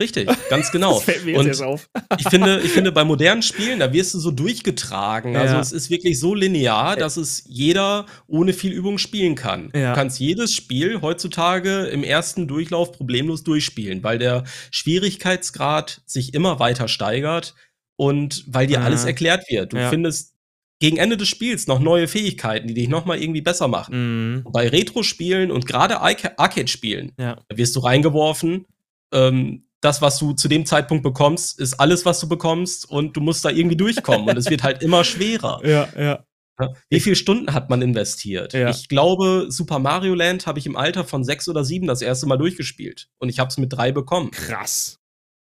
Richtig, 0.00 0.28
ganz 0.48 0.70
genau. 0.72 0.94
Das 0.94 1.02
fällt 1.04 1.24
mir 1.24 1.32
jetzt 1.32 1.40
Und 1.40 1.46
erst 1.48 1.62
auf. 1.62 1.88
ich 2.18 2.28
finde, 2.28 2.60
ich 2.60 2.70
finde, 2.70 2.92
bei 2.92 3.02
modernen 3.04 3.42
Spielen, 3.42 3.80
da 3.80 3.92
wirst 3.92 4.14
du 4.14 4.18
so 4.20 4.30
durchgetragen. 4.30 5.34
Also 5.36 5.54
Ja. 5.54 5.60
es 5.60 5.72
ist 5.72 5.90
wirklich 5.90 6.20
so 6.20 6.34
linear, 6.34 6.94
dass 6.96 7.16
es 7.16 7.42
jeder 7.48 8.06
ohne 8.28 8.52
viel 8.52 8.72
Übung 8.72 8.98
spielen 8.98 9.34
kann. 9.34 9.70
Ja. 9.74 9.90
Du 9.90 9.96
kannst 9.96 10.20
jedes 10.20 10.54
Spiel 10.54 11.00
heutzutage 11.00 11.86
im 11.86 12.04
ersten 12.04 12.46
Durchlauf 12.46 12.92
problemlos 12.92 13.42
durchspielen, 13.42 14.02
weil 14.04 14.18
der 14.18 14.44
Schwierigkeitsgrad 14.70 16.02
sich 16.06 16.34
immer 16.34 16.58
weiter 16.60 16.88
steigert 16.88 17.54
und 17.96 18.44
weil 18.46 18.66
dir 18.66 18.74
Ja. 18.78 18.84
alles 18.84 19.04
erklärt 19.04 19.44
wird. 19.50 19.72
Du 19.72 19.88
findest 19.88 20.34
gegen 20.80 20.96
Ende 20.96 21.16
des 21.16 21.26
Spiels 21.28 21.66
noch 21.66 21.80
neue 21.80 22.06
Fähigkeiten, 22.06 22.68
die 22.68 22.74
dich 22.74 22.88
noch 22.88 23.04
mal 23.04 23.20
irgendwie 23.20 23.40
besser 23.40 23.66
machen. 23.66 24.34
Mhm. 24.44 24.44
Bei 24.52 24.68
Retro-Spielen 24.68 25.50
und 25.50 25.66
gerade 25.66 26.00
Arca- 26.00 26.34
Arcade-Spielen, 26.36 27.12
da 27.16 27.36
wirst 27.52 27.74
du 27.74 27.80
reingeworfen. 27.80 28.66
Ähm, 29.12 29.64
das, 29.80 30.02
was 30.02 30.18
du 30.18 30.32
zu 30.32 30.48
dem 30.48 30.66
Zeitpunkt 30.66 31.02
bekommst, 31.02 31.58
ist 31.60 31.74
alles, 31.74 32.04
was 32.04 32.20
du 32.20 32.28
bekommst 32.28 32.88
und 32.90 33.16
du 33.16 33.20
musst 33.20 33.44
da 33.44 33.50
irgendwie 33.50 33.76
durchkommen 33.76 34.28
und 34.28 34.36
es 34.36 34.50
wird 34.50 34.62
halt 34.62 34.82
immer 34.82 35.04
schwerer. 35.04 35.60
Ja, 35.68 35.88
ja. 35.96 36.24
Wie 36.90 36.98
viele 36.98 37.14
Stunden 37.14 37.52
hat 37.52 37.70
man 37.70 37.82
investiert? 37.82 38.52
Ja. 38.52 38.70
Ich 38.70 38.88
glaube, 38.88 39.46
Super 39.48 39.78
Mario 39.78 40.14
Land 40.14 40.46
habe 40.46 40.58
ich 40.58 40.66
im 40.66 40.76
Alter 40.76 41.04
von 41.04 41.22
sechs 41.22 41.48
oder 41.48 41.64
sieben 41.64 41.86
das 41.86 42.02
erste 42.02 42.26
Mal 42.26 42.36
durchgespielt 42.36 43.08
und 43.18 43.28
ich 43.28 43.38
habe 43.38 43.48
es 43.48 43.58
mit 43.58 43.72
drei 43.72 43.92
bekommen. 43.92 44.30
Krass. 44.32 44.98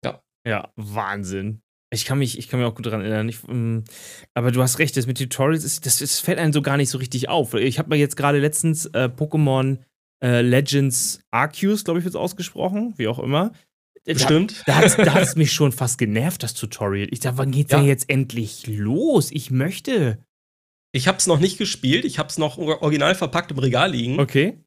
Ja. 0.05 0.23
Ja, 0.47 0.73
Wahnsinn. 0.77 1.61
Ich 1.93 2.07
kann 2.07 2.19
mich, 2.19 2.39
ich 2.39 2.49
kann 2.49 2.61
mich 2.61 2.67
auch 2.67 2.75
gut 2.75 2.87
daran 2.87 3.03
erinnern. 3.03 3.29
Ich, 3.29 3.47
ähm, 3.47 3.85
aber 4.33 4.53
du 4.53 4.63
hast 4.63 4.79
recht, 4.79 4.97
das 4.97 5.07
mit 5.07 5.19
Tutorials, 5.19 5.65
ist, 5.65 5.85
das, 5.85 5.99
das 5.99 6.21
fällt 6.21 6.39
einem 6.39 6.55
so 6.55 6.63
gar 6.63 6.79
nicht 6.79 6.89
so 6.89 6.97
richtig 6.97 7.29
auf. 7.29 7.53
Ich 7.53 7.79
habe 7.79 7.91
mir 7.91 7.97
jetzt 7.97 8.17
gerade 8.17 8.39
letztens 8.39 8.87
äh, 8.87 9.11
Pokémon 9.15 9.79
äh, 10.25 10.41
Legends 10.41 11.21
Arceus, 11.31 11.85
glaube 11.85 11.99
ich, 11.99 12.05
wird 12.05 12.15
es 12.15 12.21
ausgesprochen, 12.21 12.95
wie 12.97 13.09
auch 13.09 13.19
immer. 13.19 13.53
Da- 14.05 14.13
Bestimmt. 14.15 14.63
Da 14.67 14.77
hat 14.77 14.99
da 14.99 15.15
hat's 15.15 15.37
mich 15.37 15.53
schon 15.53 15.71
fast 15.73 15.97
genervt, 15.99 16.43
das 16.43 16.55
Tutorial. 16.55 17.09
Ich 17.13 17.21
dachte, 17.21 17.39
wann 17.39 17.53
geht's 17.53 17.71
Ja. 17.73 17.79
denn 17.79 17.87
jetzt 17.87 18.09
endlich 18.11 18.67
los? 18.67 19.31
Ich 19.31 19.51
möchte. 19.51 20.19
Ich 20.93 21.07
habe 21.09 21.19
es 21.19 21.27
noch 21.27 21.39
nicht 21.39 21.57
gespielt, 21.57 22.05
ich 22.05 22.19
habe 22.19 22.29
es 22.29 22.37
noch 22.37 22.59
or- 22.59 22.83
original 22.83 23.15
verpackt 23.15 23.51
im 23.53 23.59
Regal 23.59 23.93
liegen. 23.93 24.19
Okay. 24.21 24.59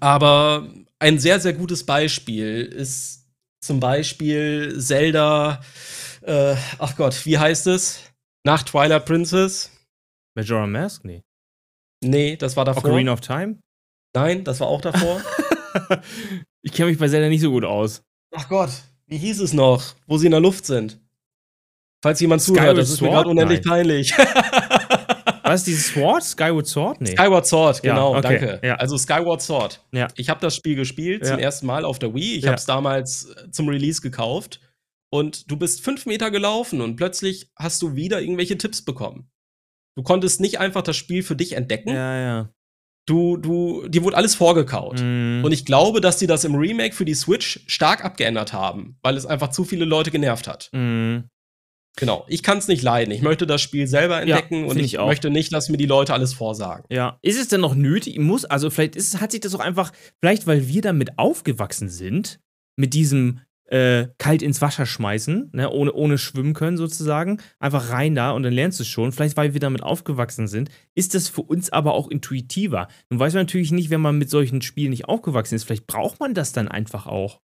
Aber 0.00 0.72
ein 0.98 1.18
sehr, 1.18 1.40
sehr 1.40 1.52
gutes 1.52 1.84
Beispiel 1.84 2.62
ist 2.62 3.26
zum 3.60 3.80
Beispiel 3.80 4.78
Zelda, 4.80 5.60
äh, 6.22 6.54
ach 6.78 6.96
Gott, 6.96 7.26
wie 7.26 7.36
heißt 7.38 7.66
es? 7.66 8.00
Nach 8.46 8.62
Twilight 8.62 9.04
Princess? 9.04 9.70
Majora 10.36 10.66
Mask? 10.66 11.04
Nee. 11.04 11.22
Nee, 12.02 12.36
das 12.36 12.56
war 12.56 12.64
davor. 12.64 12.84
Ocarina 12.84 13.12
of 13.12 13.20
Time? 13.20 13.58
Nein, 14.14 14.44
das 14.44 14.60
war 14.60 14.68
auch 14.68 14.80
davor. 14.80 15.20
ich 16.62 16.72
kenne 16.72 16.90
mich 16.90 16.98
bei 16.98 17.08
Zelda 17.08 17.28
nicht 17.28 17.40
so 17.40 17.50
gut 17.50 17.64
aus. 17.64 18.02
Ach 18.34 18.48
Gott, 18.48 18.70
wie 19.06 19.18
hieß 19.18 19.40
es 19.40 19.52
noch, 19.52 19.82
wo 20.06 20.18
sie 20.18 20.26
in 20.26 20.32
der 20.32 20.40
Luft 20.40 20.66
sind? 20.66 21.00
Falls 22.02 22.20
jemand 22.20 22.42
Skyward 22.42 22.58
zuhört, 22.60 22.78
das 22.78 22.90
ist 22.90 23.00
mir 23.00 23.08
Sword? 23.08 23.16
gerade 23.16 23.28
unendlich 23.30 23.60
Nein. 23.64 23.68
peinlich. 23.70 24.12
Was 25.42 25.60
ist 25.60 25.66
dieses 25.66 25.86
Sword? 25.88 26.22
Skyward 26.24 26.66
Sword? 26.66 27.00
Nee. 27.02 27.12
Skyward 27.12 27.46
Sword, 27.46 27.84
Ja, 27.84 27.94
genau, 27.94 28.10
okay, 28.16 28.22
danke. 28.22 28.60
ja. 28.66 28.74
Also 28.76 28.96
Skyward 28.98 29.42
Sword. 29.42 29.82
Ja. 29.92 30.08
Ich 30.16 30.28
habe 30.30 30.40
das 30.40 30.56
Spiel 30.56 30.74
gespielt 30.74 31.22
Ja. 31.22 31.32
zum 31.32 31.38
ersten 31.38 31.66
Mal 31.66 31.84
auf 31.84 31.98
der 31.98 32.14
Wii. 32.14 32.36
Ich 32.36 32.42
Ja. 32.44 32.48
habe 32.50 32.56
es 32.58 32.64
damals 32.66 33.26
äh, 33.26 33.50
zum 33.50 33.68
Release 33.68 34.00
gekauft. 34.00 34.60
Und 35.10 35.50
du 35.50 35.56
bist 35.56 35.82
fünf 35.82 36.06
Meter 36.06 36.30
gelaufen 36.30 36.80
und 36.80 36.96
plötzlich 36.96 37.50
hast 37.56 37.80
du 37.82 37.94
wieder 37.94 38.20
irgendwelche 38.20 38.58
Tipps 38.58 38.82
bekommen. 38.82 39.30
Du 39.96 40.02
konntest 40.02 40.40
nicht 40.40 40.58
einfach 40.58 40.82
das 40.82 40.96
Spiel 40.96 41.22
für 41.22 41.36
dich 41.36 41.52
entdecken. 41.52 41.90
Ja, 41.90 42.18
ja. 42.20 42.48
Du, 43.06 43.36
du, 43.36 43.86
dir 43.88 44.02
wurde 44.02 44.16
alles 44.16 44.34
vorgekaut. 44.34 45.00
Mhm. 45.00 45.42
Und 45.44 45.52
ich 45.52 45.64
glaube, 45.64 46.00
dass 46.00 46.16
die 46.16 46.26
das 46.26 46.44
im 46.44 46.54
Remake 46.54 46.94
für 46.94 47.04
die 47.04 47.14
Switch 47.14 47.60
stark 47.66 48.04
abgeändert 48.04 48.52
haben, 48.52 48.96
weil 49.02 49.16
es 49.16 49.26
einfach 49.26 49.50
zu 49.50 49.64
viele 49.64 49.84
Leute 49.84 50.10
genervt 50.10 50.48
hat. 50.48 50.70
Mhm. 50.72 51.24
Genau. 51.96 52.24
Ich 52.28 52.42
kann 52.42 52.58
es 52.58 52.66
nicht 52.66 52.82
leiden. 52.82 53.12
Ich 53.12 53.22
möchte 53.22 53.46
das 53.46 53.62
Spiel 53.62 53.86
selber 53.86 54.20
entdecken 54.20 54.64
und 54.64 54.72
find 54.72 54.84
ich, 54.84 54.94
ich 54.94 55.00
möchte 55.00 55.30
nicht, 55.30 55.52
dass 55.52 55.68
mir 55.68 55.76
die 55.76 55.86
Leute 55.86 56.12
alles 56.12 56.32
vorsagen. 56.32 56.84
Ja. 56.90 57.18
Ist 57.22 57.38
es 57.38 57.48
denn 57.48 57.60
noch 57.60 57.74
nötig? 57.74 58.18
Muss, 58.18 58.44
also 58.44 58.68
vielleicht 58.70 58.96
ist, 58.96 59.20
hat 59.20 59.30
sich 59.30 59.40
das 59.40 59.54
auch 59.54 59.60
einfach, 59.60 59.92
vielleicht 60.20 60.46
weil 60.46 60.66
wir 60.66 60.82
damit 60.82 61.18
aufgewachsen 61.18 61.88
sind, 61.88 62.40
mit 62.76 62.94
diesem 62.94 63.40
äh, 63.66 64.08
kalt 64.18 64.42
ins 64.42 64.60
Wasser 64.60 64.86
schmeißen, 64.86 65.50
ne, 65.52 65.70
ohne, 65.70 65.92
ohne 65.92 66.18
schwimmen 66.18 66.54
können 66.54 66.76
sozusagen. 66.76 67.40
Einfach 67.58 67.90
rein 67.90 68.14
da 68.14 68.32
und 68.32 68.42
dann 68.42 68.52
lernst 68.52 68.78
du 68.78 68.82
es 68.82 68.88
schon. 68.88 69.12
Vielleicht, 69.12 69.36
weil 69.36 69.54
wir 69.54 69.60
damit 69.60 69.82
aufgewachsen 69.82 70.48
sind, 70.48 70.70
ist 70.94 71.14
das 71.14 71.28
für 71.28 71.42
uns 71.42 71.70
aber 71.70 71.94
auch 71.94 72.08
intuitiver. 72.08 72.88
Nun 73.10 73.20
weiß 73.20 73.34
man 73.34 73.42
natürlich 73.42 73.72
nicht, 73.72 73.90
wenn 73.90 74.00
man 74.00 74.18
mit 74.18 74.30
solchen 74.30 74.62
Spielen 74.62 74.90
nicht 74.90 75.08
aufgewachsen 75.08 75.54
ist, 75.54 75.64
vielleicht 75.64 75.86
braucht 75.86 76.20
man 76.20 76.34
das 76.34 76.52
dann 76.52 76.68
einfach 76.68 77.06
auch, 77.06 77.40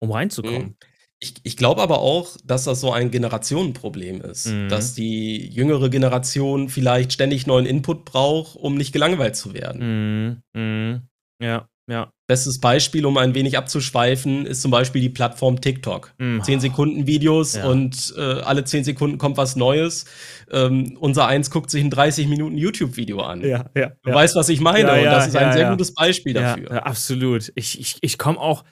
um 0.00 0.10
reinzukommen. 0.10 0.62
Mhm. 0.62 0.76
Ich, 1.22 1.34
ich 1.42 1.56
glaube 1.58 1.82
aber 1.82 2.00
auch, 2.00 2.36
dass 2.44 2.64
das 2.64 2.80
so 2.80 2.92
ein 2.92 3.10
Generationenproblem 3.10 4.22
ist. 4.22 4.46
Mhm. 4.46 4.70
Dass 4.70 4.94
die 4.94 5.46
jüngere 5.48 5.90
Generation 5.90 6.70
vielleicht 6.70 7.12
ständig 7.12 7.46
neuen 7.46 7.66
Input 7.66 8.06
braucht, 8.06 8.56
um 8.56 8.74
nicht 8.74 8.92
gelangweilt 8.92 9.36
zu 9.36 9.52
werden. 9.52 10.42
Mhm. 10.54 10.60
Mhm. 10.60 11.02
Ja, 11.42 11.68
ja. 11.90 12.10
Bestes 12.26 12.60
Beispiel, 12.60 13.04
um 13.06 13.16
ein 13.16 13.34
wenig 13.34 13.58
abzuschweifen, 13.58 14.46
ist 14.46 14.62
zum 14.62 14.70
Beispiel 14.70 15.02
die 15.02 15.08
Plattform 15.08 15.60
TikTok. 15.60 16.12
Mhm. 16.18 16.42
10 16.44 16.60
Sekunden 16.60 17.06
Videos 17.06 17.56
Ja. 17.56 17.66
und 17.66 18.14
äh, 18.16 18.20
alle 18.20 18.64
10 18.64 18.84
Sekunden 18.84 19.18
kommt 19.18 19.36
was 19.36 19.56
Neues. 19.56 20.04
Ähm, 20.52 20.96
unser 21.00 21.26
Eins 21.26 21.50
guckt 21.50 21.70
sich 21.70 21.82
ein 21.82 21.90
30 21.90 22.28
Minuten 22.28 22.56
YouTube-Video 22.56 23.20
an. 23.20 23.40
Ja, 23.40 23.66
ja. 23.76 23.92
Du 24.02 24.12
weißt, 24.12 24.36
was 24.36 24.48
ich 24.48 24.60
meine. 24.60 24.88
Ja, 24.88 24.94
und 24.94 25.04
ja, 25.04 25.10
das 25.10 25.26
ist 25.26 25.36
ein 25.36 25.48
ja, 25.48 25.52
sehr 25.52 25.62
ja. 25.62 25.70
gutes 25.70 25.92
Beispiel 25.92 26.34
ja, 26.34 26.40
dafür. 26.54 26.70
ja, 26.70 26.82
absolut. 26.84 27.50
Ich, 27.56 27.80
ich, 27.80 27.96
ich 28.00 28.18
komme 28.18 28.38
auch. 28.38 28.64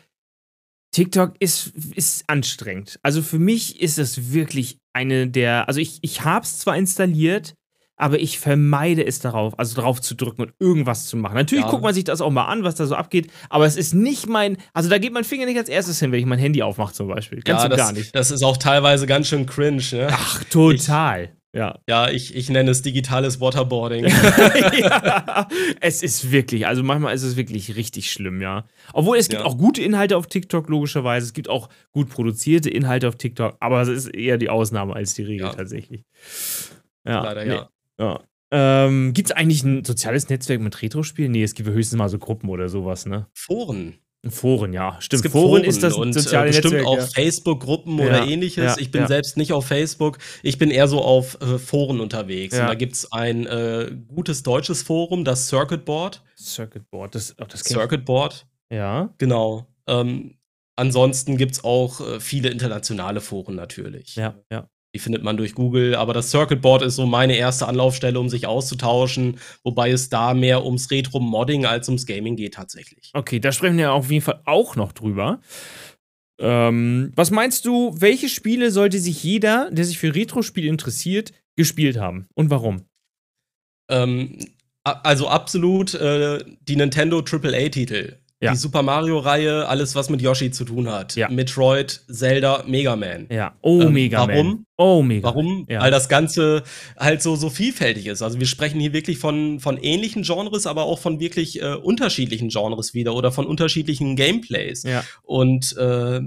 TikTok 0.92 1.34
ist, 1.38 1.72
ist 1.94 2.24
anstrengend. 2.28 2.98
Also 3.02 3.22
für 3.22 3.38
mich 3.38 3.82
ist 3.82 3.98
es 3.98 4.32
wirklich 4.32 4.78
eine 4.94 5.28
der. 5.28 5.68
Also 5.68 5.80
ich, 5.80 5.98
ich 6.02 6.24
habe 6.24 6.44
es 6.44 6.58
zwar 6.60 6.76
installiert, 6.76 7.54
aber 7.98 8.18
ich 8.20 8.38
vermeide 8.38 9.04
es 9.04 9.18
darauf, 9.18 9.58
also 9.58 9.74
darauf 9.76 10.00
zu 10.00 10.14
drücken 10.14 10.42
und 10.42 10.52
irgendwas 10.58 11.06
zu 11.06 11.16
machen. 11.16 11.34
Natürlich 11.34 11.64
Ja. 11.64 11.70
guckt 11.70 11.82
man 11.82 11.92
sich 11.94 12.04
das 12.04 12.20
auch 12.20 12.30
mal 12.30 12.46
an, 12.46 12.62
was 12.64 12.76
da 12.76 12.86
so 12.86 12.94
abgeht, 12.94 13.30
aber 13.50 13.66
es 13.66 13.76
ist 13.76 13.92
nicht 13.94 14.26
mein. 14.28 14.56
Also 14.72 14.88
da 14.88 14.98
geht 14.98 15.12
mein 15.12 15.24
Finger 15.24 15.46
nicht 15.46 15.58
als 15.58 15.68
erstes 15.68 15.98
hin, 16.00 16.12
wenn 16.12 16.20
ich 16.20 16.26
mein 16.26 16.38
Handy 16.38 16.62
aufmache 16.62 16.94
zum 16.94 17.08
Beispiel. 17.08 17.40
Ganz 17.42 17.58
ja, 17.60 17.64
und 17.64 17.70
das, 17.70 17.78
gar 17.78 17.92
nicht. 17.92 18.14
das 18.14 18.30
ist 18.30 18.42
auch 18.42 18.56
teilweise 18.56 19.06
ganz 19.06 19.28
schön 19.28 19.44
cringe. 19.46 19.82
Ne? 19.92 20.08
Ach, 20.10 20.44
total. 20.44 21.32
ja. 21.54 21.78
Ja, 21.88 22.08
ich, 22.08 22.34
ich 22.36 22.48
nenne 22.50 22.70
es 22.70 22.82
digitales 22.82 23.40
Waterboarding. 23.40 24.04
ja, 24.78 25.48
es 25.80 26.02
ist 26.02 26.30
wirklich, 26.30 26.66
also 26.66 26.82
manchmal 26.82 27.14
ist 27.14 27.22
es 27.22 27.36
wirklich 27.36 27.74
richtig 27.76 28.10
schlimm, 28.12 28.40
ja. 28.40 28.66
Obwohl 28.92 29.16
es 29.16 29.28
gibt 29.28 29.40
Ja. 29.42 29.46
auch 29.46 29.56
gute 29.58 29.82
Inhalte 29.82 30.16
auf 30.16 30.26
TikTok, 30.26 30.68
logischerweise. 30.68 31.26
Es 31.26 31.32
gibt 31.32 31.48
auch 31.48 31.68
gut 31.92 32.08
produzierte 32.10 32.70
Inhalte 32.70 33.08
auf 33.08 33.16
TikTok, 33.16 33.56
aber 33.60 33.80
es 33.82 33.88
ist 33.88 34.06
eher 34.08 34.38
die 34.38 34.50
Ausnahme 34.50 34.94
als 34.94 35.14
die 35.14 35.22
Regel 35.22 35.46
Ja. 35.46 35.52
tatsächlich. 35.54 36.04
Ja, 37.06 37.22
Leider 37.24 37.44
nee, 37.44 37.52
ja. 37.54 37.68
Ja. 38.00 38.20
Ähm, 38.50 39.12
gibt 39.12 39.28
es 39.30 39.36
eigentlich 39.36 39.62
ein 39.62 39.84
soziales 39.84 40.28
Netzwerk 40.30 40.60
mit 40.60 40.80
Retro-Spielen? 40.80 41.32
Nee, 41.32 41.42
es 41.42 41.54
gibt 41.54 41.68
höchstens 41.68 41.98
mal 41.98 42.08
so 42.08 42.18
Gruppen 42.18 42.48
oder 42.48 42.68
sowas, 42.70 43.04
ne? 43.04 43.26
Foren. 43.34 43.98
Foren, 44.28 44.72
ja. 44.72 44.96
Stimmt, 45.00 45.18
Es 45.18 45.22
gibt 45.22 45.32
Foren, 45.32 45.62
ist 45.64 45.82
das 45.82 45.92
und 45.94 46.12
soziale 46.14 46.46
äh, 46.46 46.48
bestimmt 46.52 46.74
Netzwerk. 46.74 46.86
auch 46.88 46.96
ja. 46.98 47.06
Facebook-Gruppen 47.06 47.98
Ja, 47.98 48.06
oder 48.06 48.26
ähnliches. 48.26 48.64
ja, 48.64 48.76
ich 48.78 48.90
bin 48.90 49.06
selbst 49.06 49.36
nicht 49.36 49.52
auf 49.52 49.66
Facebook. 49.66 50.18
Ich 50.42 50.56
bin 50.58 50.70
eher 50.70 50.88
so 50.88 51.02
auf 51.02 51.38
äh, 51.42 51.58
Foren 51.58 52.00
unterwegs. 52.00 52.58
Und 52.58 52.66
da 52.66 52.74
gibt 52.74 52.94
es 52.94 53.12
ein 53.12 53.46
äh, 53.46 53.92
gutes 54.08 54.42
deutsches 54.42 54.82
Forum, 54.82 55.24
das 55.24 55.46
Circuit 55.48 55.84
Board. 55.84 56.22
Circuit 56.36 56.90
Board, 56.90 57.14
das, 57.14 57.36
oh, 57.38 57.44
das. 57.46 57.60
Circuit 57.60 58.04
Board, 58.06 58.46
Ja. 58.72 59.12
genau. 59.18 59.66
Ähm, 59.86 60.38
ansonsten 60.76 61.36
gibt 61.36 61.52
es 61.52 61.64
auch 61.64 62.00
äh, 62.00 62.18
viele 62.18 62.48
internationale 62.48 63.20
Foren 63.20 63.54
natürlich. 63.56 64.16
Ja, 64.16 64.34
ja. 64.50 64.68
Die 64.94 64.98
findet 64.98 65.22
man 65.22 65.36
durch 65.36 65.54
Google, 65.54 65.94
aber 65.94 66.14
das 66.14 66.30
Circuit 66.30 66.62
Board 66.62 66.82
ist 66.82 66.96
so 66.96 67.04
meine 67.06 67.36
erste 67.36 67.68
Anlaufstelle, 67.68 68.18
um 68.18 68.28
sich 68.28 68.46
auszutauschen, 68.46 69.38
wobei 69.62 69.90
es 69.90 70.08
da 70.08 70.32
mehr 70.32 70.64
ums 70.64 70.90
Retro-Modding 70.90 71.66
als 71.66 71.88
ums 71.88 72.06
Gaming 72.06 72.36
geht 72.36 72.54
tatsächlich. 72.54 73.10
Okay, 73.12 73.38
da 73.38 73.52
sprechen 73.52 73.76
wir 73.76 73.92
auf 73.92 74.10
jeden 74.10 74.24
Fall 74.24 74.40
auch 74.46 74.76
noch 74.76 74.92
drüber. 74.92 75.40
Ähm, 76.40 77.12
was 77.16 77.30
meinst 77.30 77.66
du, 77.66 77.94
welche 77.98 78.28
Spiele 78.28 78.70
sollte 78.70 78.98
sich 78.98 79.22
jeder, 79.22 79.70
der 79.70 79.84
sich 79.84 79.98
für 79.98 80.14
Retro-Spiele 80.14 80.68
interessiert, 80.68 81.32
gespielt 81.56 81.98
haben? 81.98 82.26
Und 82.34 82.48
warum? 82.48 82.84
Ähm, 83.90 84.38
also 84.84 85.28
absolut 85.28 85.94
äh, 85.94 86.44
die 86.62 86.76
Nintendo 86.76 87.18
AAA-Titel. 87.18 88.16
Ja. 88.40 88.52
Die 88.52 88.56
Super 88.56 88.82
Mario-Reihe, 88.82 89.66
alles, 89.66 89.96
was 89.96 90.10
mit 90.10 90.22
Yoshi 90.22 90.52
zu 90.52 90.64
tun 90.64 90.88
hat. 90.88 91.16
Ja. 91.16 91.28
Metroid, 91.28 92.02
Zelda, 92.08 92.62
Mega 92.68 92.94
Man. 92.94 93.26
Ja. 93.30 93.56
Oh, 93.62 93.80
Ähm, 93.82 93.92
Mega 93.92 94.26
Man. 94.26 94.36
warum? 94.36 94.66
Oh, 94.76 95.02
Mega 95.02 95.26
Warum? 95.26 95.66
Ja. 95.68 95.80
Weil 95.80 95.90
das 95.90 96.08
Ganze 96.08 96.62
halt 96.96 97.20
so, 97.20 97.34
so 97.34 97.50
vielfältig 97.50 98.06
ist. 98.06 98.22
Also 98.22 98.38
wir 98.38 98.46
sprechen 98.46 98.78
hier 98.78 98.92
wirklich 98.92 99.18
von, 99.18 99.58
von 99.58 99.76
ähnlichen 99.76 100.22
Genres, 100.22 100.68
aber 100.68 100.84
auch 100.84 101.00
von 101.00 101.18
wirklich 101.18 101.60
äh, 101.60 101.74
unterschiedlichen 101.74 102.48
Genres 102.48 102.94
wieder 102.94 103.14
oder 103.14 103.32
von 103.32 103.44
unterschiedlichen 103.44 104.14
Gameplays. 104.14 104.84
Ja. 104.84 105.02
Und 105.24 105.76
äh, 105.76 106.20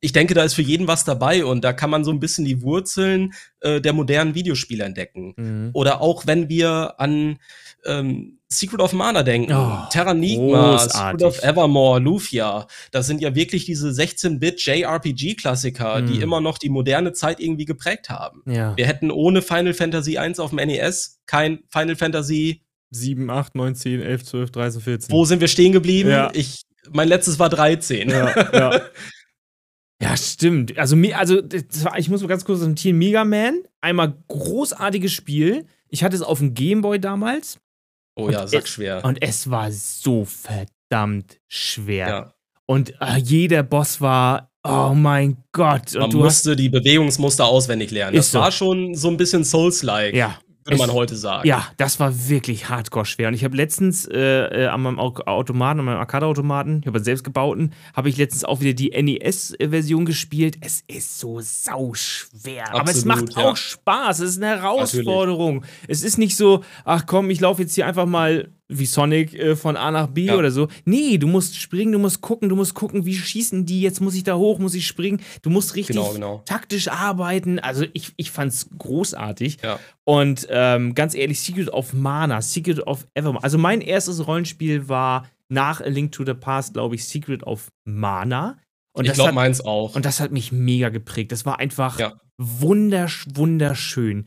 ich 0.00 0.12
denke, 0.12 0.34
da 0.34 0.44
ist 0.44 0.54
für 0.54 0.62
jeden 0.62 0.86
was 0.86 1.04
dabei 1.04 1.44
und 1.44 1.64
da 1.64 1.72
kann 1.72 1.90
man 1.90 2.04
so 2.04 2.12
ein 2.12 2.20
bisschen 2.20 2.44
die 2.44 2.62
Wurzeln 2.62 3.32
äh, 3.60 3.80
der 3.80 3.92
modernen 3.92 4.36
Videospiele 4.36 4.84
entdecken. 4.84 5.34
Mhm. 5.36 5.70
Oder 5.72 6.00
auch 6.00 6.28
wenn 6.28 6.48
wir 6.48 7.00
an 7.00 7.38
ähm, 7.86 8.38
Secret 8.58 8.80
of 8.80 8.92
Mana 8.92 9.22
denken, 9.22 9.52
Oh, 9.52 9.78
Terranigma, 9.90 10.78
Secret 10.78 11.22
of 11.22 11.42
Evermore, 11.42 12.00
Lufia, 12.00 12.66
das 12.90 13.06
sind 13.06 13.20
ja 13.20 13.34
wirklich 13.34 13.64
diese 13.66 13.88
16-Bit 13.90 14.60
JRPG-Klassiker, 14.64 16.02
die 16.02 16.14
Mhm. 16.14 16.22
immer 16.22 16.40
noch 16.40 16.58
die 16.58 16.68
moderne 16.70 17.12
Zeit 17.12 17.40
irgendwie 17.40 17.64
geprägt 17.64 18.10
haben. 18.10 18.42
Ja. 18.46 18.76
Wir 18.76 18.86
hätten 18.86 19.10
ohne 19.10 19.42
Final 19.42 19.74
Fantasy 19.74 20.18
1 20.18 20.38
auf 20.40 20.50
dem 20.50 20.58
NES 20.58 21.20
kein 21.26 21.60
Final 21.68 21.96
Fantasy. 21.96 22.62
7, 22.90 23.28
8, 23.28 23.54
9, 23.56 23.74
10, 23.74 24.00
11, 24.02 24.24
12, 24.24 24.50
13, 24.52 24.80
14. 24.80 25.12
Wo 25.12 25.24
sind 25.24 25.40
wir 25.40 25.48
stehen 25.48 25.72
geblieben? 25.72 26.10
Ja. 26.10 26.30
Ich, 26.32 26.62
mein 26.92 27.08
letztes 27.08 27.38
war 27.38 27.48
13. 27.48 28.08
Ja, 28.10 28.50
ja. 28.52 28.80
Ja, 30.02 30.16
stimmt. 30.16 30.76
Also, 30.76 30.96
also 31.14 31.40
das 31.40 31.84
war, 31.84 31.98
ich 31.98 32.10
muss 32.10 32.20
mal 32.20 32.26
ganz 32.26 32.44
kurz 32.44 32.60
notieren: 32.60 32.98
Mega 32.98 33.24
Man, 33.24 33.62
einmal 33.80 34.14
großartiges 34.28 35.12
Spiel. 35.12 35.66
Ich 35.88 36.02
hatte 36.02 36.16
es 36.16 36.20
auf 36.22 36.40
dem 36.40 36.52
Gameboy 36.52 36.98
damals 36.98 37.58
Oh 38.16 38.24
Und 38.26 38.32
ja, 38.32 38.44
es- 38.44 38.50
sackschwer. 38.52 39.04
und 39.04 39.20
es 39.22 39.50
war 39.50 39.70
so 39.72 40.24
verdammt 40.24 41.38
schwer. 41.48 42.08
Ja. 42.08 42.34
Und 42.66 42.94
äh, 43.00 43.16
jeder 43.18 43.62
Boss 43.62 44.00
war, 44.00 44.50
oh 44.62 44.92
mein 44.94 45.36
Gott. 45.52 45.94
Und 45.94 46.00
Man 46.00 46.10
du 46.10 46.18
hast. 46.18 46.24
musste 46.46 46.56
die 46.56 46.68
Bewegungsmuster 46.70 47.44
auswendig 47.44 47.90
lernen. 47.90 48.16
Das 48.16 48.30
so. 48.30 48.38
war 48.38 48.50
schon 48.52 48.94
so 48.94 49.08
ein 49.08 49.16
bisschen 49.16 49.44
Souls-like, 49.44 50.14
Ja. 50.14 50.38
Würde 50.64 50.78
man 50.78 50.92
heute 50.92 51.14
sagen. 51.16 51.46
Ja, 51.46 51.66
das 51.76 52.00
war 52.00 52.28
wirklich 52.28 52.68
hardcore 52.68 53.04
schwer. 53.04 53.28
Und 53.28 53.34
ich 53.34 53.44
habe 53.44 53.56
letztens 53.56 54.06
äh, 54.06 54.18
äh, 54.64 54.66
an 54.66 54.82
meinem 54.82 54.98
Au- 54.98 55.14
Automaten, 55.26 55.80
an 55.80 55.86
meinem 55.86 55.98
Arcade-Automaten, 55.98 56.78
ich 56.80 56.86
habe 56.86 56.96
einen 56.98 57.04
selbstgebauten, 57.04 57.72
habe 57.94 58.08
ich 58.08 58.16
letztens 58.16 58.44
auch 58.44 58.60
wieder 58.60 58.72
die 58.72 58.90
NES-Version 58.90 60.04
gespielt. 60.06 60.56
Es 60.60 60.82
ist 60.86 61.18
so 61.20 61.40
sauschwer. 61.40 62.72
Aber 62.74 62.90
es 62.90 63.04
Absolut, 63.04 63.06
macht 63.06 63.36
ja. 63.36 63.44
auch 63.50 63.56
Spaß. 63.56 64.20
Es 64.20 64.30
ist 64.30 64.42
eine 64.42 64.60
Herausforderung. 64.60 65.64
Es 65.88 66.02
ist 66.02 66.18
nicht 66.18 66.36
so, 66.36 66.62
ach 66.84 67.04
komm, 67.06 67.30
ich 67.30 67.40
laufe 67.40 67.62
jetzt 67.62 67.74
hier 67.74 67.86
einfach 67.86 68.06
mal 68.06 68.48
wie 68.68 68.86
Sonic 68.86 69.34
äh, 69.34 69.56
von 69.56 69.76
A 69.76 69.90
nach 69.90 70.06
B 70.08 70.24
Ja. 70.24 70.36
oder 70.36 70.50
so. 70.50 70.68
Nee, 70.84 71.18
du 71.18 71.26
musst 71.26 71.56
springen, 71.56 71.92
du 71.92 71.98
musst 71.98 72.20
gucken, 72.22 72.48
du 72.48 72.56
musst 72.56 72.74
gucken, 72.74 73.04
wie 73.04 73.14
schießen 73.14 73.66
die, 73.66 73.82
jetzt 73.82 74.00
muss 74.00 74.14
ich 74.14 74.24
da 74.24 74.36
hoch, 74.36 74.58
muss 74.58 74.74
ich 74.74 74.86
springen. 74.86 75.20
Du 75.42 75.50
musst 75.50 75.74
richtig 75.76 75.96
Genau, 75.96 76.12
genau. 76.12 76.42
taktisch 76.46 76.88
arbeiten. 76.88 77.58
Also 77.58 77.84
ich, 77.92 78.12
ich 78.16 78.30
fand's 78.30 78.68
großartig. 78.78 79.58
Ja. 79.62 79.78
Und 80.04 80.46
ähm, 80.50 80.94
ganz 80.94 81.14
ehrlich, 81.14 81.40
Secret 81.40 81.68
of 81.70 81.92
Mana, 81.92 82.40
Secret 82.40 82.86
of 82.86 83.06
Evermore. 83.14 83.44
Also 83.44 83.58
mein 83.58 83.80
erstes 83.82 84.26
Rollenspiel 84.26 84.88
war 84.88 85.28
nach 85.50 85.82
A 85.82 85.88
Link 85.88 86.12
to 86.12 86.24
the 86.24 86.32
Past, 86.34 86.72
glaube 86.72 86.94
ich, 86.94 87.04
Secret 87.06 87.42
of 87.42 87.68
Mana. 87.84 88.56
Und 88.96 89.06
ich 89.06 89.12
glaube, 89.12 89.32
meins 89.32 89.60
auch. 89.60 89.94
und 89.94 90.04
das 90.06 90.20
hat 90.20 90.30
mich 90.32 90.52
mega 90.52 90.88
geprägt. 90.88 91.32
Das 91.32 91.44
war 91.44 91.58
einfach 91.58 91.98
Ja. 91.98 92.14
wundersch 92.38 93.26
wunderschön. 93.34 94.24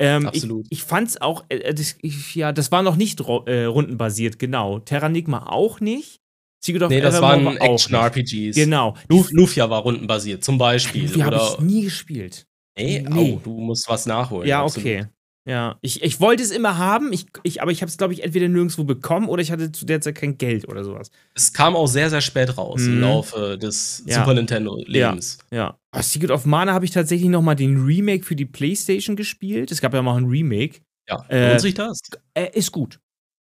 Ähm, 0.00 0.26
Absolut. 0.26 0.66
Ich, 0.70 0.78
ich 0.78 0.84
fand's 0.84 1.20
auch, 1.20 1.44
äh, 1.50 1.74
das, 1.74 1.94
ich, 2.00 2.34
ja, 2.34 2.52
das 2.52 2.72
war 2.72 2.82
noch 2.82 2.96
nicht 2.96 3.20
äh, 3.20 3.64
rundenbasiert, 3.64 4.38
genau. 4.38 4.78
Terranigma 4.78 5.46
auch 5.46 5.80
nicht. 5.80 6.20
Secret 6.62 6.82
of 6.82 6.90
nee, 6.90 7.00
das 7.00 7.16
Evermore 7.16 7.44
waren 7.44 7.58
war. 7.60 7.70
Action-RPGs. 7.70 8.54
Genau. 8.56 8.96
Lu 9.08 9.24
Lufia 9.30 9.68
war 9.68 9.82
rundenbasiert, 9.82 10.42
zum 10.42 10.58
Beispiel. 10.58 11.08
Die 11.08 11.22
habe 11.22 11.36
ich 11.36 11.60
nie 11.60 11.82
gespielt. 11.82 12.46
nee, 12.76 13.04
Nee. 13.06 13.34
Oh, 13.36 13.40
du 13.42 13.60
musst 13.60 13.88
was 13.88 14.06
nachholen. 14.06 14.48
Ja, 14.48 14.62
absolut. 14.62 14.86
okay. 14.86 15.06
Ja, 15.50 15.76
ich, 15.82 16.02
ich 16.02 16.20
wollte 16.20 16.42
es 16.44 16.50
immer 16.52 16.78
haben, 16.78 17.12
ich, 17.12 17.26
ich, 17.42 17.60
aber 17.60 17.72
ich 17.72 17.82
habe 17.82 17.90
es, 17.90 17.98
glaube 17.98 18.12
ich, 18.12 18.22
entweder 18.22 18.46
nirgendwo 18.48 18.84
bekommen 18.84 19.28
oder 19.28 19.42
ich 19.42 19.50
hatte 19.50 19.72
zu 19.72 19.84
der 19.84 20.00
Zeit 20.00 20.14
kein 20.14 20.38
Geld 20.38 20.68
oder 20.68 20.84
sowas. 20.84 21.10
Es 21.34 21.52
kam 21.52 21.74
auch 21.74 21.88
sehr, 21.88 22.08
sehr 22.08 22.20
spät 22.20 22.56
raus 22.56 22.82
Mhm. 22.82 22.92
im 22.92 23.00
Laufe 23.00 23.58
des 23.58 24.04
Ja. 24.06 24.20
Super 24.20 24.34
Nintendo-Lebens. 24.34 25.38
Ja. 25.50 25.76
Aber 25.90 26.02
Secret 26.04 26.30
of 26.30 26.46
Mana 26.46 26.72
habe 26.72 26.84
ich 26.84 26.92
tatsächlich 26.92 27.28
noch 27.28 27.42
mal 27.42 27.56
den 27.56 27.84
Remake 27.84 28.24
für 28.24 28.36
die 28.36 28.46
Playstation 28.46 29.16
gespielt. 29.16 29.72
Es 29.72 29.80
gab 29.80 29.92
ja 29.92 30.02
mal 30.02 30.16
ein 30.16 30.26
Remake. 30.26 30.80
Ja, 31.08 31.24
Äh, 31.28 31.48
lohnt 31.48 31.60
sich 31.60 31.74
das? 31.74 31.98
Er 32.34 32.54
ist 32.54 32.70
gut. 32.70 33.00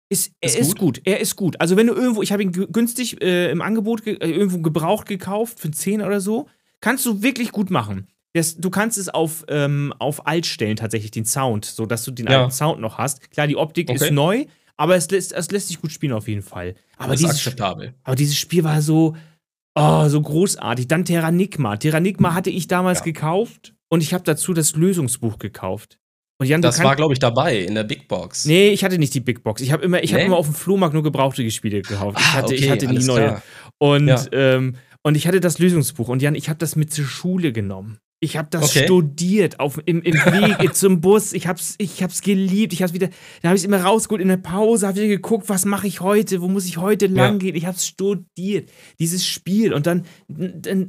Ist, 0.09 0.33
er 0.41 0.51
Ist 0.51 0.59
ist, 0.59 0.69
gut? 0.77 0.79
gut? 0.79 1.01
Er 1.05 1.21
ist 1.21 1.35
gut. 1.37 1.61
Also 1.61 1.77
wenn 1.77 1.87
du 1.89 1.95
irgendwo, 1.95 2.23
ich 2.23 2.31
habe 2.31 2.43
ihn 2.43 2.53
gü- 2.53 2.71
günstig 2.71 3.21
äh, 3.23 3.51
im 3.51 3.61
Angebot, 3.63 4.05
ge 4.05 4.15
äh, 4.21 4.31
irgendwo 4.31 4.59
gebraucht 4.59 5.09
gekauft 5.09 5.59
für 5.59 5.71
10 5.71 6.03
oder 6.03 6.21
so, 6.21 6.47
kannst 6.81 7.07
du 7.07 7.23
wirklich 7.23 7.51
gut 7.53 7.71
machen. 7.71 8.07
Das, 8.37 8.57
du 8.57 8.71
kannst 8.71 8.99
es 8.99 9.09
auf, 9.09 9.45
ähm, 9.49 9.93
auf 9.99 10.27
alt 10.27 10.47
stellen, 10.47 10.77
tatsächlich, 10.77 11.11
den 11.11 11.25
Sound, 11.25 11.65
so 11.65 11.87
dass 11.87 12.05
du 12.05 12.11
den 12.11 12.27
Ja. 12.29 12.41
alten 12.41 12.51
Sound 12.53 12.81
noch 12.81 12.99
hast. 12.99 13.31
Klar, 13.31 13.47
die 13.47 13.57
Optik 13.57 13.91
ist 13.91 14.03
Okay. 14.03 14.11
neu, 14.13 14.45
aber 14.77 14.95
es 14.97 15.11
lässt, 15.11 15.33
es 15.33 15.51
lässt 15.51 15.69
sich 15.69 15.81
gut 15.81 15.91
spielen 15.93 16.13
auf 16.13 16.29
jeden 16.29 16.43
Fall. 16.43 16.75
Aber 16.99 17.13
das 17.13 17.21
ist 17.23 17.29
dieses, 17.31 17.47
akzeptabel. 17.47 17.95
aber 18.05 18.17
dieses 18.17 18.37
Spiel 18.37 18.63
war 18.65 18.81
so, 18.83 19.17
Oh, 19.79 20.09
so 20.09 20.23
großartig. 20.23 20.89
Dann 20.89 21.05
Terranigma. 21.05 21.77
Terranigma 21.77 22.33
hatte 22.33 22.49
ich 22.49 22.67
damals 22.67 23.01
Ja. 23.01 23.05
gekauft 23.05 23.75
und 23.91 24.03
ich 24.03 24.15
habe 24.15 24.25
dazu 24.25 24.55
das 24.55 24.75
Lösungsbuch 24.75 25.39
gekauft. 25.39 25.99
Und 26.39 26.47
Jan, 26.47 26.63
Das 26.63 26.83
war, 26.83 26.97
glaube 26.97 27.13
ich, 27.13 27.19
dabei 27.19 27.59
in 27.59 27.75
der 27.75 27.85
Big 27.85 28.09
Box. 28.09 28.47
Nee, 28.47 28.71
ich 28.71 28.85
hatte 28.85 28.99
nicht 28.99 29.13
die 29.13 29.21
Big 29.21 29.43
Box. 29.43 29.61
Ich 29.61 29.73
habe 29.73 29.85
immer, 29.85 30.03
ich 30.03 30.13
hab 30.15 30.21
Nee? 30.21 30.27
immer 30.27 30.37
auf 30.39 30.47
dem 30.47 30.55
Flohmarkt 30.55 30.95
nur 30.95 31.03
gebrauchte 31.03 31.51
Spiele 31.51 31.83
gekauft. 31.83 32.19
ich 32.19 32.25
Ah, 32.27 32.33
hatte, 32.33 32.55
ich 32.55 32.63
okay, 32.63 32.71
hatte 32.71 32.87
nie 32.89 33.05
neue. 33.05 33.25
klar. 33.27 33.43
Und, 33.79 34.09
Ja. 34.09 34.25
ähm, 34.33 34.77
und 35.03 35.15
ich 35.15 35.27
hatte 35.27 35.41
das 35.41 35.59
Lösungsbuch. 35.59 36.09
Und 36.09 36.23
Jan, 36.23 36.35
ich 36.35 36.49
habe 36.49 36.59
das 36.59 36.75
mit 36.75 36.91
zur 36.93 37.05
Schule 37.05 37.53
genommen. 37.53 37.99
Ich 38.27 38.37
habe 38.37 38.49
das 38.51 38.65
Okay. 38.71 38.85
studiert 38.85 39.61
auf, 39.61 39.81
im, 39.87 40.03
im 40.03 40.15
Weg 40.59 40.75
zum 40.75 41.01
Bus. 41.01 41.33
Ich 41.33 41.47
hab's, 41.47 41.77
ich 41.79 42.03
hab's 42.03 42.23
geliebt. 42.23 42.73
Ich 42.73 42.83
hab's 42.83 42.93
wieder, 42.93 43.09
dann 43.41 43.51
habe 43.51 43.57
ich 43.57 43.65
immer 43.65 43.81
rausgeholt 43.81 44.21
in 44.21 44.27
der 44.27 44.37
Pause, 44.37 44.89
habe 44.89 44.97
wieder 44.97 45.07
geguckt, 45.07 45.49
was 45.49 45.65
mache 45.65 45.87
ich 45.87 46.01
heute, 46.01 46.43
wo 46.43 46.49
muss 46.49 46.67
ich 46.67 46.77
heute 46.79 47.07
lang 47.07 47.39
gehen. 47.39 47.55
Ich 47.55 47.67
habe 47.67 47.79
studiert, 47.79 48.69
dieses 48.99 49.25
Spiel. 49.25 49.73
Und 49.73 49.87
dann 49.87 50.03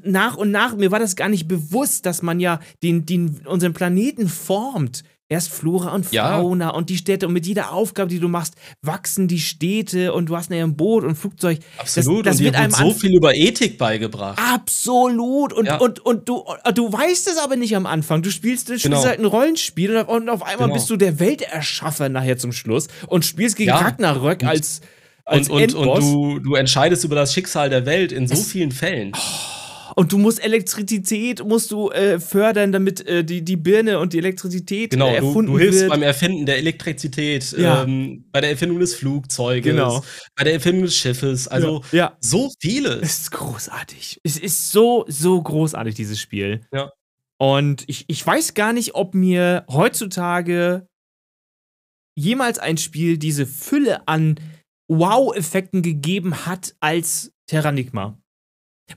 nach 0.03 0.35
und 0.35 0.49
nach, 0.49 0.75
mir 0.75 0.89
war 0.89 0.99
das 0.99 1.15
gar 1.15 1.29
nicht 1.29 1.47
bewusst, 1.47 2.07
dass 2.07 2.23
man 2.23 2.39
ja 2.39 2.59
den, 2.81 3.05
den, 3.05 3.41
unseren 3.45 3.73
Planeten 3.73 4.27
formt. 4.27 5.03
Erst 5.29 5.49
Flora 5.51 5.93
und 5.93 6.09
Ja. 6.13 6.37
Fauna 6.39 6.69
und 6.69 6.89
die 6.89 6.95
Städte. 6.95 7.27
Und 7.27 7.33
mit 7.33 7.45
jeder 7.45 7.73
Aufgabe, 7.73 8.09
die 8.09 8.19
du 8.19 8.29
machst, 8.29 8.53
wachsen 8.81 9.27
die 9.27 9.39
Städte 9.41 10.13
und 10.13 10.27
du 10.29 10.37
hast 10.37 10.49
nachher 10.49 10.63
ein 10.63 10.77
Boot 10.77 11.03
und 11.03 11.15
Flugzeug. 11.15 11.59
Absolut. 11.77 12.25
Das, 12.25 12.31
das 12.35 12.39
und 12.39 12.45
wird 12.45 12.55
einem 12.55 12.71
so 12.71 12.91
viel 12.93 13.13
über 13.13 13.35
Ethik 13.35 13.77
beigebracht. 13.77 14.39
Absolut. 14.41 15.51
Und, 15.51 15.65
Ja. 15.65 15.77
und, 15.79 15.99
und 15.99 16.29
du, 16.29 16.45
du 16.73 16.93
weißt 16.93 17.27
es 17.27 17.37
aber 17.37 17.57
nicht 17.57 17.75
am 17.75 17.85
Anfang. 17.85 18.21
Du 18.21 18.31
spielst, 18.31 18.69
du 18.69 18.79
spielst 18.79 18.83
Genau. 18.85 19.03
halt 19.03 19.19
ein 19.19 19.25
Rollenspiel 19.25 19.97
und, 19.97 20.29
auf 20.29 20.43
einmal 20.43 20.67
Genau. 20.67 20.73
bist 20.75 20.89
du 20.89 20.95
der 20.95 21.19
Welterschaffer 21.19 22.07
nachher 22.07 22.37
zum 22.37 22.53
Schluss 22.53 22.87
und 23.07 23.25
spielst 23.25 23.57
gegen 23.57 23.69
Ja. 23.71 23.79
Ragnarök 23.79 24.43
Und- 24.43 24.47
als, 24.47 24.79
als 25.25 25.49
Und, 25.49 25.55
und, 25.55 25.61
Endboss. 25.63 26.03
und 26.05 26.13
du, 26.13 26.39
du 26.39 26.55
entscheidest 26.55 27.03
über 27.03 27.15
das 27.15 27.33
Schicksal 27.33 27.69
der 27.69 27.85
Welt 27.85 28.13
in 28.13 28.27
so 28.27 28.33
Es- 28.33 28.47
vielen 28.49 28.71
Fällen. 28.71 29.11
Und 29.99 30.11
du 30.11 30.19
musst 30.19 30.43
Elektrizität 30.43 31.43
musst 31.43 31.71
du 31.71 31.89
äh, 31.89 32.19
fördern, 32.19 32.71
damit 32.71 33.03
äh, 33.07 33.23
die, 33.23 33.43
die 33.43 33.55
Birne 33.57 33.97
und 33.97 34.13
die 34.13 34.19
Elektrizität 34.19 34.91
Genau, 34.91 35.07
äh, 35.07 35.19
du, 35.19 35.25
erfunden 35.25 35.51
du 35.53 35.57
hilfst 35.57 35.79
wird. 35.79 35.89
beim 35.89 36.03
Erfinden 36.03 36.45
der 36.45 36.57
Elektrizität, 36.57 37.51
Ja. 37.57 37.81
ähm, 37.81 38.25
bei 38.31 38.39
der 38.39 38.51
Erfindung 38.51 38.79
des 38.79 38.93
Flugzeuges, 38.93 39.63
Genau. 39.63 40.03
bei 40.35 40.43
der 40.43 40.53
Erfindung 40.53 40.83
des 40.83 40.95
Schiffes. 40.95 41.47
Also 41.47 41.81
ja. 41.91 41.97
ja. 41.97 42.17
so 42.19 42.51
vieles. 42.59 43.01
Es 43.01 43.21
ist 43.21 43.31
großartig. 43.31 44.19
Es 44.23 44.37
ist 44.37 44.71
so, 44.71 45.03
so 45.07 45.41
großartig, 45.41 45.95
dieses 45.95 46.19
Spiel. 46.19 46.61
Ja. 46.71 46.91
Und 47.39 47.83
ich, 47.87 48.05
ich 48.07 48.25
weiß 48.25 48.53
gar 48.53 48.73
nicht, 48.73 48.93
ob 48.93 49.15
mir 49.15 49.65
heutzutage 49.67 50.87
jemals 52.15 52.59
ein 52.59 52.77
Spiel 52.77 53.17
diese 53.17 53.47
Fülle 53.47 54.07
an 54.07 54.39
Wow-Effekten 54.89 55.81
gegeben 55.81 56.45
hat 56.45 56.75
als 56.81 57.31
Terranigma. 57.47 58.17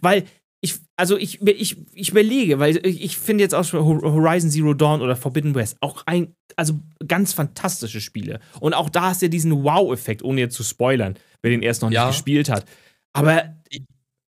Weil 0.02 0.24
ich, 0.62 0.74
also 0.96 1.16
ich, 1.16 1.40
ich, 1.42 1.76
ich 1.94 2.10
überlege, 2.10 2.58
weil 2.58 2.76
ich, 2.86 3.02
ich 3.02 3.16
finde 3.16 3.42
jetzt 3.44 3.54
auch 3.54 3.64
schon 3.64 3.82
Horizon 3.82 4.50
Zero 4.50 4.74
Dawn 4.74 5.00
oder 5.00 5.16
Forbidden 5.16 5.54
West 5.54 5.76
auch 5.80 6.02
ein, 6.06 6.34
also 6.56 6.74
ganz 7.06 7.32
fantastische 7.32 8.00
Spiele. 8.00 8.40
Und 8.60 8.74
auch 8.74 8.90
da 8.90 9.02
hast 9.08 9.22
du 9.22 9.26
ja 9.26 9.30
diesen 9.30 9.64
Wow-Effekt, 9.64 10.22
ohne 10.22 10.40
jetzt 10.42 10.56
zu 10.56 10.62
spoilern, 10.62 11.14
wer 11.42 11.50
den 11.50 11.62
erst 11.62 11.80
noch 11.82 11.88
nicht 11.88 11.96
Ja. 11.96 12.08
gespielt 12.08 12.50
hat. 12.50 12.66
Aber 13.14 13.54
Ich- 13.70 13.80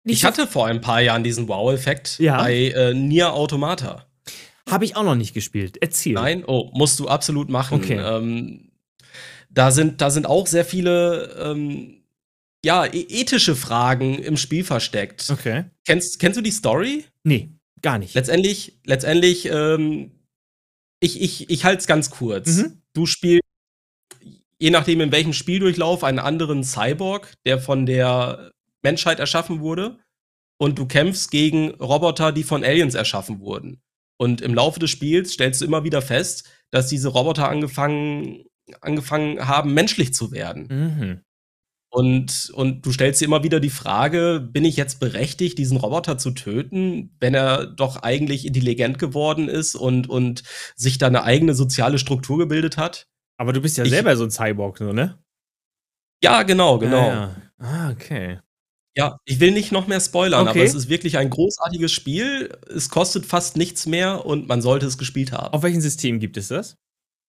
nicht 0.05 0.17
Ich 0.19 0.25
hatte 0.25 0.47
vor 0.47 0.67
ein 0.67 0.79
paar 0.81 1.01
Jahren 1.01 1.23
diesen 1.23 1.47
Wow-Effekt 1.47 2.19
Ja. 2.19 2.37
bei 2.37 2.69
äh, 2.69 2.93
Nier 2.93 3.33
Automata. 3.33 4.05
Habe 4.69 4.85
ich 4.85 4.95
auch 4.95 5.03
noch 5.03 5.15
nicht 5.15 5.33
gespielt. 5.33 5.77
Erzähl. 5.81 6.13
Nein, 6.13 6.43
oh, 6.47 6.69
musst 6.73 6.99
du 7.01 7.09
absolut 7.09 7.49
machen. 7.49 7.79
Okay. 7.81 7.97
Ähm, 7.97 8.71
da, 9.49 9.71
sind, 9.71 9.99
da 9.99 10.09
sind 10.09 10.25
auch 10.25 10.47
sehr 10.47 10.63
viele 10.63 11.35
ähm, 11.37 12.02
ja, 12.65 12.85
e- 12.85 13.07
ethische 13.09 13.55
Fragen 13.55 14.19
im 14.19 14.37
Spiel 14.37 14.63
versteckt. 14.63 15.29
Okay. 15.29 15.65
Kennst, 15.85 16.19
kennst 16.19 16.37
du 16.37 16.41
die 16.41 16.51
Story? 16.51 17.05
Nee, 17.23 17.51
gar 17.81 17.97
nicht. 17.97 18.13
Letztendlich, 18.15 18.79
letztendlich, 18.85 19.45
ähm, 19.45 20.11
ich, 20.99 21.21
ich, 21.21 21.49
ich 21.49 21.65
halte 21.65 21.79
es 21.79 21.87
ganz 21.87 22.09
kurz. 22.09 22.47
Mhm. 22.57 22.81
Du 22.93 23.05
spielst, 23.05 23.43
je 24.59 24.69
nachdem 24.69 25.01
in 25.01 25.11
welchem 25.11 25.33
Spieldurchlauf, 25.33 26.03
einen 26.03 26.19
anderen 26.19 26.63
Cyborg, 26.63 27.33
der 27.45 27.59
von 27.59 27.85
der 27.85 28.51
Menschheit 28.81 29.19
erschaffen 29.19 29.59
wurde. 29.59 29.99
Und 30.57 30.79
du 30.79 30.85
kämpfst 30.85 31.31
gegen 31.31 31.71
Roboter, 31.71 32.31
die 32.31 32.43
von 32.43 32.63
Aliens 32.63 32.93
erschaffen 32.93 33.39
wurden. 33.39 33.81
Und 34.17 34.39
im 34.39 34.53
Laufe 34.53 34.79
des 34.79 34.91
Spiels 34.91 35.33
stellst 35.33 35.59
du 35.59 35.65
immer 35.65 35.83
wieder 35.83 36.01
fest, 36.01 36.49
dass 36.71 36.87
diese 36.87 37.09
Roboter 37.09 37.49
angefangen, 37.49 38.45
angefangen 38.79 39.45
haben, 39.45 39.73
menschlich 39.73 40.13
zu 40.13 40.31
werden. 40.31 40.67
Mhm. 40.69 41.21
Und, 41.95 42.49
und 42.55 42.83
du 42.87 42.91
stellst 42.91 43.21
dir 43.21 43.25
immer 43.25 43.43
wieder 43.43 43.59
die 43.59 43.69
Frage, 43.69 44.39
bin 44.51 44.65
ich 44.65 44.77
jetzt 44.77 44.99
berechtigt, 44.99 45.59
diesen 45.59 45.77
Roboter 45.77 46.17
zu 46.17 46.31
töten, 46.31 47.15
wenn 47.19 47.35
er 47.35 47.67
doch 47.67 47.97
eigentlich 47.97 48.47
intelligent 48.47 48.97
geworden 48.97 49.47
ist 49.47 49.75
und, 49.75 50.09
und 50.09 50.41
sich 50.75 50.97
da 50.97 51.05
eine 51.05 51.21
eigene 51.23 51.53
soziale 51.53 51.99
Struktur 51.99 52.39
gebildet 52.39 52.77
hat? 52.77 53.05
Aber 53.37 53.53
du 53.53 53.61
bist 53.61 53.77
ja 53.77 53.83
Ich- 53.83 53.91
selber 53.91 54.17
so 54.17 54.23
ein 54.23 54.31
Cyborg, 54.31 54.79
so, 54.79 54.91
ne? 54.91 55.19
Ja, 56.23 56.41
genau, 56.41 56.79
genau. 56.79 56.97
Ja, 57.09 57.13
ja. 57.13 57.35
Ah, 57.59 57.91
okay. 57.91 58.39
Ja, 58.97 59.17
ich 59.25 59.39
will 59.39 59.51
nicht 59.51 59.71
noch 59.71 59.85
mehr 59.85 59.99
spoilern, 59.99 60.47
Okay. 60.47 60.59
aber 60.59 60.63
es 60.67 60.73
ist 60.73 60.89
wirklich 60.89 61.17
ein 61.19 61.29
großartiges 61.29 61.91
Spiel. 61.91 62.57
Es 62.75 62.89
kostet 62.89 63.25
fast 63.27 63.55
nichts 63.55 63.85
mehr 63.85 64.25
und 64.25 64.47
man 64.47 64.63
sollte 64.63 64.87
es 64.87 64.97
gespielt 64.97 65.31
haben. 65.31 65.53
Auf 65.53 65.61
welchem 65.61 65.81
System 65.81 66.19
gibt 66.19 66.37
es 66.37 66.47
das? 66.47 66.75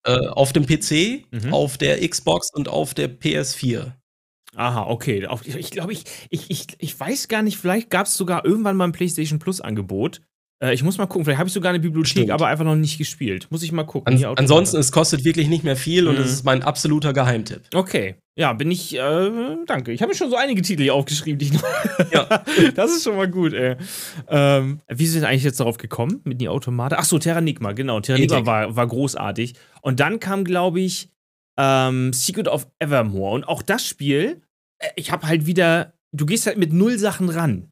Äh, 0.07 0.27
auf 0.29 0.55
dem 0.55 0.65
PC, 0.65 1.27
Mhm. 1.33 1.53
auf 1.53 1.77
der 1.77 2.07
Xbox 2.09 2.51
und 2.53 2.69
auf 2.69 2.95
der 2.95 3.09
PS4. 3.09 3.93
Aha, 4.57 4.87
okay. 4.89 5.27
Ich 5.59 5.71
glaube, 5.71 5.93
ich, 5.93 6.05
ich, 6.31 6.51
ich, 6.51 6.67
ich 6.79 6.99
weiß 6.99 7.29
gar 7.29 7.43
nicht, 7.43 7.57
vielleicht 7.59 7.91
gab 7.91 8.07
es 8.07 8.15
sogar 8.15 8.45
irgendwann 8.45 8.77
mal 8.77 8.85
ein 8.85 8.93
PlayStation 8.93 9.39
Plus-Angebot. 9.39 10.21
Äh, 10.63 10.73
ich 10.75 10.83
muss 10.85 10.99
mal 10.99 11.07
gucken, 11.07 11.25
vielleicht 11.25 11.39
habe 11.41 11.49
ich 11.49 11.53
sogar 11.53 11.71
eine 11.71 11.81
Bibliothek, 11.81 12.15
Bestimmt. 12.15 12.31
aber 12.31 12.47
einfach 12.47 12.65
noch 12.65 12.77
nicht 12.77 12.97
gespielt. 12.99 13.49
Muss 13.51 13.63
ich 13.65 13.73
mal 13.73 13.85
gucken. 13.85 14.15
An 14.25 14.35
ansonsten, 14.37 14.77
es 14.77 14.93
kostet 14.93 15.25
wirklich 15.25 15.49
nicht 15.49 15.65
mehr 15.65 15.77
viel 15.77 16.07
und 16.07 16.17
Mhm. 16.17 16.23
es 16.25 16.31
ist 16.33 16.45
mein 16.45 16.63
absoluter 16.63 17.13
Geheimtipp. 17.13 17.63
Okay. 17.75 18.15
Ja, 18.37 18.53
bin 18.53 18.71
ich, 18.71 18.95
äh, 18.97 19.31
danke. 19.67 19.93
Ich 19.93 20.01
habe 20.03 20.11
mir 20.11 20.17
schon 20.17 20.29
so 20.31 20.37
einige 20.37 20.61
Titel 20.63 20.83
hier 20.83 20.95
aufgeschrieben, 20.95 21.39
die 21.39 21.47
ich 21.47 21.53
noch. 21.53 21.63
Ja. 22.13 22.43
das 22.75 22.93
ist 22.93 23.05
schon 23.05 23.17
mal 23.17 23.29
gut, 23.29 23.53
ey. 23.53 23.77
Ähm, 24.29 24.81
wie 24.89 25.07
sind 25.07 25.23
wir 25.23 25.29
eigentlich 25.29 25.45
jetzt 25.45 25.59
darauf 25.61 25.77
gekommen 25.79 26.21
mit 26.25 26.41
die 26.41 26.49
Automate? 26.49 26.99
Ach 26.99 27.05
so, 27.05 27.19
Terranigma, 27.19 27.73
genau. 27.73 28.01
Terranigma 28.01 28.37
Ethik. 28.37 28.47
war, 28.47 28.77
war 28.77 28.87
großartig. 28.87 29.55
Und 29.83 30.01
dann 30.01 30.19
kam, 30.21 30.45
glaube 30.45 30.81
ich, 30.81 31.11
ähm, 31.57 32.13
Secret 32.13 32.49
of 32.49 32.67
Evermore. 32.79 33.35
Und 33.35 33.45
auch 33.45 33.63
das 33.63 33.87
Spiel, 33.87 34.43
äh, 34.79 34.89
ich 34.97 35.11
habe 35.13 35.27
halt 35.27 35.47
wieder, 35.47 35.95
du 36.13 36.27
gehst 36.27 36.47
halt 36.47 36.59
mit 36.59 36.73
null 36.73 36.99
Sachen 36.99 37.29
ran. 37.29 37.71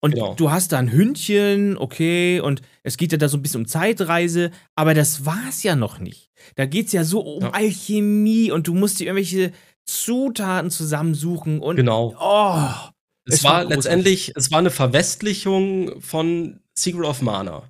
Und 0.00 0.14
Genau. 0.14 0.34
du 0.34 0.50
hast 0.50 0.72
da 0.72 0.78
ein 0.78 0.90
Hündchen, 0.90 1.76
okay, 1.76 2.40
und 2.40 2.62
es 2.82 2.96
geht 2.96 3.12
ja 3.12 3.18
da 3.18 3.28
so 3.28 3.36
ein 3.36 3.42
bisschen 3.42 3.60
um 3.62 3.66
Zeitreise, 3.66 4.50
aber 4.74 4.94
das 4.94 5.26
war's 5.26 5.62
ja 5.62 5.76
noch 5.76 5.98
nicht. 5.98 6.30
Da 6.56 6.64
geht's 6.66 6.92
ja 6.92 7.04
so 7.04 7.20
um 7.20 7.42
Ja. 7.42 7.50
Alchemie 7.50 8.50
und 8.50 8.66
du 8.66 8.74
musst 8.74 8.98
dir 8.98 9.04
irgendwelche 9.06 9.52
Zutaten 9.84 10.70
zusammensuchen 10.70 11.60
und 11.60 11.76
Genau. 11.76 12.14
oh, 12.18 12.90
Es, 13.26 13.36
Es 13.36 13.44
war 13.44 13.52
war 13.54 13.64
letztendlich, 13.66 14.32
es 14.36 14.50
war 14.50 14.58
eine 14.58 14.70
Verwestlichung 14.70 16.00
von 16.00 16.60
Secret 16.74 17.04
of 17.04 17.22
Mana. 17.22 17.62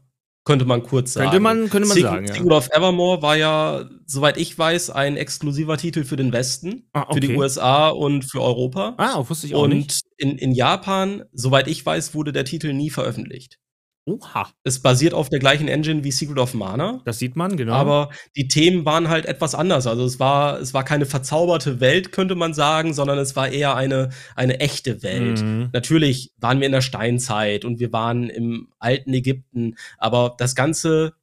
Könnte 0.45 0.67
man 0.67 0.83
kurz 0.83 1.15
sagen. 1.15 1.31
Könnte 1.31 1.41
man- 1.41 1.71
könnte 1.71 1.89
man 1.89 1.97
Secret, 1.97 2.11
sagen, 2.13 2.27
ja. 2.27 2.35
Secret 2.35 2.53
of 2.53 2.69
Evermore 2.71 3.23
war 3.23 3.35
ja, 3.37 3.89
soweit 4.07 4.37
ich 4.37 4.59
weiß, 4.59 4.91
ein 4.91 5.17
exklusiver 5.17 5.79
Titel 5.79 6.05
für 6.05 6.17
den 6.17 6.33
Westen, 6.33 6.87
Ah, 6.93 7.11
für 7.13 7.21
die 7.21 7.29
okay. 7.29 7.37
USA 7.39 7.89
und 7.89 8.25
für 8.31 8.43
Europa. 8.43 8.95
Ah, 8.99 9.25
wusste 9.27 9.47
ich 9.47 9.55
auch 9.55 9.67
nicht. 9.67 10.03
und 10.21 10.31
in, 10.33 10.37
in 10.39 10.53
Japan, 10.53 11.23
soweit 11.33 11.67
ich 11.67 11.85
weiß, 11.85 12.15
wurde 12.15 12.33
der 12.33 12.45
Titel 12.45 12.75
nie 12.75 12.91
veröffentlicht. 12.91 13.59
Oha, 14.07 14.49
Es 14.65 14.81
basiert 14.83 15.15
auf 15.15 15.31
der 15.31 15.39
gleichen 15.39 15.67
Engine 15.67 16.05
wie 16.05 16.13
Secret 16.13 16.39
of 16.39 16.53
Mana. 16.53 17.01
das 17.07 17.19
sieht 17.19 17.37
man, 17.37 17.57
genau. 17.57 17.73
Aber 17.73 18.11
die 18.37 18.49
Themen 18.49 18.85
waren 18.85 19.09
halt 19.09 19.25
etwas 19.25 19.55
anders. 19.55 19.87
Also 19.87 20.05
es 20.05 20.21
war, 20.21 20.61
es 20.61 20.75
war 20.75 20.85
keine 20.85 21.07
verzauberte 21.07 21.81
Welt, 21.81 22.13
könnte 22.13 22.35
man 22.35 22.53
sagen, 22.53 22.93
sondern 22.93 23.19
es 23.19 23.35
war 23.35 23.49
eher 23.49 23.77
eine, 23.77 24.11
eine 24.37 24.61
echte 24.61 25.03
Welt. 25.03 25.41
Mhm. 25.41 25.71
Natürlich 25.73 26.33
waren 26.39 26.61
wir 26.61 26.67
in 26.67 26.73
der 26.73 26.83
Steinzeit 26.83 27.65
und 27.65 27.81
wir 27.81 27.93
waren 27.95 28.29
im 28.29 28.69
alten 28.79 29.15
Ägypten, 29.15 29.77
aber 29.97 30.35
das 30.37 30.55
Ganze 30.55 31.15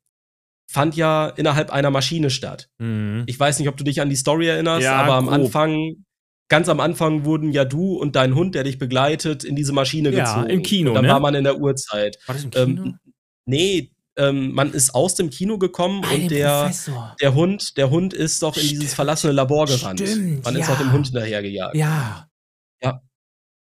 fand 0.67 0.95
ja 0.95 1.27
innerhalb 1.27 1.69
einer 1.69 1.91
Maschine 1.91 2.29
statt. 2.31 2.69
Mhm. 2.79 3.23
Ich 3.27 3.39
weiß 3.39 3.59
nicht, 3.59 3.67
ob 3.67 3.77
du 3.77 3.83
dich 3.83 4.01
an 4.01 4.09
die 4.09 4.15
Story 4.15 4.47
erinnerst, 4.47 4.83
Ja, 4.83 4.95
aber 4.95 5.15
am 5.15 5.25
grob. 5.25 5.35
Anfang, 5.35 6.05
ganz 6.51 6.69
am 6.69 6.79
Anfang 6.81 7.25
wurden 7.25 7.51
ja 7.53 7.63
du 7.65 7.93
und 7.95 8.15
dein 8.15 8.35
Hund, 8.35 8.53
der 8.55 8.63
dich 8.65 8.77
begleitet, 8.77 9.43
in 9.43 9.55
diese 9.55 9.71
Maschine 9.73 10.11
Ja, 10.11 10.35
gezogen. 10.35 10.49
im 10.51 10.61
Kino, 10.63 10.89
Und 10.91 10.95
dann 10.95 11.05
ne? 11.05 11.11
war 11.11 11.19
man 11.21 11.33
in 11.33 11.45
der 11.45 11.57
Urzeit. 11.59 12.17
War 12.27 12.35
das 12.35 12.43
im 12.43 12.51
Kino? 12.51 12.83
Ähm, 12.83 12.99
nee, 13.45 13.91
ähm, 14.17 14.51
man 14.51 14.73
ist 14.73 14.93
aus 14.93 15.15
dem 15.15 15.29
Kino 15.29 15.57
gekommen 15.57 16.03
Ah, 16.05 16.13
und 16.13 16.29
der, 16.29 16.61
Professor. 16.63 17.15
der 17.21 17.33
Hund, 17.33 17.77
der 17.77 17.89
Hund 17.89 18.13
ist 18.13 18.43
doch 18.43 18.57
in 18.57 18.63
Stimmt. 18.63 18.81
dieses 18.81 18.93
verlassene 18.93 19.31
Labor 19.33 19.65
gerannt. 19.65 20.01
Stimmt, 20.01 20.43
man 20.43 20.55
ist 20.57 20.67
ja. 20.67 20.73
doch 20.73 20.79
dem 20.81 20.91
Hund 20.91 21.07
hinterhergejagt. 21.07 21.75
Ja. 21.75 22.27
Ja. 22.83 23.01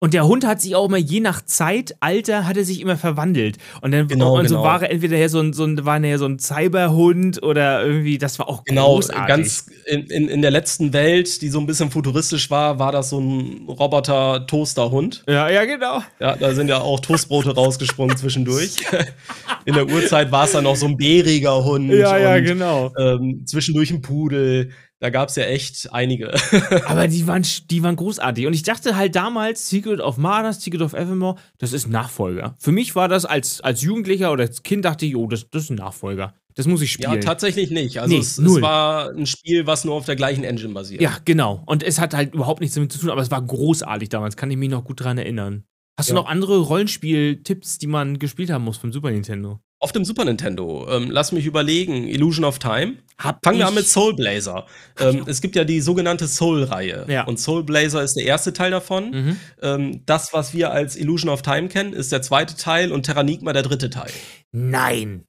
Und 0.01 0.13
der 0.13 0.25
Hund 0.25 0.45
hat 0.47 0.61
sich 0.61 0.75
auch 0.75 0.85
immer 0.85 0.97
je 0.97 1.19
nach 1.19 1.43
Zeit, 1.43 1.95
Alter, 1.99 2.47
hat 2.47 2.55
er 2.55 2.63
sich 2.63 2.79
immer 2.79 2.95
verwandelt. 2.95 3.57
Und 3.81 3.91
dann 3.91 4.07
Genau, 4.07 4.37
so 4.37 4.43
genau. 4.43 4.63
war 4.63 4.81
er 4.81 4.91
entweder 4.91 5.27
so 5.27 5.41
ein, 5.41 5.51
so 5.51 5.65
ein, 5.65 5.83
war 5.85 6.01
er 6.01 6.17
so 6.17 6.25
ein 6.25 6.39
Cyberhund 6.39 7.43
oder 7.43 7.85
irgendwie, 7.85 8.17
das 8.17 8.39
war 8.39 8.47
auch 8.47 8.63
Genau, 8.63 8.93
großartig. 8.95 9.27
ganz 9.27 9.65
in, 9.85 10.05
in, 10.07 10.29
in 10.29 10.41
der 10.41 10.51
letzten 10.51 10.93
Welt, 10.93 11.41
die 11.41 11.49
so 11.49 11.59
ein 11.59 11.65
bisschen 11.65 11.91
futuristisch 11.91 12.49
war, 12.49 12.79
war 12.79 12.93
das 12.93 13.09
so 13.09 13.19
ein 13.19 13.65
Roboter-Toaster-Hund. 13.67 15.23
ja, 15.27 15.49
ja, 15.49 15.65
genau. 15.65 16.01
Ja, 16.19 16.35
da 16.37 16.53
sind 16.53 16.69
ja 16.69 16.79
auch 16.79 17.01
Toastbrote 17.01 17.49
rausgesprungen 17.55 18.15
zwischendurch. 18.15 18.77
In 19.65 19.73
der 19.73 19.85
Urzeit 19.87 20.31
war 20.31 20.45
es 20.45 20.53
dann 20.53 20.63
noch 20.63 20.75
so 20.77 20.85
ein 20.85 20.95
bäriger 20.95 21.63
Hund. 21.65 21.91
Ja, 21.91 22.17
ja, 22.17 22.35
und, 22.35 22.43
genau. 22.45 22.91
Ähm, 22.97 23.43
zwischendurch 23.45 23.91
ein 23.91 24.01
Pudel. 24.01 24.71
Da 25.01 25.09
gab 25.09 25.29
es 25.29 25.35
ja 25.37 25.43
echt 25.45 25.93
einige. 25.93 26.33
Aber 26.85 27.07
die 27.07 27.25
waren, 27.25 27.45
die 27.71 27.83
waren 27.83 27.95
großartig. 27.95 28.45
Und 28.47 28.53
ich 28.53 28.63
dachte 28.63 28.97
halt 28.97 29.15
damals, 29.15 29.69
Secret 29.69 30.01
of 30.01 30.17
Mana, 30.17 30.51
Secret 30.51 30.81
of 30.81 30.93
Evermore, 30.93 31.35
das 31.57 31.71
ist 31.71 31.87
ein 31.87 31.91
Nachfolger. 31.91 32.55
Für 32.59 32.73
mich 32.73 32.95
war 32.95 33.07
das 33.07 33.23
als, 33.23 33.61
als 33.61 33.81
Jugendlicher 33.81 34.31
oder 34.33 34.43
als 34.43 34.61
Kind, 34.63 34.83
dachte 34.83 35.05
ich, 35.05 35.15
oh, 35.15 35.27
das, 35.27 35.49
das 35.49 35.63
ist 35.63 35.69
ein 35.69 35.75
Nachfolger. 35.75 36.33
Das 36.55 36.67
muss 36.67 36.81
ich 36.81 36.97
ja, 36.97 37.09
spielen. 37.11 37.21
tatsächlich 37.21 37.71
nicht. 37.71 37.99
Also 38.01 38.13
Nee, 38.13 38.19
es, 38.19 38.37
es 38.37 38.61
war 38.61 39.11
ein 39.11 39.25
Spiel, 39.25 39.65
was 39.65 39.85
nur 39.85 39.95
auf 39.95 40.05
der 40.05 40.17
gleichen 40.17 40.43
Engine 40.43 40.73
basiert. 40.73 41.01
Ja, 41.01 41.15
genau. 41.23 41.63
Und 41.65 41.83
es 41.83 41.99
hat 42.01 42.13
halt 42.13 42.33
überhaupt 42.33 42.59
nichts 42.59 42.75
damit 42.75 42.91
zu 42.91 42.99
tun, 42.99 43.09
aber 43.09 43.21
es 43.21 43.31
war 43.31 43.41
großartig 43.41 44.09
damals. 44.09 44.35
Kann 44.35 44.51
ich 44.51 44.57
mich 44.57 44.69
noch 44.69 44.83
gut 44.83 44.99
dran 44.99 45.17
erinnern. 45.17 45.63
Hast 45.97 46.09
du 46.09 46.13
Ja. 46.15 46.21
noch 46.21 46.27
andere 46.27 46.59
Rollenspiel-Tipps, 46.59 47.77
die 47.77 47.87
man 47.87 48.19
gespielt 48.19 48.49
haben 48.49 48.65
muss 48.65 48.75
vom 48.77 48.91
Super 48.91 49.11
Nintendo? 49.11 49.61
Auf 49.81 49.93
dem 49.93 50.03
Super 50.03 50.25
Nintendo. 50.25 50.87
Ähm, 50.89 51.09
lass 51.09 51.31
mich 51.31 51.45
überlegen. 51.45 52.07
Illusion 52.07 52.43
of 52.43 52.59
Time. 52.59 52.97
Hab 53.17 53.39
Fangen 53.43 53.59
wir 53.59 53.67
an 53.67 53.75
mit 53.75 53.87
Soul 53.87 54.13
Blazer. 54.13 54.65
Ähm, 54.99 55.23
es 55.25 55.39
gibt 55.39 55.55
ja 55.55 55.63
die 55.63 55.79
sogenannte 55.79 56.27
Soul-Reihe. 56.27 57.05
Ja. 57.07 57.23
Und 57.23 57.39
Soul 57.39 57.63
Blazer 57.63 58.03
ist 58.03 58.15
der 58.15 58.25
erste 58.25 58.51
Teil 58.51 58.71
davon. 58.71 59.11
Mhm. 59.11 59.37
Ähm, 59.61 60.01
das, 60.05 60.33
was 60.33 60.53
wir 60.53 60.71
als 60.71 60.97
Illusion 60.97 61.29
of 61.29 61.41
Time 61.43 61.69
kennen, 61.69 61.93
ist 61.93 62.11
der 62.11 62.21
zweite 62.21 62.57
Teil 62.57 62.91
und 62.91 63.03
Terranigma 63.05 63.53
der 63.53 63.63
dritte 63.63 63.89
Teil. 63.89 64.11
Nein. 64.51 65.23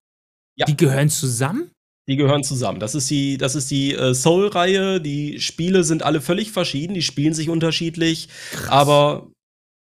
Ja. 0.56 0.66
Die 0.66 0.76
gehören 0.76 1.10
zusammen? 1.10 1.70
Die 2.08 2.16
gehören 2.16 2.42
zusammen. 2.42 2.80
Das 2.80 2.96
ist 2.96 3.08
die, 3.08 3.38
das 3.38 3.54
ist 3.54 3.70
die 3.70 3.94
äh, 3.94 4.14
Soul-Reihe. 4.14 5.00
Die 5.00 5.38
Spiele 5.38 5.84
sind 5.84 6.02
alle 6.02 6.20
völlig 6.20 6.50
verschieden, 6.50 6.94
die 6.94 7.02
spielen 7.02 7.34
sich 7.34 7.48
unterschiedlich, 7.48 8.28
aber 8.68 9.29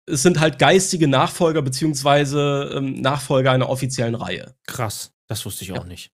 es 0.08 0.22
sind 0.22 0.39
halt 0.39 0.60
geistige 0.60 1.08
Nachfolger 1.08 1.62
beziehungsweise 1.62 2.72
ähm, 2.76 3.01
Nachfolger 3.01 3.51
einer 3.51 3.70
offiziellen 3.70 4.16
Reihe. 4.16 4.56
Krass. 4.68 5.12
Das 5.28 5.45
wusste 5.45 5.64
ich 5.64 5.72
auch 5.74 5.86
nicht. 5.86 6.12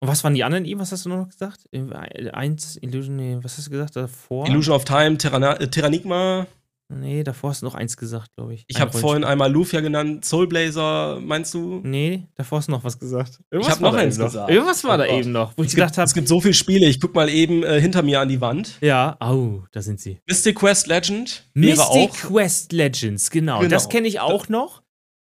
Und 0.00 0.08
was 0.08 0.24
waren 0.24 0.34
die 0.34 0.44
anderen 0.44 0.64
eben? 0.64 0.80
Was 0.80 0.92
hast 0.92 1.04
du 1.04 1.10
noch 1.10 1.28
gesagt? 1.28 1.68
Äh, 1.72 2.30
Eins, 2.30 2.76
Illusion, 2.76 3.16
nee, 3.16 3.38
was 3.42 3.58
hast 3.58 3.66
du 3.66 3.70
gesagt 3.70 3.96
davor? 3.96 4.48
Illusion 4.48 4.74
of 4.74 4.84
Time, 4.84 5.18
Terrana 5.18 5.56
äh, 5.56 5.68
Terranigma. 5.68 6.46
Nee, 6.92 7.22
davor 7.22 7.50
hast 7.50 7.62
du 7.62 7.66
noch 7.66 7.74
eins 7.76 7.96
gesagt, 7.96 8.34
glaube 8.36 8.54
ich. 8.54 8.64
Ich 8.66 8.80
habe 8.80 8.90
vorhin 8.96 9.22
einmal 9.22 9.50
Lufia 9.50 9.80
genannt. 9.80 10.24
Soul 10.24 10.48
Blazer, 10.48 11.20
meinst 11.20 11.54
du? 11.54 11.80
Nee, 11.84 12.24
davor 12.34 12.58
hast 12.58 12.66
du 12.66 12.72
noch 12.72 12.82
was 12.82 12.98
gesagt. 12.98 13.38
hab 13.54 13.80
noch 13.80 13.94
eins 13.94 14.18
gesagt. 14.18 14.50
Irgendwas 14.50 14.82
war 14.84 14.96
Oh 14.96 14.98
da 14.98 15.06
Gott. 15.06 15.20
eben 15.20 15.32
noch, 15.32 15.52
wo 15.56 15.62
ich 15.62 15.68
Es 15.68 15.74
gedacht 15.76 15.90
gibt, 15.94 15.98
es 16.04 16.10
habe. 16.10 16.14
gibt 16.20 16.28
so 16.28 16.40
viele 16.40 16.54
Spiele. 16.54 16.86
Ich 16.88 17.00
guck 17.00 17.14
mal 17.14 17.28
eben 17.28 17.62
äh, 17.62 17.80
hinter 17.80 18.02
mir 18.02 18.20
an 18.20 18.28
die 18.28 18.40
Wand. 18.40 18.76
Ja, 18.80 19.16
au, 19.20 19.64
da 19.72 19.82
sind 19.82 20.00
sie. 20.00 20.20
Mystic 20.26 20.56
Quest 20.56 20.88
Legend 20.88 21.48
Mystic. 21.54 22.12
Quest 22.12 22.72
Legends, 22.72 23.30
genau. 23.30 23.58
Genau. 23.60 23.70
Das 23.70 23.88
kenne 23.88 24.08
ich 24.08 24.18
auch 24.20 24.48
noch. 24.48 24.82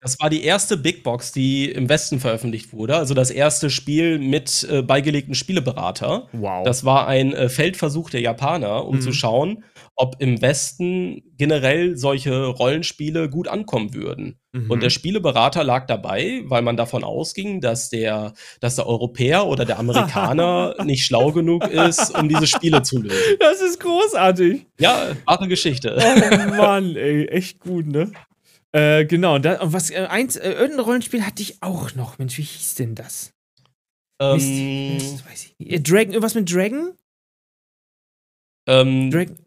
Das 0.04 0.20
war 0.20 0.32
die 0.32 0.44
erste 0.44 0.78
Big 0.78 1.04
Box, 1.04 1.32
die 1.32 1.70
im 1.70 1.88
Westen 1.88 2.20
veröffentlicht 2.20 2.74
wurde. 2.74 2.96
Also 2.98 3.14
das 3.14 3.30
erste 3.30 3.70
Spiel 3.70 4.18
mit 4.18 4.68
äh, 4.70 4.82
beigelegten 4.82 5.36
Spieleberater. 5.36 6.28
Wow. 6.32 6.64
Das 6.66 6.84
war 6.86 7.08
ein 7.08 7.34
äh, 7.34 7.50
Feldversuch 7.50 8.10
der 8.10 8.22
Japaner, 8.22 8.86
um 8.88 8.96
Mhm. 8.96 9.02
zu 9.02 9.14
schauen, 9.14 9.64
ob 9.96 10.16
im 10.20 10.42
Westen 10.42 11.22
generell 11.38 11.98
solche 11.98 12.46
Rollenspiele 12.48 13.30
gut 13.30 13.48
ankommen 13.48 13.94
würden. 13.94 14.40
Mhm. 14.54 14.72
Und 14.72 14.82
der 14.82 14.90
Spieleberater 14.90 15.64
lag 15.64 15.86
dabei, 15.86 16.42
weil 16.46 16.64
man 16.64 16.78
davon 16.78 17.04
ausging, 17.04 17.62
dass 17.62 17.90
der, 17.90 18.34
dass 18.60 18.78
der 18.78 18.88
Europäer 18.88 19.46
oder 19.46 19.66
der 19.66 19.78
Amerikaner 19.78 20.74
nicht 20.84 21.06
schlau 21.06 21.32
genug 21.32 21.68
ist, 21.68 22.18
um 22.18 22.28
diese 22.28 22.48
Spiele 22.48 22.82
zu 22.82 23.00
lösen. 23.04 23.16
das 23.40 23.62
ist 23.62 23.80
großartig. 23.80 24.66
Ja, 24.80 25.12
wahre 25.26 25.48
Geschichte. 25.48 25.96
Oh 26.00 26.56
Mann, 26.56 26.96
ey, 26.96 27.28
echt 27.28 27.60
gut, 27.60 27.86
ne? 27.86 28.12
Äh, 28.74 29.06
genau, 29.06 29.38
da, 29.38 29.62
und 29.62 29.74
was, 29.74 29.90
äh, 29.90 30.08
eins, 30.10 30.38
äh, 30.38 30.52
irgendein 30.52 30.86
Rollenspiel 30.86 31.26
hatte 31.26 31.42
ich 31.42 31.62
auch 31.62 31.94
noch. 31.96 32.18
Mensch, 32.18 32.38
wie 32.38 32.44
hieß 32.44 32.76
denn 32.76 32.96
das? 32.96 33.34
Mist, 34.22 34.48
ähm, 34.48 34.94
Mist, 34.94 35.26
weiß 35.26 35.46
ich 35.46 35.60
nicht. 35.60 35.72
Äh, 35.72 35.80
Dragon, 35.82 36.14
irgendwas 36.14 36.36
mit 36.36 36.52
Dragon? 36.52 36.94
ähm, 38.68 39.12
Dragon? 39.12 39.38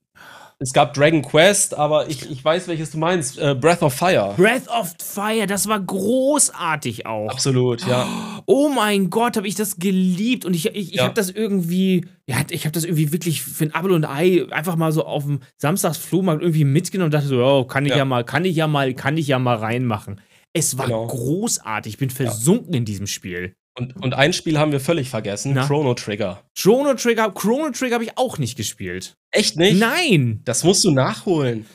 Es 0.59 0.73
gab 0.73 0.95
Dragon 0.95 1.23
Quest, 1.23 1.75
aber 1.75 2.09
ich, 2.09 2.31
ich 2.31 2.45
weiß, 2.45 2.69
welches 2.69 2.91
du 2.93 2.99
meinst. 2.99 3.39
Äh, 3.39 3.55
Breath 3.55 3.83
of 3.83 3.93
Fire. 3.95 4.35
Breath 4.37 4.69
of 4.69 4.95
Fire, 5.03 5.47
das 5.47 5.67
war 5.69 5.81
großartig 5.81 7.07
auch. 7.07 7.29
Absolut, 7.31 7.87
ja. 7.87 8.07
Oh 8.47 8.69
mein 8.69 9.11
Gott, 9.11 9.37
habe 9.37 9.49
ich 9.49 9.55
das 9.55 9.77
geliebt 9.79 10.45
und 10.45 10.55
ich, 10.55 10.67
ich, 10.67 10.77
ich 10.91 10.95
Ja. 10.95 11.05
habe 11.05 11.15
das 11.15 11.31
irgendwie, 11.31 12.07
ja, 12.27 12.37
ich 12.51 12.65
habe 12.65 12.73
das 12.73 12.85
irgendwie 12.85 13.13
wirklich 13.13 13.43
für 13.43 13.65
ein 13.65 13.75
Apfel 13.75 13.91
und 13.93 14.05
Ei 14.05 14.47
einfach 14.51 14.77
mal 14.77 14.93
so 14.93 15.05
auf 15.05 15.25
dem 15.25 15.41
Samstagsflohmarkt 15.59 16.43
irgendwie 16.43 16.65
mitgenommen 16.65 17.07
und 17.07 17.15
dachte 17.15 17.27
so, 17.29 17.45
oh, 17.45 17.65
kann 17.65 17.85
ich 17.85 17.91
ja. 17.93 17.99
Ja. 17.99 18.05
mal, 18.05 18.25
kann 18.25 18.45
ich 18.45 18.57
ja 18.57 18.67
mal, 18.67 18.95
kann 18.95 19.17
ich 19.17 19.27
ja 19.29 19.39
mal 19.39 19.57
reinmachen. 19.57 20.21
Es 20.53 20.79
war 20.79 20.87
Genau. 20.87 21.07
großartig, 21.09 21.95
ich 21.95 21.99
bin 21.99 22.11
versunken 22.11 22.75
in 22.75 22.85
diesem 22.85 23.07
Spiel. 23.07 23.55
Und, 23.77 23.97
und 23.97 24.15
ein 24.15 24.33
Spiel 24.33 24.59
haben 24.59 24.73
wir 24.73 24.81
völlig 24.81 25.11
vergessen: 25.11 25.53
Na? 25.55 25.67
Chrono 25.67 25.95
Trigger. 25.95 26.43
Chrono 26.57 26.95
Trigger, 26.95 27.31
Chrono 27.33 27.71
Trigger 27.71 27.95
habe 27.95 28.05
ich 28.05 28.17
auch 28.17 28.39
nicht 28.39 28.57
gespielt. 28.57 29.17
Echt 29.33 29.57
nicht? 29.57 29.79
Nein! 29.79 30.41
Das 30.45 30.63
musst 30.63 30.85
du 30.85 30.91
nachholen. 30.93 31.67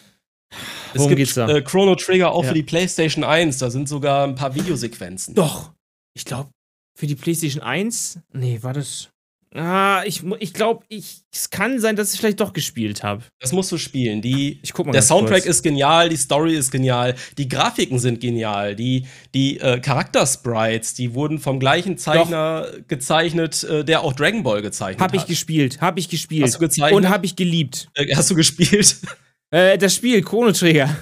Es 0.93 0.99
Worum 0.99 1.09
gibt 1.09 1.17
geht's 1.19 1.33
da? 1.35 1.47
Äh, 1.49 1.61
Chrono 1.61 1.95
Trigger 1.95 2.31
auch 2.31 2.43
Ja. 2.43 2.49
für 2.49 2.55
die 2.55 2.63
PlayStation 2.63 3.23
1. 3.23 3.57
Da 3.59 3.69
sind 3.69 3.87
sogar 3.89 4.25
ein 4.25 4.35
paar 4.35 4.55
Videosequenzen. 4.55 5.35
Doch. 5.35 5.73
Ich 6.15 6.25
glaube, 6.25 6.49
für 6.97 7.05
die 7.05 7.15
PlayStation 7.15 7.61
1, 7.61 8.19
nee, 8.33 8.59
war 8.61 8.73
das. 8.73 9.09
Ah, 9.55 10.03
ich, 10.05 10.21
ich 10.39 10.53
glaube, 10.53 10.85
ich, 10.89 11.23
es 11.33 11.49
kann 11.49 11.79
sein, 11.79 11.95
dass 11.95 12.13
ich 12.13 12.19
vielleicht 12.19 12.39
doch 12.39 12.53
gespielt 12.53 13.01
habe. 13.01 13.23
Das 13.39 13.51
musst 13.51 13.71
du 13.71 13.79
spielen. 13.79 14.21
Die, 14.21 14.59
Ich 14.61 14.73
guck 14.73 14.85
mal 14.85 14.91
der 14.91 15.01
Soundtrack 15.01 15.41
kurz. 15.41 15.47
ist 15.57 15.63
genial, 15.63 16.07
die 16.09 16.17
Story 16.17 16.55
ist 16.55 16.69
genial, 16.71 17.15
die 17.39 17.47
Grafiken 17.47 17.97
sind 17.97 18.19
genial, 18.19 18.75
die, 18.75 19.07
die 19.33 19.59
äh, 19.59 19.79
Charaktersprites, 19.79 20.93
die 20.93 21.15
wurden 21.15 21.39
vom 21.39 21.59
gleichen 21.59 21.97
Zeichner 21.97 22.67
gezeichnet, 22.87 23.63
äh, 23.63 23.83
der 23.83 24.01
auch 24.03 24.13
Dragon 24.13 24.43
Ball 24.43 24.61
gezeichnet 24.61 25.01
Habe 25.01 25.15
ich 25.15 25.23
hat. 25.23 25.29
gespielt, 25.29 25.81
habe 25.81 25.99
ich 25.99 26.09
gespielt. 26.09 26.43
Hast 26.43 26.55
du 26.55 26.59
gezeichnet? 26.59 26.95
Und 26.95 27.09
habe 27.09 27.25
ich 27.25 27.35
geliebt. 27.35 27.89
Äh, 27.95 28.13
hast 28.15 28.29
du 28.29 28.35
gespielt? 28.35 28.97
Äh, 29.51 29.79
das 29.79 29.95
Spiel, 29.95 30.21
Chrono 30.21 30.51
Trigger. 30.51 30.95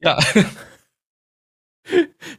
ja, 0.00 0.18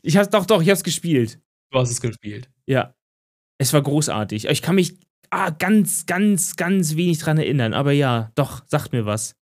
Ich 0.01 0.17
hab's 0.17 0.29
doch, 0.29 0.45
doch, 0.45 0.61
ich 0.61 0.69
hab's 0.69 0.83
gespielt. 0.83 1.39
du 1.71 1.79
hast 1.79 1.89
es 1.89 2.01
gespielt. 2.01 2.49
Ja. 2.65 2.93
Es 3.57 3.71
war 3.73 3.81
großartig. 3.81 4.45
Ich 4.45 4.61
kann 4.61 4.75
mich 4.75 4.97
ah, 5.29 5.49
ganz, 5.51 6.05
ganz, 6.05 6.55
ganz 6.55 6.95
wenig 6.95 7.19
dran 7.19 7.37
erinnern. 7.37 7.73
Aber 7.73 7.91
ja, 7.91 8.31
doch, 8.35 8.63
sagt 8.67 8.91
mir 8.93 9.05
was. 9.05 9.35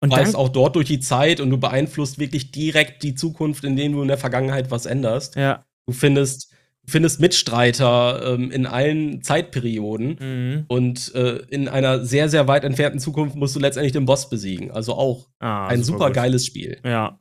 Und 0.00 0.12
reist 0.12 0.36
auch 0.36 0.48
dort 0.48 0.76
durch 0.76 0.86
die 0.86 1.00
Zeit 1.00 1.40
und 1.40 1.50
du 1.50 1.58
beeinflusst 1.58 2.18
wirklich 2.20 2.52
direkt 2.52 3.02
die 3.02 3.14
Zukunft, 3.16 3.64
indem 3.64 3.92
du 3.92 4.02
in 4.02 4.08
der 4.08 4.18
Vergangenheit 4.18 4.70
was 4.70 4.86
änderst. 4.86 5.36
ja. 5.36 5.64
Du 5.86 5.92
findest, 5.94 6.52
du 6.84 6.92
findest 6.92 7.18
Mitstreiter 7.18 8.34
ähm, 8.34 8.50
in 8.50 8.66
allen 8.66 9.22
Zeitperioden. 9.22 10.18
Mhm. 10.20 10.64
Und 10.68 11.14
äh, 11.14 11.38
in 11.48 11.66
einer 11.66 12.04
sehr, 12.04 12.28
sehr 12.28 12.46
weit 12.46 12.62
entfernten 12.62 13.00
Zukunft 13.00 13.36
musst 13.36 13.56
du 13.56 13.58
letztendlich 13.60 13.92
den 13.94 14.04
Boss 14.04 14.28
besiegen. 14.28 14.70
Also 14.70 14.92
auch 14.94 15.28
Ah, 15.40 15.66
ein 15.68 15.82
super 15.82 16.10
geiles 16.10 16.44
Spiel. 16.44 16.78
Ja. 16.84 17.18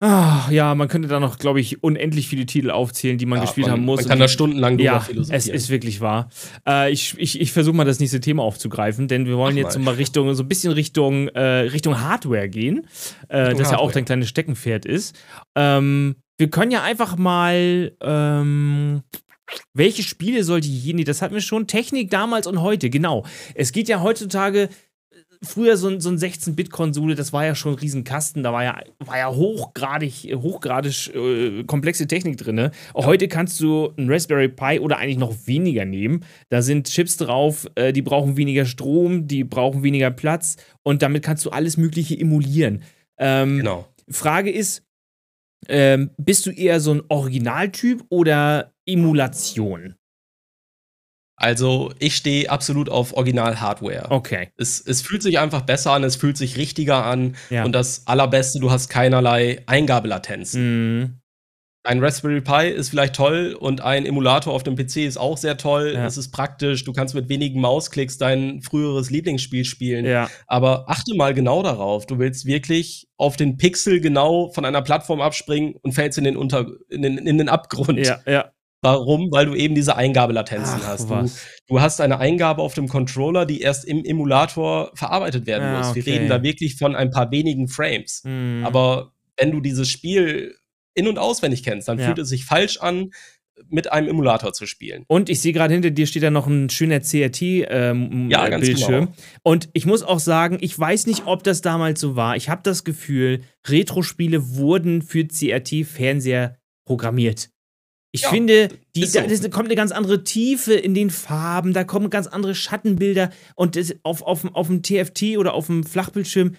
Ah, 0.00 0.48
ja, 0.52 0.76
man 0.76 0.86
könnte 0.86 1.08
da 1.08 1.18
noch, 1.18 1.38
glaube 1.38 1.58
ich, 1.60 1.82
unendlich 1.82 2.28
viele 2.28 2.46
Titel 2.46 2.70
aufzählen, 2.70 3.18
die 3.18 3.26
man 3.26 3.38
Ja, 3.40 3.44
gespielt 3.46 3.66
man, 3.66 3.72
haben 3.72 3.84
muss. 3.84 4.02
Man 4.02 4.08
kann 4.10 4.20
da 4.20 4.28
stundenlang 4.28 4.76
drüber 4.76 4.84
Ja, 4.84 5.00
philosophieren. 5.00 5.36
es 5.36 5.48
ist 5.48 5.70
wirklich 5.70 6.00
wahr. 6.00 6.28
Äh, 6.68 6.92
ich 6.92 7.16
ich, 7.18 7.40
ich 7.40 7.50
versuche 7.50 7.74
mal 7.74 7.84
das 7.84 7.98
nächste 7.98 8.20
Thema 8.20 8.44
aufzugreifen, 8.44 9.08
denn 9.08 9.26
wir 9.26 9.36
wollen 9.36 9.54
Mach 9.54 9.58
jetzt 9.58 9.64
mal. 9.64 9.72
so 9.72 9.80
mal 9.80 9.94
Richtung, 9.94 10.32
so 10.34 10.44
ein 10.44 10.48
bisschen 10.48 10.72
Richtung, 10.72 11.26
äh, 11.28 11.40
Richtung 11.40 12.00
Hardware 12.00 12.48
gehen, 12.48 12.86
äh, 13.28 13.38
Richtung 13.38 13.58
das 13.58 13.70
ja 13.72 13.78
auch 13.78 13.80
Hardware. 13.86 13.92
dein 13.94 14.04
kleines 14.04 14.28
Steckenpferd 14.28 14.86
ist. 14.86 15.18
Ähm, 15.56 16.14
wir 16.38 16.48
können 16.48 16.70
ja 16.70 16.84
einfach 16.84 17.16
mal, 17.16 17.96
ähm, 18.00 19.02
welche 19.74 20.04
Spiele 20.04 20.44
sollte 20.44 20.68
je, 20.68 20.92
nee, 20.92 21.02
das 21.04 21.22
hatten 21.22 21.34
wir 21.34 21.40
schon, 21.40 21.66
Technik 21.66 22.10
damals 22.10 22.46
und 22.46 22.60
heute, 22.62 22.88
genau. 22.90 23.24
Es 23.56 23.72
geht 23.72 23.88
ja 23.88 24.00
heutzutage, 24.00 24.68
früher 25.42 25.76
so 25.76 25.88
ein, 25.88 26.00
so 26.00 26.08
ein 26.08 26.16
16-Bit-Konsole, 26.16 27.14
das 27.14 27.32
war 27.32 27.44
ja 27.44 27.54
schon 27.54 27.72
ein 27.72 27.78
Riesenkasten, 27.78 28.42
da 28.42 28.52
war 28.52 28.64
ja, 28.64 28.80
war 28.98 29.18
ja 29.18 29.30
hochgradig, 29.34 30.34
hochgradig 30.34 31.14
äh, 31.14 31.64
komplexe 31.64 32.06
Technik 32.06 32.36
drin. 32.36 32.70
Heute 32.94 33.28
kannst 33.28 33.60
du 33.60 33.92
einen 33.96 34.10
Raspberry 34.10 34.48
Pi 34.48 34.80
oder 34.80 34.98
eigentlich 34.98 35.18
noch 35.18 35.34
weniger 35.46 35.84
nehmen. 35.84 36.24
Da 36.48 36.62
sind 36.62 36.88
Chips 36.88 37.16
drauf, 37.16 37.66
äh, 37.74 37.92
die 37.92 38.02
brauchen 38.02 38.36
weniger 38.36 38.64
Strom, 38.64 39.26
die 39.28 39.44
brauchen 39.44 39.82
weniger 39.82 40.10
Platz 40.10 40.56
und 40.82 41.02
damit 41.02 41.22
kannst 41.22 41.44
du 41.44 41.50
alles 41.50 41.76
Mögliche 41.76 42.18
emulieren. 42.18 42.82
Ähm, 43.18 43.58
Genau. 43.58 43.86
Frage 44.10 44.50
ist, 44.50 44.82
ähm, 45.68 46.10
bist 46.16 46.46
du 46.46 46.50
eher 46.50 46.80
so 46.80 46.92
ein 46.94 47.02
Originaltyp 47.08 48.04
oder 48.08 48.72
Emulation? 48.86 49.94
Also 51.38 51.92
ich 52.00 52.16
stehe 52.16 52.50
absolut 52.50 52.88
auf 52.88 53.14
Original-Hardware. 53.14 54.06
Okay. 54.10 54.50
Es, 54.56 54.80
es 54.80 55.02
fühlt 55.02 55.22
sich 55.22 55.38
einfach 55.38 55.62
besser 55.62 55.92
an, 55.92 56.02
es 56.02 56.16
fühlt 56.16 56.36
sich 56.36 56.56
richtiger 56.56 57.04
an. 57.04 57.36
Ja. 57.48 57.64
Und 57.64 57.72
das 57.72 58.06
Allerbeste, 58.06 58.58
du 58.58 58.70
hast 58.72 58.88
keinerlei 58.88 59.62
Eingabelatenzen. 59.66 60.98
Mhm. 60.98 61.20
Ein 61.84 62.04
Raspberry 62.04 62.40
Pi 62.40 62.68
ist 62.68 62.90
vielleicht 62.90 63.14
toll 63.14 63.56
und 63.58 63.80
ein 63.80 64.04
Emulator 64.04 64.52
auf 64.52 64.64
dem 64.64 64.74
PC 64.74 64.96
ist 64.98 65.16
auch 65.16 65.38
sehr 65.38 65.56
toll. 65.56 65.92
Ja. 65.94 66.04
Es 66.04 66.18
ist 66.18 66.32
praktisch, 66.32 66.84
du 66.84 66.92
kannst 66.92 67.14
mit 67.14 67.28
wenigen 67.28 67.60
Mausklicks 67.60 68.18
dein 68.18 68.60
früheres 68.60 69.10
Lieblingsspiel 69.10 69.64
spielen. 69.64 70.04
Ja. 70.04 70.28
Aber 70.48 70.90
achte 70.90 71.14
mal 71.14 71.32
genau 71.34 71.62
darauf. 71.62 72.04
Du 72.04 72.18
willst 72.18 72.46
wirklich 72.46 73.06
auf 73.16 73.36
den 73.36 73.56
Pixel 73.56 74.00
genau 74.00 74.50
von 74.50 74.64
einer 74.64 74.82
Plattform 74.82 75.20
abspringen 75.20 75.76
und 75.80 75.92
fällst 75.92 76.18
in 76.18 76.24
den, 76.24 76.36
Unter 76.36 76.66
in 76.90 77.02
den, 77.02 77.16
in 77.16 77.38
den 77.38 77.48
Abgrund. 77.48 78.00
Ja, 78.00 78.20
ja. 78.26 78.50
Warum? 78.80 79.30
Weil 79.32 79.46
du 79.46 79.54
eben 79.54 79.74
diese 79.74 79.96
Eingabelatenzen 79.96 80.80
Ach, 80.82 80.86
hast. 80.86 81.10
Du, 81.10 81.28
du 81.66 81.80
hast 81.80 82.00
eine 82.00 82.18
Eingabe 82.18 82.62
auf 82.62 82.74
dem 82.74 82.86
Controller, 82.88 83.44
die 83.44 83.60
erst 83.60 83.84
im 83.84 84.04
Emulator 84.04 84.90
verarbeitet 84.94 85.46
werden 85.46 85.64
Ah, 85.64 85.78
muss. 85.78 85.94
Wir 85.96 86.02
okay. 86.02 86.12
reden 86.12 86.28
da 86.28 86.42
wirklich 86.42 86.76
von 86.76 86.94
ein 86.94 87.10
paar 87.10 87.30
wenigen 87.32 87.68
Frames. 87.68 88.22
Mhm. 88.24 88.62
Aber 88.64 89.12
wenn 89.36 89.50
du 89.50 89.60
dieses 89.60 89.88
Spiel 89.88 90.54
in- 90.94 91.08
und 91.08 91.18
auswendig 91.18 91.62
kennst, 91.64 91.88
dann 91.88 91.98
Ja. 91.98 92.06
fühlt 92.06 92.18
es 92.18 92.28
sich 92.28 92.44
falsch 92.44 92.78
an, 92.78 93.10
mit 93.68 93.90
einem 93.90 94.06
Emulator 94.08 94.52
zu 94.52 94.66
spielen. 94.66 95.02
Und 95.08 95.28
ich 95.28 95.40
sehe 95.40 95.52
gerade 95.52 95.74
hinter 95.74 95.90
dir 95.90 96.06
steht 96.06 96.22
da 96.22 96.30
noch 96.30 96.46
ein 96.46 96.70
schöner 96.70 97.00
CRT-Bildschirm. 97.00 98.30
Ja, 98.30 98.48
ganz 98.48 98.64
Bildschirm. 98.64 99.06
genau. 99.06 99.12
Und 99.42 99.68
ich 99.72 99.84
muss 99.84 100.04
auch 100.04 100.20
sagen, 100.20 100.58
ich 100.60 100.78
weiß 100.78 101.06
nicht, 101.08 101.26
ob 101.26 101.42
das 101.42 101.60
damals 101.60 102.00
so 102.00 102.14
war. 102.14 102.36
Ich 102.36 102.48
habe 102.48 102.60
das 102.62 102.84
Gefühl, 102.84 103.40
Retro-Spiele 103.66 104.54
wurden 104.56 105.02
für 105.02 105.26
CRT-Fernseher 105.26 106.56
programmiert. 106.86 107.50
Ich 108.12 108.22
Ja, 108.22 108.30
finde, 108.30 108.68
die, 108.96 109.04
so. 109.04 109.20
da 109.20 109.26
das 109.26 109.42
kommt 109.50 109.66
eine 109.66 109.74
ganz 109.76 109.92
andere 109.92 110.24
Tiefe 110.24 110.74
in 110.74 110.94
den 110.94 111.10
Farben, 111.10 111.74
da 111.74 111.84
kommen 111.84 112.08
ganz 112.08 112.26
andere 112.26 112.54
Schattenbilder 112.54 113.30
und 113.54 113.76
das 113.76 113.94
auf, 114.02 114.22
auf, 114.22 114.44
auf 114.54 114.66
dem 114.68 114.82
TFT 114.82 115.36
oder 115.36 115.52
auf 115.52 115.66
dem 115.66 115.84
Flachbildschirm 115.84 116.56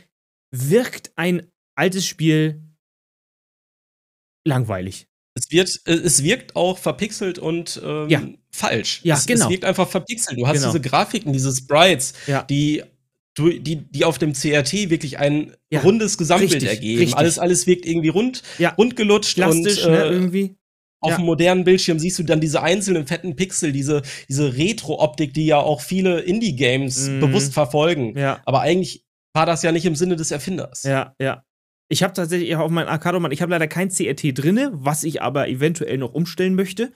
wirkt 0.52 1.12
ein 1.16 1.48
altes 1.76 2.06
Spiel 2.06 2.62
langweilig. 4.46 5.08
Es, 5.36 5.52
wird, 5.52 5.80
äh, 5.86 5.94
es 5.94 6.24
wirkt 6.24 6.56
auch 6.56 6.78
verpixelt 6.78 7.40
und 7.40 7.80
ähm, 7.84 8.10
Ja. 8.10 8.22
falsch. 8.52 9.02
Ja, 9.04 9.16
es, 9.16 9.26
genau. 9.26 9.46
es 9.46 9.52
wirkt 9.52 9.66
einfach 9.66 9.88
verpixelt. 9.90 10.40
Du 10.40 10.48
hast 10.48 10.56
Genau. 10.60 10.68
diese 10.72 10.82
Grafiken, 10.82 11.34
diese 11.34 11.56
Sprites, 11.56 12.14
Ja. 12.28 12.44
die, 12.44 12.84
die, 13.38 13.76
die 13.78 14.06
auf 14.06 14.18
dem 14.18 14.34
CRT 14.34 14.90
wirklich 14.90 15.18
ein 15.18 15.56
Ja, 15.72 15.82
rundes 15.82 16.18
Gesamtbild 16.18 16.54
richtig, 16.54 16.70
ergeben. 16.70 17.00
richtig. 17.00 17.18
Alles, 17.18 17.40
alles 17.40 17.68
wirkt 17.68 17.86
irgendwie 17.86 18.10
rund, 18.10 18.44
Ja. 18.58 18.72
rund 18.74 18.96
gelutscht 18.96 19.36
Plastisch, 19.36 19.86
und 19.86 19.92
ne, 19.92 20.04
äh, 20.04 20.10
irgendwie. 20.12 20.56
Auf 21.02 21.12
Ja. 21.12 21.18
dem 21.18 21.26
modernen 21.26 21.64
Bildschirm 21.64 21.98
siehst 22.00 22.20
du 22.20 22.24
dann 22.24 22.42
diese 22.42 22.62
einzelnen 22.62 23.08
fetten 23.08 23.36
Pixel, 23.36 23.72
diese, 23.72 24.02
diese 24.28 24.56
Retro-Optik, 24.58 25.34
die 25.34 25.46
ja 25.46 25.58
auch 25.58 25.82
viele 25.82 26.20
Indie-Games 26.22 27.10
Mhm. 27.10 27.20
bewusst 27.22 27.54
verfolgen. 27.54 28.18
Ja. 28.18 28.42
Aber 28.46 28.62
eigentlich 28.62 29.04
war 29.34 29.46
das 29.46 29.64
ja 29.64 29.72
nicht 29.72 29.86
im 29.86 29.96
Sinne 29.96 30.16
des 30.16 30.32
Erfinders. 30.32 30.84
Ja, 30.84 31.14
ja. 31.22 31.44
Ich 31.92 32.04
habe 32.04 32.14
tatsächlich 32.14 32.56
auch 32.56 32.62
auf 32.66 32.72
meinem 32.72 32.88
Arcade, 32.90 33.20
ich 33.32 33.42
habe 33.42 33.52
leider 33.52 33.68
kein 33.68 33.90
CRT 33.90 34.32
drinne, 34.34 34.72
was 34.74 35.04
ich 35.04 35.22
aber 35.22 35.48
eventuell 35.48 35.98
noch 35.98 36.14
umstellen 36.14 36.54
möchte. 36.56 36.92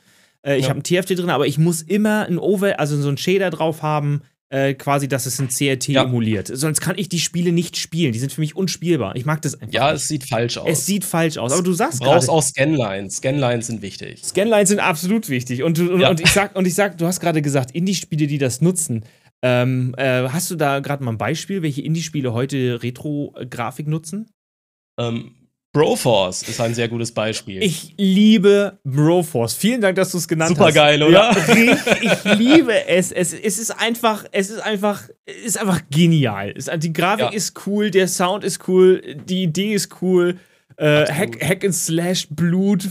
Äh, 0.45 0.57
ich 0.57 0.63
Ja. 0.63 0.69
habe 0.69 0.81
ein 0.81 0.83
TFT 0.83 1.15
drin, 1.17 1.29
aber 1.29 1.47
ich 1.47 1.57
muss 1.57 1.81
immer 1.81 2.25
ein 2.27 2.37
Over, 2.37 2.79
also 2.79 3.01
so 3.01 3.09
ein 3.09 3.17
Shader 3.17 3.49
drauf 3.49 3.81
haben, 3.81 4.21
äh, 4.53 4.75
quasi, 4.75 5.07
dass 5.07 5.25
es 5.25 5.39
ein 5.39 5.47
CRT 5.49 5.87
Ja. 5.93 6.03
emuliert. 6.03 6.47
Sonst 6.53 6.79
kann 6.79 6.95
ich 6.97 7.09
die 7.09 7.19
Spiele 7.19 7.51
nicht 7.51 7.75
spielen. 7.75 8.13
Die 8.13 8.19
sind 8.19 8.31
für 8.31 8.39
mich 8.39 8.55
unspielbar. 8.55 9.15
Ich 9.15 9.25
mag 9.25 9.41
das 9.41 9.55
einfach. 9.59 9.73
Ja, 9.73 9.91
es 9.93 10.07
sieht 10.07 10.25
falsch 10.29 10.57
aus. 10.57 10.69
es 10.69 10.85
sieht 10.85 11.03
falsch 11.05 11.37
aus. 11.39 11.51
Aber 11.51 11.63
du 11.63 11.73
sagst 11.73 11.99
du 12.01 12.05
brauchst 12.05 12.27
gerade, 12.27 12.37
auch 12.37 12.43
Scanlines. 12.43 13.15
Scanlines 13.17 13.65
sind 13.67 13.81
wichtig. 13.81 14.23
Scanlines 14.23 14.69
sind 14.69 14.79
absolut 14.79 15.27
wichtig. 15.29 15.63
Und, 15.63 15.79
du, 15.79 15.91
und, 15.93 16.01
Ja. 16.01 16.09
und 16.11 16.19
ich 16.19 16.29
sag, 16.29 16.55
und 16.55 16.67
ich 16.67 16.75
sag, 16.75 16.99
du 16.99 17.07
hast 17.07 17.19
gerade 17.19 17.41
gesagt, 17.41 17.71
Indie-Spiele, 17.71 18.27
die 18.27 18.37
das 18.37 18.61
nutzen. 18.61 19.03
Ähm, 19.41 19.95
äh, 19.97 20.29
hast 20.29 20.51
du 20.51 20.55
da 20.55 20.79
gerade 20.81 21.03
mal 21.03 21.11
ein 21.13 21.17
Beispiel, 21.17 21.63
welche 21.63 21.81
Indie-Spiele 21.81 22.31
heute 22.33 22.81
Retro-Grafik 22.83 23.87
nutzen? 23.87 24.29
Ähm, 24.99 25.31
Broforce 25.73 26.43
ist 26.43 26.61
ein 26.61 26.75
sehr 26.75 26.87
gutes 26.87 27.11
Beispiel. 27.11 27.63
Ich 27.63 27.95
liebe 27.97 28.77
Broforce. 28.83 29.55
Vielen 29.55 29.81
Dank, 29.81 29.95
dass 29.95 30.11
du 30.11 30.19
es 30.19 30.27
genannt 30.27 30.49
Super 30.49 30.65
hast. 30.67 30.75
geil, 30.75 31.01
oder? 31.01 31.11
Ja, 31.11 31.35
ich 31.99 32.37
liebe 32.37 32.85
es. 32.87 33.11
es. 33.11 33.33
Es 33.33 33.57
ist 33.57 33.71
einfach, 33.71 34.23
es 34.31 34.51
ist 34.51 34.59
einfach, 34.59 35.01
es 35.25 35.35
ist 35.47 35.57
einfach 35.59 35.81
genial. 35.89 36.53
Es, 36.55 36.69
die 36.77 36.93
Grafik 36.93 37.25
Ja. 37.25 37.29
ist 37.31 37.65
cool, 37.65 37.89
der 37.89 38.07
Sound 38.07 38.43
ist 38.43 38.67
cool, 38.67 39.01
die 39.27 39.43
Idee 39.43 39.73
ist 39.73 39.89
cool. 40.01 40.37
Äh. 40.77 41.05
Hack, 41.05 41.41
Hack 41.43 41.63
and 41.65 41.75
Slash, 41.75 42.27
Blut, 42.29 42.85
äh, 42.85 42.87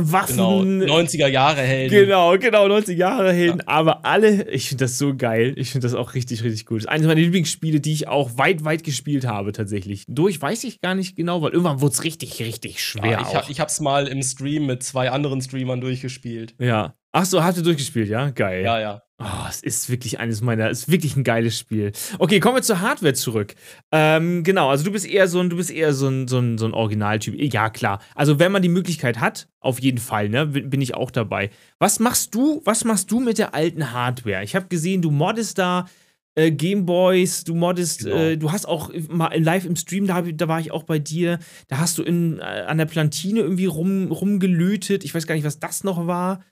Waffen. 0.00 0.80
genau. 0.80 0.94
90er 1.00 1.28
Jahre 1.28 1.60
Helden. 1.62 1.94
Genau, 1.94 2.36
genau, 2.38 2.68
90 2.68 2.98
Jahre 2.98 3.32
Helden. 3.32 3.60
Aber 3.66 4.04
alle, 4.04 4.48
ich 4.50 4.68
finde 4.68 4.84
das 4.84 4.98
so 4.98 5.14
geil. 5.16 5.54
Ich 5.56 5.70
finde 5.70 5.86
das 5.86 5.94
auch 5.94 6.14
richtig, 6.14 6.42
richtig 6.44 6.66
gut. 6.66 6.78
Das 6.78 6.84
ist 6.84 6.90
eines 6.90 7.06
meiner 7.06 7.20
Lieblingsspiele, 7.20 7.80
die 7.80 7.92
ich 7.92 8.08
auch 8.08 8.38
weit, 8.38 8.64
weit 8.64 8.84
gespielt 8.84 9.26
habe, 9.26 9.52
tatsächlich. 9.52 10.04
Durch 10.08 10.40
weiß 10.40 10.64
ich 10.64 10.80
gar 10.80 10.94
nicht 10.94 11.16
genau, 11.16 11.42
weil 11.42 11.52
irgendwann 11.52 11.80
wurde 11.80 11.92
es 11.92 12.04
richtig, 12.04 12.40
richtig 12.40 12.82
schwer. 12.82 13.10
Ja, 13.10 13.20
ich, 13.20 13.34
hab, 13.34 13.50
ich 13.50 13.60
hab's 13.60 13.80
mal 13.80 14.06
im 14.06 14.22
Stream 14.22 14.66
mit 14.66 14.82
zwei 14.82 15.10
anderen 15.10 15.40
Streamern 15.40 15.80
durchgespielt. 15.80 16.54
Ja. 16.58 16.94
Ach 17.12 17.24
so, 17.26 17.44
habt 17.44 17.58
ihr 17.58 17.62
durchgespielt, 17.62 18.08
ja? 18.08 18.30
Geil. 18.30 18.64
Ja, 18.64 18.80
ja. 18.80 19.02
Oh, 19.18 19.46
es 19.48 19.62
ist 19.62 19.88
wirklich 19.90 20.18
eines 20.18 20.40
meiner, 20.40 20.68
es 20.70 20.80
ist 20.80 20.90
wirklich 20.90 21.14
ein 21.14 21.22
geiles 21.24 21.56
Spiel. 21.58 21.92
Okay, 22.18 22.40
kommen 22.40 22.56
wir 22.56 22.62
zur 22.62 22.80
Hardware 22.80 23.12
zurück. 23.14 23.54
Ähm, 23.92 24.42
genau, 24.42 24.70
also 24.70 24.82
du 24.84 24.90
bist 24.90 25.06
eher 25.06 25.28
so 25.28 25.38
ein, 25.38 25.48
du 25.50 25.56
bist 25.56 25.70
eher 25.70 25.92
so 25.92 26.08
ein, 26.08 26.26
so 26.26 26.38
ein, 26.38 26.58
so 26.58 26.64
ein 26.66 26.72
Originaltyp. 26.72 27.34
Ja, 27.52 27.70
klar. 27.70 28.00
Also 28.14 28.38
wenn 28.40 28.50
man 28.50 28.62
die 28.62 28.68
Möglichkeit 28.68 29.20
hat, 29.20 29.46
auf 29.60 29.78
jeden 29.80 29.98
Fall, 29.98 30.28
ne, 30.28 30.46
bin 30.46 30.80
ich 30.80 30.94
auch 30.94 31.10
dabei. 31.12 31.50
Was 31.78 32.00
machst 32.00 32.34
du, 32.34 32.62
was 32.64 32.84
machst 32.84 33.10
du 33.12 33.20
mit 33.20 33.38
der 33.38 33.54
alten 33.54 33.92
Hardware? 33.92 34.42
Ich 34.42 34.56
habe 34.56 34.66
gesehen, 34.68 35.02
du 35.02 35.10
moddest 35.12 35.58
da 35.58 35.86
äh, 36.34 36.50
Gameboys, 36.50 37.44
du 37.44 37.54
moddest, 37.54 38.04
Genau. 38.04 38.16
äh, 38.16 38.36
du 38.38 38.50
hast 38.50 38.66
auch 38.66 38.90
mal 39.08 39.38
live 39.40 39.66
im 39.66 39.76
Stream, 39.76 40.06
da, 40.06 40.22
da 40.22 40.48
war 40.48 40.58
ich 40.60 40.72
auch 40.72 40.82
bei 40.84 40.98
dir, 40.98 41.38
da 41.68 41.76
hast 41.78 41.98
du 41.98 42.02
in, 42.02 42.38
äh, 42.40 42.42
an 42.42 42.78
der 42.78 42.86
Plantine 42.86 43.40
irgendwie 43.40 43.66
rum, 43.66 44.10
rumgelötet. 44.10 45.04
Ich 45.04 45.14
weiß 45.14 45.26
gar 45.26 45.34
nicht, 45.34 45.44
was 45.44 45.60
das 45.60 45.84
noch 45.84 46.06
war. 46.06 46.42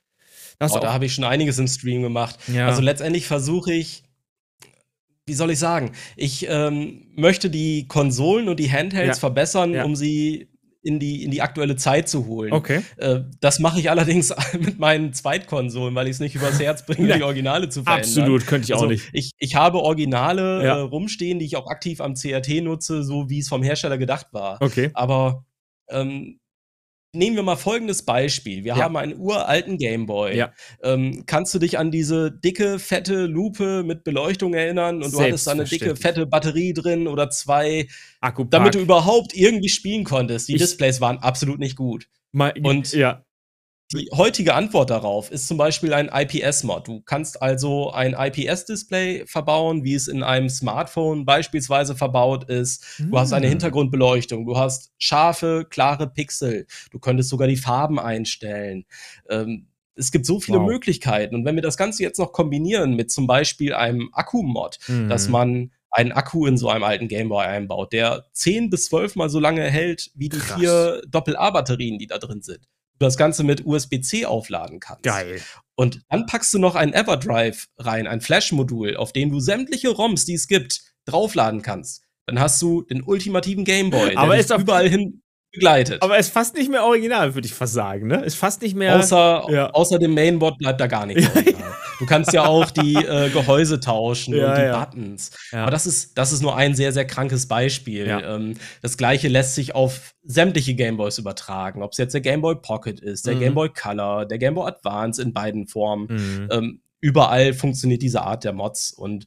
Da 0.60 0.66
hast 0.66 0.76
Oh, 0.76 0.78
da 0.78 0.92
habe 0.92 1.06
ich 1.06 1.14
schon 1.14 1.24
einiges 1.24 1.58
im 1.58 1.66
Stream 1.66 2.02
gemacht. 2.02 2.38
Ja. 2.46 2.66
Also 2.68 2.82
letztendlich 2.82 3.26
versuche 3.26 3.72
ich, 3.72 4.02
wie 5.26 5.32
soll 5.34 5.50
ich 5.50 5.58
sagen, 5.58 5.92
ich 6.16 6.46
ähm, 6.48 7.06
möchte 7.16 7.48
die 7.50 7.88
Konsolen 7.88 8.48
und 8.48 8.60
die 8.60 8.70
Handhelds 8.70 9.16
Ja. 9.16 9.20
verbessern, 9.20 9.72
Ja. 9.72 9.84
um 9.84 9.96
sie 9.96 10.48
in 10.82 10.98
die, 10.98 11.24
in 11.24 11.30
die 11.30 11.40
aktuelle 11.42 11.76
Zeit 11.76 12.08
zu 12.10 12.26
holen. 12.26 12.52
okay. 12.52 12.82
Äh, 12.98 13.20
das 13.40 13.58
mache 13.58 13.80
ich 13.80 13.88
allerdings 13.90 14.34
mit 14.58 14.78
meinen 14.78 15.12
Zweitkonsolen, 15.14 15.94
weil 15.94 16.06
ich 16.08 16.12
es 16.14 16.20
nicht 16.20 16.34
übers 16.34 16.58
Herz 16.60 16.84
bringe, 16.84 17.08
Ja. 17.08 17.16
die 17.16 17.22
Originale 17.22 17.68
zu 17.70 17.82
verändern. 17.82 18.00
Absolut, 18.08 18.46
könnte 18.46 18.66
ich 18.66 18.72
auch 18.74 18.78
Also, 18.82 18.90
nicht. 18.90 19.08
Ich, 19.12 19.30
ich 19.38 19.54
habe 19.54 19.78
Originale 19.78 20.62
Ja. 20.64 20.76
äh, 20.76 20.80
rumstehen, 20.80 21.38
die 21.38 21.44
ich 21.46 21.56
auch 21.56 21.68
aktiv 21.68 22.00
am 22.02 22.14
CRT 22.14 22.60
nutze, 22.62 23.02
so 23.02 23.30
wie 23.30 23.38
es 23.38 23.48
vom 23.48 23.62
Hersteller 23.62 23.96
gedacht 23.98 24.26
war. 24.32 24.60
Okay. 24.60 24.90
Aber 24.94 25.44
ähm, 25.90 26.39
nehmen 27.12 27.36
wir 27.36 27.42
mal 27.42 27.56
folgendes 27.56 28.02
Beispiel. 28.04 28.64
Wir 28.64 28.76
Ja. 28.76 28.84
haben 28.84 28.96
einen 28.96 29.18
uralten 29.18 29.78
Gameboy. 29.78 30.36
Ja. 30.36 30.52
Ähm, 30.82 31.24
kannst 31.26 31.52
du 31.54 31.58
dich 31.58 31.78
an 31.78 31.90
diese 31.90 32.30
dicke, 32.30 32.78
fette 32.78 33.26
Lupe 33.26 33.82
mit 33.82 34.04
Beleuchtung 34.04 34.54
erinnern? 34.54 35.02
Und 35.02 35.12
du 35.12 35.20
hattest 35.20 35.46
da 35.46 35.52
eine 35.52 35.64
dicke, 35.64 35.96
fette 35.96 36.26
Batterie 36.26 36.72
drin 36.72 37.08
oder 37.08 37.30
zwei, 37.30 37.88
Akku 38.20 38.44
damit 38.44 38.74
du 38.74 38.78
überhaupt 38.80 39.34
irgendwie 39.34 39.68
spielen 39.68 40.04
konntest. 40.04 40.48
Die 40.48 40.54
Ich- 40.54 40.60
Displays 40.60 41.00
waren 41.00 41.18
absolut 41.18 41.58
nicht 41.58 41.76
gut. 41.76 42.06
Mal, 42.32 42.54
und- 42.62 42.92
ja. 42.92 43.24
Die 43.92 44.08
heutige 44.12 44.54
Antwort 44.54 44.90
darauf 44.90 45.32
ist 45.32 45.48
zum 45.48 45.56
Beispiel 45.56 45.92
ein 45.92 46.08
IPS-Mod. 46.12 46.86
Du 46.86 47.00
kannst 47.00 47.42
also 47.42 47.90
ein 47.90 48.14
IPS-Display 48.16 49.26
verbauen, 49.26 49.82
wie 49.82 49.94
es 49.94 50.06
in 50.06 50.22
einem 50.22 50.48
Smartphone 50.48 51.24
beispielsweise 51.24 51.96
verbaut 51.96 52.44
ist. 52.48 52.84
Du 53.00 53.18
hast 53.18 53.32
eine 53.32 53.46
Hm. 53.46 53.50
Hintergrundbeleuchtung, 53.50 54.46
du 54.46 54.56
hast 54.56 54.92
scharfe, 54.98 55.66
klare 55.68 56.06
Pixel, 56.08 56.66
du 56.92 57.00
könntest 57.00 57.30
sogar 57.30 57.48
die 57.48 57.56
Farben 57.56 57.98
einstellen. 57.98 58.84
Ähm, 59.28 59.66
es 59.96 60.12
gibt 60.12 60.24
so 60.24 60.38
viele 60.38 60.60
Wow. 60.60 60.68
Möglichkeiten. 60.68 61.34
Und 61.34 61.44
wenn 61.44 61.56
wir 61.56 61.62
das 61.62 61.76
Ganze 61.76 62.04
jetzt 62.04 62.18
noch 62.18 62.30
kombinieren 62.32 62.94
mit 62.94 63.10
zum 63.10 63.26
Beispiel 63.26 63.74
einem 63.74 64.10
Akku-Mod, 64.12 64.78
Mhm. 64.86 65.08
dass 65.08 65.28
man 65.28 65.72
einen 65.90 66.12
Akku 66.12 66.46
in 66.46 66.56
so 66.56 66.68
einem 66.68 66.84
alten 66.84 67.08
Gameboy 67.08 67.44
einbaut, 67.44 67.92
der 67.92 68.26
10 68.34 68.70
bis 68.70 68.84
12 68.86 69.16
mal 69.16 69.28
so 69.28 69.40
lange 69.40 69.64
hält 69.68 70.12
wie 70.14 70.28
die 70.28 70.38
Krass. 70.38 70.60
vier 70.60 71.02
Doppel-A-Batterien, 71.08 71.98
die 71.98 72.06
da 72.06 72.18
drin 72.18 72.40
sind. 72.42 72.60
Du 73.00 73.06
das 73.06 73.16
Ganze 73.16 73.44
mit 73.44 73.64
USB-C 73.64 74.26
aufladen 74.26 74.78
kannst. 74.78 75.04
Geil. 75.04 75.40
Und 75.74 76.02
dann 76.10 76.26
packst 76.26 76.52
du 76.52 76.58
noch 76.58 76.74
ein 76.74 76.92
Everdrive 76.92 77.66
rein, 77.78 78.06
ein 78.06 78.20
Flash-Modul, 78.20 78.96
auf 78.96 79.14
dem 79.14 79.30
du 79.30 79.40
sämtliche 79.40 79.88
ROMs, 79.88 80.26
die 80.26 80.34
es 80.34 80.46
gibt, 80.46 80.82
draufladen 81.06 81.62
kannst. 81.62 82.04
Dann 82.26 82.38
hast 82.38 82.60
du 82.60 82.82
den 82.82 83.02
ultimativen 83.02 83.64
Gameboy, 83.64 84.16
Aber 84.16 84.32
der 84.32 84.40
ist 84.40 84.50
überall 84.50 84.86
hin 84.86 85.22
begleitet. 85.50 86.02
Aber 86.02 86.18
es 86.18 86.26
ist 86.26 86.32
fast 86.34 86.54
nicht 86.54 86.70
mehr 86.70 86.84
original, 86.84 87.34
würde 87.34 87.46
ich 87.46 87.54
fast 87.54 87.72
sagen, 87.72 88.06
ne? 88.06 88.22
Ist 88.22 88.36
fast 88.36 88.60
nicht 88.60 88.76
mehr. 88.76 88.98
außer, 88.98 89.46
ja. 89.48 89.70
außer 89.70 89.98
dem 89.98 90.12
Mainboard 90.12 90.58
bleibt 90.58 90.80
da 90.80 90.86
gar 90.86 91.06
nichts. 91.06 91.26
original. 91.34 91.74
Du 92.00 92.06
kannst 92.06 92.32
ja 92.32 92.44
auch 92.46 92.70
die 92.72 92.96
äh, 92.96 93.30
Gehäuse 93.32 93.78
tauschen 93.78 94.34
Ja, 94.34 94.48
und 94.50 94.56
die 94.58 94.62
ja. 94.62 94.84
Buttons. 94.84 95.30
Ja. 95.52 95.62
Aber 95.62 95.70
das 95.70 95.86
ist, 95.86 96.18
das 96.18 96.32
ist 96.32 96.40
nur 96.42 96.56
ein 96.56 96.74
sehr, 96.74 96.92
sehr 96.92 97.04
krankes 97.04 97.46
Beispiel. 97.46 98.06
Ähm, 98.08 98.54
das 98.82 98.96
gleiche 98.96 99.28
lässt 99.28 99.54
sich 99.54 99.74
auf 99.76 100.14
sämtliche 100.24 100.74
Gameboys 100.74 101.18
übertragen. 101.18 101.82
Ob 101.82 101.92
es 101.92 101.98
jetzt 101.98 102.14
der 102.14 102.20
Gameboy 102.22 102.56
Pocket 102.56 102.98
ist, 102.98 103.26
der 103.26 103.36
Mhm. 103.36 103.40
Gameboy 103.40 103.68
Color, 103.68 104.26
der 104.26 104.38
Gameboy 104.38 104.66
Advance 104.66 105.22
in 105.22 105.32
beiden 105.32 105.68
Formen. 105.68 106.06
Mhm. 106.08 106.48
Ähm, 106.50 106.80
überall 107.00 107.52
funktioniert 107.54 108.02
diese 108.02 108.22
Art 108.22 108.42
der 108.44 108.52
Mods. 108.52 108.90
Und 108.92 109.26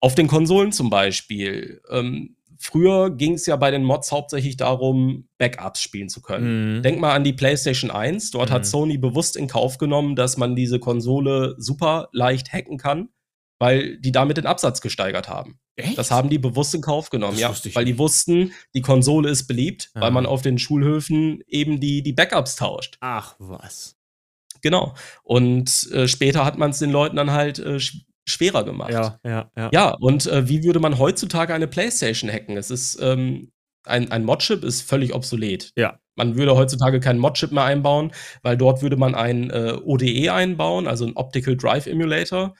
auf 0.00 0.14
den 0.14 0.28
Konsolen 0.28 0.72
zum 0.72 0.88
Beispiel. 0.90 1.82
Ähm, 1.90 2.35
früher 2.58 3.10
ging 3.10 3.34
es 3.34 3.46
ja 3.46 3.56
bei 3.56 3.70
den 3.70 3.84
Mods 3.84 4.12
hauptsächlich 4.12 4.56
darum, 4.56 5.28
Backups 5.38 5.80
spielen 5.80 6.08
zu 6.08 6.20
können. 6.22 6.78
Mhm. 6.78 6.82
Denk 6.82 7.00
mal 7.00 7.14
an 7.14 7.24
die 7.24 7.32
PlayStation 7.32 7.90
1. 7.90 8.30
Dort 8.30 8.50
Mhm. 8.50 8.54
hat 8.54 8.66
Sony 8.66 8.98
bewusst 8.98 9.36
in 9.36 9.46
Kauf 9.48 9.78
genommen, 9.78 10.16
dass 10.16 10.36
man 10.36 10.56
diese 10.56 10.78
Konsole 10.78 11.54
super 11.58 12.08
leicht 12.12 12.52
hacken 12.52 12.78
kann, 12.78 13.08
weil 13.58 13.98
die 13.98 14.12
damit 14.12 14.36
den 14.36 14.46
Absatz 14.46 14.80
gesteigert 14.80 15.28
haben. 15.28 15.58
Echt? 15.76 15.98
Das 15.98 16.10
haben 16.10 16.30
die 16.30 16.38
bewusst 16.38 16.74
in 16.74 16.80
Kauf 16.80 17.10
genommen, 17.10 17.38
ja. 17.38 17.54
Weil 17.74 17.84
die 17.84 17.98
wussten, 17.98 18.52
die 18.74 18.80
Konsole 18.80 19.28
ist 19.28 19.46
beliebt, 19.46 19.90
Ja. 19.94 20.00
weil 20.00 20.10
man 20.10 20.24
auf 20.24 20.40
den 20.42 20.58
Schulhöfen 20.58 21.42
eben 21.46 21.80
die, 21.80 22.02
die 22.02 22.12
Backups 22.14 22.56
tauscht. 22.56 22.96
Ach, 23.00 23.36
was. 23.38 23.94
Genau. 24.62 24.94
Und 25.22 25.90
äh, 25.92 26.08
später 26.08 26.44
hat 26.46 26.56
man 26.56 26.70
es 26.70 26.78
den 26.78 26.90
Leuten 26.90 27.16
dann 27.16 27.30
halt 27.30 27.58
äh, 27.58 27.78
schwerer 28.26 28.64
gemacht. 28.64 28.92
Ja, 28.92 29.18
ja, 29.24 29.50
ja. 29.56 29.70
Ja, 29.72 29.94
und 30.00 30.26
äh, 30.26 30.48
wie 30.48 30.64
würde 30.64 30.80
man 30.80 30.98
heutzutage 30.98 31.54
eine 31.54 31.68
Playstation 31.68 32.30
hacken? 32.30 32.56
Es 32.56 32.70
ist, 32.70 32.98
ähm, 33.00 33.52
ein, 33.84 34.10
ein 34.10 34.24
Mod-Chip 34.24 34.64
ist 34.64 34.82
völlig 34.82 35.14
obsolet. 35.14 35.72
Ja. 35.76 35.98
Man 36.16 36.36
würde 36.36 36.56
heutzutage 36.56 36.98
keinen 36.98 37.20
Mod-Chip 37.20 37.52
mehr 37.52 37.64
einbauen, 37.64 38.12
weil 38.42 38.56
dort 38.56 38.82
würde 38.82 38.96
man 38.96 39.14
ein 39.14 39.50
äh, 39.50 39.78
ODE 39.84 40.32
einbauen, 40.32 40.86
also 40.86 41.06
ein 41.06 41.16
Optical 41.16 41.56
Drive 41.56 41.86
Emulator. 41.86 42.54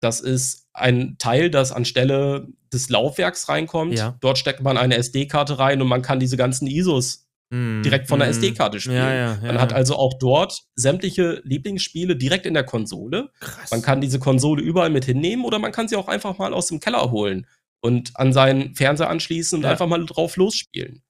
Das 0.00 0.20
ist 0.20 0.66
ein 0.72 1.16
Teil, 1.18 1.50
das 1.50 1.72
anstelle 1.72 2.48
des 2.72 2.88
Laufwerks 2.88 3.48
reinkommt. 3.48 3.98
Ja. 3.98 4.16
Dort 4.20 4.38
steckt 4.38 4.62
man 4.62 4.78
eine 4.78 4.96
SD-Karte 4.96 5.58
rein 5.58 5.82
und 5.82 5.88
man 5.88 6.02
kann 6.02 6.20
diese 6.20 6.36
ganzen 6.36 6.66
ISOs 6.66 7.28
Mhm. 7.52 7.82
direkt 7.82 8.08
von 8.08 8.18
der 8.18 8.28
Mhm. 8.28 8.34
SD-Karte 8.34 8.80
spielen. 8.80 8.96
Ja, 8.96 9.12
ja, 9.14 9.34
ja. 9.34 9.46
Man 9.46 9.60
hat 9.60 9.72
also 9.72 9.94
auch 9.96 10.14
dort 10.18 10.58
sämtliche 10.74 11.40
Lieblingsspiele 11.44 12.16
direkt 12.16 12.46
in 12.46 12.54
der 12.54 12.64
Konsole. 12.64 13.28
Krass. 13.40 13.70
Man 13.70 13.82
kann 13.82 14.00
diese 14.00 14.18
Konsole 14.18 14.62
überall 14.62 14.90
mit 14.90 15.04
hinnehmen 15.04 15.44
oder 15.44 15.58
man 15.58 15.70
kann 15.72 15.86
sie 15.88 15.96
auch 15.96 16.08
einfach 16.08 16.38
mal 16.38 16.54
aus 16.54 16.68
dem 16.68 16.80
Keller 16.80 17.10
holen 17.10 17.46
und 17.82 18.12
an 18.14 18.32
seinen 18.32 18.74
Fernseher 18.74 19.10
anschließen 19.10 19.58
und 19.58 19.64
einfach 19.66 19.86
mal 19.86 20.04
drauf 20.06 20.36
losspielen. 20.36 21.02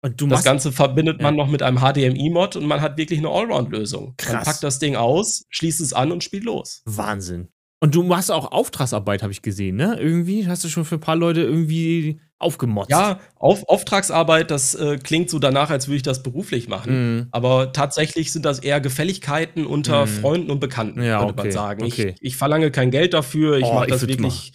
und 0.00 0.20
du 0.20 0.28
Das 0.28 0.44
Ganze 0.44 0.70
verbindet 0.70 1.20
man 1.22 1.34
noch 1.34 1.48
mit 1.48 1.60
einem 1.62 1.78
HDMI-Mod 1.78 2.54
und 2.56 2.66
man 2.66 2.80
hat 2.80 2.96
wirklich 2.98 3.18
eine 3.18 3.30
Allround-Lösung. 3.30 4.14
Man 4.28 4.42
packt 4.44 4.62
das 4.62 4.78
Ding 4.78 4.94
aus, 4.94 5.44
schließt 5.48 5.80
es 5.80 5.92
an 5.92 6.12
und 6.12 6.22
spielt 6.22 6.44
los. 6.44 6.82
Wahnsinn. 6.84 7.48
Und 7.80 7.94
du 7.96 8.02
machst 8.04 8.30
auch 8.30 8.52
Auftragsarbeit, 8.52 9.22
habe 9.22 9.32
ich 9.32 9.42
gesehen, 9.42 9.74
ne? 9.76 9.96
Irgendwie 9.98 10.46
hast 10.46 10.62
du 10.64 10.68
schon 10.68 10.84
für 10.84 10.96
ein 10.96 11.00
paar 11.00 11.16
Leute 11.16 11.40
irgendwie 11.42 12.20
aufgemotzt. 12.38 12.90
Ja, 12.90 13.18
auf, 13.36 13.68
Auftragsarbeit, 13.68 14.50
das 14.50 14.74
äh, 14.74 14.98
klingt 14.98 15.28
so 15.30 15.38
danach, 15.38 15.70
als 15.70 15.88
würde 15.88 15.96
ich 15.96 16.02
das 16.02 16.22
beruflich 16.22 16.68
machen. 16.68 17.16
Mhm. 17.16 17.28
Aber 17.32 17.72
tatsächlich 17.72 18.32
sind 18.32 18.44
das 18.44 18.60
eher 18.60 18.80
Gefälligkeiten 18.80 19.66
unter 19.66 20.06
Mhm. 20.06 20.10
Freunden 20.10 20.50
und 20.50 20.60
Bekannten, 20.60 21.02
Ja, 21.02 21.18
könnte 21.18 21.34
okay, 21.34 21.42
man 21.44 21.52
sagen. 21.52 21.84
okay. 21.84 22.14
Ich, 22.20 22.22
ich 22.22 22.36
verlange 22.36 22.70
kein 22.70 22.90
Geld 22.90 23.12
dafür, 23.14 23.58
ich 23.58 23.64
Oh, 23.64 23.74
mache 23.74 23.86
ich 23.86 23.90
das 23.92 24.02
würd's 24.02 24.12
wirklich. 24.18 24.52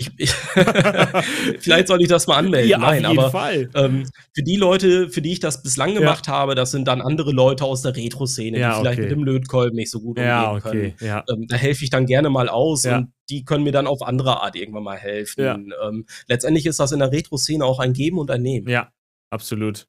Ich, 0.00 0.12
ich 0.16 0.30
Vielleicht 1.60 1.88
soll 1.88 2.00
ich 2.00 2.08
das 2.08 2.26
mal 2.28 2.36
anmelden. 2.36 2.70
Ja, 2.70 2.78
Nein, 2.78 3.04
auf 3.04 3.10
jeden 3.12 3.18
aber 3.20 3.30
Fall. 3.30 3.68
ähm, 3.74 4.08
für 4.34 4.42
die 4.42 4.56
Leute, 4.56 5.08
für 5.10 5.20
die 5.22 5.32
ich 5.32 5.40
das 5.40 5.62
bislang 5.62 5.92
Ja. 5.94 5.98
gemacht 6.00 6.28
habe, 6.28 6.54
das 6.54 6.70
sind 6.70 6.86
dann 6.86 7.00
andere 7.00 7.32
Leute 7.32 7.64
aus 7.64 7.82
der 7.82 7.96
Retro-Szene, 7.96 8.58
Ja, 8.58 8.74
die 8.74 8.80
vielleicht 8.80 8.98
okay. 9.00 9.08
mit 9.08 9.10
dem 9.18 9.24
Lötkolben 9.24 9.76
nicht 9.76 9.90
so 9.90 10.00
gut 10.00 10.18
Ja, 10.18 10.50
umgehen 10.52 10.62
können. 10.62 10.94
Ja. 11.00 11.24
Ähm, 11.28 11.46
da 11.48 11.56
helfe 11.56 11.82
ich 11.84 11.90
dann 11.90 12.06
gerne 12.06 12.30
mal 12.30 12.48
aus 12.48 12.84
Ja. 12.84 12.98
und 12.98 13.12
die 13.30 13.44
können 13.44 13.64
mir 13.64 13.72
dann 13.72 13.86
auf 13.86 14.02
andere 14.02 14.42
Art 14.42 14.56
irgendwann 14.56 14.84
mal 14.84 14.96
helfen. 14.98 15.44
Ja. 15.44 15.54
Ähm, 15.88 16.06
letztendlich 16.26 16.66
ist 16.66 16.80
das 16.80 16.92
in 16.92 16.98
der 17.00 17.12
Retro-Szene 17.12 17.64
auch 17.64 17.78
ein 17.78 17.92
Geben 17.92 18.18
und 18.18 18.30
ein 18.30 18.42
Nehmen. 18.42 18.68
Ja, 18.68 18.90
absolut. 19.30 19.86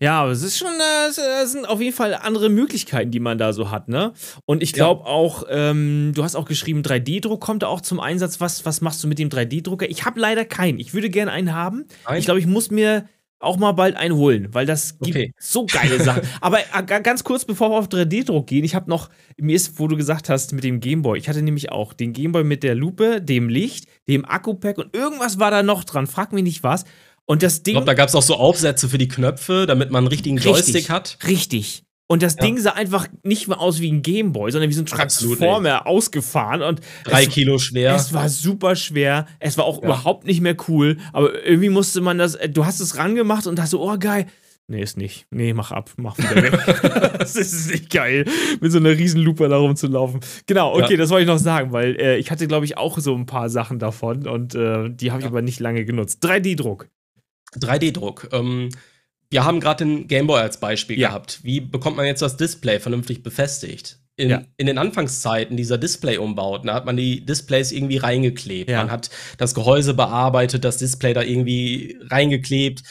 Ja, 0.00 0.22
aber 0.22 0.32
es 0.32 0.42
ist 0.42 0.58
schon, 0.58 0.66
äh, 0.80 1.08
es 1.08 1.18
äh, 1.18 1.46
sind 1.46 1.64
auf 1.68 1.80
jeden 1.80 1.94
Fall 1.94 2.14
andere 2.14 2.48
Möglichkeiten, 2.48 3.12
die 3.12 3.20
man 3.20 3.38
da 3.38 3.52
so 3.52 3.70
hat, 3.70 3.88
ne? 3.88 4.12
Und 4.44 4.64
ich 4.64 4.70
Ja. 4.70 4.76
glaube 4.78 5.06
auch, 5.06 5.44
ähm, 5.48 6.10
du 6.12 6.24
hast 6.24 6.34
auch 6.34 6.44
geschrieben, 6.46 6.82
3D-Druck 6.82 7.40
kommt 7.40 7.62
da 7.62 7.68
auch 7.68 7.80
zum 7.80 8.00
Einsatz. 8.00 8.40
Was, 8.40 8.64
was 8.66 8.80
machst 8.80 9.02
du 9.04 9.06
mit 9.06 9.20
dem 9.20 9.28
3D-Drucker? 9.28 9.88
Ich 9.88 10.04
habe 10.04 10.18
leider 10.18 10.44
keinen. 10.44 10.80
Ich 10.80 10.92
würde 10.92 11.08
gerne 11.08 11.30
einen 11.30 11.54
haben. 11.54 11.86
Nein? 12.04 12.18
Ich 12.18 12.24
glaube, 12.24 12.40
ich 12.40 12.46
muss 12.48 12.72
mir 12.72 13.08
auch 13.40 13.56
mal 13.56 13.72
bald 13.72 13.96
einen 13.96 14.14
holen, 14.14 14.48
weil 14.52 14.66
das 14.66 14.98
gibt 14.98 15.16
Okay. 15.16 15.32
so 15.38 15.66
geile 15.66 15.98
Sachen. 16.02 16.22
Aber 16.40 16.60
äh, 16.60 16.82
ga- 16.86 16.98
ganz 17.00 17.24
kurz, 17.24 17.44
bevor 17.44 17.70
wir 17.70 17.76
auf 17.78 17.88
3D-Druck 17.88 18.46
gehen, 18.46 18.64
ich 18.64 18.74
habe 18.74 18.88
noch, 18.88 19.08
mir 19.38 19.56
ist, 19.56 19.78
wo 19.78 19.88
du 19.88 19.96
gesagt 19.96 20.28
hast, 20.28 20.52
mit 20.52 20.62
dem 20.62 20.78
Gameboy, 20.80 21.18
ich 21.18 21.28
hatte 21.28 21.42
nämlich 21.42 21.72
auch 21.72 21.92
den 21.94 22.12
Gameboy 22.12 22.44
mit 22.44 22.62
der 22.62 22.74
Lupe, 22.74 23.20
dem 23.22 23.48
Licht, 23.48 23.86
dem 24.08 24.24
Akku-Pack 24.24 24.78
und 24.78 24.94
irgendwas 24.94 25.38
war 25.38 25.50
da 25.50 25.62
noch 25.62 25.84
dran, 25.84 26.06
frag 26.06 26.32
mich 26.32 26.44
nicht 26.44 26.62
was. 26.62 26.84
Und 27.24 27.42
das 27.42 27.58
Ich 27.58 27.62
Ding. 27.62 27.74
glaube, 27.74 27.86
da 27.86 27.94
gab 27.94 28.08
es 28.08 28.14
auch 28.14 28.22
so 28.22 28.34
Aufsätze 28.36 28.88
für 28.88 28.98
die 28.98 29.08
Knöpfe, 29.08 29.64
damit 29.66 29.90
man 29.90 30.00
einen 30.04 30.08
richtigen 30.08 30.36
Richtig. 30.36 30.52
Joystick 30.52 30.90
hat. 30.90 31.18
Richtig. 31.26 31.84
Und 32.10 32.24
das 32.24 32.34
Ja. 32.34 32.42
Ding 32.42 32.58
sah 32.58 32.70
einfach 32.72 33.06
nicht 33.22 33.46
mehr 33.46 33.60
aus 33.60 33.80
wie 33.80 33.88
ein 33.90 34.02
Gameboy, 34.02 34.50
sondern 34.50 34.68
wie 34.68 34.74
so 34.74 34.82
ein 34.82 34.86
Absolut 35.00 35.38
Transformer 35.38 35.86
ausgefahren. 35.86 36.60
Und 36.60 36.80
Drei 37.04 37.22
es, 37.22 37.28
Kilo 37.28 37.58
schwer. 37.58 37.94
es 37.94 38.12
war 38.12 38.28
super 38.28 38.74
schwer. 38.74 39.26
Es 39.38 39.56
war 39.56 39.64
auch 39.64 39.78
Ja. 39.78 39.84
überhaupt 39.84 40.26
nicht 40.26 40.40
mehr 40.40 40.56
cool. 40.66 40.96
Aber 41.12 41.44
irgendwie 41.46 41.68
musste 41.68 42.00
man 42.00 42.18
das, 42.18 42.34
äh, 42.34 42.48
du 42.48 42.64
hast 42.66 42.80
es 42.80 42.96
rangemacht 42.96 43.46
und 43.46 43.56
dachte 43.60 43.70
so, 43.70 43.88
oh 43.88 43.96
geil. 43.96 44.26
Nee, 44.66 44.82
ist 44.82 44.96
nicht. 44.96 45.26
Nee, 45.30 45.52
mach 45.54 45.70
ab, 45.70 45.90
mach 45.98 46.18
wieder 46.18 46.34
weg. 46.42 46.52
das 47.18 47.36
ist 47.36 47.70
nicht 47.70 47.90
geil, 47.90 48.24
mit 48.60 48.70
so 48.72 48.78
einer 48.78 48.90
riesen 48.90 49.20
Lupe 49.20 49.48
da 49.48 49.56
rumzulaufen. 49.56 50.18
Genau, 50.46 50.74
okay, 50.74 50.92
Ja. 50.92 50.96
das 50.96 51.10
wollte 51.10 51.22
ich 51.22 51.28
noch 51.28 51.38
sagen, 51.38 51.70
weil 51.72 51.94
äh, 52.00 52.16
ich 52.18 52.30
hatte, 52.32 52.46
glaube 52.48 52.64
ich, 52.64 52.76
auch 52.76 52.98
so 52.98 53.14
ein 53.14 53.26
paar 53.26 53.50
Sachen 53.50 53.78
davon 53.78 54.26
und 54.26 54.54
äh, 54.56 54.88
die 54.90 55.10
habe 55.12 55.22
ich 55.22 55.26
aber 55.28 55.42
nicht 55.42 55.60
lange 55.60 55.84
genutzt. 55.84 56.24
3D-Druck. 56.24 56.88
3D-Druck. 57.58 58.28
Ähm, 58.32 58.68
wir 59.30 59.44
haben 59.44 59.60
gerade 59.60 59.84
den 59.84 60.08
Gameboy 60.08 60.40
als 60.40 60.58
Beispiel 60.60 60.98
Ja. 60.98 61.08
gehabt. 61.08 61.40
Wie 61.42 61.60
bekommt 61.60 61.96
man 61.96 62.06
jetzt 62.06 62.22
das 62.22 62.36
Display 62.36 62.80
vernünftig 62.80 63.22
befestigt? 63.22 63.98
In, 64.16 64.28
Ja. 64.30 64.42
in 64.58 64.66
den 64.66 64.76
Anfangszeiten 64.76 65.56
dieser 65.56 65.78
Display-Umbauten 65.78 66.66
da 66.66 66.74
hat 66.74 66.84
man 66.84 66.96
die 66.96 67.24
Displays 67.24 67.72
irgendwie 67.72 67.96
reingeklebt. 67.96 68.68
Ja. 68.70 68.78
Man 68.78 68.90
hat 68.90 69.08
das 69.38 69.54
Gehäuse 69.54 69.94
bearbeitet, 69.94 70.64
das 70.64 70.76
Display 70.78 71.14
da 71.14 71.22
irgendwie 71.22 71.96
reingeklebt, 72.10 72.82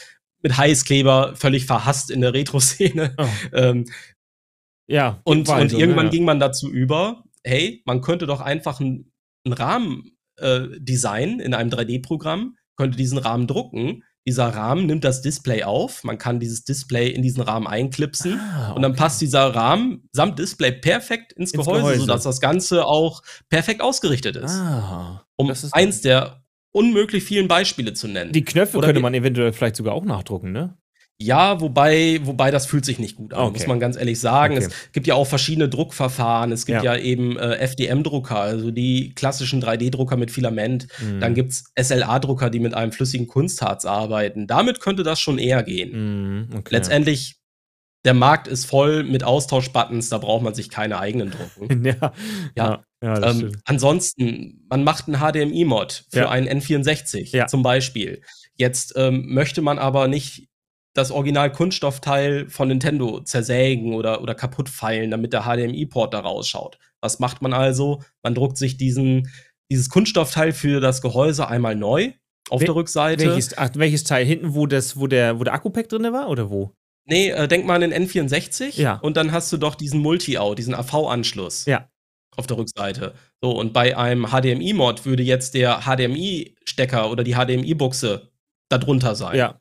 mit 0.42 0.56
Heißkleber, 0.56 1.36
völlig 1.36 1.66
verhasst 1.66 2.10
in 2.10 2.22
der 2.22 2.32
Retro-Szene. 2.32 3.14
Oh. 3.18 3.26
Ähm, 3.52 3.84
Ja. 4.88 5.20
und, 5.24 5.48
und 5.48 5.70
so, 5.70 5.76
ne? 5.76 5.80
irgendwann 5.82 6.06
Ja. 6.06 6.10
ging 6.10 6.24
man 6.24 6.40
dazu 6.40 6.70
über, 6.70 7.22
hey, 7.44 7.82
man 7.84 8.00
könnte 8.00 8.26
doch 8.26 8.40
einfach 8.40 8.80
einen, 8.80 9.12
einen 9.44 9.52
Rahmen 9.52 10.16
äh, 10.38 10.68
designen 10.78 11.38
in 11.38 11.52
einem 11.54 11.70
3D-Programm, 11.70 12.56
könnte 12.76 12.96
diesen 12.96 13.18
Rahmen 13.18 13.46
drucken. 13.46 14.02
Dieser 14.30 14.48
Rahmen 14.48 14.86
nimmt 14.86 15.02
das 15.02 15.22
Display 15.22 15.64
auf, 15.64 16.04
man 16.04 16.16
kann 16.18 16.38
dieses 16.38 16.62
Display 16.62 17.08
in 17.08 17.20
diesen 17.20 17.42
Rahmen 17.42 17.66
einklipsen 17.66 18.38
Ah, 18.38 18.70
und 18.72 18.82
dann 18.82 18.92
okay. 18.92 19.00
passt 19.00 19.20
dieser 19.20 19.52
Rahmen 19.54 20.08
samt 20.12 20.38
Display 20.38 20.70
perfekt 20.70 21.32
ins, 21.32 21.52
Ins 21.52 21.64
Gehäuse, 21.64 21.80
Gehäuse. 21.82 22.00
sodass 22.02 22.22
das 22.22 22.40
Ganze 22.40 22.84
auch 22.86 23.22
perfekt 23.48 23.80
ausgerichtet 23.82 24.36
ist. 24.36 24.52
Ah, 24.52 25.24
um 25.36 25.50
ist- 25.50 25.74
eins 25.74 26.00
der 26.00 26.44
unmöglich 26.72 27.24
vielen 27.24 27.48
Beispiele 27.48 27.92
zu 27.92 28.06
nennen. 28.06 28.30
Die 28.30 28.44
Knöpfe 28.44 28.78
Oder 28.78 28.86
könnte 28.86 29.00
man 29.00 29.14
eventuell 29.14 29.52
vielleicht 29.52 29.74
sogar 29.74 29.94
auch 29.94 30.04
nachdrucken, 30.04 30.52
ne? 30.52 30.76
Ja, 31.22 31.60
wobei, 31.60 32.18
wobei 32.22 32.50
das 32.50 32.64
fühlt 32.64 32.86
sich 32.86 32.98
nicht 32.98 33.16
gut 33.16 33.34
an, 33.34 33.40
Okay. 33.48 33.58
muss 33.58 33.66
man 33.66 33.78
ganz 33.78 33.96
ehrlich 33.98 34.18
sagen. 34.18 34.56
Okay. 34.56 34.66
Es 34.68 34.92
gibt 34.92 35.06
ja 35.06 35.14
auch 35.14 35.26
verschiedene 35.26 35.68
Druckverfahren. 35.68 36.50
Es 36.50 36.64
gibt 36.64 36.82
Ja. 36.82 36.94
ja, 36.94 37.00
eben 37.00 37.36
äh, 37.38 37.56
FDM-Drucker, 37.58 38.38
also 38.40 38.70
die 38.70 39.12
klassischen 39.14 39.62
3D-Drucker 39.62 40.16
mit 40.16 40.30
Filament. 40.30 40.86
Mhm. 40.98 41.20
Dann 41.20 41.34
gibt's 41.34 41.64
SLA-Drucker, 41.78 42.48
die 42.48 42.58
mit 42.60 42.72
einem 42.72 42.92
flüssigen 42.92 43.26
Kunstharz 43.26 43.84
arbeiten. 43.84 44.46
Damit 44.46 44.80
könnte 44.80 45.02
das 45.02 45.20
schon 45.20 45.38
eher 45.38 45.62
gehen. 45.62 45.90
Mhm, 46.48 46.56
okay. 46.56 46.74
Letztendlich, 46.74 47.36
der 48.06 48.14
Markt 48.14 48.48
ist 48.48 48.64
voll 48.64 49.04
mit 49.04 49.22
Austauschbuttons, 49.22 50.08
da 50.08 50.16
braucht 50.16 50.42
man 50.42 50.54
sich 50.54 50.70
keine 50.70 50.98
eigenen 50.98 51.32
drucken. 51.32 51.84
ja, 51.84 52.12
ja, 52.56 52.82
ja, 53.02 53.30
Ähm, 53.30 53.52
ansonsten, 53.66 54.64
man 54.70 54.84
macht 54.84 55.06
einen 55.06 55.18
HDMI-Mod 55.18 56.04
für 56.10 56.20
Ja. 56.20 56.30
einen 56.30 56.48
N64 56.48 57.36
Ja. 57.36 57.46
zum 57.46 57.62
Beispiel. 57.62 58.22
Jetzt 58.56 58.94
ähm, 58.96 59.26
möchte 59.34 59.60
man 59.60 59.78
aber 59.78 60.08
nicht 60.08 60.48
das 60.94 61.10
Original-Kunststoffteil 61.12 62.48
von 62.48 62.68
Nintendo 62.68 63.20
zersägen 63.20 63.94
oder, 63.94 64.22
oder 64.22 64.34
kaputt 64.34 64.68
feilen, 64.68 65.10
damit 65.10 65.32
der 65.32 65.42
HDMI-Port 65.42 66.12
da 66.14 66.20
rausschaut. 66.20 66.78
Was 67.00 67.18
macht 67.20 67.42
man 67.42 67.52
also? 67.52 68.02
Man 68.22 68.34
druckt 68.34 68.56
sich 68.56 68.76
diesen, 68.76 69.30
dieses 69.70 69.88
Kunststoffteil 69.88 70.52
für 70.52 70.80
das 70.80 71.00
Gehäuse 71.02 71.46
einmal 71.48 71.76
neu 71.76 72.12
auf 72.48 72.60
Wel- 72.60 72.66
der 72.66 72.74
Rückseite. 72.74 73.24
Welches, 73.26 73.56
ach, 73.56 73.70
welches 73.74 74.04
Teil? 74.04 74.26
Hinten, 74.26 74.54
wo, 74.54 74.66
das, 74.66 74.98
wo 74.98 75.06
der, 75.06 75.38
wo 75.38 75.44
der 75.44 75.54
Akku-Pack 75.54 75.88
drin 75.88 76.12
war 76.12 76.28
oder 76.28 76.50
wo? 76.50 76.72
Nee, 77.06 77.30
äh, 77.30 77.46
denk 77.48 77.66
mal 77.66 77.82
an 77.82 77.90
den 77.90 77.94
N64 78.08 78.80
Ja. 78.80 78.94
und 78.96 79.16
dann 79.16 79.32
hast 79.32 79.52
du 79.52 79.56
doch 79.56 79.74
diesen 79.74 80.00
Multi-Out, 80.00 80.58
diesen 80.58 80.74
AV-Anschluss. 80.74 81.66
Ja. 81.66 81.88
Auf 82.36 82.46
der 82.46 82.56
Rückseite. 82.58 83.14
So, 83.42 83.52
und 83.52 83.72
bei 83.72 83.96
einem 83.96 84.26
HDMI-Mod 84.26 85.04
würde 85.04 85.22
jetzt 85.22 85.54
der 85.54 85.80
HDMI-Stecker 85.82 87.10
oder 87.10 87.24
die 87.24 87.34
HDMI-Buchse 87.34 88.30
darunter 88.68 89.14
sein. 89.14 89.36
Ja. 89.36 89.59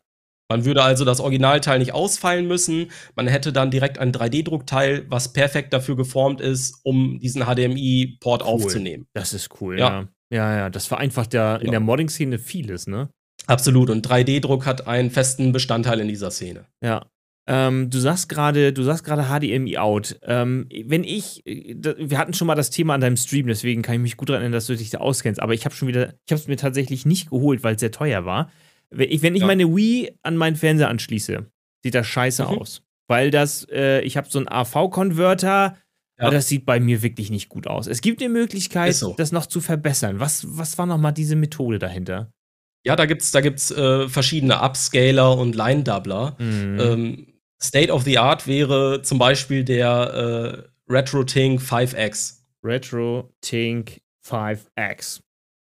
Man 0.50 0.66
würde 0.66 0.82
also 0.84 1.06
das 1.06 1.20
Originalteil 1.20 1.78
nicht 1.80 1.94
ausfallen 1.94 2.48
müssen. 2.48 2.88
Man 3.16 3.28
hätte 3.28 3.54
dann 3.54 3.70
direkt 3.70 4.00
ein 4.00 4.12
3D-Druckteil, 4.12 5.06
was 5.08 5.32
perfekt 5.32 5.74
dafür 5.74 5.96
geformt 5.96 6.42
ist, 6.42 6.80
um 6.84 7.20
diesen 7.20 7.44
HDMI-Port 7.44 8.42
Cool. 8.42 8.48
aufzunehmen. 8.48 9.06
Das 9.14 9.34
ist 9.34 9.50
cool, 9.62 9.78
ja. 9.80 9.90
Ja. 10.02 10.08
Ja, 10.32 10.58
ja, 10.58 10.70
das 10.70 10.86
vereinfacht 10.86 11.34
ja 11.34 11.56
in 11.56 11.66
Ja. 11.68 11.72
der 11.72 11.80
Modding-Szene 11.80 12.38
vieles, 12.40 12.86
ne? 12.88 13.10
Absolut. 13.48 13.90
Und 13.90 14.08
3D-Druck 14.08 14.66
hat 14.66 14.86
einen 14.88 15.10
festen 15.10 15.52
Bestandteil 15.52 16.00
in 16.02 16.08
dieser 16.08 16.30
Szene. 16.30 16.66
Ja. 16.84 17.06
Ähm, 17.48 17.90
du 17.90 17.98
sagst 17.98 18.30
gerade, 18.30 18.72
du 18.74 18.84
sagst 18.84 19.04
gerade 19.04 19.24
HDMI 19.24 19.80
out. 19.80 20.20
Ähm, 20.22 20.68
wenn 20.86 21.04
ich, 21.04 21.42
äh, 21.48 21.76
wir 21.98 22.20
hatten 22.20 22.34
schon 22.36 22.46
mal 22.46 22.54
das 22.54 22.70
Thema 22.70 22.94
an 22.94 23.02
deinem 23.02 23.18
Stream, 23.18 23.48
deswegen 23.48 23.82
kann 23.82 23.96
ich 23.96 24.02
mich 24.02 24.18
gut 24.18 24.30
daran 24.30 24.42
erinnern, 24.44 24.54
dass 24.58 24.68
du 24.68 24.76
dich 24.76 24.92
da 24.92 25.00
auskennst. 25.00 25.42
Aber 25.42 25.56
ich 25.56 25.66
habe 25.66 25.74
schon 25.74 25.88
wieder, 25.88 26.14
ich 26.28 26.32
habe 26.32 26.40
es 26.42 26.48
mir 26.48 26.58
tatsächlich 26.58 27.08
nicht 27.08 27.32
geholt, 27.32 27.64
weil 27.64 27.74
es 27.74 27.80
sehr 27.80 27.92
teuer 27.92 28.24
war. 28.26 28.52
Wenn 28.92 29.10
ich, 29.10 29.22
wenn 29.22 29.36
ich 29.36 29.42
ja. 29.42 29.48
meine 29.48 29.76
Wii 29.76 30.12
an 30.24 30.38
meinen 30.38 30.56
Fernseher 30.56 30.90
anschließe, 30.90 31.46
sieht 31.84 31.96
das 31.96 32.08
scheiße 32.08 32.44
mhm. 32.44 32.50
aus, 32.50 32.82
weil 33.08 33.32
das, 33.32 33.68
äh, 33.72 34.02
ich 34.02 34.18
habe 34.18 34.30
so 34.30 34.40
einen 34.40 34.48
AV-Konverter. 34.48 35.78
Ja. 36.22 36.30
Das 36.30 36.50
sieht 36.50 36.66
bei 36.66 36.82
mir 36.82 37.02
wirklich 37.02 37.30
nicht 37.30 37.48
gut 37.48 37.66
aus. 37.66 37.88
Es 37.88 38.02
gibt 38.02 38.20
die 38.20 38.28
Möglichkeit, 38.28 38.94
so. 38.94 39.14
das 39.18 39.32
noch 39.32 39.46
zu 39.46 39.62
verbessern. 39.62 40.20
Was, 40.20 40.46
was 40.50 40.78
war 40.78 40.86
nochmal 40.86 41.14
diese 41.14 41.38
Methode 41.38 41.80
dahinter? 41.80 42.34
Ja, 42.86 42.96
da 42.96 43.06
gibt's, 43.06 43.32
da 43.32 43.40
gibt's 43.40 43.72
äh, 43.72 44.10
verschiedene 44.10 44.62
Upscaler 44.62 45.38
und 45.38 45.56
Line-Doubler. 45.56 46.36
Mhm. 46.40 46.80
Ähm, 46.80 47.34
State 47.62 47.92
of 47.92 48.04
the 48.04 48.18
Art 48.18 48.48
wäre 48.48 49.02
zum 49.02 49.18
Beispiel 49.18 49.64
der 49.64 50.66
äh, 50.90 50.92
RetroTink 50.92 51.62
5X. 51.62 52.40
RetroTink 52.64 54.02
5X. 54.26 55.22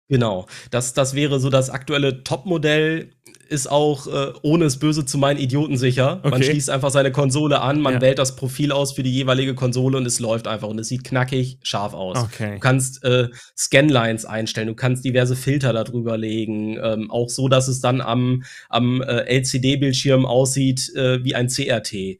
Genau. 0.08 0.46
Das, 0.70 0.94
das 0.94 1.14
wäre 1.14 1.40
so 1.40 1.50
das 1.50 1.70
aktuelle 1.70 2.22
Topmodell 2.22 3.10
ist 3.48 3.70
auch, 3.70 4.06
äh, 4.06 4.32
ohne 4.42 4.64
es 4.64 4.78
böse 4.78 5.04
zu 5.04 5.18
meinen, 5.18 5.38
idiotensicher. 5.38 6.18
Okay. 6.18 6.30
Man 6.30 6.42
schließt 6.42 6.70
einfach 6.70 6.90
seine 6.90 7.12
Konsole 7.12 7.60
an, 7.60 7.80
man 7.80 7.94
ja. 7.94 8.00
wählt 8.00 8.18
das 8.18 8.36
Profil 8.36 8.72
aus 8.72 8.92
für 8.92 9.02
die 9.02 9.12
jeweilige 9.12 9.54
Konsole 9.54 9.96
und 9.96 10.06
es 10.06 10.20
läuft 10.20 10.48
einfach 10.48 10.68
und 10.68 10.78
es 10.78 10.88
sieht 10.88 11.04
knackig 11.04 11.58
scharf 11.62 11.94
aus. 11.94 12.18
Okay. 12.18 12.54
Du 12.54 12.60
kannst 12.60 13.04
äh, 13.04 13.28
Scanlines 13.56 14.24
einstellen, 14.24 14.68
du 14.68 14.74
kannst 14.74 15.04
diverse 15.04 15.36
Filter 15.36 15.72
darüber 15.72 16.16
legen, 16.18 16.78
ähm, 16.82 17.10
auch 17.10 17.28
so, 17.28 17.48
dass 17.48 17.68
es 17.68 17.80
dann 17.80 18.00
am, 18.00 18.42
am 18.68 19.00
äh, 19.02 19.22
LCD-Bildschirm 19.38 20.26
aussieht 20.26 20.92
äh, 20.94 21.22
wie 21.24 21.34
ein 21.34 21.48
CRT. 21.48 22.18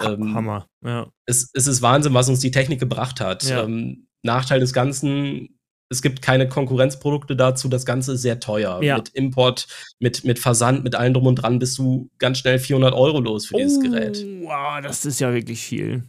Ähm, 0.00 0.34
Hammer, 0.34 0.68
ja. 0.84 1.08
Es, 1.26 1.50
es 1.54 1.66
ist 1.66 1.82
Wahnsinn, 1.82 2.14
was 2.14 2.28
uns 2.28 2.40
die 2.40 2.52
Technik 2.52 2.78
gebracht 2.78 3.20
hat. 3.20 3.42
Ja. 3.44 3.64
Ähm, 3.64 4.06
Nachteil 4.22 4.60
des 4.60 4.72
Ganzen, 4.72 5.57
es 5.90 6.02
gibt 6.02 6.22
keine 6.22 6.48
Konkurrenzprodukte 6.48 7.36
dazu. 7.36 7.68
Das 7.68 7.86
Ganze 7.86 8.12
ist 8.12 8.22
sehr 8.22 8.40
teuer. 8.40 8.82
Ja. 8.82 8.96
Mit 8.96 9.10
Import, 9.10 9.66
mit, 9.98 10.24
mit 10.24 10.38
Versand, 10.38 10.84
mit 10.84 10.94
allem 10.94 11.14
drum 11.14 11.26
und 11.26 11.36
dran 11.36 11.58
bist 11.58 11.78
du 11.78 12.10
ganz 12.18 12.38
schnell 12.38 12.58
400 12.58 12.94
Euro 12.94 13.20
los 13.20 13.46
für 13.46 13.54
oh, 13.54 13.58
dieses 13.58 13.80
Gerät. 13.80 14.24
Wow, 14.42 14.80
das 14.82 15.04
ist 15.04 15.20
ja 15.20 15.32
wirklich 15.32 15.60
viel. 15.60 16.04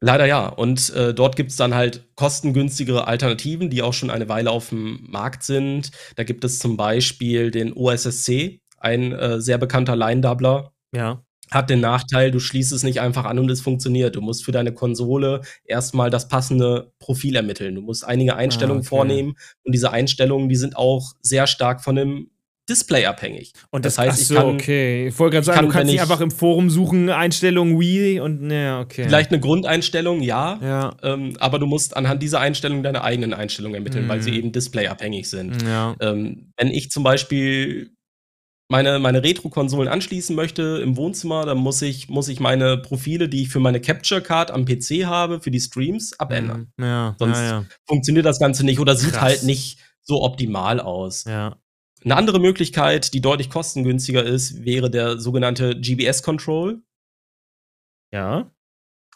Leider 0.00 0.26
ja. 0.26 0.48
Und 0.48 0.90
äh, 0.94 1.14
dort 1.14 1.36
gibt 1.36 1.50
es 1.50 1.56
dann 1.56 1.74
halt 1.74 2.08
kostengünstigere 2.16 3.06
Alternativen, 3.06 3.70
die 3.70 3.82
auch 3.82 3.92
schon 3.92 4.10
eine 4.10 4.28
Weile 4.28 4.50
auf 4.50 4.70
dem 4.70 5.06
Markt 5.08 5.42
sind. 5.42 5.90
Da 6.16 6.24
gibt 6.24 6.44
es 6.44 6.58
zum 6.58 6.76
Beispiel 6.76 7.50
den 7.50 7.72
OSSC, 7.72 8.60
ein 8.78 9.12
äh, 9.12 9.40
sehr 9.40 9.58
bekannter 9.58 9.96
Line-Doubler. 9.96 10.72
Ja 10.94 11.22
hat 11.50 11.70
den 11.70 11.80
Nachteil, 11.80 12.30
du 12.30 12.38
schließt 12.38 12.72
es 12.72 12.82
nicht 12.82 13.00
einfach 13.00 13.24
an 13.24 13.38
und 13.38 13.50
es 13.50 13.60
funktioniert. 13.60 14.16
Du 14.16 14.20
musst 14.20 14.44
für 14.44 14.52
deine 14.52 14.72
Konsole 14.72 15.40
erstmal 15.64 16.10
das 16.10 16.28
passende 16.28 16.92
Profil 16.98 17.36
ermitteln. 17.36 17.74
Du 17.74 17.80
musst 17.80 18.04
einige 18.04 18.36
Einstellungen 18.36 18.82
ah, 18.82 18.86
okay. 18.86 18.88
vornehmen 18.88 19.34
und 19.64 19.72
diese 19.72 19.90
Einstellungen, 19.90 20.48
die 20.48 20.56
sind 20.56 20.76
auch 20.76 21.12
sehr 21.22 21.46
stark 21.46 21.82
von 21.82 21.96
dem 21.96 22.30
Display 22.70 23.04
abhängig. 23.04 23.52
Und 23.70 23.84
das, 23.84 23.96
das 23.96 24.06
heißt, 24.06 24.28
so, 24.28 24.34
ich 24.34 24.40
kann, 24.40 24.54
okay. 24.54 25.08
Ich 25.08 25.18
wollte 25.18 25.34
gerade 25.34 25.46
sagen, 25.46 25.56
kann, 25.56 25.66
du 25.66 25.72
kannst 25.72 25.92
nicht 25.92 26.00
einfach 26.00 26.20
im 26.20 26.30
Forum 26.30 26.70
suchen, 26.70 27.10
Einstellungen 27.10 27.80
Wii 27.80 28.20
und 28.20 28.42
ne, 28.42 28.78
okay. 28.82 29.04
Vielleicht 29.04 29.32
eine 29.32 29.40
Grundeinstellung, 29.40 30.20
ja. 30.20 30.58
ja. 30.62 30.96
Ähm, 31.02 31.36
aber 31.40 31.58
du 31.58 31.66
musst 31.66 31.96
anhand 31.96 32.22
dieser 32.22 32.40
Einstellung 32.40 32.82
deine 32.84 33.02
eigenen 33.02 33.34
Einstellungen 33.34 33.74
ermitteln, 33.74 34.06
mm. 34.06 34.08
weil 34.08 34.22
sie 34.22 34.30
mhm. 34.30 34.36
eben 34.36 34.52
displayabhängig 34.52 35.28
sind. 35.28 35.62
Ja. 35.62 35.96
Ähm, 36.00 36.52
wenn 36.56 36.68
ich 36.68 36.90
zum 36.90 37.02
Beispiel 37.02 37.90
meine, 38.70 39.00
meine 39.00 39.24
Retro-Konsolen 39.24 39.88
anschließen 39.88 40.36
möchte 40.36 40.80
im 40.82 40.96
Wohnzimmer, 40.96 41.44
dann 41.44 41.58
muss 41.58 41.82
ich, 41.82 42.08
muss 42.08 42.28
ich 42.28 42.38
meine 42.38 42.78
Profile, 42.78 43.28
die 43.28 43.42
ich 43.42 43.48
für 43.48 43.58
meine 43.58 43.80
Capture 43.80 44.22
Card 44.22 44.52
am 44.52 44.64
PC 44.64 45.06
habe, 45.06 45.40
für 45.40 45.50
die 45.50 45.58
Streams, 45.58 46.18
abändern. 46.20 46.72
Mhm. 46.76 46.84
Ja, 46.84 47.16
Sonst 47.18 47.38
ja, 47.38 47.44
ja. 47.46 47.64
funktioniert 47.86 48.26
das 48.26 48.38
Ganze 48.38 48.64
nicht 48.64 48.78
oder 48.78 48.94
sieht 48.94 49.12
Krass. 49.12 49.22
halt 49.22 49.42
nicht 49.42 49.80
so 50.02 50.22
optimal 50.22 50.78
aus. 50.78 51.24
Ja. 51.24 51.56
Eine 52.04 52.16
andere 52.16 52.38
Möglichkeit, 52.38 53.12
die 53.12 53.20
deutlich 53.20 53.50
kostengünstiger 53.50 54.22
ist, 54.22 54.64
wäre 54.64 54.88
der 54.88 55.18
sogenannte 55.18 55.78
GBS-Control. 55.78 56.80
Ja. 58.12 58.52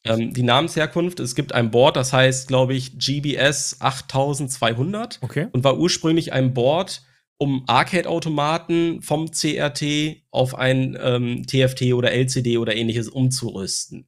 Ähm, 0.02 0.34
die 0.34 0.42
Namensherkunft, 0.42 1.20
es 1.20 1.36
gibt 1.36 1.52
ein 1.52 1.70
Board, 1.70 1.96
das 1.96 2.12
heißt, 2.12 2.48
glaube 2.48 2.74
ich, 2.74 2.98
GBS 2.98 3.76
8200 3.80 5.20
okay. 5.22 5.46
und 5.52 5.62
war 5.62 5.78
ursprünglich 5.78 6.32
ein 6.32 6.54
Board, 6.54 7.02
um 7.44 7.62
Arcade-Automaten 7.66 9.02
vom 9.02 9.30
CRT 9.30 10.22
auf 10.30 10.54
ein 10.54 10.96
ähm, 10.98 11.46
TFT 11.46 11.92
oder 11.92 12.10
LCD 12.10 12.56
oder 12.56 12.74
ähnliches 12.74 13.10
umzurüsten. 13.10 14.06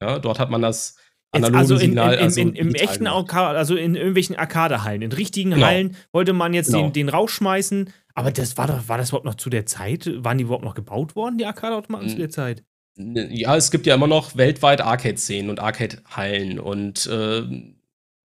Ja, 0.00 0.20
dort 0.20 0.38
hat 0.38 0.50
man 0.50 0.62
das 0.62 0.94
analoge 1.32 1.58
also 1.58 1.74
in, 1.74 1.80
Signal. 1.80 2.12
In, 2.12 2.18
in, 2.18 2.24
also 2.24 2.40
im 2.40 2.74
echten 2.76 3.06
Arcade, 3.08 3.58
also 3.58 3.74
in 3.74 3.96
irgendwelchen 3.96 4.36
Arcade-Hallen, 4.36 5.02
in 5.02 5.10
richtigen 5.10 5.50
genau. 5.50 5.66
Hallen 5.66 5.96
wollte 6.12 6.32
man 6.32 6.54
jetzt 6.54 6.68
genau. 6.68 6.82
den, 6.82 6.92
den 6.92 7.08
rausschmeißen. 7.08 7.92
Aber 8.14 8.30
das 8.30 8.56
war 8.56 8.68
doch, 8.68 8.88
war 8.88 8.98
das 8.98 9.08
überhaupt 9.08 9.26
noch 9.26 9.34
zu 9.34 9.50
der 9.50 9.66
Zeit? 9.66 10.08
Waren 10.24 10.38
die 10.38 10.44
überhaupt 10.44 10.64
noch 10.64 10.74
gebaut 10.74 11.16
worden, 11.16 11.36
die 11.36 11.46
Arcade-Automaten 11.46 12.08
zu 12.08 12.16
der 12.16 12.30
Zeit? 12.30 12.62
Ja, 12.96 13.56
es 13.56 13.72
gibt 13.72 13.86
ja 13.86 13.96
immer 13.96 14.06
noch 14.06 14.36
weltweit 14.36 14.80
Arcade-Szenen 14.80 15.50
und 15.50 15.58
Arcade-Hallen 15.58 16.60
und 16.60 17.06
äh, 17.06 17.42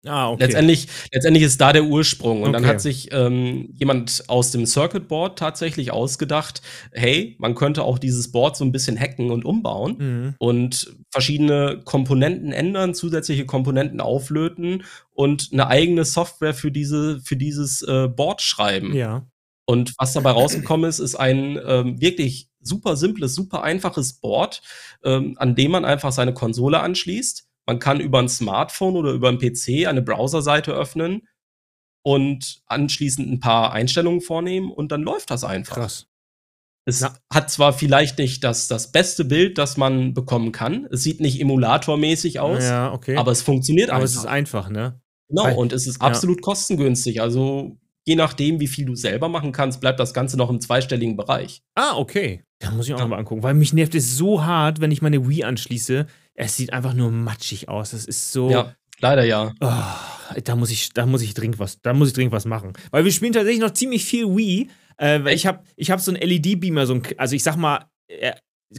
Ah, 0.06 0.30
okay. 0.30 0.44
Letztendlich, 0.44 0.88
letztendlich 1.12 1.44
ist 1.44 1.60
da 1.60 1.72
der 1.72 1.84
Ursprung. 1.84 2.42
Und 2.42 2.50
okay. 2.50 2.52
dann 2.52 2.66
hat 2.66 2.80
sich 2.80 3.08
ähm, 3.12 3.70
jemand 3.72 4.24
aus 4.28 4.50
dem 4.50 4.66
Circuit 4.66 5.08
Board 5.08 5.38
tatsächlich 5.38 5.92
ausgedacht, 5.92 6.60
hey, 6.92 7.36
man 7.38 7.54
könnte 7.54 7.82
auch 7.82 7.98
dieses 7.98 8.30
Board 8.30 8.56
so 8.56 8.64
ein 8.64 8.72
bisschen 8.72 8.98
hacken 8.98 9.30
und 9.30 9.44
umbauen 9.44 9.96
mhm. 9.98 10.34
und 10.38 10.94
verschiedene 11.10 11.80
Komponenten 11.84 12.52
ändern, 12.52 12.94
zusätzliche 12.94 13.46
Komponenten 13.46 14.00
auflöten 14.00 14.84
und 15.12 15.50
eine 15.52 15.68
eigene 15.68 16.04
Software 16.04 16.54
für 16.54 16.70
diese, 16.70 17.20
für 17.20 17.36
dieses 17.36 17.82
äh, 17.82 18.08
Board 18.08 18.42
schreiben. 18.42 18.94
Ja. 18.94 19.26
Und 19.66 19.94
was 19.98 20.12
dabei 20.12 20.32
rausgekommen 20.32 20.88
ist, 20.88 20.98
ist 20.98 21.14
ein 21.14 21.58
ähm, 21.66 22.00
wirklich 22.00 22.50
super 22.60 22.96
simples, 22.96 23.34
super 23.34 23.62
einfaches 23.62 24.14
Board, 24.20 24.60
ähm, 25.02 25.36
an 25.38 25.54
dem 25.54 25.70
man 25.70 25.86
einfach 25.86 26.12
seine 26.12 26.34
Konsole 26.34 26.80
anschließt 26.80 27.48
man 27.66 27.78
kann 27.78 28.00
über 28.00 28.18
ein 28.18 28.28
Smartphone 28.28 28.96
oder 28.96 29.12
über 29.12 29.28
einen 29.28 29.38
PC 29.38 29.86
eine 29.86 30.02
Browserseite 30.02 30.72
öffnen 30.72 31.28
und 32.02 32.62
anschließend 32.66 33.30
ein 33.30 33.40
paar 33.40 33.72
Einstellungen 33.72 34.20
vornehmen 34.20 34.70
und 34.70 34.92
dann 34.92 35.02
läuft 35.02 35.30
das 35.30 35.44
einfach. 35.44 35.76
Krass. 35.76 36.06
Es 36.86 37.00
Na. 37.00 37.16
hat 37.32 37.50
zwar 37.50 37.72
vielleicht 37.72 38.18
nicht 38.18 38.44
das, 38.44 38.68
das 38.68 38.92
beste 38.92 39.24
Bild, 39.24 39.56
das 39.56 39.78
man 39.78 40.12
bekommen 40.12 40.52
kann. 40.52 40.86
Es 40.90 41.02
sieht 41.02 41.20
nicht 41.20 41.40
emulatormäßig 41.40 42.40
aus, 42.40 42.62
ja, 42.62 42.92
okay. 42.92 43.16
aber 43.16 43.32
es 43.32 43.40
funktioniert 43.40 43.88
aber 43.88 44.02
einfach. 44.02 44.10
Aber 44.10 44.18
es 44.18 44.24
ist 44.24 44.30
einfach, 44.30 44.68
ne? 44.68 45.00
Genau, 45.28 45.44
Weil, 45.44 45.56
und 45.56 45.72
es 45.72 45.86
ist 45.86 46.02
absolut 46.02 46.38
ja. 46.38 46.42
kostengünstig. 46.42 47.22
Also 47.22 47.78
je 48.04 48.16
nachdem, 48.16 48.60
wie 48.60 48.66
viel 48.66 48.84
du 48.84 48.94
selber 48.94 49.30
machen 49.30 49.52
kannst, 49.52 49.80
bleibt 49.80 49.98
das 49.98 50.12
Ganze 50.12 50.36
noch 50.36 50.50
im 50.50 50.60
zweistelligen 50.60 51.16
Bereich. 51.16 51.62
Ah, 51.74 51.96
okay. 51.96 52.44
Da 52.58 52.70
muss 52.70 52.86
ich 52.86 52.94
auch 52.94 52.98
ja. 52.98 53.06
mal 53.06 53.18
angucken, 53.18 53.42
weil 53.42 53.54
mich 53.54 53.72
nervt 53.72 53.94
es 53.94 54.16
so 54.16 54.44
hart, 54.44 54.82
wenn 54.82 54.90
ich 54.90 55.00
meine 55.00 55.26
Wii 55.26 55.44
anschließe, 55.44 56.06
es 56.34 56.56
sieht 56.56 56.72
einfach 56.72 56.94
nur 56.94 57.10
matschig 57.10 57.68
aus. 57.68 57.90
Das 57.90 58.04
ist 58.04 58.32
so. 58.32 58.50
Ja, 58.50 58.74
leider 59.00 59.24
ja. 59.24 59.52
Oh, 59.60 60.40
da 60.42 60.56
muss 60.56 60.70
ich, 60.70 60.92
da 60.92 61.06
muss 61.06 61.22
ich 61.22 61.34
dringend 61.34 61.58
was, 61.58 61.80
da 61.80 61.92
muss 61.92 62.08
ich 62.08 62.14
dringend 62.14 62.32
was 62.32 62.44
machen. 62.44 62.72
Weil 62.90 63.04
wir 63.04 63.12
spielen 63.12 63.32
tatsächlich 63.32 63.60
noch 63.60 63.72
ziemlich 63.72 64.04
viel 64.04 64.26
Wii. 64.26 64.68
Äh, 65.00 65.32
ich 65.32 65.46
habe 65.46 65.62
ich 65.76 65.90
hab 65.90 66.00
so 66.00 66.12
einen 66.12 66.20
LED-Beamer, 66.20 66.86
so 66.86 66.94
ein, 66.94 67.02
also 67.16 67.34
ich 67.34 67.42
sag 67.42 67.56
mal, 67.56 67.86
äh, 68.08 68.32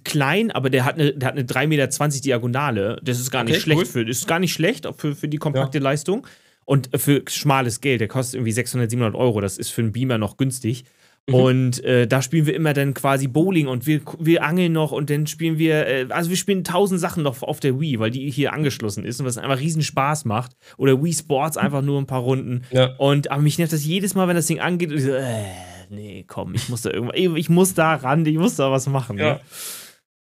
klein, 0.04 0.52
aber 0.52 0.70
der 0.70 0.84
hat 0.86 0.96
eine, 0.96 1.14
der 1.14 1.30
hat 1.30 1.36
eine 1.36 1.46
3,20 1.46 1.68
Meter 1.68 2.22
Diagonale. 2.22 3.00
Das 3.04 3.20
ist 3.20 3.32
gar 3.32 3.44
okay, 3.44 3.54
nicht 3.54 3.62
schlecht 3.62 3.80
cool. 3.80 3.86
für, 3.86 4.10
ist 4.10 4.28
gar 4.28 4.40
nicht 4.40 4.54
schlecht 4.54 4.88
für, 4.98 5.16
für 5.16 5.28
die 5.28 5.38
kompakte 5.38 5.78
ja. 5.78 5.84
Leistung. 5.84 6.28
Und 6.66 6.90
für 6.96 7.22
schmales 7.30 7.80
Geld, 7.80 8.02
der 8.02 8.08
kostet 8.08 8.36
irgendwie 8.36 8.52
600, 8.52 8.90
700 8.90 9.16
Euro. 9.16 9.40
Das 9.40 9.60
ist 9.60 9.70
für 9.70 9.82
einen 9.82 9.92
Beamer 9.92 10.18
noch 10.18 10.36
günstig. 10.36 10.86
Mhm. 11.28 11.36
Und 11.36 11.84
äh, 11.84 12.08
da 12.08 12.22
spielen 12.22 12.46
wir 12.46 12.54
immer 12.54 12.74
dann 12.74 12.94
quasi 12.94 13.28
Bowling 13.28 13.68
und 13.68 13.88
wir, 13.88 14.02
wir 14.20 14.44
angeln 14.44 14.74
noch 14.74 14.92
und 14.92 15.10
dann 15.10 15.26
spielen 15.26 15.58
wir, 15.58 15.88
äh, 15.88 16.08
also 16.10 16.30
wir 16.30 16.38
spielen 16.38 16.64
tausend 16.64 17.00
Sachen 17.00 17.24
noch 17.24 17.42
auf 17.42 17.60
der 17.60 17.80
Wii, 17.80 18.00
weil 18.00 18.12
die 18.12 18.30
hier 18.30 18.54
angeschlossen 18.54 19.06
ist 19.06 19.20
und 19.20 19.26
was 19.26 19.38
einfach 19.40 19.60
riesen 19.60 19.82
Spaß 19.82 20.26
macht. 20.26 20.56
Oder 20.78 21.04
Wii 21.04 21.14
Sports 21.14 21.58
einfach 21.58 21.82
nur 21.82 22.00
ein 22.00 22.06
paar 22.06 22.22
Runden. 22.22 22.64
Ja. 22.72 22.96
Und 22.98 23.32
aber 23.32 23.42
mich 23.42 23.58
nervt 23.58 23.74
das 23.74 23.86
jedes 23.86 24.14
Mal, 24.14 24.28
wenn 24.28 24.36
das 24.36 24.46
Ding 24.46 24.60
angeht 24.60 24.92
und 24.92 24.98
ich 24.98 25.04
so, 25.04 25.14
äh, 25.14 25.46
nee, 25.90 26.26
komm, 26.28 26.54
ich 26.54 26.70
muss 26.70 26.84
da 26.84 26.92
irgendwas, 26.92 27.18
ich 27.18 27.50
muss 27.50 27.74
da 27.74 27.96
ran, 27.96 28.24
ich 28.26 28.38
muss 28.38 28.56
da 28.56 28.72
was 28.72 28.88
machen. 28.88 29.18
Ja. 29.18 29.34
Ne? 29.34 29.40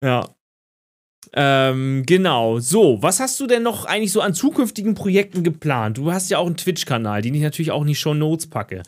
Ja. 0.04 0.28
Ähm, 1.32 2.02
genau. 2.06 2.58
So, 2.58 3.02
was 3.02 3.20
hast 3.20 3.38
du 3.40 3.46
denn 3.46 3.62
noch 3.62 3.84
eigentlich 3.84 4.12
so 4.12 4.20
an 4.20 4.34
zukünftigen 4.34 4.94
Projekten 4.94 5.44
geplant? 5.44 5.98
Du 5.98 6.12
hast 6.12 6.30
ja 6.30 6.38
auch 6.38 6.46
einen 6.46 6.56
Twitch-Kanal, 6.56 7.22
den 7.22 7.34
ich 7.34 7.42
natürlich 7.42 7.70
auch 7.70 7.82
in 7.82 7.88
die 7.88 7.94
Show 7.94 8.14
Notes 8.14 8.48
packe. 8.48 8.82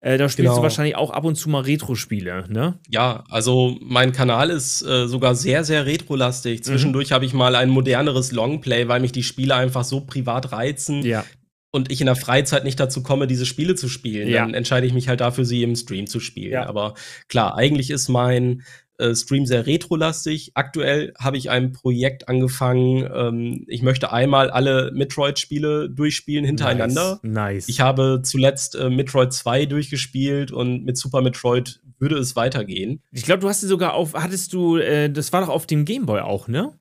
Äh, 0.00 0.16
da 0.16 0.28
spielst 0.28 0.50
genau. 0.50 0.56
du 0.56 0.62
wahrscheinlich 0.62 0.94
auch 0.94 1.10
ab 1.10 1.24
und 1.24 1.34
zu 1.34 1.48
mal 1.50 1.62
Retro-Spiele, 1.62 2.44
ne? 2.48 2.78
Ja, 2.88 3.24
also 3.28 3.76
mein 3.80 4.12
Kanal 4.12 4.50
ist 4.50 4.82
äh, 4.82 5.08
sogar 5.08 5.34
sehr, 5.34 5.64
sehr 5.64 5.86
retro-lastig. 5.86 6.62
Zwischendurch 6.62 7.10
mhm. 7.10 7.14
habe 7.14 7.24
ich 7.24 7.34
mal 7.34 7.56
ein 7.56 7.68
moderneres 7.68 8.30
Longplay, 8.30 8.86
weil 8.86 9.00
mich 9.00 9.10
die 9.10 9.24
Spiele 9.24 9.56
einfach 9.56 9.82
so 9.82 10.02
privat 10.02 10.52
reizen. 10.52 11.02
Ja. 11.02 11.24
Und 11.70 11.90
ich 11.90 12.00
in 12.00 12.06
der 12.06 12.16
Freizeit 12.16 12.64
nicht 12.64 12.78
dazu 12.78 13.02
komme, 13.02 13.26
diese 13.26 13.44
Spiele 13.44 13.74
zu 13.74 13.88
spielen. 13.88 14.28
Ja. 14.28 14.42
Dann 14.42 14.54
entscheide 14.54 14.86
ich 14.86 14.92
mich 14.92 15.08
halt 15.08 15.20
dafür, 15.20 15.44
sie 15.44 15.64
im 15.64 15.74
Stream 15.74 16.06
zu 16.06 16.20
spielen. 16.20 16.52
Ja. 16.52 16.66
Aber 16.66 16.94
klar, 17.28 17.56
eigentlich 17.56 17.90
ist 17.90 18.08
mein 18.08 18.62
äh, 18.98 19.14
stream 19.14 19.46
sehr 19.46 19.66
retrolastig. 19.66 20.52
Aktuell 20.54 21.14
habe 21.18 21.36
ich 21.36 21.50
ein 21.50 21.72
Projekt 21.72 22.28
angefangen. 22.28 23.08
Ähm, 23.14 23.64
ich 23.68 23.82
möchte 23.82 24.12
einmal 24.12 24.50
alle 24.50 24.90
Metroid-Spiele 24.92 25.88
durchspielen 25.90 26.44
hintereinander. 26.44 27.20
Nice. 27.22 27.32
nice. 27.32 27.68
Ich 27.68 27.80
habe 27.80 28.20
zuletzt 28.22 28.74
äh, 28.74 28.90
Metroid 28.90 29.32
2 29.32 29.66
durchgespielt 29.66 30.52
und 30.52 30.84
mit 30.84 30.98
Super 30.98 31.22
Metroid 31.22 31.80
würde 31.98 32.16
es 32.18 32.36
weitergehen. 32.36 33.02
Ich 33.12 33.24
glaube, 33.24 33.40
du 33.40 33.48
hast 33.48 33.60
sie 33.60 33.66
sogar 33.68 33.94
auf, 33.94 34.14
hattest 34.14 34.52
du, 34.52 34.76
äh, 34.76 35.10
das 35.10 35.32
war 35.32 35.40
doch 35.40 35.48
auf 35.48 35.66
dem 35.66 35.84
Gameboy 35.84 36.20
auch, 36.20 36.48
ne? 36.48 36.78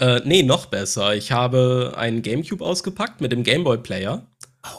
Äh, 0.00 0.20
nee, 0.24 0.42
noch 0.42 0.66
besser. 0.66 1.14
Ich 1.16 1.32
habe 1.32 1.94
einen 1.96 2.22
Gamecube 2.22 2.64
ausgepackt 2.64 3.20
mit 3.20 3.32
dem 3.32 3.42
Gameboy 3.42 3.78
Player. 3.78 4.26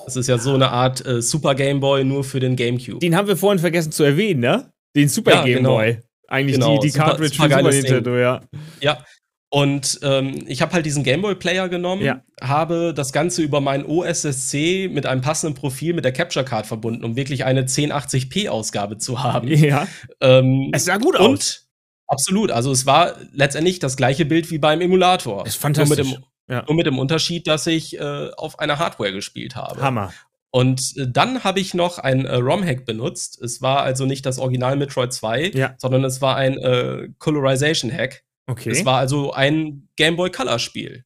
Das 0.05 0.15
ist 0.15 0.27
ja 0.27 0.37
so 0.37 0.53
eine 0.53 0.69
Art 0.71 1.05
äh, 1.05 1.21
Super 1.21 1.55
Gameboy 1.55 2.03
nur 2.03 2.23
für 2.23 2.39
den 2.39 2.55
Gamecube. 2.55 2.99
Den 2.99 3.15
haben 3.15 3.27
wir 3.27 3.35
vorhin 3.37 3.59
vergessen 3.59 3.91
zu 3.91 4.03
erwähnen, 4.03 4.39
ne? 4.41 4.71
Den 4.95 5.09
Super 5.09 5.31
Ja, 5.31 5.43
Gameboy. 5.43 5.93
genau. 5.93 6.03
Eigentlich 6.29 6.55
Genau, 6.55 6.75
die, 6.77 6.87
die 6.87 6.89
super- 6.91 7.05
Cartridge 7.05 7.35
super 7.35 7.43
für 7.43 7.49
Super 7.49 7.63
geiles 7.63 7.75
Ding. 7.75 7.83
Nintendo, 7.93 8.17
ja. 8.17 8.41
Ja. 8.81 9.03
Und 9.51 9.99
ähm, 10.03 10.43
ich 10.45 10.61
habe 10.61 10.73
halt 10.73 10.85
diesen 10.85 11.03
Gameboy 11.03 11.33
Player 11.33 11.69
genommen, 11.69 12.03
Ja. 12.03 12.21
habe 12.39 12.93
das 12.95 13.11
Ganze 13.11 13.41
über 13.41 13.61
meinen 13.61 13.83
OSSC 13.85 14.87
mit 14.91 15.07
einem 15.07 15.21
passenden 15.21 15.55
Profil 15.55 15.93
mit 15.95 16.05
der 16.05 16.11
Capture 16.13 16.45
Card 16.45 16.67
verbunden, 16.67 17.03
um 17.03 17.15
wirklich 17.15 17.45
eine 17.45 17.63
1080p 17.63 18.49
Ausgabe 18.49 18.97
zu 18.99 19.23
haben. 19.23 19.47
Ja. 19.47 19.87
Ähm, 20.21 20.69
Es 20.71 20.85
sah 20.85 20.97
gut 20.97 21.15
aus. 21.15 21.27
und 21.27 21.63
absolut, 22.07 22.51
also 22.51 22.71
es 22.71 22.85
war 22.85 23.15
letztendlich 23.33 23.79
das 23.79 23.97
gleiche 23.97 24.25
Bild 24.25 24.51
wie 24.51 24.59
beim 24.59 24.81
Emulator. 24.81 25.47
Ist 25.47 25.55
fantastisch. 25.55 25.97
Nur 25.97 26.05
mit 26.07 26.17
dem, 26.17 26.23
Ja. 26.55 26.63
nur 26.67 26.75
mit 26.75 26.85
dem 26.85 26.99
Unterschied, 26.99 27.47
dass 27.47 27.65
ich 27.65 27.99
äh, 27.99 28.29
auf 28.37 28.59
einer 28.59 28.77
Hardware 28.77 29.11
gespielt 29.13 29.55
habe. 29.55 29.81
Hammer. 29.81 30.13
Und 30.51 30.93
äh, 30.97 31.05
dann 31.09 31.43
habe 31.43 31.59
ich 31.59 31.73
noch 31.73 31.99
ein 31.99 32.25
äh, 32.25 32.35
ROM-Hack 32.35 32.85
benutzt. 32.85 33.41
Es 33.41 33.61
war 33.61 33.83
also 33.83 34.05
nicht 34.05 34.25
das 34.25 34.39
Original 34.39 34.75
Metroid 34.77 35.13
2, 35.13 35.51
Ja. 35.53 35.75
sondern 35.77 36.03
es 36.03 36.21
war 36.21 36.35
ein 36.37 36.57
äh, 36.57 37.09
Colorization-Hack. 37.19 38.23
Okay. 38.47 38.71
Es 38.71 38.83
war 38.85 38.97
also 38.97 39.31
ein 39.33 39.87
Game 39.95 40.15
Boy 40.15 40.31
Color-Spiel. 40.31 41.05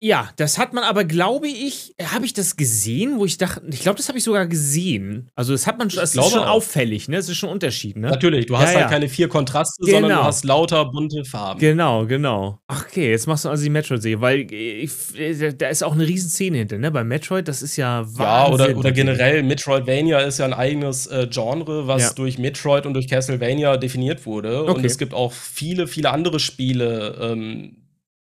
Ja, 0.00 0.30
das 0.36 0.58
hat 0.58 0.74
man 0.74 0.84
aber, 0.84 1.02
glaube 1.04 1.48
ich, 1.48 1.92
habe 2.00 2.24
ich 2.24 2.32
das 2.32 2.56
gesehen, 2.56 3.18
wo 3.18 3.24
ich 3.24 3.36
dachte, 3.36 3.62
ich 3.68 3.80
glaube, 3.80 3.96
das 3.96 4.06
habe 4.08 4.16
ich 4.16 4.22
sogar 4.22 4.46
gesehen. 4.46 5.28
Also 5.34 5.50
das 5.52 5.66
hat 5.66 5.76
man 5.76 5.90
schon, 5.90 5.98
das 6.00 6.14
ist 6.14 6.30
schon 6.30 6.38
auch. 6.38 6.46
auffällig, 6.50 7.08
ne? 7.08 7.16
Das 7.16 7.28
ist 7.28 7.36
schon 7.36 7.48
ein 7.48 7.54
Unterschied, 7.54 7.96
ne? 7.96 8.08
Natürlich, 8.08 8.46
du 8.46 8.52
Ja, 8.54 8.60
hast 8.60 8.74
ja. 8.74 8.80
halt 8.82 8.90
keine 8.90 9.08
vier 9.08 9.28
Kontraste, 9.28 9.84
sondern 9.84 10.04
Genau. 10.04 10.20
du 10.20 10.26
hast 10.26 10.44
lauter 10.44 10.84
bunte 10.84 11.24
Farben. 11.24 11.58
Genau, 11.58 12.06
genau. 12.06 12.60
Ach, 12.68 12.86
okay, 12.86 13.10
jetzt 13.10 13.26
machst 13.26 13.44
du 13.44 13.48
also 13.48 13.64
die 13.64 13.70
Metroid-Serie, 13.70 14.20
weil 14.20 14.40
äh, 14.52 14.82
ich, 14.82 14.92
äh, 15.18 15.52
da 15.52 15.66
ist 15.68 15.82
auch 15.82 15.94
eine 15.94 16.06
Riesenszene 16.06 16.58
hinter, 16.58 16.78
ne? 16.78 16.92
Bei 16.92 17.02
Metroid, 17.02 17.48
das 17.48 17.60
ist 17.62 17.76
ja 17.76 18.02
Wahnsinn. 18.04 18.18
Ja, 18.20 18.48
oder, 18.70 18.76
oder 18.78 18.92
generell, 18.92 19.42
Metroidvania 19.42 20.20
ist 20.20 20.38
ja 20.38 20.44
ein 20.44 20.54
eigenes 20.54 21.08
äh, 21.08 21.26
Genre, 21.28 21.88
was 21.88 22.02
Ja. 22.02 22.12
durch 22.14 22.38
Metroid 22.38 22.86
und 22.86 22.94
durch 22.94 23.08
Castlevania 23.08 23.76
definiert 23.76 24.26
wurde. 24.26 24.62
Okay. 24.62 24.72
Und 24.74 24.84
es 24.84 24.96
gibt 24.96 25.12
auch 25.12 25.32
viele, 25.32 25.88
viele 25.88 26.10
andere 26.10 26.38
Spiele, 26.38 27.16
ähm, 27.20 27.76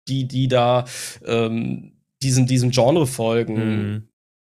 die, 0.07 0.27
die 0.27 0.47
da 0.47 0.85
ähm, 1.25 1.93
diesem, 2.21 2.45
diesem 2.47 2.71
Genre 2.71 3.05
folgen. 3.07 3.55
Mhm. 3.93 4.07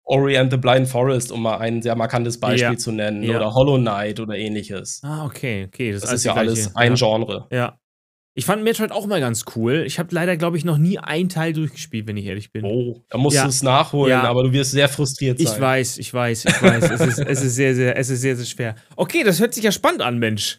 Ori 0.04 0.36
and 0.36 0.50
the 0.50 0.56
Blind 0.56 0.88
Forest, 0.88 1.30
um 1.30 1.42
mal 1.42 1.58
ein 1.58 1.82
sehr 1.82 1.94
markantes 1.94 2.40
Beispiel 2.40 2.72
Ja. 2.72 2.76
zu 2.76 2.90
nennen. 2.90 3.22
Ja. 3.22 3.36
Oder 3.36 3.54
Hollow 3.54 3.78
Knight 3.78 4.18
oder 4.18 4.34
ähnliches. 4.36 5.00
Ah, 5.04 5.24
okay, 5.24 5.66
okay. 5.68 5.92
Das, 5.92 6.02
alles 6.04 6.20
ist 6.20 6.24
ja 6.24 6.32
die 6.32 6.40
gleiche- 6.40 6.50
alles 6.50 6.76
ein 6.76 6.92
ja. 6.94 6.96
Genre. 6.96 7.46
Ja. 7.52 7.78
Ich 8.34 8.44
fand 8.44 8.62
Metroid 8.64 8.90
auch 8.92 9.06
mal 9.06 9.20
ganz 9.20 9.44
cool. 9.54 9.84
Ich 9.86 9.98
habe 9.98 10.12
leider, 10.14 10.36
glaube 10.36 10.56
ich, 10.56 10.64
noch 10.64 10.78
nie 10.78 10.98
einen 10.98 11.28
Teil 11.28 11.52
durchgespielt, 11.52 12.06
wenn 12.08 12.16
ich 12.16 12.26
ehrlich 12.26 12.50
bin. 12.52 12.64
Oh, 12.64 13.04
da 13.08 13.18
musst 13.18 13.36
Ja. 13.36 13.42
du 13.44 13.50
es 13.50 13.62
nachholen, 13.62 14.10
Ja. 14.10 14.22
aber 14.22 14.42
du 14.44 14.52
wirst 14.52 14.70
sehr 14.72 14.88
frustriert 14.88 15.38
sein. 15.38 15.46
Ich 15.52 15.60
weiß, 15.60 15.98
ich 15.98 16.12
weiß, 16.14 16.44
ich 16.44 16.62
weiß. 16.62 16.90
es, 16.90 17.00
ist, 17.00 17.18
es 17.18 17.42
ist 17.42 17.54
sehr, 17.56 17.74
sehr, 17.74 17.96
es 17.96 18.08
ist 18.10 18.20
sehr, 18.20 18.36
sehr 18.36 18.46
schwer. 18.46 18.74
Okay, 18.96 19.22
das 19.24 19.38
hört 19.40 19.52
sich 19.54 19.62
ja 19.64 19.70
spannend 19.72 20.00
an, 20.02 20.18
Mensch. 20.18 20.58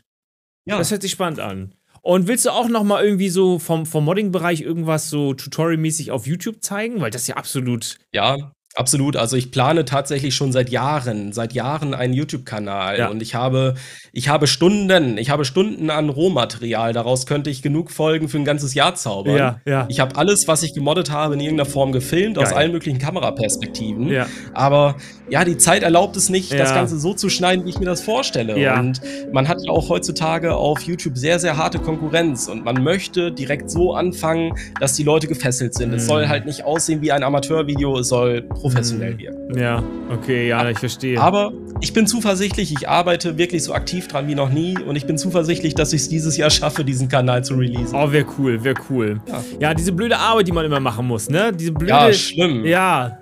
Ja. 0.66 0.78
Das 0.78 0.92
hört 0.92 1.02
sich 1.02 1.12
spannend 1.12 1.40
an. 1.40 1.74
Und 2.02 2.28
willst 2.28 2.46
du 2.46 2.50
auch 2.50 2.68
noch 2.68 2.84
mal 2.84 3.04
irgendwie 3.04 3.30
so 3.30 3.60
vom, 3.60 3.86
vom 3.86 4.06
Modding-Bereich 4.06 4.62
irgendwas 4.62 5.10
so 5.10 5.34
tutorialmäßig 5.34 6.12
auf 6.12 6.26
YouTube 6.26 6.64
zeigen? 6.64 7.00
Weil 7.00 7.12
das 7.12 7.28
ja 7.28 7.36
absolut. 7.36 7.98
Ja, 8.12 8.54
absolut. 8.76 9.16
Also 9.18 9.36
ich 9.38 9.52
plane 9.52 9.86
tatsächlich 9.86 10.36
schon 10.36 10.52
seit 10.52 10.70
Jahren, 10.70 11.34
seit 11.34 11.54
Jahren 11.54 11.94
einen 11.94 12.14
YouTube-Kanal 12.14 12.98
Ja. 13.00 13.08
und 13.10 13.22
ich 13.22 13.36
habe, 13.36 13.76
ich 14.14 14.30
habe 14.30 14.48
Stunden, 14.48 15.18
ich 15.18 15.30
habe 15.30 15.46
Stunden 15.46 15.90
an 15.90 16.10
Rohmaterial. 16.10 16.94
Daraus 16.94 17.26
könnte 17.26 17.50
ich 17.50 17.62
genug 17.62 17.92
Folgen 17.92 18.30
für 18.30 18.38
ein 18.38 18.46
ganzes 18.46 18.74
Jahr 18.74 18.96
zaubern. 18.96 19.36
Ja, 19.38 19.60
ja. 19.66 19.86
Ich 19.90 20.00
habe 20.00 20.16
alles, 20.16 20.48
was 20.48 20.64
ich 20.64 20.74
gemoddet 20.74 21.12
habe, 21.12 21.34
in 21.34 21.40
irgendeiner 21.40 21.70
Form 21.70 21.92
gefilmt, 21.92 22.38
aus 22.38 22.50
Geil. 22.50 22.58
allen 22.58 22.72
möglichen 22.72 23.00
Kameraperspektiven. 23.00 24.08
Ja. 24.10 24.28
Aber 24.54 24.96
ja, 25.30 25.44
die 25.46 25.58
Zeit 25.58 25.84
erlaubt 25.84 26.16
es 26.18 26.30
nicht, 26.30 26.52
das. 26.54 26.72
Ganze 26.74 27.00
so 27.00 27.14
zu 27.14 27.30
schneiden, 27.30 27.66
wie 27.66 27.70
ich 27.70 27.80
mir 27.80 27.86
das 27.86 28.02
vorstelle. 28.02 28.56
Und 28.80 29.02
man 29.34 29.48
hat 29.50 29.58
ja 29.62 29.72
auch 29.72 29.90
heutzutage 29.90 30.56
auf 30.56 30.82
YouTube 30.82 31.18
sehr, 31.18 31.38
sehr 31.40 31.58
harte 31.58 31.80
Konkurrenz. 31.80 32.48
Und 32.48 32.64
man 32.64 32.82
möchte 32.84 33.32
direkt 33.32 33.70
so 33.70 33.94
anfangen, 33.94 34.54
dass 34.80 34.94
die 34.94 35.04
Leute 35.04 35.28
gefesselt 35.28 35.74
sind. 35.74 35.94
Es 35.94 36.04
Mhm. 36.04 36.08
soll 36.08 36.28
halt 36.30 36.46
nicht 36.46 36.64
aussehen 36.64 37.02
wie 37.02 37.12
ein 37.12 37.24
Amateurvideo, 37.24 38.00
es 38.00 38.08
soll 38.08 38.44
professionell 38.62 39.14
Mhm. 39.16 39.20
wirken. 39.20 39.58
Ja, 39.60 39.84
okay, 40.10 40.48
ja, 40.48 40.70
ich 40.70 40.80
verstehe. 40.80 41.20
Aber 41.20 41.52
ich 41.82 41.92
bin 41.94 42.08
zuversichtlich, 42.08 42.72
ich 42.72 42.88
arbeite 42.88 43.38
wirklich 43.38 43.64
so 43.64 43.74
aktiv 43.74 44.08
dran 44.08 44.28
wie 44.28 44.36
noch 44.36 44.50
nie 44.50 44.78
und 44.80 44.96
ich 44.96 45.06
bin 45.06 45.18
zuversichtlich, 45.18 45.74
dass 45.76 45.92
ich 45.94 46.02
es 46.02 46.10
dieses 46.10 46.38
Jahr 46.38 46.50
schaffe, 46.50 46.86
diesen 46.86 47.10
Kanal 47.10 47.44
zu 47.44 47.56
releasen. 47.56 47.96
Oh, 47.98 48.12
wäre 48.12 48.26
cool, 48.38 48.64
wäre 48.64 48.76
cool. 48.90 49.20
Ja. 49.28 49.44
Ja. 49.60 49.74
diese 49.74 49.92
blöde 49.92 50.18
Arbeit, 50.18 50.48
die 50.48 50.52
man 50.52 50.66
immer 50.66 50.80
machen 50.80 51.08
muss, 51.08 51.30
ne? 51.30 51.52
Diese 51.54 51.72
blöde. 51.72 51.92
Ja, 51.92 52.14
schlimm. 52.14 52.64
Ja. 52.66 53.18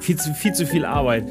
Viel 0.00 0.16
zu, 0.16 0.32
viel 0.34 0.52
zu 0.52 0.66
viel 0.66 0.84
Arbeit. 0.84 1.24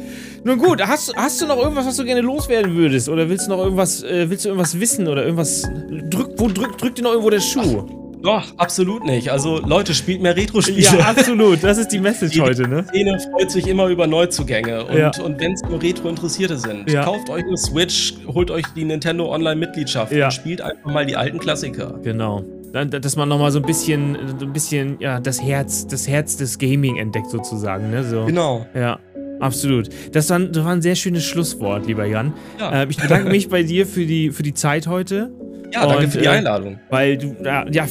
Nun 0.44 0.58
gut, 0.58 0.82
hast, 0.86 1.14
hast 1.18 1.42
du 1.42 1.48
noch 1.48 1.58
irgendwas, 1.58 1.86
was 1.86 1.98
du 1.98 2.06
gerne 2.06 2.22
loswerden 2.22 2.76
würdest? 2.76 3.10
Oder 3.10 3.28
willst 3.30 3.48
du 3.48 3.50
noch 3.52 3.60
irgendwas, 3.64 4.04
äh, 4.04 4.30
willst 4.30 4.46
du 4.46 4.50
irgendwas 4.50 4.80
wissen 4.80 5.08
oder 5.08 5.24
irgendwas. 5.24 5.64
Drück, 6.10 6.32
wo 6.38 6.48
drückt 6.48 6.82
drück 6.82 6.96
dir 6.96 7.02
noch 7.04 7.12
irgendwo 7.12 7.30
der 7.30 7.42
Schuh? 7.42 8.09
Doch, 8.22 8.44
absolut 8.58 9.06
nicht. 9.06 9.32
Also 9.32 9.60
Leute, 9.60 9.94
spielt 9.94 10.22
mehr 10.22 10.36
Retro-Spiele. 10.36 10.82
Ja, 11.00 11.06
absolut. 11.06 11.64
Das 11.64 11.78
ist 11.78 11.88
die 11.90 12.00
Message 12.00 12.34
Die 12.34 12.42
heute, 12.42 12.68
ne? 12.68 12.84
Szene 12.90 13.18
freut 13.32 13.50
sich 13.50 13.68
immer 13.68 13.88
über 13.88 14.08
Neuzugänge. 14.08 14.86
Und, 14.86 14.98
Ja. 14.98 15.12
und 15.24 15.40
wenn 15.40 15.54
es 15.54 15.62
nur 15.64 15.82
Retro-Interessierte 15.82 16.58
sind, 16.58 16.90
Ja. 16.92 17.04
kauft 17.04 17.30
euch 17.30 17.44
eine 17.46 17.58
Switch, 17.58 18.16
holt 18.28 18.52
euch 18.52 18.66
die 18.76 18.84
Nintendo 18.84 19.32
Online-Mitgliedschaft 19.34 20.12
Ja. 20.12 20.26
und 20.26 20.32
spielt 20.34 20.62
einfach 20.62 20.92
mal 20.92 21.06
die 21.06 21.16
alten 21.16 21.40
Klassiker. 21.40 21.98
Genau. 22.04 22.44
Dass 22.74 23.16
man 23.16 23.30
nochmal 23.30 23.52
so 23.52 23.60
ein 23.60 23.66
bisschen, 23.66 24.16
so 24.38 24.46
ein 24.46 24.54
bisschen, 24.54 24.98
ja, 25.00 25.20
das 25.20 25.42
Herz, 25.42 25.88
das 25.88 26.08
Herz 26.08 26.38
des 26.38 26.60
Gaming 26.60 26.98
entdeckt 26.98 27.30
sozusagen, 27.32 27.90
ne? 27.90 28.04
So. 28.04 28.26
Genau. 28.26 28.68
Ja, 28.76 29.00
absolut. 29.40 29.90
Das 30.12 30.30
war, 30.30 30.40
das 30.40 30.64
war 30.64 30.74
ein 30.74 30.82
sehr 30.84 30.96
schönes 30.96 31.24
Schlusswort, 31.26 31.88
lieber 31.88 32.06
Jan. 32.06 32.34
Ja, 32.60 32.84
Äh, 32.84 32.88
ich 32.90 32.98
bedanke 32.98 33.30
mich 33.30 33.50
bei 33.50 33.64
dir 33.64 33.88
für 33.88 34.06
die, 34.06 34.30
für 34.32 34.44
die 34.44 34.54
Zeit 34.54 34.86
heute. 34.88 35.32
Ja 35.74 35.86
danke 35.86 36.06
und, 36.06 36.12
für 36.12 36.18
die 36.20 36.26
äh, 36.26 36.30
Einladung. 36.30 36.80
Weil 36.90 37.18
du, 37.18 37.36
ja, 37.44 37.66
ja, 37.70 37.86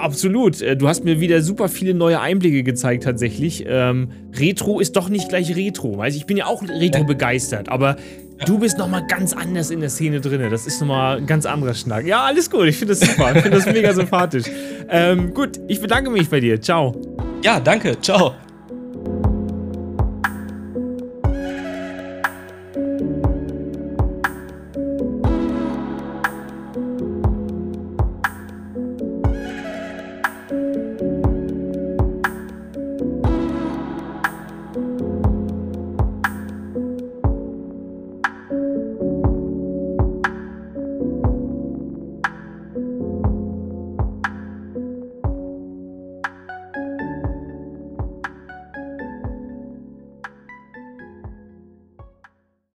absolut. 0.00 0.60
Äh, 0.60 0.76
Du 0.76 0.88
hast 0.88 1.04
mir 1.04 1.20
wieder 1.20 1.40
super 1.42 1.68
viele 1.68 1.94
neue 1.94 2.20
Einblicke 2.20 2.62
gezeigt, 2.62 3.04
tatsächlich. 3.04 3.64
Ähm, 3.66 4.08
Retro 4.34 4.80
ist 4.80 4.96
doch 4.96 5.08
nicht 5.08 5.28
gleich 5.28 5.54
Retro. 5.56 6.00
Also 6.00 6.16
ich 6.16 6.26
bin 6.26 6.36
ja 6.36 6.46
auch 6.46 6.62
Retro 6.62 7.04
begeistert, 7.04 7.68
aber 7.68 7.96
du 8.44 8.58
bist 8.58 8.78
nochmal 8.78 9.06
ganz 9.06 9.32
anders 9.32 9.70
in 9.70 9.80
der 9.80 9.90
Szene 9.90 10.20
drin. 10.20 10.50
Das 10.50 10.66
ist 10.66 10.80
nochmal 10.80 11.18
ein 11.18 11.26
ganz 11.26 11.46
anderer 11.46 11.74
Schnack. 11.74 12.06
Ja, 12.06 12.24
alles 12.24 12.50
gut. 12.50 12.66
Ich 12.66 12.76
finde 12.76 12.94
das 12.94 13.00
super. 13.00 13.34
Ich 13.34 13.42
finde 13.42 13.58
das 13.58 13.66
mega 13.66 13.92
sympathisch. 13.92 14.44
Ähm, 14.86 15.32
gut, 15.32 15.58
ich 15.66 15.80
bedanke 15.80 16.10
mich 16.10 16.28
bei 16.28 16.40
dir. 16.40 16.60
Ciao. 16.60 16.94
Ja, 17.42 17.58
danke. 17.58 17.98
Ciao. 18.02 18.34